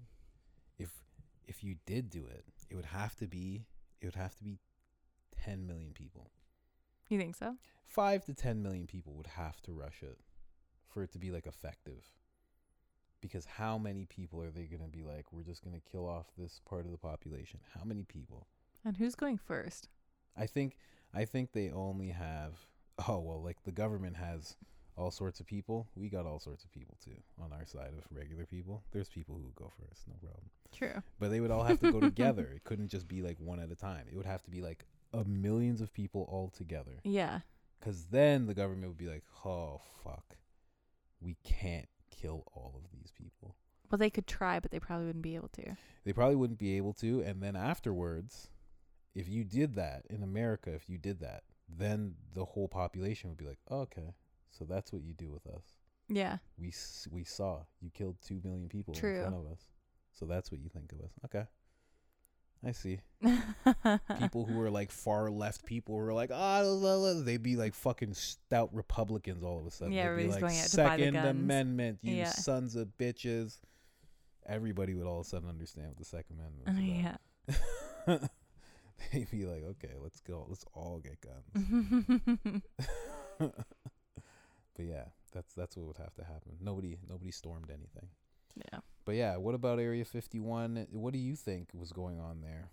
If 0.78 0.90
if 1.46 1.64
you 1.64 1.76
did 1.86 2.10
do 2.10 2.24
it, 2.26 2.44
it 2.70 2.76
would 2.76 2.84
have 2.84 3.16
to 3.16 3.26
be 3.26 3.64
it 4.00 4.06
would 4.06 4.14
have 4.14 4.34
to 4.36 4.44
be 4.44 4.58
10 5.44 5.66
million 5.66 5.92
people. 5.92 6.30
You 7.08 7.18
think 7.18 7.36
so? 7.36 7.56
5 7.84 8.24
to 8.26 8.34
10 8.34 8.62
million 8.62 8.86
people 8.86 9.14
would 9.14 9.26
have 9.26 9.60
to 9.62 9.72
rush 9.72 10.02
it 10.02 10.18
for 10.86 11.02
it 11.02 11.12
to 11.12 11.18
be 11.18 11.30
like 11.30 11.46
effective. 11.46 12.04
Because 13.22 13.46
how 13.46 13.78
many 13.78 14.04
people 14.04 14.42
are 14.42 14.50
they 14.50 14.64
going 14.64 14.82
to 14.82 14.88
be 14.88 15.02
like 15.02 15.32
we're 15.32 15.42
just 15.44 15.64
going 15.64 15.74
to 15.74 15.90
kill 15.90 16.06
off 16.06 16.26
this 16.36 16.60
part 16.68 16.84
of 16.84 16.90
the 16.90 16.98
population? 16.98 17.60
How 17.78 17.84
many 17.84 18.04
people? 18.04 18.46
And 18.84 18.96
who's 18.96 19.14
going 19.14 19.38
first? 19.38 19.88
I 20.36 20.46
think 20.46 20.76
I 21.14 21.24
think 21.24 21.52
they 21.52 21.70
only 21.70 22.08
have 22.08 22.66
oh 23.08 23.20
well 23.20 23.42
like 23.42 23.62
the 23.64 23.72
government 23.72 24.16
has 24.16 24.56
all 24.96 25.10
sorts 25.10 25.40
of 25.40 25.46
people. 25.46 25.88
We 25.94 26.08
got 26.08 26.26
all 26.26 26.38
sorts 26.38 26.64
of 26.64 26.72
people 26.72 26.98
too 27.02 27.16
on 27.42 27.52
our 27.52 27.64
side 27.64 27.92
of 27.96 28.04
regular 28.10 28.44
people. 28.44 28.82
There's 28.92 29.08
people 29.08 29.36
who 29.36 29.42
would 29.44 29.54
go 29.54 29.72
first, 29.78 30.06
no 30.08 30.14
problem. 30.20 30.50
True. 30.72 31.02
But 31.18 31.30
they 31.30 31.40
would 31.40 31.50
all 31.50 31.64
have 31.64 31.80
to 31.80 31.92
go 31.92 32.00
together. 32.00 32.50
It 32.54 32.64
couldn't 32.64 32.88
just 32.88 33.08
be 33.08 33.22
like 33.22 33.38
one 33.38 33.60
at 33.60 33.70
a 33.70 33.76
time. 33.76 34.06
It 34.10 34.16
would 34.16 34.26
have 34.26 34.42
to 34.42 34.50
be 34.50 34.60
like 34.60 34.84
a 35.14 35.24
millions 35.24 35.80
of 35.80 35.92
people 35.92 36.26
all 36.30 36.50
together. 36.50 37.00
Yeah. 37.04 37.40
Cuz 37.80 38.06
then 38.10 38.46
the 38.46 38.54
government 38.54 38.88
would 38.88 38.98
be 38.98 39.08
like, 39.08 39.24
"Oh 39.44 39.80
fuck. 40.02 40.36
We 41.20 41.36
can't 41.44 41.88
kill 42.12 42.44
all 42.54 42.74
of 42.76 42.90
these 42.92 43.10
people." 43.10 43.56
Well, 43.90 43.98
they 43.98 44.10
could 44.10 44.26
try, 44.26 44.60
but 44.60 44.70
they 44.70 44.80
probably 44.80 45.06
wouldn't 45.06 45.22
be 45.22 45.34
able 45.34 45.48
to. 45.48 45.76
They 46.04 46.12
probably 46.12 46.36
wouldn't 46.36 46.58
be 46.58 46.76
able 46.76 46.94
to 46.94 47.20
and 47.22 47.42
then 47.42 47.56
afterwards 47.56 48.48
if 49.14 49.28
you 49.28 49.44
did 49.44 49.74
that 49.74 50.04
in 50.08 50.22
America, 50.22 50.72
if 50.72 50.88
you 50.88 50.96
did 50.96 51.20
that, 51.20 51.42
then 51.68 52.14
the 52.34 52.44
whole 52.44 52.68
population 52.68 53.28
would 53.28 53.38
be 53.38 53.44
like, 53.44 53.58
oh, 53.68 53.80
"Okay. 53.80 54.14
So 54.50 54.64
that's 54.64 54.92
what 54.92 55.02
you 55.02 55.12
do 55.12 55.30
with 55.30 55.46
us." 55.46 55.74
Yeah. 56.08 56.38
we 56.58 56.72
we 57.10 57.24
saw 57.24 57.64
you 57.80 57.90
killed 57.90 58.16
two 58.22 58.40
million 58.44 58.68
people 58.68 58.94
True. 58.94 59.16
in 59.16 59.20
front 59.20 59.36
of 59.36 59.52
us. 59.52 59.66
So 60.12 60.26
that's 60.26 60.50
what 60.50 60.60
you 60.60 60.68
think 60.68 60.92
of 60.92 61.00
us. 61.00 61.12
Okay, 61.24 61.46
I 62.64 62.72
see. 62.72 63.00
People 64.18 64.44
who 64.44 64.60
are 64.60 64.70
like 64.70 64.90
far 64.92 65.30
left 65.30 65.64
people 65.66 65.96
who 65.96 66.00
are 66.06 66.12
like 66.12 66.30
ah, 66.32 66.60
la," 66.62 67.14
they'd 67.22 67.42
be 67.42 67.56
like 67.56 67.74
fucking 67.74 68.14
stout 68.14 68.70
Republicans 68.72 69.42
all 69.42 69.58
of 69.58 69.66
a 69.66 69.70
sudden. 69.70 69.92
Yeah, 69.92 70.02
They'd 70.02 70.16
be 70.16 70.22
everybody's 70.30 70.42
like, 70.42 70.50
going 70.52 70.60
out 70.60 70.66
to 70.68 70.76
buy 70.76 70.82
the 70.82 71.02
Second 71.02 71.14
guns." 71.14 71.28
Amendment, 71.30 71.98
you 72.02 72.14
Yeah. 72.16 72.28
sons 72.30 72.76
of 72.76 72.88
bitches. 72.98 73.58
Everybody 74.46 74.94
would 74.94 75.06
all 75.06 75.20
of 75.20 75.26
a 75.26 75.28
sudden 75.28 75.48
understand 75.48 75.88
what 75.88 75.98
the 75.98 76.04
Second 76.04 76.38
Amendment 76.38 77.16
was 77.46 78.18
yeah. 78.18 78.18
They'd 79.12 79.30
be 79.30 79.44
like, 79.44 79.64
okay, 79.64 79.94
let's 80.00 80.20
go. 80.20 80.46
Let's 80.48 80.64
all 80.74 81.00
get 81.00 81.18
guns. 81.20 82.62
but 84.76 84.84
yeah, 84.84 85.04
that's 85.32 85.54
that's 85.54 85.76
what 85.76 85.86
would 85.86 85.96
have 85.98 86.14
to 86.14 86.24
happen. 86.24 86.56
Nobody 86.60 86.98
nobody 87.08 87.30
stormed 87.30 87.70
anything. 87.70 88.08
Yeah. 88.56 88.80
But 89.04 89.16
yeah, 89.16 89.36
what 89.36 89.54
about 89.54 89.78
Area 89.80 90.04
51? 90.04 90.86
What 90.92 91.12
do 91.12 91.18
you 91.18 91.34
think 91.34 91.68
was 91.74 91.92
going 91.92 92.20
on 92.20 92.40
there? 92.40 92.70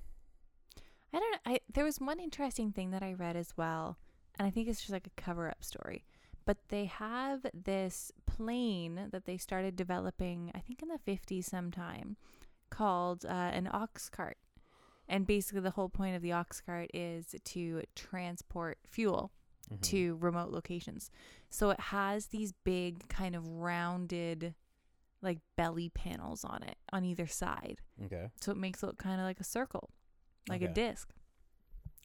I 1.14 1.20
don't 1.20 1.32
know. 1.32 1.54
I 1.54 1.60
there 1.74 1.84
was 1.86 2.00
one 2.00 2.20
interesting 2.20 2.72
thing 2.72 2.92
that 2.92 3.02
I 3.02 3.14
read 3.14 3.36
as 3.36 3.58
well, 3.58 3.98
and 4.38 4.48
I 4.48 4.52
think 4.52 4.68
it's 4.68 4.80
just 4.80 4.92
like 4.92 5.08
a 5.08 5.22
cover 5.22 5.50
up 5.50 5.64
story. 5.64 6.04
But 6.46 6.58
they 6.70 6.86
have 6.86 7.46
this 7.54 8.12
plane 8.26 9.10
that 9.12 9.26
they 9.26 9.38
started 9.38 9.76
developing, 9.76 10.52
I 10.56 10.60
think 10.60 10.82
in 10.82 10.88
the 10.90 11.00
50s 11.00 11.46
sometime, 11.46 12.16
called 12.70 13.26
uh, 13.26 13.30
an 13.30 13.68
ox 13.72 14.10
cart. 14.10 14.38
And 15.08 15.26
basically, 15.26 15.62
the 15.62 15.72
whole 15.72 15.90
point 15.90 16.16
of 16.16 16.22
the 16.22 16.32
ox 16.32 16.62
cart 16.62 16.90
is 16.94 17.36
to 17.44 17.84
transport 17.96 18.78
fuel 18.88 19.32
Mhm. 19.72 19.82
to 19.82 20.16
remote 20.16 20.50
locations. 20.52 21.12
So 21.50 21.70
it 21.70 21.80
has 21.80 22.28
these 22.28 22.54
big, 22.64 23.08
kind 23.08 23.36
of 23.36 23.48
rounded, 23.48 24.56
like 25.22 25.40
belly 25.58 25.90
panels 25.90 26.44
on 26.46 26.64
it 26.64 26.78
on 26.94 27.04
either 27.06 27.28
side. 27.28 27.82
Okay. 28.06 28.30
So 28.40 28.52
it 28.52 28.58
makes 28.58 28.82
it 28.84 28.86
look 28.88 28.98
kind 28.98 29.20
of 29.20 29.26
like 29.26 29.40
a 29.40 29.44
circle, 29.44 29.90
like 30.48 30.62
a 30.62 30.68
disc. 30.70 31.10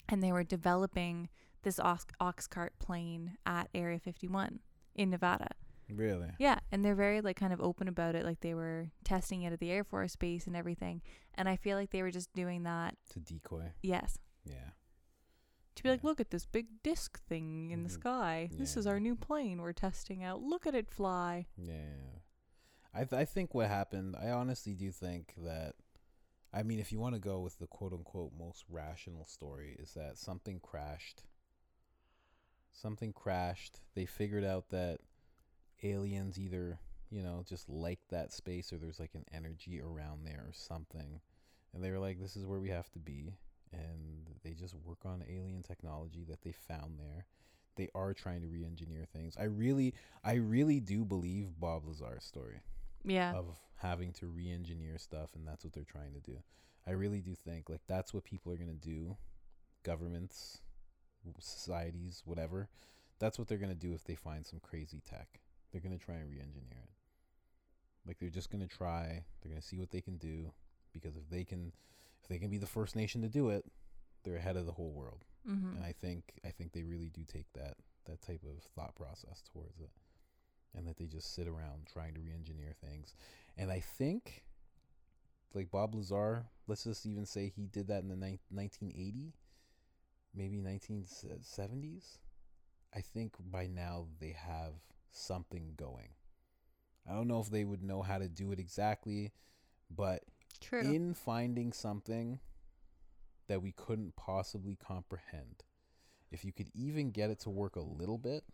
And 0.08 0.22
they 0.22 0.32
were 0.32 0.44
developing 0.44 1.28
this 1.62 1.78
ox, 1.80 2.04
ox 2.20 2.46
cart 2.46 2.74
plane 2.78 3.38
at 3.46 3.68
Area 3.74 3.98
51 3.98 4.60
in 4.94 5.10
Nevada. 5.10 5.48
Really? 5.90 6.30
Yeah, 6.38 6.58
and 6.72 6.84
they're 6.84 6.94
very 6.94 7.20
like 7.20 7.36
kind 7.36 7.52
of 7.52 7.60
open 7.60 7.88
about 7.88 8.14
it 8.14 8.24
like 8.24 8.40
they 8.40 8.54
were 8.54 8.90
testing 9.04 9.42
it 9.42 9.52
at 9.52 9.60
the 9.60 9.70
Air 9.70 9.84
Force 9.84 10.16
base 10.16 10.46
and 10.46 10.56
everything. 10.56 11.02
And 11.34 11.48
I 11.48 11.56
feel 11.56 11.76
like 11.76 11.90
they 11.90 12.02
were 12.02 12.10
just 12.10 12.32
doing 12.34 12.62
that. 12.64 12.96
To 13.10 13.20
decoy. 13.20 13.72
Yes. 13.82 14.18
Yeah. 14.44 14.70
To 15.76 15.82
be 15.82 15.88
like, 15.88 16.04
look 16.04 16.20
at 16.20 16.30
this 16.30 16.46
big 16.46 16.66
disc 16.82 17.20
thing 17.26 17.70
in 17.70 17.82
the 17.82 17.88
Mhm. 17.88 17.92
sky. 17.92 18.48
This 18.52 18.76
is 18.76 18.86
our 18.86 19.00
new 19.00 19.16
plane 19.16 19.60
we're 19.60 19.72
testing 19.72 20.22
out. 20.22 20.40
Look 20.42 20.66
at 20.66 20.74
it 20.74 20.88
fly. 20.90 21.46
Yeah. 21.56 22.20
I 22.96 22.98
th- 23.04 23.20
I 23.20 23.24
think 23.24 23.54
what 23.54 23.68
happened, 23.68 24.14
I 24.14 24.30
honestly 24.30 24.72
do 24.72 24.92
think 24.92 25.34
that 25.38 25.74
I 26.52 26.62
mean 26.62 26.78
if 26.78 26.92
you 26.92 27.00
want 27.00 27.14
to 27.14 27.20
go 27.20 27.40
with 27.40 27.58
the 27.58 27.66
quote 27.66 27.92
unquote 27.92 28.32
most 28.38 28.64
rational 28.70 29.24
story 29.24 29.76
is 29.80 29.94
that 29.94 30.16
something 30.16 30.60
crashed. 30.60 31.24
Something 32.72 33.12
crashed. 33.12 33.80
They 33.94 34.06
figured 34.06 34.44
out 34.44 34.68
that 34.70 35.00
aliens 35.82 36.38
either, 36.38 36.78
you 37.10 37.22
know, 37.22 37.42
just 37.44 37.68
like 37.68 37.98
that 38.10 38.32
space 38.32 38.72
or 38.72 38.78
there's 38.78 39.00
like 39.00 39.14
an 39.14 39.24
energy 39.32 39.80
around 39.80 40.24
there 40.24 40.44
or 40.46 40.52
something. 40.52 41.20
And 41.72 41.82
they 41.82 41.90
were 41.90 41.98
like 41.98 42.20
this 42.20 42.36
is 42.36 42.46
where 42.46 42.60
we 42.60 42.70
have 42.70 42.90
to 42.92 43.00
be 43.00 43.34
and 43.72 44.30
they 44.44 44.52
just 44.52 44.76
work 44.84 45.04
on 45.04 45.24
alien 45.28 45.64
technology 45.64 46.24
that 46.28 46.42
they 46.42 46.52
found 46.52 47.00
there. 47.00 47.26
They 47.74 47.88
are 47.92 48.14
trying 48.14 48.42
to 48.42 48.46
re-engineer 48.46 49.04
things. 49.12 49.36
I 49.36 49.44
really 49.44 49.94
I 50.22 50.34
really 50.34 50.78
do 50.78 51.04
believe 51.04 51.58
Bob 51.58 51.88
Lazar's 51.88 52.22
story 52.22 52.60
Yeah. 53.04 53.32
of 53.34 53.46
having 53.76 54.12
to 54.14 54.26
re-engineer 54.26 54.98
stuff 54.98 55.30
and 55.34 55.46
that's 55.46 55.64
what 55.64 55.72
they're 55.72 55.84
trying 55.84 56.14
to 56.14 56.20
do. 56.20 56.38
I 56.86 56.92
really 56.92 57.20
do 57.20 57.34
think 57.34 57.68
like 57.68 57.82
that's 57.86 58.12
what 58.14 58.24
people 58.24 58.52
are 58.52 58.56
going 58.56 58.68
to 58.68 58.88
do. 58.88 59.16
Governments, 59.82 60.60
societies, 61.40 62.22
whatever. 62.24 62.68
That's 63.18 63.38
what 63.38 63.48
they're 63.48 63.58
going 63.58 63.70
to 63.72 63.74
do 63.74 63.94
if 63.94 64.04
they 64.04 64.14
find 64.14 64.44
some 64.44 64.60
crazy 64.60 65.00
tech. 65.08 65.40
They're 65.70 65.80
going 65.80 65.96
to 65.96 66.04
try 66.04 66.16
and 66.16 66.28
re-engineer 66.28 66.78
it. 66.82 66.90
Like 68.06 68.18
they're 68.18 68.28
just 68.28 68.50
going 68.50 68.66
to 68.66 68.74
try, 68.76 69.24
they're 69.42 69.50
going 69.50 69.60
to 69.60 69.66
see 69.66 69.78
what 69.78 69.90
they 69.90 70.00
can 70.00 70.18
do 70.18 70.52
because 70.92 71.16
if 71.16 71.28
they 71.30 71.44
can 71.44 71.72
if 72.22 72.28
they 72.28 72.38
can 72.38 72.50
be 72.50 72.58
the 72.58 72.66
first 72.66 72.96
nation 72.96 73.20
to 73.22 73.28
do 73.28 73.48
it, 73.50 73.64
they're 74.24 74.36
ahead 74.36 74.56
of 74.56 74.66
the 74.66 74.72
whole 74.72 74.92
world 74.92 75.24
Mm-hmm. 75.46 75.76
and 75.76 75.84
I 75.84 75.92
think 75.92 76.32
I 76.42 76.48
think 76.48 76.72
they 76.72 76.84
really 76.84 77.10
do 77.10 77.20
take 77.30 77.44
that 77.52 77.74
that 78.06 78.22
type 78.22 78.40
of 78.44 78.62
thought 78.74 78.94
process 78.94 79.42
towards 79.52 79.78
it, 79.78 79.90
and 80.76 80.86
that 80.86 80.96
they 80.96 81.06
just 81.06 81.34
sit 81.34 81.46
around 81.46 81.86
trying 81.92 82.14
to 82.14 82.20
re-engineer 82.20 82.74
things. 82.80 83.14
And 83.56 83.70
I 83.70 83.80
think, 83.80 84.44
like 85.54 85.70
Bob 85.70 85.94
Lazar, 85.94 86.46
let's 86.66 86.84
just 86.84 87.06
even 87.06 87.26
say 87.26 87.52
he 87.54 87.66
did 87.66 87.88
that 87.88 88.02
in 88.02 88.08
the 88.08 88.16
ni- 88.16 88.40
1980, 88.50 89.34
maybe 90.34 90.60
1970s. 90.60 92.18
I 92.94 93.00
think 93.00 93.34
by 93.50 93.66
now 93.66 94.06
they 94.20 94.36
have 94.36 94.74
something 95.10 95.74
going. 95.76 96.10
I 97.08 97.14
don't 97.14 97.28
know 97.28 97.40
if 97.40 97.50
they 97.50 97.64
would 97.64 97.82
know 97.82 98.02
how 98.02 98.18
to 98.18 98.28
do 98.28 98.52
it 98.52 98.58
exactly, 98.58 99.32
but 99.90 100.22
True. 100.60 100.80
in 100.80 101.14
finding 101.14 101.72
something 101.72 102.38
that 103.46 103.62
we 103.62 103.72
couldn't 103.72 104.16
possibly 104.16 104.76
comprehend, 104.76 105.64
if 106.30 106.44
you 106.44 106.52
could 106.52 106.70
even 106.74 107.10
get 107.10 107.30
it 107.30 107.40
to 107.40 107.50
work 107.50 107.76
a 107.76 107.80
little 107.80 108.18
bit, 108.18 108.44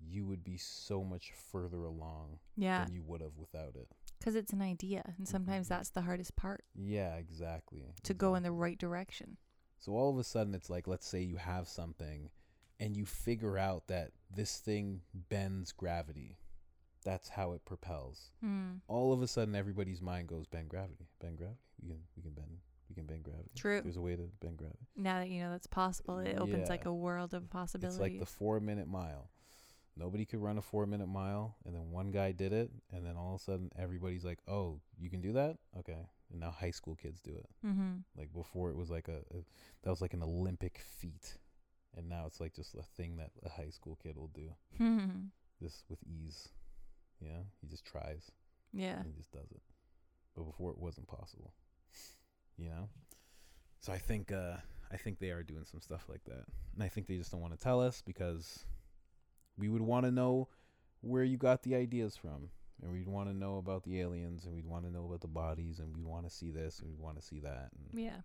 you 0.00 0.24
would 0.26 0.42
be 0.44 0.56
so 0.56 1.04
much 1.04 1.32
further 1.52 1.84
along 1.84 2.38
yeah. 2.56 2.84
than 2.84 2.94
you 2.94 3.02
would 3.02 3.20
have 3.20 3.36
without 3.36 3.74
it. 3.76 3.88
Because 4.18 4.34
it's 4.34 4.52
an 4.52 4.62
idea. 4.62 5.14
And 5.18 5.26
sometimes 5.26 5.66
Mhm. 5.66 5.70
that's 5.70 5.90
the 5.90 6.02
hardest 6.02 6.36
part 6.36 6.64
Yeah, 6.74 7.16
exactly. 7.16 7.94
to 8.02 8.14
go 8.14 8.34
in 8.34 8.42
the 8.42 8.52
right 8.52 8.78
direction. 8.78 9.38
So 9.78 9.92
all 9.92 10.10
of 10.10 10.18
a 10.18 10.24
sudden, 10.24 10.54
it's 10.54 10.68
like, 10.68 10.86
let's 10.86 11.06
say 11.06 11.22
you 11.22 11.36
have 11.36 11.66
something 11.68 12.30
and 12.78 12.96
you 12.96 13.06
figure 13.06 13.56
out 13.56 13.86
that 13.88 14.12
this 14.30 14.58
thing 14.58 15.02
bends 15.14 15.72
gravity. 15.72 16.38
That's 17.02 17.30
how 17.30 17.52
it 17.52 17.64
propels. 17.64 18.30
Mm. 18.44 18.80
All 18.88 19.12
of 19.12 19.22
a 19.22 19.26
sudden, 19.26 19.54
everybody's 19.54 20.02
mind 20.02 20.28
goes, 20.28 20.46
bend 20.46 20.68
gravity, 20.68 21.08
bend 21.18 21.38
gravity. 21.38 21.60
We 21.82 21.88
can, 21.88 22.02
we 22.14 22.22
can 22.22 22.32
bend, 22.32 22.58
we 22.90 22.94
can 22.94 23.06
bend 23.06 23.22
gravity. 23.22 23.50
True. 23.54 23.80
There's 23.80 23.96
a 23.96 24.02
way 24.02 24.16
to 24.16 24.28
bend 24.40 24.58
gravity. 24.58 24.86
Now 24.96 25.20
that 25.20 25.30
you 25.30 25.40
know 25.42 25.50
that's 25.50 25.66
possible, 25.66 26.18
it 26.18 26.36
opens 26.38 26.68
like 26.68 26.84
a 26.84 26.92
world 26.92 27.32
of 27.32 27.48
possibilities. 27.48 27.96
It's 27.96 28.02
like 28.02 28.18
the 28.18 28.26
four 28.26 28.60
minute 28.60 28.86
mile. 28.86 29.30
Nobody 29.96 30.24
could 30.24 30.40
run 30.42 30.58
a 30.58 30.62
four 30.62 30.86
minute 30.86 31.08
mile, 31.08 31.56
and 31.64 31.74
then 31.74 31.90
one 31.90 32.10
guy 32.10 32.32
did 32.32 32.52
it, 32.52 32.70
and 32.92 33.04
then 33.04 33.16
all 33.16 33.34
of 33.34 33.40
a 33.40 33.44
sudden 33.44 33.70
everybody's 33.78 34.24
like, 34.24 34.38
"Oh, 34.48 34.80
you 34.98 35.10
can 35.10 35.20
do 35.20 35.32
that? 35.32 35.58
Okay." 35.78 36.08
And 36.30 36.40
now 36.40 36.50
high 36.50 36.70
school 36.70 36.94
kids 36.94 37.20
do 37.20 37.32
it. 37.32 37.48
mm-hmm. 37.66 37.96
Like 38.16 38.32
before, 38.32 38.70
it 38.70 38.76
was 38.76 38.90
like 38.90 39.08
a, 39.08 39.18
a 39.36 39.42
that 39.82 39.90
was 39.90 40.00
like 40.00 40.14
an 40.14 40.22
Olympic 40.22 40.80
feat, 40.98 41.38
and 41.96 42.08
now 42.08 42.24
it's 42.26 42.40
like 42.40 42.54
just 42.54 42.74
a 42.74 42.82
thing 42.82 43.16
that 43.16 43.30
a 43.44 43.48
high 43.50 43.70
school 43.70 43.98
kid 44.02 44.16
will 44.16 44.30
do 44.34 44.52
this 45.60 45.84
with 45.90 45.98
ease. 46.06 46.48
yeah 47.20 47.42
he 47.60 47.66
just 47.66 47.84
tries 47.84 48.30
yeah. 48.72 48.96
and 48.96 49.06
he 49.06 49.12
just 49.12 49.32
does 49.32 49.50
it. 49.50 49.60
But 50.36 50.44
before 50.44 50.70
it 50.70 50.78
wasn't 50.78 51.08
possible. 51.08 51.52
You 52.56 52.68
know? 52.68 52.88
So 53.80 53.92
I 53.92 53.98
think 53.98 54.32
uh 54.32 54.56
I 54.92 54.96
think 54.96 55.18
they 55.18 55.30
are 55.30 55.42
doing 55.42 55.64
some 55.64 55.80
stuff 55.80 56.04
like 56.08 56.24
that. 56.24 56.44
And 56.74 56.82
I 56.82 56.88
think 56.88 57.06
they 57.06 57.16
just 57.16 57.30
don't 57.30 57.40
want 57.40 57.52
to 57.52 57.58
tell 57.58 57.80
us 57.80 58.02
because 58.04 58.64
we 59.60 59.68
would 59.68 59.82
want 59.82 60.06
to 60.06 60.10
know 60.10 60.48
where 61.02 61.22
you 61.22 61.36
got 61.36 61.62
the 61.62 61.74
ideas 61.76 62.16
from. 62.16 62.48
And 62.82 62.90
we'd 62.90 63.06
want 63.06 63.28
to 63.28 63.34
know 63.36 63.58
about 63.58 63.82
the 63.84 64.00
aliens, 64.00 64.46
and 64.46 64.54
we'd 64.54 64.64
want 64.66 64.86
to 64.86 64.90
know 64.90 65.04
about 65.04 65.20
the 65.20 65.28
bodies, 65.28 65.80
and 65.80 65.94
we'd 65.94 66.06
want 66.06 66.24
to 66.24 66.30
see 66.34 66.50
this, 66.50 66.78
and 66.80 66.88
we'd 66.88 66.98
want 66.98 67.16
to 67.16 67.22
see 67.22 67.38
that, 67.40 67.68
and, 67.76 68.00
Yeah. 68.00 68.20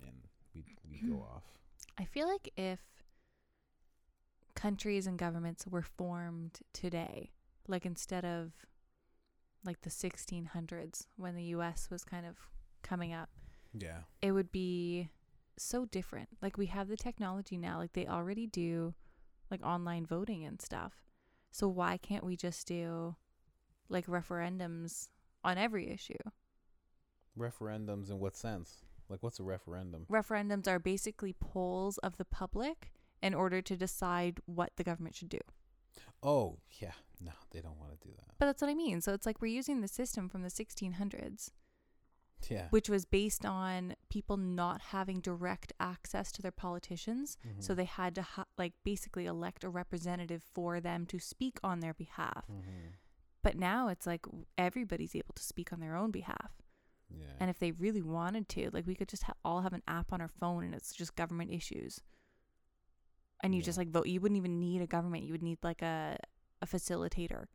and 0.00 0.12
we'd, 0.54 0.64
we'd 0.88 1.10
go 1.10 1.22
off. 1.22 1.42
I 1.98 2.04
feel 2.04 2.28
like 2.28 2.52
if 2.56 2.78
countries 4.54 5.06
and 5.08 5.18
governments 5.18 5.66
were 5.66 5.82
formed 5.82 6.60
today, 6.72 7.32
like 7.66 7.84
instead 7.84 8.24
of 8.24 8.52
like 9.64 9.80
the 9.82 9.90
1600s 9.90 11.06
when 11.16 11.34
the 11.34 11.44
US 11.56 11.88
was 11.90 12.04
kind 12.04 12.26
of 12.26 12.36
coming 12.82 13.12
up, 13.12 13.28
Yeah. 13.72 14.02
it 14.20 14.32
would 14.32 14.52
be 14.52 15.08
so 15.58 15.84
different. 15.84 16.28
Like 16.40 16.56
we 16.58 16.66
have 16.66 16.88
the 16.88 16.96
technology 16.96 17.56
now, 17.56 17.78
like 17.78 17.92
they 17.92 18.06
already 18.06 18.46
do 18.46 18.94
like 19.52 19.64
online 19.64 20.04
voting 20.04 20.44
and 20.44 20.60
stuff. 20.60 21.04
So 21.52 21.68
why 21.68 21.98
can't 21.98 22.24
we 22.24 22.36
just 22.36 22.66
do 22.66 23.14
like 23.88 24.06
referendums 24.06 25.08
on 25.44 25.58
every 25.58 25.90
issue? 25.90 26.18
Referendums 27.38 28.10
in 28.10 28.18
what 28.18 28.36
sense? 28.36 28.84
Like, 29.08 29.22
what's 29.22 29.38
a 29.38 29.42
referendum? 29.42 30.06
Referendums 30.10 30.66
are 30.66 30.78
basically 30.78 31.34
polls 31.34 31.98
of 31.98 32.16
the 32.16 32.24
public 32.24 32.92
in 33.22 33.34
order 33.34 33.60
to 33.60 33.76
decide 33.76 34.40
what 34.46 34.70
the 34.76 34.84
government 34.84 35.14
should 35.14 35.28
do. 35.28 35.40
Oh, 36.22 36.58
yeah. 36.80 36.92
No, 37.20 37.32
they 37.50 37.60
don't 37.60 37.78
want 37.78 37.92
to 37.92 38.08
do 38.08 38.14
that. 38.16 38.34
But 38.38 38.46
that's 38.46 38.62
what 38.62 38.70
I 38.70 38.74
mean. 38.74 39.00
So 39.00 39.12
it's 39.12 39.26
like 39.26 39.42
we're 39.42 39.48
using 39.48 39.80
the 39.80 39.88
system 39.88 40.28
from 40.28 40.42
the 40.42 40.48
1600s, 40.48 41.50
Yeah. 42.50 42.68
which 42.70 42.88
was 42.88 43.04
based 43.04 43.44
on 43.46 43.94
people 44.08 44.36
not 44.36 44.80
having 44.80 45.20
direct 45.20 45.72
access 45.80 46.30
to 46.32 46.42
their 46.42 46.50
politicians. 46.52 47.36
So 47.60 47.72
Mhm. 47.72 47.76
they 47.76 47.84
had 47.84 48.14
to 48.16 48.22
ha- 48.22 48.46
like 48.58 48.72
basically 48.84 49.26
elect 49.26 49.64
a 49.64 49.68
representative 49.68 50.42
for 50.42 50.80
them 50.80 51.06
to 51.06 51.18
speak 51.18 51.58
on 51.62 51.80
their 51.80 51.94
behalf. 51.94 52.46
Mhm. 52.50 52.92
But 53.42 53.56
now 53.56 53.88
it's 53.88 54.06
like 54.06 54.24
everybody's 54.56 55.14
able 55.16 55.34
to 55.34 55.42
speak 55.42 55.72
on 55.72 55.80
their 55.80 55.96
own 55.96 56.10
behalf. 56.10 56.60
Yeah. 57.10 57.26
And 57.40 57.50
if 57.50 57.58
they 57.58 57.72
really 57.72 58.02
wanted 58.02 58.48
to, 58.50 58.70
like 58.72 58.86
we 58.86 58.94
could 58.94 59.08
just 59.08 59.24
ha- 59.24 59.34
all 59.44 59.60
have 59.62 59.72
an 59.72 59.82
app 59.86 60.12
on 60.12 60.20
our 60.20 60.28
phone 60.28 60.64
and 60.64 60.74
it's 60.74 60.92
just 60.94 61.14
government 61.16 61.50
issues. 61.50 62.00
And 63.42 63.54
you 63.54 63.60
Yeah. 63.60 63.64
just 63.66 63.78
like 63.78 63.88
vote. 63.88 64.06
You 64.06 64.20
wouldn't 64.20 64.38
even 64.38 64.58
need 64.60 64.82
a 64.82 64.86
government. 64.86 65.24
You 65.24 65.32
would 65.32 65.42
need 65.42 65.58
like 65.62 65.82
a 65.82 66.18
a 66.60 66.66
facilitator 66.66 67.46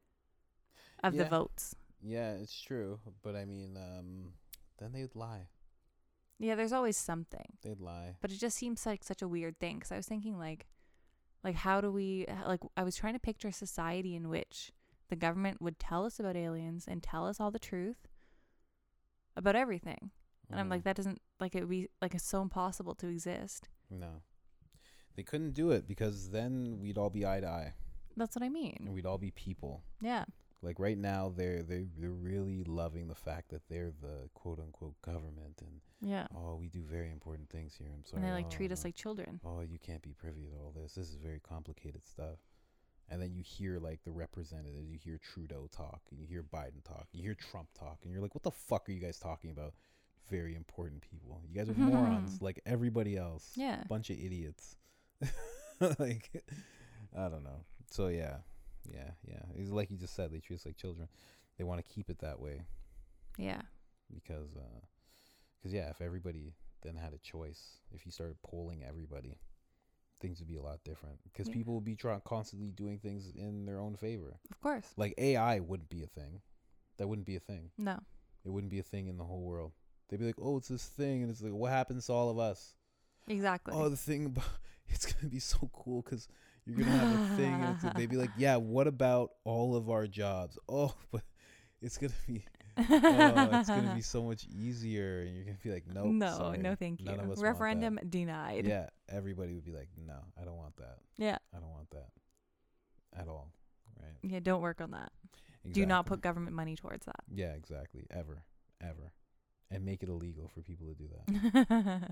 of 1.01 1.15
the 1.15 1.23
votes. 1.25 1.75
yeah, 2.01 2.33
it's 2.33 2.59
true. 2.61 2.99
But 3.23 3.35
I 3.37 3.45
mean, 3.45 3.77
um, 3.77 4.33
then 4.79 4.91
they'd 4.93 5.15
lie. 5.15 5.47
Yeah, 6.39 6.55
there's 6.55 6.73
always 6.73 6.97
something. 6.97 7.57
They'd 7.63 7.79
lie. 7.81 8.15
But 8.21 8.31
it 8.31 8.37
just 8.39 8.57
seems 8.57 8.85
like 8.85 9.03
such 9.03 9.21
a 9.21 9.27
weird 9.27 9.59
thing 9.59 9.79
cuz 9.79 9.91
I 9.91 9.97
was 9.97 10.07
thinking 10.07 10.37
like 10.37 10.67
like 11.43 11.55
how 11.55 11.81
do 11.81 11.91
we 11.91 12.25
like 12.45 12.61
I 12.75 12.83
was 12.83 12.95
trying 12.95 13.13
to 13.13 13.19
picture 13.19 13.47
a 13.47 13.53
society 13.53 14.15
in 14.15 14.29
which 14.29 14.71
the 15.09 15.15
government 15.15 15.61
would 15.61 15.79
tell 15.79 16.05
us 16.05 16.19
about 16.19 16.35
aliens 16.35 16.87
and 16.87 17.01
tell 17.01 17.25
us 17.27 17.39
all 17.39 17.49
the 17.51 17.59
truth 17.59 18.07
about 19.35 19.55
everything. 19.55 20.11
And 20.49 20.59
I'm 20.59 20.69
like 20.69 20.81
Mhm. 20.81 20.85
that 20.85 20.95
doesn't 20.95 21.21
like 21.39 21.55
it 21.55 21.61
would 21.61 21.69
be 21.69 21.89
like 22.01 22.13
it's 22.15 22.23
so 22.25 22.41
impossible 22.41 22.95
to 22.95 23.07
exist. 23.07 23.69
No. 23.89 24.21
They 25.15 25.23
couldn't 25.23 25.53
do 25.53 25.71
it 25.71 25.87
because 25.87 26.29
then 26.29 26.79
we'd 26.79 26.97
all 26.97 27.09
be 27.09 27.25
eye 27.25 27.39
to 27.39 27.47
eye 27.47 27.73
That's 28.15 28.35
what 28.35 28.43
I 28.43 28.47
and 28.47 28.53
mean. 28.53 28.89
we'd 28.93 29.05
all 29.05 29.17
be 29.17 29.31
people. 29.31 29.83
Yeah. 30.01 30.25
Like 30.61 30.79
right 30.79 30.97
now, 30.97 31.31
they're 31.35 31.61
they 31.61 31.85
they're 31.97 32.09
really 32.09 32.63
loving 32.63 33.07
the 33.07 33.15
fact 33.15 33.49
that 33.49 33.61
they're 33.69 33.91
the 34.01 34.29
quote 34.33 34.59
unquote 34.59 34.99
government 35.01 35.61
and 35.61 35.81
Yeah. 36.01 36.27
oh 36.35 36.55
we 36.55 36.67
do 36.67 36.81
very 36.81 37.11
important 37.11 37.49
things 37.49 37.75
here. 37.77 37.89
I'm 37.93 38.03
sorry. 38.05 38.21
And 38.23 38.29
they 38.29 38.33
like 38.33 38.47
oh, 38.47 38.55
treat 38.55 38.71
us 38.71 38.83
oh, 38.83 38.87
like 38.87 38.95
children. 38.95 39.39
oh 39.45 39.61
you 39.61 39.77
can't 39.79 40.01
be 40.01 40.13
privy 40.13 40.45
to 40.47 40.55
all 40.57 40.73
this. 40.75 40.93
This 40.95 41.09
is 41.09 41.15
very 41.15 41.39
complicated 41.39 42.05
stuff. 42.07 42.39
And 43.09 43.21
then 43.21 43.33
you 43.33 43.43
hear 43.43 43.79
like 43.79 44.03
the 44.03 44.11
representatives, 44.11 44.89
you 44.89 44.97
hear 44.97 45.17
Trudeau 45.19 45.67
talk, 45.71 46.01
and 46.11 46.19
you 46.19 46.25
hear 46.27 46.43
Biden 46.43 46.83
talk, 46.83 47.07
you 47.13 47.21
hear 47.23 47.35
Trump 47.35 47.69
talk, 47.77 47.99
and 48.03 48.11
you're 48.11 48.21
like, 48.21 48.35
what 48.35 48.43
the 48.43 48.51
fuck 48.51 48.89
are 48.89 48.91
you 48.91 48.99
guys 48.99 49.17
talking 49.19 49.51
about? 49.51 49.73
Very 50.29 50.55
important 50.55 51.01
people. 51.01 51.41
You 51.47 51.55
guys 51.55 51.69
are 51.69 51.73
morons 51.79 52.41
like 52.41 52.59
everybody 52.65 53.15
else. 53.15 53.51
Yeah. 53.55 53.83
bunch 53.87 54.09
of 54.09 54.17
idiots. 54.19 54.75
like, 55.99 56.43
I 57.17 57.29
don't 57.29 57.43
know. 57.43 57.63
So 57.91 58.07
yeah, 58.07 58.37
yeah, 58.91 59.11
yeah. 59.27 59.41
It's 59.55 59.69
like 59.71 59.91
you 59.91 59.97
just 59.97 60.15
said, 60.15 60.31
they 60.31 60.39
treat 60.39 60.57
us 60.57 60.65
like 60.65 60.77
children. 60.77 61.07
They 61.57 61.63
want 61.63 61.83
to 61.83 61.93
keep 61.93 62.09
it 62.09 62.19
that 62.19 62.39
way 62.39 62.61
Yeah. 63.37 63.61
because, 64.13 64.55
uh, 64.55 64.79
because 65.57 65.73
yeah, 65.73 65.89
if 65.89 66.01
everybody 66.01 66.53
then 66.83 66.95
had 66.95 67.13
a 67.13 67.17
choice, 67.17 67.79
if 67.91 68.05
you 68.05 68.11
started 68.11 68.37
polling 68.43 68.83
everybody, 68.83 69.39
things 70.19 70.39
would 70.39 70.47
be 70.47 70.55
a 70.55 70.61
lot 70.61 70.83
different. 70.83 71.19
Because 71.23 71.47
Yeah. 71.47 71.53
people 71.55 71.73
would 71.75 71.83
be 71.83 71.95
trying 71.95 72.21
constantly 72.21 72.69
doing 72.71 72.99
things 72.99 73.29
in 73.35 73.65
their 73.65 73.79
own 73.79 73.95
favor. 73.95 74.39
Of 74.51 74.59
course. 74.61 74.93
Like 74.97 75.13
AI 75.17 75.59
wouldn't 75.59 75.89
be 75.89 76.03
a 76.03 76.07
thing. 76.07 76.41
That 76.97 77.07
wouldn't 77.07 77.27
be 77.27 77.35
a 77.35 77.39
thing. 77.39 77.71
No. 77.77 77.99
It 78.43 78.49
wouldn't 78.49 78.71
be 78.71 78.79
a 78.79 78.83
thing 78.83 79.07
in 79.07 79.17
the 79.17 79.25
whole 79.25 79.41
world. 79.41 79.73
They'd 80.09 80.19
be 80.19 80.25
like, 80.25 80.39
oh, 80.41 80.57
it's 80.57 80.69
this 80.69 80.85
thing, 80.85 81.21
and 81.21 81.29
it's 81.29 81.41
like, 81.41 81.51
what 81.53 81.71
happens 81.71 82.05
to 82.05 82.13
all 82.13 82.29
of 82.29 82.39
us? 82.39 82.75
Exactly. 83.27 83.73
Oh, 83.75 83.89
the 83.89 83.97
thing 83.97 84.25
about 84.27 84.45
it's 84.87 85.11
gonna 85.11 85.27
be 85.29 85.39
so 85.39 85.69
cool 85.73 86.01
because 86.01 86.27
you're 86.67 86.85
gonna 86.85 86.91
have 86.91 87.31
a 87.31 87.35
thing, 87.35 87.53
and 87.53 87.75
it's, 87.75 87.95
they'd 87.95 88.09
be 88.09 88.17
like, 88.17 88.31
"Yeah, 88.37 88.57
what 88.57 88.87
about 88.87 89.31
all 89.45 89.75
of 89.75 89.89
our 89.89 90.07
jobs?" 90.07 90.57
Oh, 90.69 90.93
but 91.11 91.23
it's 91.81 91.97
gonna 91.97 92.13
be 92.27 92.43
oh, 92.77 93.49
it's 93.53 93.69
gonna 93.69 93.95
be 93.95 94.01
so 94.01 94.23
much 94.23 94.45
easier, 94.45 95.21
and 95.21 95.35
you're 95.35 95.45
gonna 95.45 95.57
be 95.63 95.71
like, 95.71 95.85
"Nope, 95.87 96.07
no, 96.07 96.37
sorry, 96.37 96.57
no, 96.59 96.75
thank 96.75 97.01
you. 97.01 97.11
Referendum 97.37 97.99
denied. 98.09 98.67
Yeah, 98.67 98.87
everybody 99.09 99.53
would 99.53 99.65
be 99.65 99.71
like, 99.71 99.89
"No, 99.97 100.19
I 100.39 100.45
don't 100.45 100.57
want 100.57 100.75
that. 100.77 100.97
Yeah. 101.17 101.37
I 101.55 101.59
don't 101.59 101.71
want 101.71 101.89
that 101.91 102.09
at 103.19 103.27
all. 103.27 103.51
Right? 103.99 104.13
Yeah, 104.21 104.39
don't 104.39 104.61
work 104.61 104.81
on 104.81 104.91
that. 104.91 105.11
Do 105.71 105.85
not 105.85 106.05
put 106.05 106.21
government 106.21 106.55
money 106.55 106.75
towards 106.75 107.05
that. 107.05 107.23
Yeah, 107.33 107.53
exactly. 107.53 108.05
Ever, 108.11 108.43
ever, 108.81 109.11
and 109.71 109.83
make 109.85 110.01
it 110.03 110.09
illegal 110.09 110.47
for 110.53 110.61
people 110.61 110.87
to 110.87 110.93
do 110.93 111.07
that. 111.09 112.09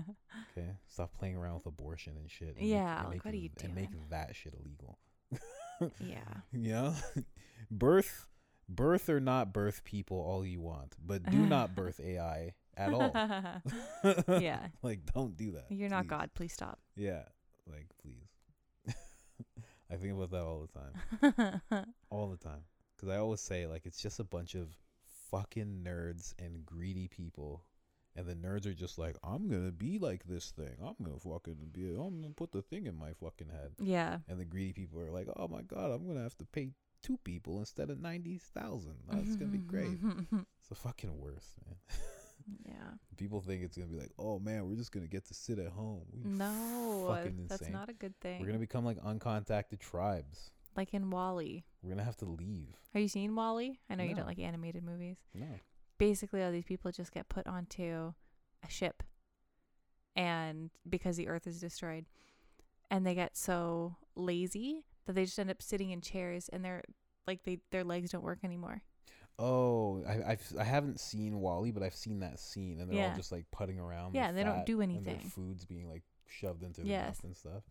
Okay, 0.58 0.68
stop 0.86 1.12
playing 1.18 1.36
around 1.36 1.54
with 1.56 1.66
abortion 1.66 2.14
and 2.16 2.30
shit. 2.30 2.48
and 2.48 2.56
make- 2.58 2.66
Yeah, 2.68 3.00
and 3.00 3.08
like, 3.08 3.24
make 3.24 3.34
you 3.42 3.50
and 3.62 3.74
make 3.74 3.90
that 4.10 4.34
shit 4.34 4.54
illegal. 4.54 4.98
yeah. 6.00 6.18
Yeah. 6.52 6.94
birth, 7.70 8.26
birth 8.68 9.08
or 9.08 9.20
not 9.20 9.52
birth 9.52 9.84
people 9.84 10.16
all 10.18 10.44
you 10.46 10.60
want, 10.60 10.94
but 11.04 11.28
do 11.30 11.36
not 11.38 11.74
birth 11.74 12.00
AI 12.00 12.54
at 12.76 12.92
all. 12.94 13.12
yeah. 14.40 14.68
like 14.82 15.00
don't 15.14 15.36
do 15.36 15.52
that. 15.52 15.66
You're 15.70 15.90
not. 15.90 16.06
God. 16.06 16.30
Please 16.34 16.52
stop. 16.52 16.78
Yeah, 16.96 17.22
like 17.70 17.86
please. 18.02 18.94
I 19.90 19.94
think 19.96 20.14
about 20.14 20.30
that 20.32 20.42
all 20.42 20.66
the 20.66 21.32
time, 21.52 21.72
all 22.10 22.28
the 22.28 22.36
time, 22.36 22.62
because 22.96 23.08
I 23.08 23.18
always 23.18 23.40
say 23.40 23.66
like 23.66 23.82
it's 23.86 24.02
just 24.02 24.18
a 24.18 24.24
bunch 24.24 24.54
of 24.56 24.68
fucking 25.36 25.82
nerds 25.84 26.34
and 26.38 26.64
greedy 26.64 27.08
people. 27.08 27.64
And 28.18 28.26
the 28.26 28.34
nerds 28.34 28.64
are 28.64 28.72
just 28.72 28.98
like, 28.98 29.16
I'm 29.22 29.48
gonna 29.48 29.72
be 29.72 29.98
like 29.98 30.24
this 30.24 30.50
thing. 30.50 30.74
I'm 30.82 30.94
gonna 31.04 31.18
fucking 31.20 31.56
be. 31.72 31.90
I'm 31.90 32.22
gonna 32.22 32.32
put 32.34 32.50
the 32.50 32.62
thing 32.62 32.86
in 32.86 32.98
my 32.98 33.12
fucking 33.20 33.48
head. 33.50 33.72
yeah. 33.78 34.18
And 34.28 34.40
the 34.40 34.44
greedy 34.46 34.72
people 34.72 35.00
are 35.02 35.10
like, 35.10 35.28
oh 35.36 35.48
my 35.48 35.60
god, 35.62 35.90
I'm 35.90 36.06
gonna 36.06 36.22
have 36.22 36.36
to 36.38 36.46
pay 36.46 36.70
two 37.02 37.18
people 37.24 37.58
instead 37.58 37.90
of 37.90 38.00
ninety 38.00 38.38
thousand. 38.54 38.94
That's 39.10 39.36
gonna 39.36 39.50
be 39.50 39.58
great. 39.58 39.90
It's 40.58 40.68
the 40.70 40.74
fucking 40.74 41.20
worst, 41.20 41.58
man. 41.64 41.76
yeah. 42.64 42.90
People 43.16 43.40
think 43.40 43.62
it's 43.62 43.76
gonna 43.76 43.88
be 43.90 43.98
like, 43.98 44.10
oh 44.18 44.38
man, 44.40 44.66
we're 44.66 44.74
just 44.76 44.90
gonna 44.92 45.06
get 45.06 45.26
to 45.26 45.34
sit 45.34 45.58
at 45.58 45.68
home. 45.68 46.02
We 46.12 46.22
No, 46.24 47.04
fucking 47.08 47.46
that's 47.48 47.68
not 47.68 47.88
a 47.88 47.92
good 47.92 48.18
thing. 48.20 48.40
We're 48.40 48.46
gonna 48.46 48.58
become 48.58 48.84
like 48.84 48.98
uncontacted 49.02 49.78
tribes. 49.78 50.50
Like 50.76 50.92
in 50.94 51.10
WALL-E. 51.10 51.64
We're 51.82 51.90
gonna 51.90 52.04
have 52.04 52.16
to 52.18 52.26
leave. 52.26 52.76
Have 52.92 53.02
you 53.02 53.08
seen 53.08 53.34
WALL-E? 53.34 53.78
I 53.88 53.94
know 53.94 54.04
you 54.04 54.14
don't 54.14 54.26
like 54.26 54.38
animated 54.38 54.84
movies. 54.84 55.16
No. 55.34 55.46
Basically, 55.98 56.42
all 56.42 56.52
these 56.52 56.64
people 56.64 56.90
just 56.92 57.12
get 57.12 57.28
put 57.28 57.46
onto 57.46 58.12
a 58.62 58.68
ship, 58.68 59.02
and 60.14 60.70
because 60.88 61.16
the 61.16 61.28
Earth 61.28 61.46
is 61.46 61.60
destroyed, 61.60 62.06
and 62.90 63.06
they 63.06 63.14
get 63.14 63.36
so 63.36 63.96
lazy 64.14 64.84
that 65.06 65.14
they 65.14 65.24
just 65.24 65.38
end 65.38 65.50
up 65.50 65.62
sitting 65.62 65.90
in 65.90 66.00
chairs, 66.00 66.48
and 66.52 66.64
they're 66.64 66.82
like 67.26 67.42
they 67.44 67.60
their 67.70 67.84
legs 67.84 68.10
don't 68.10 68.24
work 68.24 68.40
anymore. 68.44 68.82
Oh, 69.38 70.02
I 70.06 70.32
I've 70.32 70.52
I 70.58 70.64
haven't 70.64 71.00
seen 71.00 71.40
WALL-E, 71.40 71.70
but 71.70 71.82
I've 71.82 71.94
seen 71.94 72.20
that 72.20 72.38
scene, 72.40 72.80
and 72.80 72.90
they're 72.90 72.98
Yeah. 72.98 73.10
all 73.10 73.16
just 73.16 73.32
like 73.32 73.46
putting 73.50 73.78
around. 73.78 74.14
Yeah, 74.14 74.32
they 74.32 74.44
don't 74.44 74.66
do 74.66 74.80
and 74.80 74.92
their 75.04 75.14
anything. 75.14 75.30
food's 75.30 75.64
being 75.64 75.88
like 75.88 76.02
shoved 76.26 76.62
into 76.62 76.80
their 76.82 76.90
Yes. 76.90 77.08
mouth 77.08 77.24
and 77.24 77.36
stuff. 77.36 77.62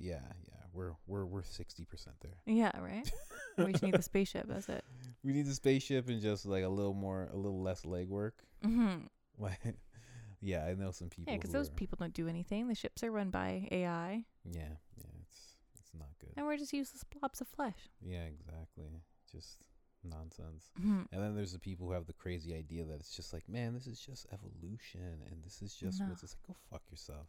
Yeah, 0.00 0.20
yeah, 0.48 0.54
we're 0.72 0.92
we're 1.06 1.26
we're 1.26 1.42
sixty 1.44 1.84
percent 1.84 2.16
there. 2.22 2.38
Yeah, 2.46 2.72
right. 2.80 3.10
we 3.58 3.72
just 3.72 3.82
need 3.84 3.94
the 3.94 4.02
spaceship. 4.02 4.46
That's 4.48 4.68
it. 4.68 4.84
We 5.22 5.34
need 5.34 5.44
the 5.46 5.54
spaceship 5.54 6.08
and 6.08 6.22
just 6.22 6.46
like 6.46 6.64
a 6.64 6.68
little 6.68 6.94
more, 6.94 7.28
a 7.30 7.36
little 7.36 7.60
less 7.62 7.82
legwork. 7.82 8.32
Mm-hmm. 8.64 9.04
Like, 9.38 9.60
yeah, 10.40 10.64
I 10.64 10.72
know 10.74 10.90
some 10.92 11.08
people. 11.10 11.30
Yeah, 11.32 11.38
because 11.38 11.52
those 11.52 11.68
are- 11.68 11.72
people 11.72 11.96
don't 12.00 12.14
do 12.14 12.26
anything. 12.28 12.68
The 12.68 12.74
ships 12.74 13.02
are 13.04 13.10
run 13.10 13.28
by 13.30 13.68
AI, 13.70 14.24
Yeah, 14.50 14.60
yeah, 14.96 15.04
it's 15.22 15.56
it's 15.78 15.90
not 15.98 16.08
good. 16.20 16.32
and 16.36 16.46
we're 16.46 16.56
just 16.56 16.72
useless 16.72 17.04
blobs 17.04 17.40
of 17.42 17.48
flesh. 17.48 17.90
Yeah, 18.00 18.24
exactly. 18.24 19.02
Just 19.30 19.58
nonsense. 20.04 20.70
Mhm. 20.80 21.06
And 21.12 21.22
then 21.22 21.34
there's 21.34 21.52
the 21.52 21.58
people 21.58 21.86
who 21.86 21.92
have 21.92 22.06
the 22.06 22.14
crazy 22.14 22.54
idea 22.54 22.84
that 22.86 23.00
it's 23.00 23.14
just 23.14 23.32
like, 23.34 23.46
man, 23.48 23.74
this 23.74 23.86
is 23.86 24.00
just 24.00 24.26
evolution, 24.32 25.20
and 25.30 25.42
this 25.44 25.60
is 25.62 25.74
just 25.74 26.00
No. 26.00 26.06
what's. 26.06 26.22
It's 26.22 26.34
like, 26.34 26.46
go 26.48 26.56
fuck 26.70 26.82
yourself. 26.90 27.26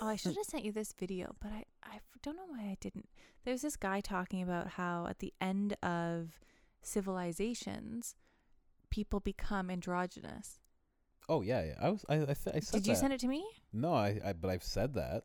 Oh, 0.00 0.06
I 0.08 0.16
should 0.16 0.36
have 0.36 0.46
sent 0.46 0.64
you 0.64 0.72
this 0.72 0.92
video, 0.98 1.34
but 1.40 1.50
I, 1.52 1.64
I 1.82 1.98
don't 2.22 2.36
know 2.36 2.46
why 2.48 2.62
I 2.62 2.76
didn't. 2.80 3.08
There's 3.44 3.62
this 3.62 3.76
guy 3.76 4.00
talking 4.00 4.42
about 4.42 4.68
how 4.68 5.06
at 5.08 5.18
the 5.18 5.32
end 5.40 5.76
of 5.82 6.38
civilizations, 6.82 8.14
people 8.90 9.20
become 9.20 9.70
androgynous. 9.70 10.60
Oh 11.28 11.42
yeah, 11.42 11.64
yeah. 11.64 11.74
I 11.80 11.90
was 11.90 12.04
I 12.08 12.14
I, 12.14 12.18
th- 12.18 12.28
I 12.54 12.60
said 12.60 12.82
Did 12.82 12.86
you 12.86 12.94
that. 12.94 13.00
send 13.00 13.12
it 13.12 13.20
to 13.20 13.28
me? 13.28 13.44
No, 13.72 13.94
I, 13.94 14.20
I 14.24 14.32
but 14.34 14.50
I've 14.50 14.62
said 14.64 14.94
that. 14.94 15.24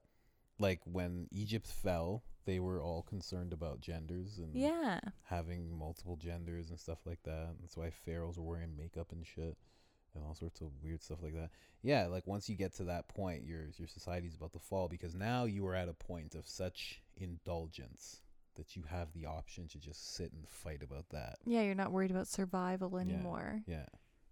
Like 0.58 0.82
when 0.86 1.28
Egypt 1.32 1.68
fell, 1.68 2.24
they 2.46 2.60
were 2.60 2.82
all 2.82 3.02
concerned 3.02 3.54
about 3.54 3.80
genders 3.82 4.38
and 4.40 4.54
Yeah. 4.56 5.00
having 5.24 5.78
multiple 5.78 6.16
genders 6.18 6.70
and 6.70 6.80
stuff 6.80 7.00
like 7.06 7.24
that. 7.24 7.56
That's 7.62 7.78
why 7.78 7.92
pharaohs 7.92 8.38
were 8.38 8.44
wearing 8.46 8.76
makeup 8.78 9.12
and 9.12 9.26
shit 9.26 9.58
and 10.16 10.24
all 10.24 10.36
sorts 10.36 10.62
of 10.62 10.68
weird 10.84 11.02
stuff 11.02 11.22
like 11.22 11.34
that. 11.36 11.50
Yeah, 11.82 12.08
like 12.08 12.28
once 12.28 12.50
you 12.50 12.56
get 12.56 12.76
to 12.76 12.84
that 12.86 13.08
point, 13.08 13.46
your 13.46 13.68
your 13.78 13.88
society's 13.88 14.36
about 14.36 14.54
to 14.54 14.60
fall 14.60 14.88
because 14.88 15.16
now 15.16 15.46
you 15.46 15.66
are 15.68 15.76
at 15.76 15.90
a 15.90 15.94
point 15.94 16.36
of 16.36 16.48
such 16.48 17.02
indulgence 17.18 18.22
that 18.56 18.76
you 18.76 18.84
have 18.90 19.14
the 19.14 19.26
option 19.26 19.68
to 19.70 19.80
just 19.80 20.16
sit 20.16 20.34
and 20.34 20.48
fight 20.50 20.84
about 20.84 21.10
that. 21.12 21.38
Yeah, 21.46 21.62
you're 21.62 21.76
not 21.76 21.92
worried 21.92 22.12
about 22.12 22.28
survival 22.28 22.98
anymore. 22.98 23.62
Yeah. 23.66 23.86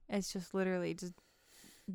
It's 0.10 0.34
just 0.34 0.54
literally 0.54 0.94
just 0.94 1.14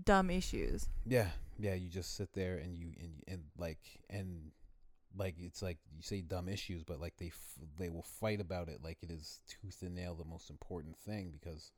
dumb 0.04 0.30
issues. 0.30 0.88
Yeah, 1.04 1.28
yeah. 1.59 1.74
You 1.74 1.88
just 1.88 2.16
sit 2.16 2.32
there 2.32 2.56
and 2.56 2.76
you 2.76 2.92
and 2.98 3.22
and 3.28 3.42
like 3.59 3.80
and 4.09 4.52
like 5.16 5.34
it's 5.38 5.62
like 5.62 5.78
you 5.94 6.02
say 6.02 6.20
dumb 6.22 6.48
issues, 6.48 6.84
but 6.84 7.00
like 7.00 7.16
they 7.18 7.26
f- 7.26 7.59
they 7.78 7.90
will 7.90 8.02
fight 8.02 8.40
about 8.40 8.68
it 8.68 8.80
like 8.82 8.98
it 9.02 9.10
is 9.10 9.40
tooth 9.46 9.82
and 9.82 9.94
nail 9.94 10.14
the 10.14 10.24
most 10.24 10.50
important 10.50 10.96
thing 10.98 11.30
because 11.32 11.70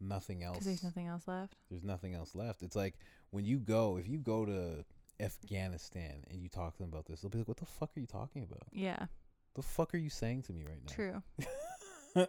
nothing 0.00 0.42
else. 0.42 0.64
There's 0.64 0.82
nothing 0.84 1.06
else 1.06 1.26
left. 1.28 1.56
there's 1.70 1.84
nothing 1.84 2.14
else 2.14 2.34
left. 2.34 2.62
It's 2.62 2.76
like 2.76 2.94
when 3.30 3.44
you 3.44 3.58
go 3.58 3.96
if 3.96 4.08
you 4.08 4.18
go 4.18 4.44
to 4.44 4.84
Afghanistan 5.20 6.24
and 6.30 6.40
you 6.40 6.48
talk 6.48 6.72
to 6.76 6.82
them 6.82 6.90
about 6.92 7.06
this, 7.06 7.20
they'll 7.20 7.30
be 7.30 7.38
like, 7.38 7.48
"What 7.48 7.56
the 7.58 7.66
fuck 7.66 7.90
are 7.96 8.00
you 8.00 8.06
talking 8.06 8.42
about? 8.42 8.64
Yeah. 8.72 9.06
The 9.54 9.62
fuck 9.62 9.94
are 9.94 9.98
you 9.98 10.10
saying 10.10 10.42
to 10.42 10.52
me 10.52 10.64
right 10.64 10.80
now?" 10.84 10.92
True. 10.94 11.22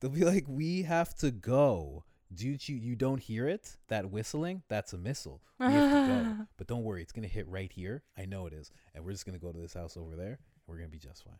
They'll 0.00 0.10
be 0.10 0.24
like, 0.24 0.44
"We 0.48 0.82
have 0.82 1.14
to 1.18 1.30
go." 1.30 2.04
Do 2.32 2.46
you 2.46 2.58
you 2.76 2.94
don't 2.94 3.20
hear 3.20 3.48
it? 3.48 3.76
That 3.88 4.10
whistling? 4.10 4.62
That's 4.68 4.92
a 4.92 4.98
missile. 4.98 5.40
We 5.58 5.66
have 5.66 5.90
to 6.08 6.34
go. 6.36 6.46
But 6.58 6.66
don't 6.66 6.84
worry, 6.84 7.02
it's 7.02 7.12
gonna 7.12 7.26
hit 7.26 7.48
right 7.48 7.72
here. 7.72 8.02
I 8.16 8.26
know 8.26 8.46
it 8.46 8.52
is, 8.52 8.70
and 8.94 9.04
we're 9.04 9.12
just 9.12 9.24
gonna 9.26 9.38
go 9.38 9.50
to 9.50 9.58
this 9.58 9.74
house 9.74 9.96
over 9.96 10.14
there. 10.14 10.38
And 10.38 10.38
we're 10.66 10.76
gonna 10.76 10.88
be 10.88 10.98
just 10.98 11.24
fine. 11.24 11.38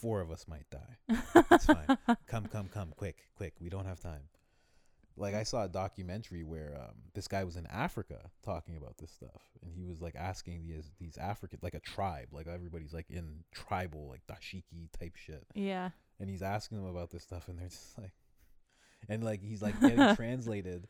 Four 0.00 0.20
of 0.20 0.30
us 0.30 0.46
might 0.48 0.68
die. 0.70 0.96
It's 1.50 1.66
fine. 1.66 1.98
come, 2.26 2.46
come, 2.46 2.68
come, 2.68 2.92
quick, 2.96 3.28
quick. 3.34 3.54
We 3.60 3.68
don't 3.68 3.86
have 3.86 4.00
time. 4.00 4.22
Like 5.18 5.34
I 5.34 5.44
saw 5.44 5.64
a 5.64 5.68
documentary 5.68 6.44
where 6.44 6.76
um, 6.78 6.94
this 7.14 7.26
guy 7.26 7.44
was 7.44 7.56
in 7.56 7.66
Africa 7.68 8.30
talking 8.44 8.76
about 8.76 8.98
this 8.98 9.10
stuff, 9.10 9.40
and 9.62 9.72
he 9.72 9.82
was 9.82 10.02
like 10.02 10.14
asking 10.14 10.66
these 10.66 10.90
these 11.00 11.16
African 11.16 11.58
like 11.62 11.72
a 11.74 11.80
tribe, 11.80 12.28
like 12.32 12.46
everybody's 12.46 12.92
like 12.92 13.06
in 13.08 13.44
tribal 13.54 14.08
like 14.10 14.20
dashiki 14.26 14.90
type 14.98 15.16
shit, 15.16 15.46
yeah. 15.54 15.88
and 16.20 16.28
he's 16.28 16.42
asking 16.42 16.76
them 16.82 16.86
about 16.94 17.10
this 17.10 17.22
stuff, 17.22 17.48
and 17.48 17.58
they're 17.58 17.68
just 17.68 17.96
like, 17.96 18.12
and 19.08 19.24
like 19.24 19.40
he's 19.42 19.62
like 19.62 19.80
getting 19.80 20.14
translated, 20.16 20.86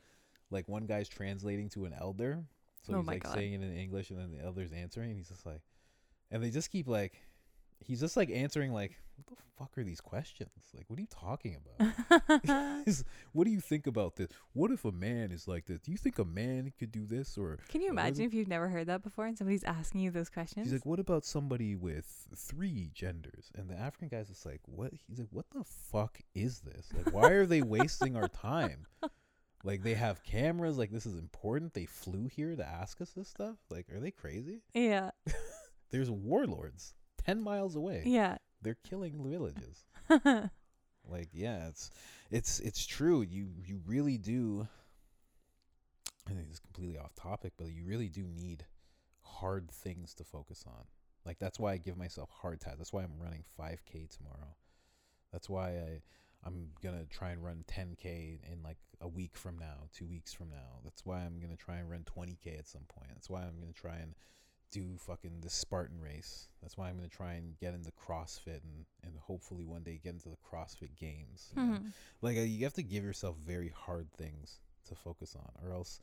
like 0.50 0.66
one 0.66 0.86
guy's 0.86 1.08
translating 1.08 1.68
to 1.68 1.84
an 1.84 1.94
elder, 1.96 2.42
so 2.82 2.94
Oh 2.94 2.98
he's 2.98 3.06
like 3.06 3.22
God. 3.22 3.34
saying 3.34 3.52
it 3.52 3.62
in 3.62 3.76
English, 3.76 4.10
and 4.10 4.18
then 4.18 4.32
the 4.36 4.44
elder's 4.44 4.72
answering, 4.72 5.10
and 5.10 5.18
he's 5.18 5.28
just 5.28 5.46
like, 5.46 5.60
and 6.32 6.42
they 6.42 6.50
just 6.50 6.72
keep 6.72 6.88
like, 6.88 7.14
he's 7.80 8.00
just 8.00 8.16
like 8.16 8.30
answering 8.30 8.72
like, 8.72 8.96
what 9.16 9.26
the 9.28 9.36
fuck 9.58 9.78
are 9.78 9.84
these 9.84 10.00
questions? 10.00 10.50
Like, 10.74 10.84
what 10.88 10.98
are 10.98 11.02
you 11.02 11.08
talking 11.10 11.56
about? 11.56 11.92
What 13.32 13.44
do 13.44 13.50
you 13.50 13.60
think 13.60 13.86
about 13.86 14.16
this? 14.16 14.28
What 14.52 14.70
if 14.70 14.84
a 14.84 14.92
man 14.92 15.30
is 15.30 15.46
like 15.48 15.66
this? 15.66 15.80
Do 15.80 15.90
you 15.90 15.98
think 15.98 16.18
a 16.18 16.24
man 16.24 16.72
could 16.78 16.92
do 16.92 17.04
this? 17.04 17.36
Or 17.36 17.58
Can 17.68 17.82
you 17.82 17.90
imagine 17.90 18.24
if 18.24 18.32
you've 18.32 18.48
never 18.48 18.68
heard 18.68 18.86
that 18.86 19.02
before 19.02 19.26
and 19.26 19.36
somebody's 19.36 19.64
asking 19.64 20.00
you 20.02 20.10
those 20.10 20.30
questions? 20.30 20.66
he's 20.66 20.72
like, 20.72 20.86
what 20.86 21.00
about 21.00 21.24
somebody 21.24 21.74
with 21.74 22.28
three 22.36 22.90
genders? 22.94 23.50
And 23.54 23.68
the 23.68 23.74
African 23.74 24.08
guy's 24.08 24.28
just 24.28 24.46
like, 24.46 24.60
what? 24.64 24.92
He's 25.08 25.18
like, 25.18 25.28
what 25.30 25.46
the 25.50 25.64
fuck 25.64 26.18
is 26.34 26.60
this? 26.60 26.88
Like, 26.94 27.12
why 27.14 27.30
are 27.30 27.46
they 27.46 27.62
wasting 27.62 28.16
our 28.16 28.28
time? 28.28 28.86
Like, 29.64 29.82
they 29.82 29.94
have 29.94 30.22
cameras. 30.22 30.78
Like, 30.78 30.92
this 30.92 31.06
is 31.06 31.18
important. 31.18 31.74
They 31.74 31.86
flew 31.86 32.28
here 32.28 32.54
to 32.54 32.64
ask 32.64 33.00
us 33.00 33.10
this 33.10 33.28
stuff. 33.28 33.56
Like, 33.70 33.86
are 33.92 34.00
they 34.00 34.10
crazy? 34.12 34.62
yeah. 34.74 35.10
There's 35.90 36.10
warlords 36.10 36.94
ten 37.26 37.42
miles 37.42 37.76
away. 37.76 38.02
Yeah. 38.06 38.38
They're 38.62 38.78
killing 38.88 39.22
villages. 39.22 39.84
like 41.10 41.28
yeah 41.32 41.68
it's 41.68 41.90
it's 42.30 42.60
it's 42.60 42.84
true 42.84 43.22
you 43.22 43.48
you 43.64 43.80
really 43.86 44.18
do 44.18 44.66
i 46.28 46.32
think 46.32 46.46
it's 46.50 46.58
completely 46.58 46.98
off 46.98 47.14
topic 47.14 47.52
but 47.56 47.72
you 47.72 47.84
really 47.84 48.08
do 48.08 48.24
need 48.24 48.64
hard 49.22 49.70
things 49.70 50.14
to 50.14 50.24
focus 50.24 50.64
on 50.66 50.84
like 51.24 51.38
that's 51.38 51.58
why 51.58 51.72
i 51.72 51.76
give 51.76 51.96
myself 51.96 52.30
hard 52.30 52.60
tasks 52.60 52.78
that's 52.78 52.92
why 52.92 53.02
i'm 53.02 53.18
running 53.20 53.44
5k 53.58 54.08
tomorrow 54.16 54.56
that's 55.32 55.48
why 55.48 55.68
i 55.70 56.00
i'm 56.44 56.68
gonna 56.82 57.04
try 57.06 57.30
and 57.30 57.44
run 57.44 57.64
10k 57.68 58.40
in 58.50 58.62
like 58.64 58.78
a 59.00 59.08
week 59.08 59.36
from 59.36 59.58
now 59.58 59.88
two 59.92 60.06
weeks 60.06 60.32
from 60.32 60.50
now 60.50 60.80
that's 60.84 61.04
why 61.04 61.18
i'm 61.20 61.38
gonna 61.40 61.56
try 61.56 61.76
and 61.76 61.90
run 61.90 62.04
20k 62.04 62.58
at 62.58 62.66
some 62.66 62.84
point 62.88 63.10
that's 63.12 63.30
why 63.30 63.42
i'm 63.42 63.60
gonna 63.60 63.72
try 63.72 63.96
and 63.96 64.14
do 64.70 64.96
fucking 64.98 65.40
the 65.40 65.50
Spartan 65.50 66.00
race. 66.00 66.48
That's 66.60 66.76
why 66.76 66.88
I'm 66.88 66.96
gonna 66.96 67.08
try 67.08 67.34
and 67.34 67.58
get 67.58 67.74
into 67.74 67.90
CrossFit 67.92 68.62
and 68.64 68.84
and 69.04 69.16
hopefully 69.18 69.64
one 69.64 69.82
day 69.82 70.00
get 70.02 70.14
into 70.14 70.28
the 70.28 70.36
CrossFit 70.36 70.96
Games. 70.98 71.52
Mhm. 71.56 71.92
Like 72.22 72.36
uh, 72.36 72.40
you 72.40 72.64
have 72.64 72.74
to 72.74 72.82
give 72.82 73.04
yourself 73.04 73.36
very 73.38 73.68
hard 73.68 74.12
things 74.12 74.60
to 74.88 74.94
focus 74.94 75.34
on, 75.36 75.50
or 75.64 75.72
else 75.72 76.00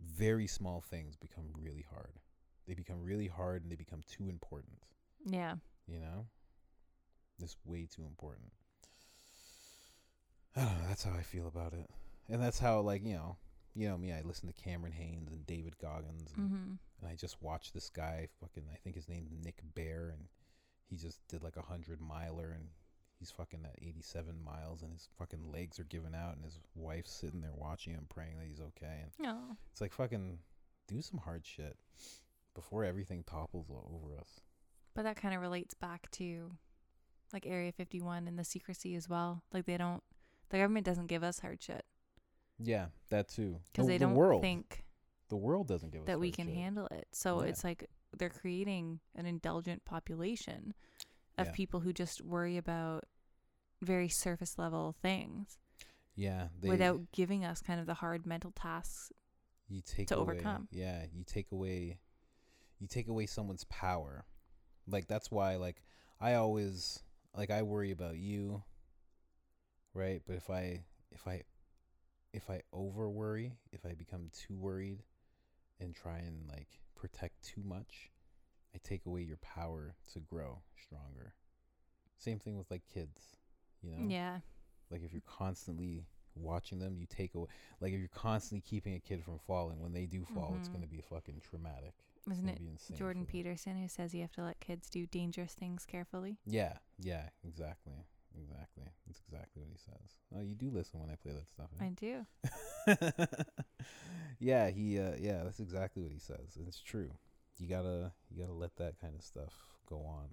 very 0.00 0.46
small 0.46 0.80
things 0.80 1.16
become 1.16 1.44
really 1.54 1.84
hard. 1.90 2.18
They 2.66 2.74
become 2.74 3.02
really 3.02 3.28
hard 3.28 3.62
and 3.62 3.70
they 3.70 3.76
become 3.76 4.02
too 4.06 4.28
important. 4.28 4.78
Yeah. 5.24 5.56
You 5.86 6.00
know, 6.00 6.26
it's 7.40 7.56
way 7.64 7.86
too 7.86 8.04
important. 8.06 8.52
I 10.56 10.60
don't 10.64 10.78
know. 10.82 10.88
That's 10.88 11.04
how 11.04 11.12
I 11.12 11.22
feel 11.22 11.46
about 11.46 11.72
it, 11.72 11.88
and 12.28 12.42
that's 12.42 12.58
how 12.58 12.80
like 12.80 13.04
you 13.04 13.14
know, 13.14 13.36
you 13.74 13.88
know 13.88 13.96
me. 13.96 14.12
I 14.12 14.20
listen 14.22 14.48
to 14.48 14.54
Cameron 14.62 14.92
Hanes 14.92 15.32
and 15.32 15.46
David 15.46 15.78
Goggins 15.78 16.32
and 16.36 16.44
Mm-hmm. 16.46 16.72
and 17.00 17.10
I 17.10 17.14
just 17.14 17.40
watched 17.42 17.72
this 17.74 17.88
guy 17.90 18.28
fucking 18.40 18.64
I 18.72 18.76
think 18.76 18.96
his 18.96 19.08
name's 19.08 19.32
Nick 19.44 19.60
Bare 19.74 20.10
and 20.16 20.26
he 20.88 20.96
just 20.96 21.20
did 21.28 21.42
like 21.42 21.56
a 21.56 21.62
hundred 21.62 22.00
miler 22.00 22.50
and 22.50 22.68
he's 23.18 23.30
fucking 23.30 23.60
at 23.64 23.78
eighty 23.80 24.02
seven 24.02 24.34
miles 24.44 24.82
and 24.82 24.92
his 24.92 25.08
fucking 25.18 25.50
legs 25.52 25.78
are 25.78 25.84
giving 25.84 26.14
out 26.14 26.34
and 26.36 26.44
his 26.44 26.58
wife's 26.74 27.12
sitting 27.12 27.40
there 27.40 27.54
watching 27.54 27.94
him 27.94 28.06
praying 28.08 28.38
that 28.38 28.46
he's 28.48 28.60
okay 28.60 29.04
and 29.04 29.12
it's 29.70 29.80
like 29.80 29.92
fucking 29.92 30.38
do 30.88 31.00
some 31.00 31.18
hard 31.18 31.46
shit 31.46 31.76
before 32.54 32.84
everything 32.84 33.24
topples 33.24 33.70
over 33.70 34.14
us. 34.18 34.40
But 34.94 35.04
that 35.04 35.16
kind 35.16 35.34
of 35.34 35.40
relates 35.40 35.72
back 35.74 36.10
to 36.12 36.50
like 37.32 37.46
Area 37.46 37.72
51 37.72 38.28
and 38.28 38.38
the 38.38 38.44
secrecy 38.44 38.94
as 38.94 39.08
well. 39.08 39.42
Like 39.54 39.64
they 39.64 39.78
don't, 39.78 40.02
the 40.50 40.58
government 40.58 40.84
doesn't 40.84 41.06
give 41.06 41.22
us 41.22 41.38
hard 41.40 41.62
shit 41.62 41.86
Yeah, 42.62 42.86
that 43.10 43.28
too. 43.28 43.60
because 43.66 43.86
The- 43.86 43.92
they 43.92 43.98
the 43.98 44.06
don't 44.06 44.14
world, 44.14 44.42
think 44.42 44.84
the 45.28 45.36
world 45.36 45.66
doesn't 45.68 45.90
give 45.90 46.02
us 46.02 46.06
that 46.06 46.20
we 46.20 46.30
can 46.30 46.46
shit. 46.46 46.54
handle 46.56 46.86
it. 46.90 47.08
So 47.12 47.42
Yeah. 47.42 47.48
it's 47.48 47.64
like 47.64 47.88
they're 48.16 48.28
creating 48.30 49.00
an 49.14 49.26
indulgent 49.26 49.84
population 49.84 50.74
of 51.38 51.46
Yeah. 51.46 51.52
people 51.52 51.80
who 51.80 51.92
just 51.92 52.20
worry 52.22 52.56
about 52.56 53.04
very 53.80 54.08
surface 54.08 54.58
level 54.58 54.92
things 55.00 55.58
Yeah, 56.14 56.48
they, 56.60 56.68
without 56.68 57.10
giving 57.12 57.44
us 57.44 57.60
kind 57.62 57.80
of 57.80 57.86
the 57.86 57.94
hard 57.94 58.26
mental 58.26 58.52
tasks. 58.52 59.10
you 59.68 59.80
take 59.80 60.08
to 60.08 60.16
away, 60.16 60.22
overcome. 60.22 60.68
Yeah, 60.70 61.06
you 61.12 61.24
take 61.24 61.50
away 61.52 61.98
you 62.78 62.86
take 62.88 63.08
away 63.08 63.26
someone's 63.26 63.64
power. 63.64 64.26
Like 64.86 65.06
that's 65.06 65.30
why 65.30 65.56
like 65.56 65.82
I 66.20 66.34
always 66.34 67.02
like 67.34 67.50
I 67.50 67.62
worry 67.62 67.90
about 67.92 68.18
you, 68.18 68.62
right? 69.94 70.20
But 70.26 70.36
if 70.36 70.50
I 70.50 70.84
if 71.10 71.26
I 71.26 71.42
if 72.32 72.48
I 72.50 72.62
over 72.72 73.08
worry, 73.10 73.52
if 73.72 73.84
I 73.84 73.94
become 73.94 74.30
too 74.32 74.56
worried 74.56 75.02
and 75.80 75.94
try 75.94 76.18
and 76.18 76.48
like 76.48 76.68
protect 76.96 77.42
too 77.42 77.62
much, 77.64 78.10
I 78.74 78.78
take 78.82 79.06
away 79.06 79.22
your 79.22 79.38
power 79.38 79.94
to 80.12 80.20
grow 80.20 80.62
stronger. 80.82 81.34
Same 82.18 82.38
thing 82.38 82.56
with 82.56 82.70
like 82.70 82.82
kids, 82.92 83.36
you 83.82 83.90
know? 83.90 84.06
Yeah. 84.08 84.38
Like 84.90 85.02
if 85.04 85.12
you're 85.12 85.22
constantly 85.26 86.04
watching 86.34 86.78
them, 86.78 86.96
you 86.96 87.06
take 87.06 87.34
away. 87.34 87.48
Like 87.80 87.92
if 87.92 87.98
you're 87.98 88.08
constantly 88.08 88.62
keeping 88.68 88.94
a 88.94 89.00
kid 89.00 89.22
from 89.24 89.38
falling, 89.46 89.80
when 89.80 89.92
they 89.92 90.06
do 90.06 90.24
fall, 90.24 90.54
it's 90.56 90.68
Mhm. 90.68 90.72
gonna 90.72 90.86
be 90.86 91.00
fucking 91.00 91.40
traumatic. 91.40 91.94
Isn't 92.30 92.48
it 92.48 92.60
Jordan. 92.94 93.26
Peterson 93.26 93.76
who 93.76 93.88
says 93.88 94.14
you 94.14 94.20
have 94.22 94.32
to 94.32 94.44
let 94.44 94.60
kids 94.60 94.88
do 94.88 95.06
dangerous 95.06 95.54
things 95.54 95.84
carefully? 95.84 96.38
Yeah, 96.46 96.78
yeah, 96.98 97.30
exactly, 97.44 98.06
exactly. 98.40 98.84
That's 99.06 99.20
exactly 99.20 99.62
what 99.62 99.70
he 99.70 99.78
says. 99.78 100.16
Oh, 100.36 100.40
you 100.40 100.54
do 100.54 100.70
listen 100.70 101.00
when 101.00 101.10
I 101.10 101.16
play 101.16 101.32
that 101.32 101.48
stuff. 101.48 101.70
I 101.80 101.86
Eh? 101.86 103.26
do. 103.26 103.46
yeah, 104.38 104.70
he. 104.70 104.98
Uh, 104.98 105.12
yeah, 105.18 105.42
that's 105.44 105.60
exactly 105.60 106.02
what 106.02 106.12
he 106.12 106.18
says. 106.18 106.56
and 106.56 106.66
It's 106.68 106.80
true. 106.80 107.10
You 107.58 107.68
gotta, 107.68 108.12
you 108.30 108.40
gotta 108.40 108.54
let 108.54 108.76
that 108.76 109.00
kind 109.00 109.14
of 109.14 109.22
stuff 109.22 109.52
go 109.88 109.98
on 110.04 110.28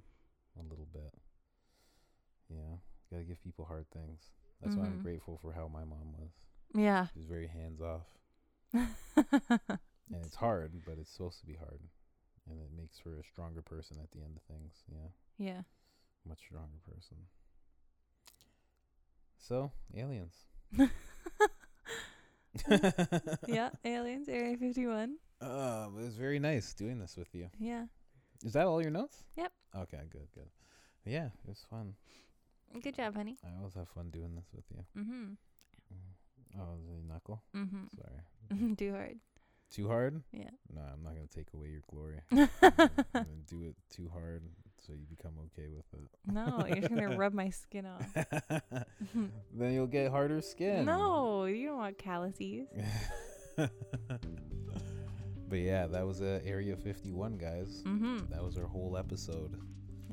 a 0.59 0.63
little 0.69 0.87
bit. 0.91 1.13
You 2.49 2.55
know, 2.57 2.79
gotta 3.11 3.23
give 3.23 3.41
people 3.43 3.65
hard 3.65 3.85
things. 3.91 4.31
That's 4.61 4.75
why 4.75 4.85
I'm 4.85 4.97
Mhm. 4.99 5.03
grateful 5.03 5.37
for 5.37 5.53
how 5.53 5.67
my 5.67 5.83
mom 5.85 6.13
was. 6.17 6.31
Yeah. 6.73 7.07
She 7.07 7.19
was 7.19 7.27
very 7.27 7.47
hands 7.47 7.81
off. 7.81 8.07
and 8.73 10.23
it's 10.25 10.35
hard, 10.35 10.81
but 10.85 10.97
it's 10.99 11.11
supposed 11.11 11.39
to 11.41 11.45
be 11.45 11.55
hard, 11.55 11.81
and 12.49 12.59
it 12.59 12.71
makes 12.75 12.99
for 12.99 13.17
a 13.19 13.23
stronger 13.23 13.61
person 13.61 13.97
at 14.01 14.11
the 14.11 14.21
end 14.21 14.37
of 14.37 14.43
things. 14.43 14.83
Yeah, 14.91 15.09
Yeah. 15.37 15.61
much 16.27 16.39
stronger 16.39 16.77
person. 16.85 17.17
So 19.39 19.71
aliens. 19.95 20.35
yeah. 23.47 23.69
Aliens, 23.85 24.29
Area 24.29 24.57
51. 24.57 25.15
Uh, 25.41 25.87
it 25.97 26.03
was 26.03 26.15
very 26.15 26.39
nice 26.39 26.73
doing 26.73 26.99
this 26.99 27.15
with 27.17 27.33
you. 27.33 27.49
Yeah. 27.59 27.85
Is 28.43 28.53
that 28.53 28.67
all 28.67 28.81
your 28.81 28.91
notes? 28.91 29.23
Yep. 29.37 29.51
Okay, 29.77 30.01
good, 30.11 30.27
good. 30.33 30.49
Yeah, 31.05 31.25
it 31.25 31.47
was 31.47 31.65
fun. 31.69 31.93
Good 32.81 32.95
job, 32.95 33.15
honey. 33.15 33.37
I 33.43 33.57
always 33.57 33.73
have 33.75 33.89
fun 33.89 34.09
doing 34.11 34.35
this 34.35 34.45
with 34.53 34.65
you. 34.69 35.01
Mm-hmm. 35.01 35.23
Mm. 35.93 36.59
Oh, 36.59 36.77
the 36.87 37.13
knuckle. 37.13 37.41
Mm-hmm. 37.55 37.85
Sorry. 37.97 38.75
Too 38.77 38.91
hard. 38.91 39.19
Too 39.71 39.87
hard? 39.87 40.21
Yeah. 40.31 40.49
No, 40.73 40.81
I'm 40.81 41.03
not 41.03 41.13
gonna 41.13 41.27
take 41.27 41.53
away 41.53 41.69
your 41.69 41.81
glory. 41.89 42.21
Do 43.47 43.63
it 43.63 43.75
too 43.93 44.09
hard 44.11 44.41
so 44.85 44.93
you 44.93 45.05
become 45.09 45.33
okay 45.45 45.67
with 45.69 45.85
it. 45.93 46.09
no, 46.31 46.65
you're 46.67 46.77
just 46.77 46.89
gonna 46.93 47.17
rub 47.17 47.33
my 47.33 47.49
skin 47.49 47.85
off. 47.85 48.13
then 49.53 49.73
you'll 49.73 49.87
get 49.87 50.11
harder 50.11 50.41
skin. 50.41 50.85
No, 50.85 51.45
you 51.45 51.67
don't 51.67 51.77
want 51.77 51.97
calluses. 51.97 52.67
but 55.49 55.59
yeah, 55.59 55.87
that 55.87 56.05
was 56.05 56.21
uh, 56.21 56.39
Area 56.45 56.75
51, 56.75 57.37
guys. 57.37 57.81
Mm-hmm. 57.85 58.31
That 58.31 58.43
was 58.43 58.57
our 58.57 58.65
whole 58.67 58.97
episode. 58.97 59.59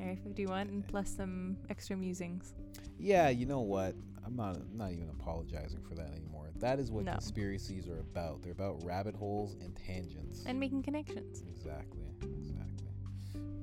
Area 0.01 0.17
51 0.17 0.69
and 0.69 0.87
plus 0.87 1.09
some 1.15 1.57
extra 1.71 1.97
musings. 1.97 2.55
Yeah, 2.99 3.29
you 3.29 3.47
know 3.47 3.61
what? 3.61 3.95
I'm 4.25 4.35
not 4.35 4.57
I'm 4.57 4.77
not 4.77 4.91
even 4.93 5.09
apologizing 5.09 5.83
for 5.89 5.95
that 5.95 6.11
anymore. 6.17 6.49
That 6.57 6.79
is 6.81 6.91
what 6.91 7.05
No. 7.05 7.13
conspiracies 7.13 7.87
are 7.89 8.01
about. 8.01 8.43
They're 8.43 8.53
about 8.53 8.83
rabbit 8.85 9.15
holes 9.15 9.55
and 9.63 9.77
tangents. 9.77 10.43
And 10.47 10.59
making 10.59 10.83
connections. 10.83 11.43
exactly, 11.49 12.03
exactly. 12.23 12.86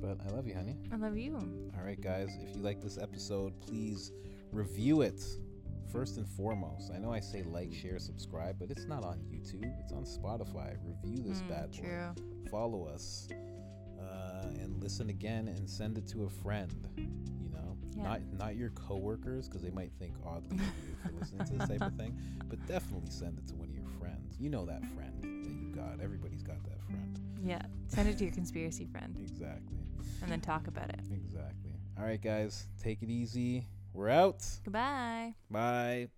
But 0.04 0.18
I 0.28 0.36
love 0.36 0.46
you, 0.46 0.54
honey. 0.54 0.76
I 0.92 0.98
love 0.98 1.18
you. 1.18 1.38
All 1.78 1.84
right, 1.86 2.00
guys. 2.00 2.38
If 2.44 2.54
you 2.58 2.62
like 2.62 2.82
this 2.82 2.98
episode, 2.98 3.54
please 3.62 4.12
review 4.52 5.02
it. 5.02 5.24
First 5.94 6.18
and 6.18 6.28
foremost, 6.28 6.92
I 6.94 6.98
know 6.98 7.14
I 7.14 7.22
say 7.22 7.42
like, 7.44 7.74
share, 7.74 7.98
subscribe, 8.00 8.58
but 8.60 8.70
it's 8.70 8.86
not 8.86 9.06
on 9.06 9.20
YouTube. 9.32 9.72
It's 9.80 9.94
on 9.94 10.04
Spotify. 10.04 10.76
Review 10.84 11.24
this 11.24 11.42
Mm, 11.44 11.48
bad 11.48 11.72
boy. 11.72 11.78
True. 11.84 12.50
Follow 12.52 12.86
us, 12.88 13.30
uh, 14.02 14.50
and 14.60 14.82
listen 14.84 15.10
again, 15.10 15.48
and 15.48 15.70
send 15.70 15.98
it 15.98 16.06
to 16.10 16.26
a 16.26 16.30
friend. 16.30 16.74
You 16.98 17.50
know, 17.52 17.78
Yeah. 17.96 18.04
not 18.04 18.22
not 18.34 18.56
your 18.58 18.72
coworkers, 18.72 19.48
because 19.48 19.62
they 19.62 19.72
might 19.72 19.94
think 20.00 20.16
oddly 20.26 20.58
of 20.58 20.64
you 20.86 20.96
for 21.02 21.12
listening 21.18 21.46
to 21.46 21.54
this 21.54 21.70
type 21.70 21.82
of 21.82 21.96
thing. 21.96 22.18
But 22.50 22.66
definitely 22.68 23.10
send 23.10 23.38
it 23.40 23.48
to 23.48 23.56
one 23.56 23.70
of 23.70 23.74
your 23.76 23.88
friends. 24.00 24.36
You 24.40 24.50
know 24.50 24.66
that 24.66 24.84
friend 24.94 25.14
that 25.22 25.28
you 25.54 25.70
got. 25.74 26.02
Everybody's 26.02 26.44
got 26.44 26.62
that 26.66 26.82
friend. 26.84 27.20
Yeah. 27.44 27.62
Send 27.88 28.10
it 28.10 28.18
to 28.18 28.24
your 28.26 28.34
conspiracy 28.34 28.86
friend 28.86 29.16
Exactly. 29.22 29.78
And 30.22 30.32
then 30.32 30.42
talk 30.42 30.68
about 30.68 30.90
it. 30.90 31.00
Exactly. 31.12 31.72
All 31.98 32.06
right, 32.06 32.22
guys. 32.22 32.66
Take 32.82 33.02
it 33.02 33.10
easy. 33.10 33.66
We're 33.94 34.10
out. 34.10 34.44
Goodbye. 34.64 35.36
Bye. 35.50 36.10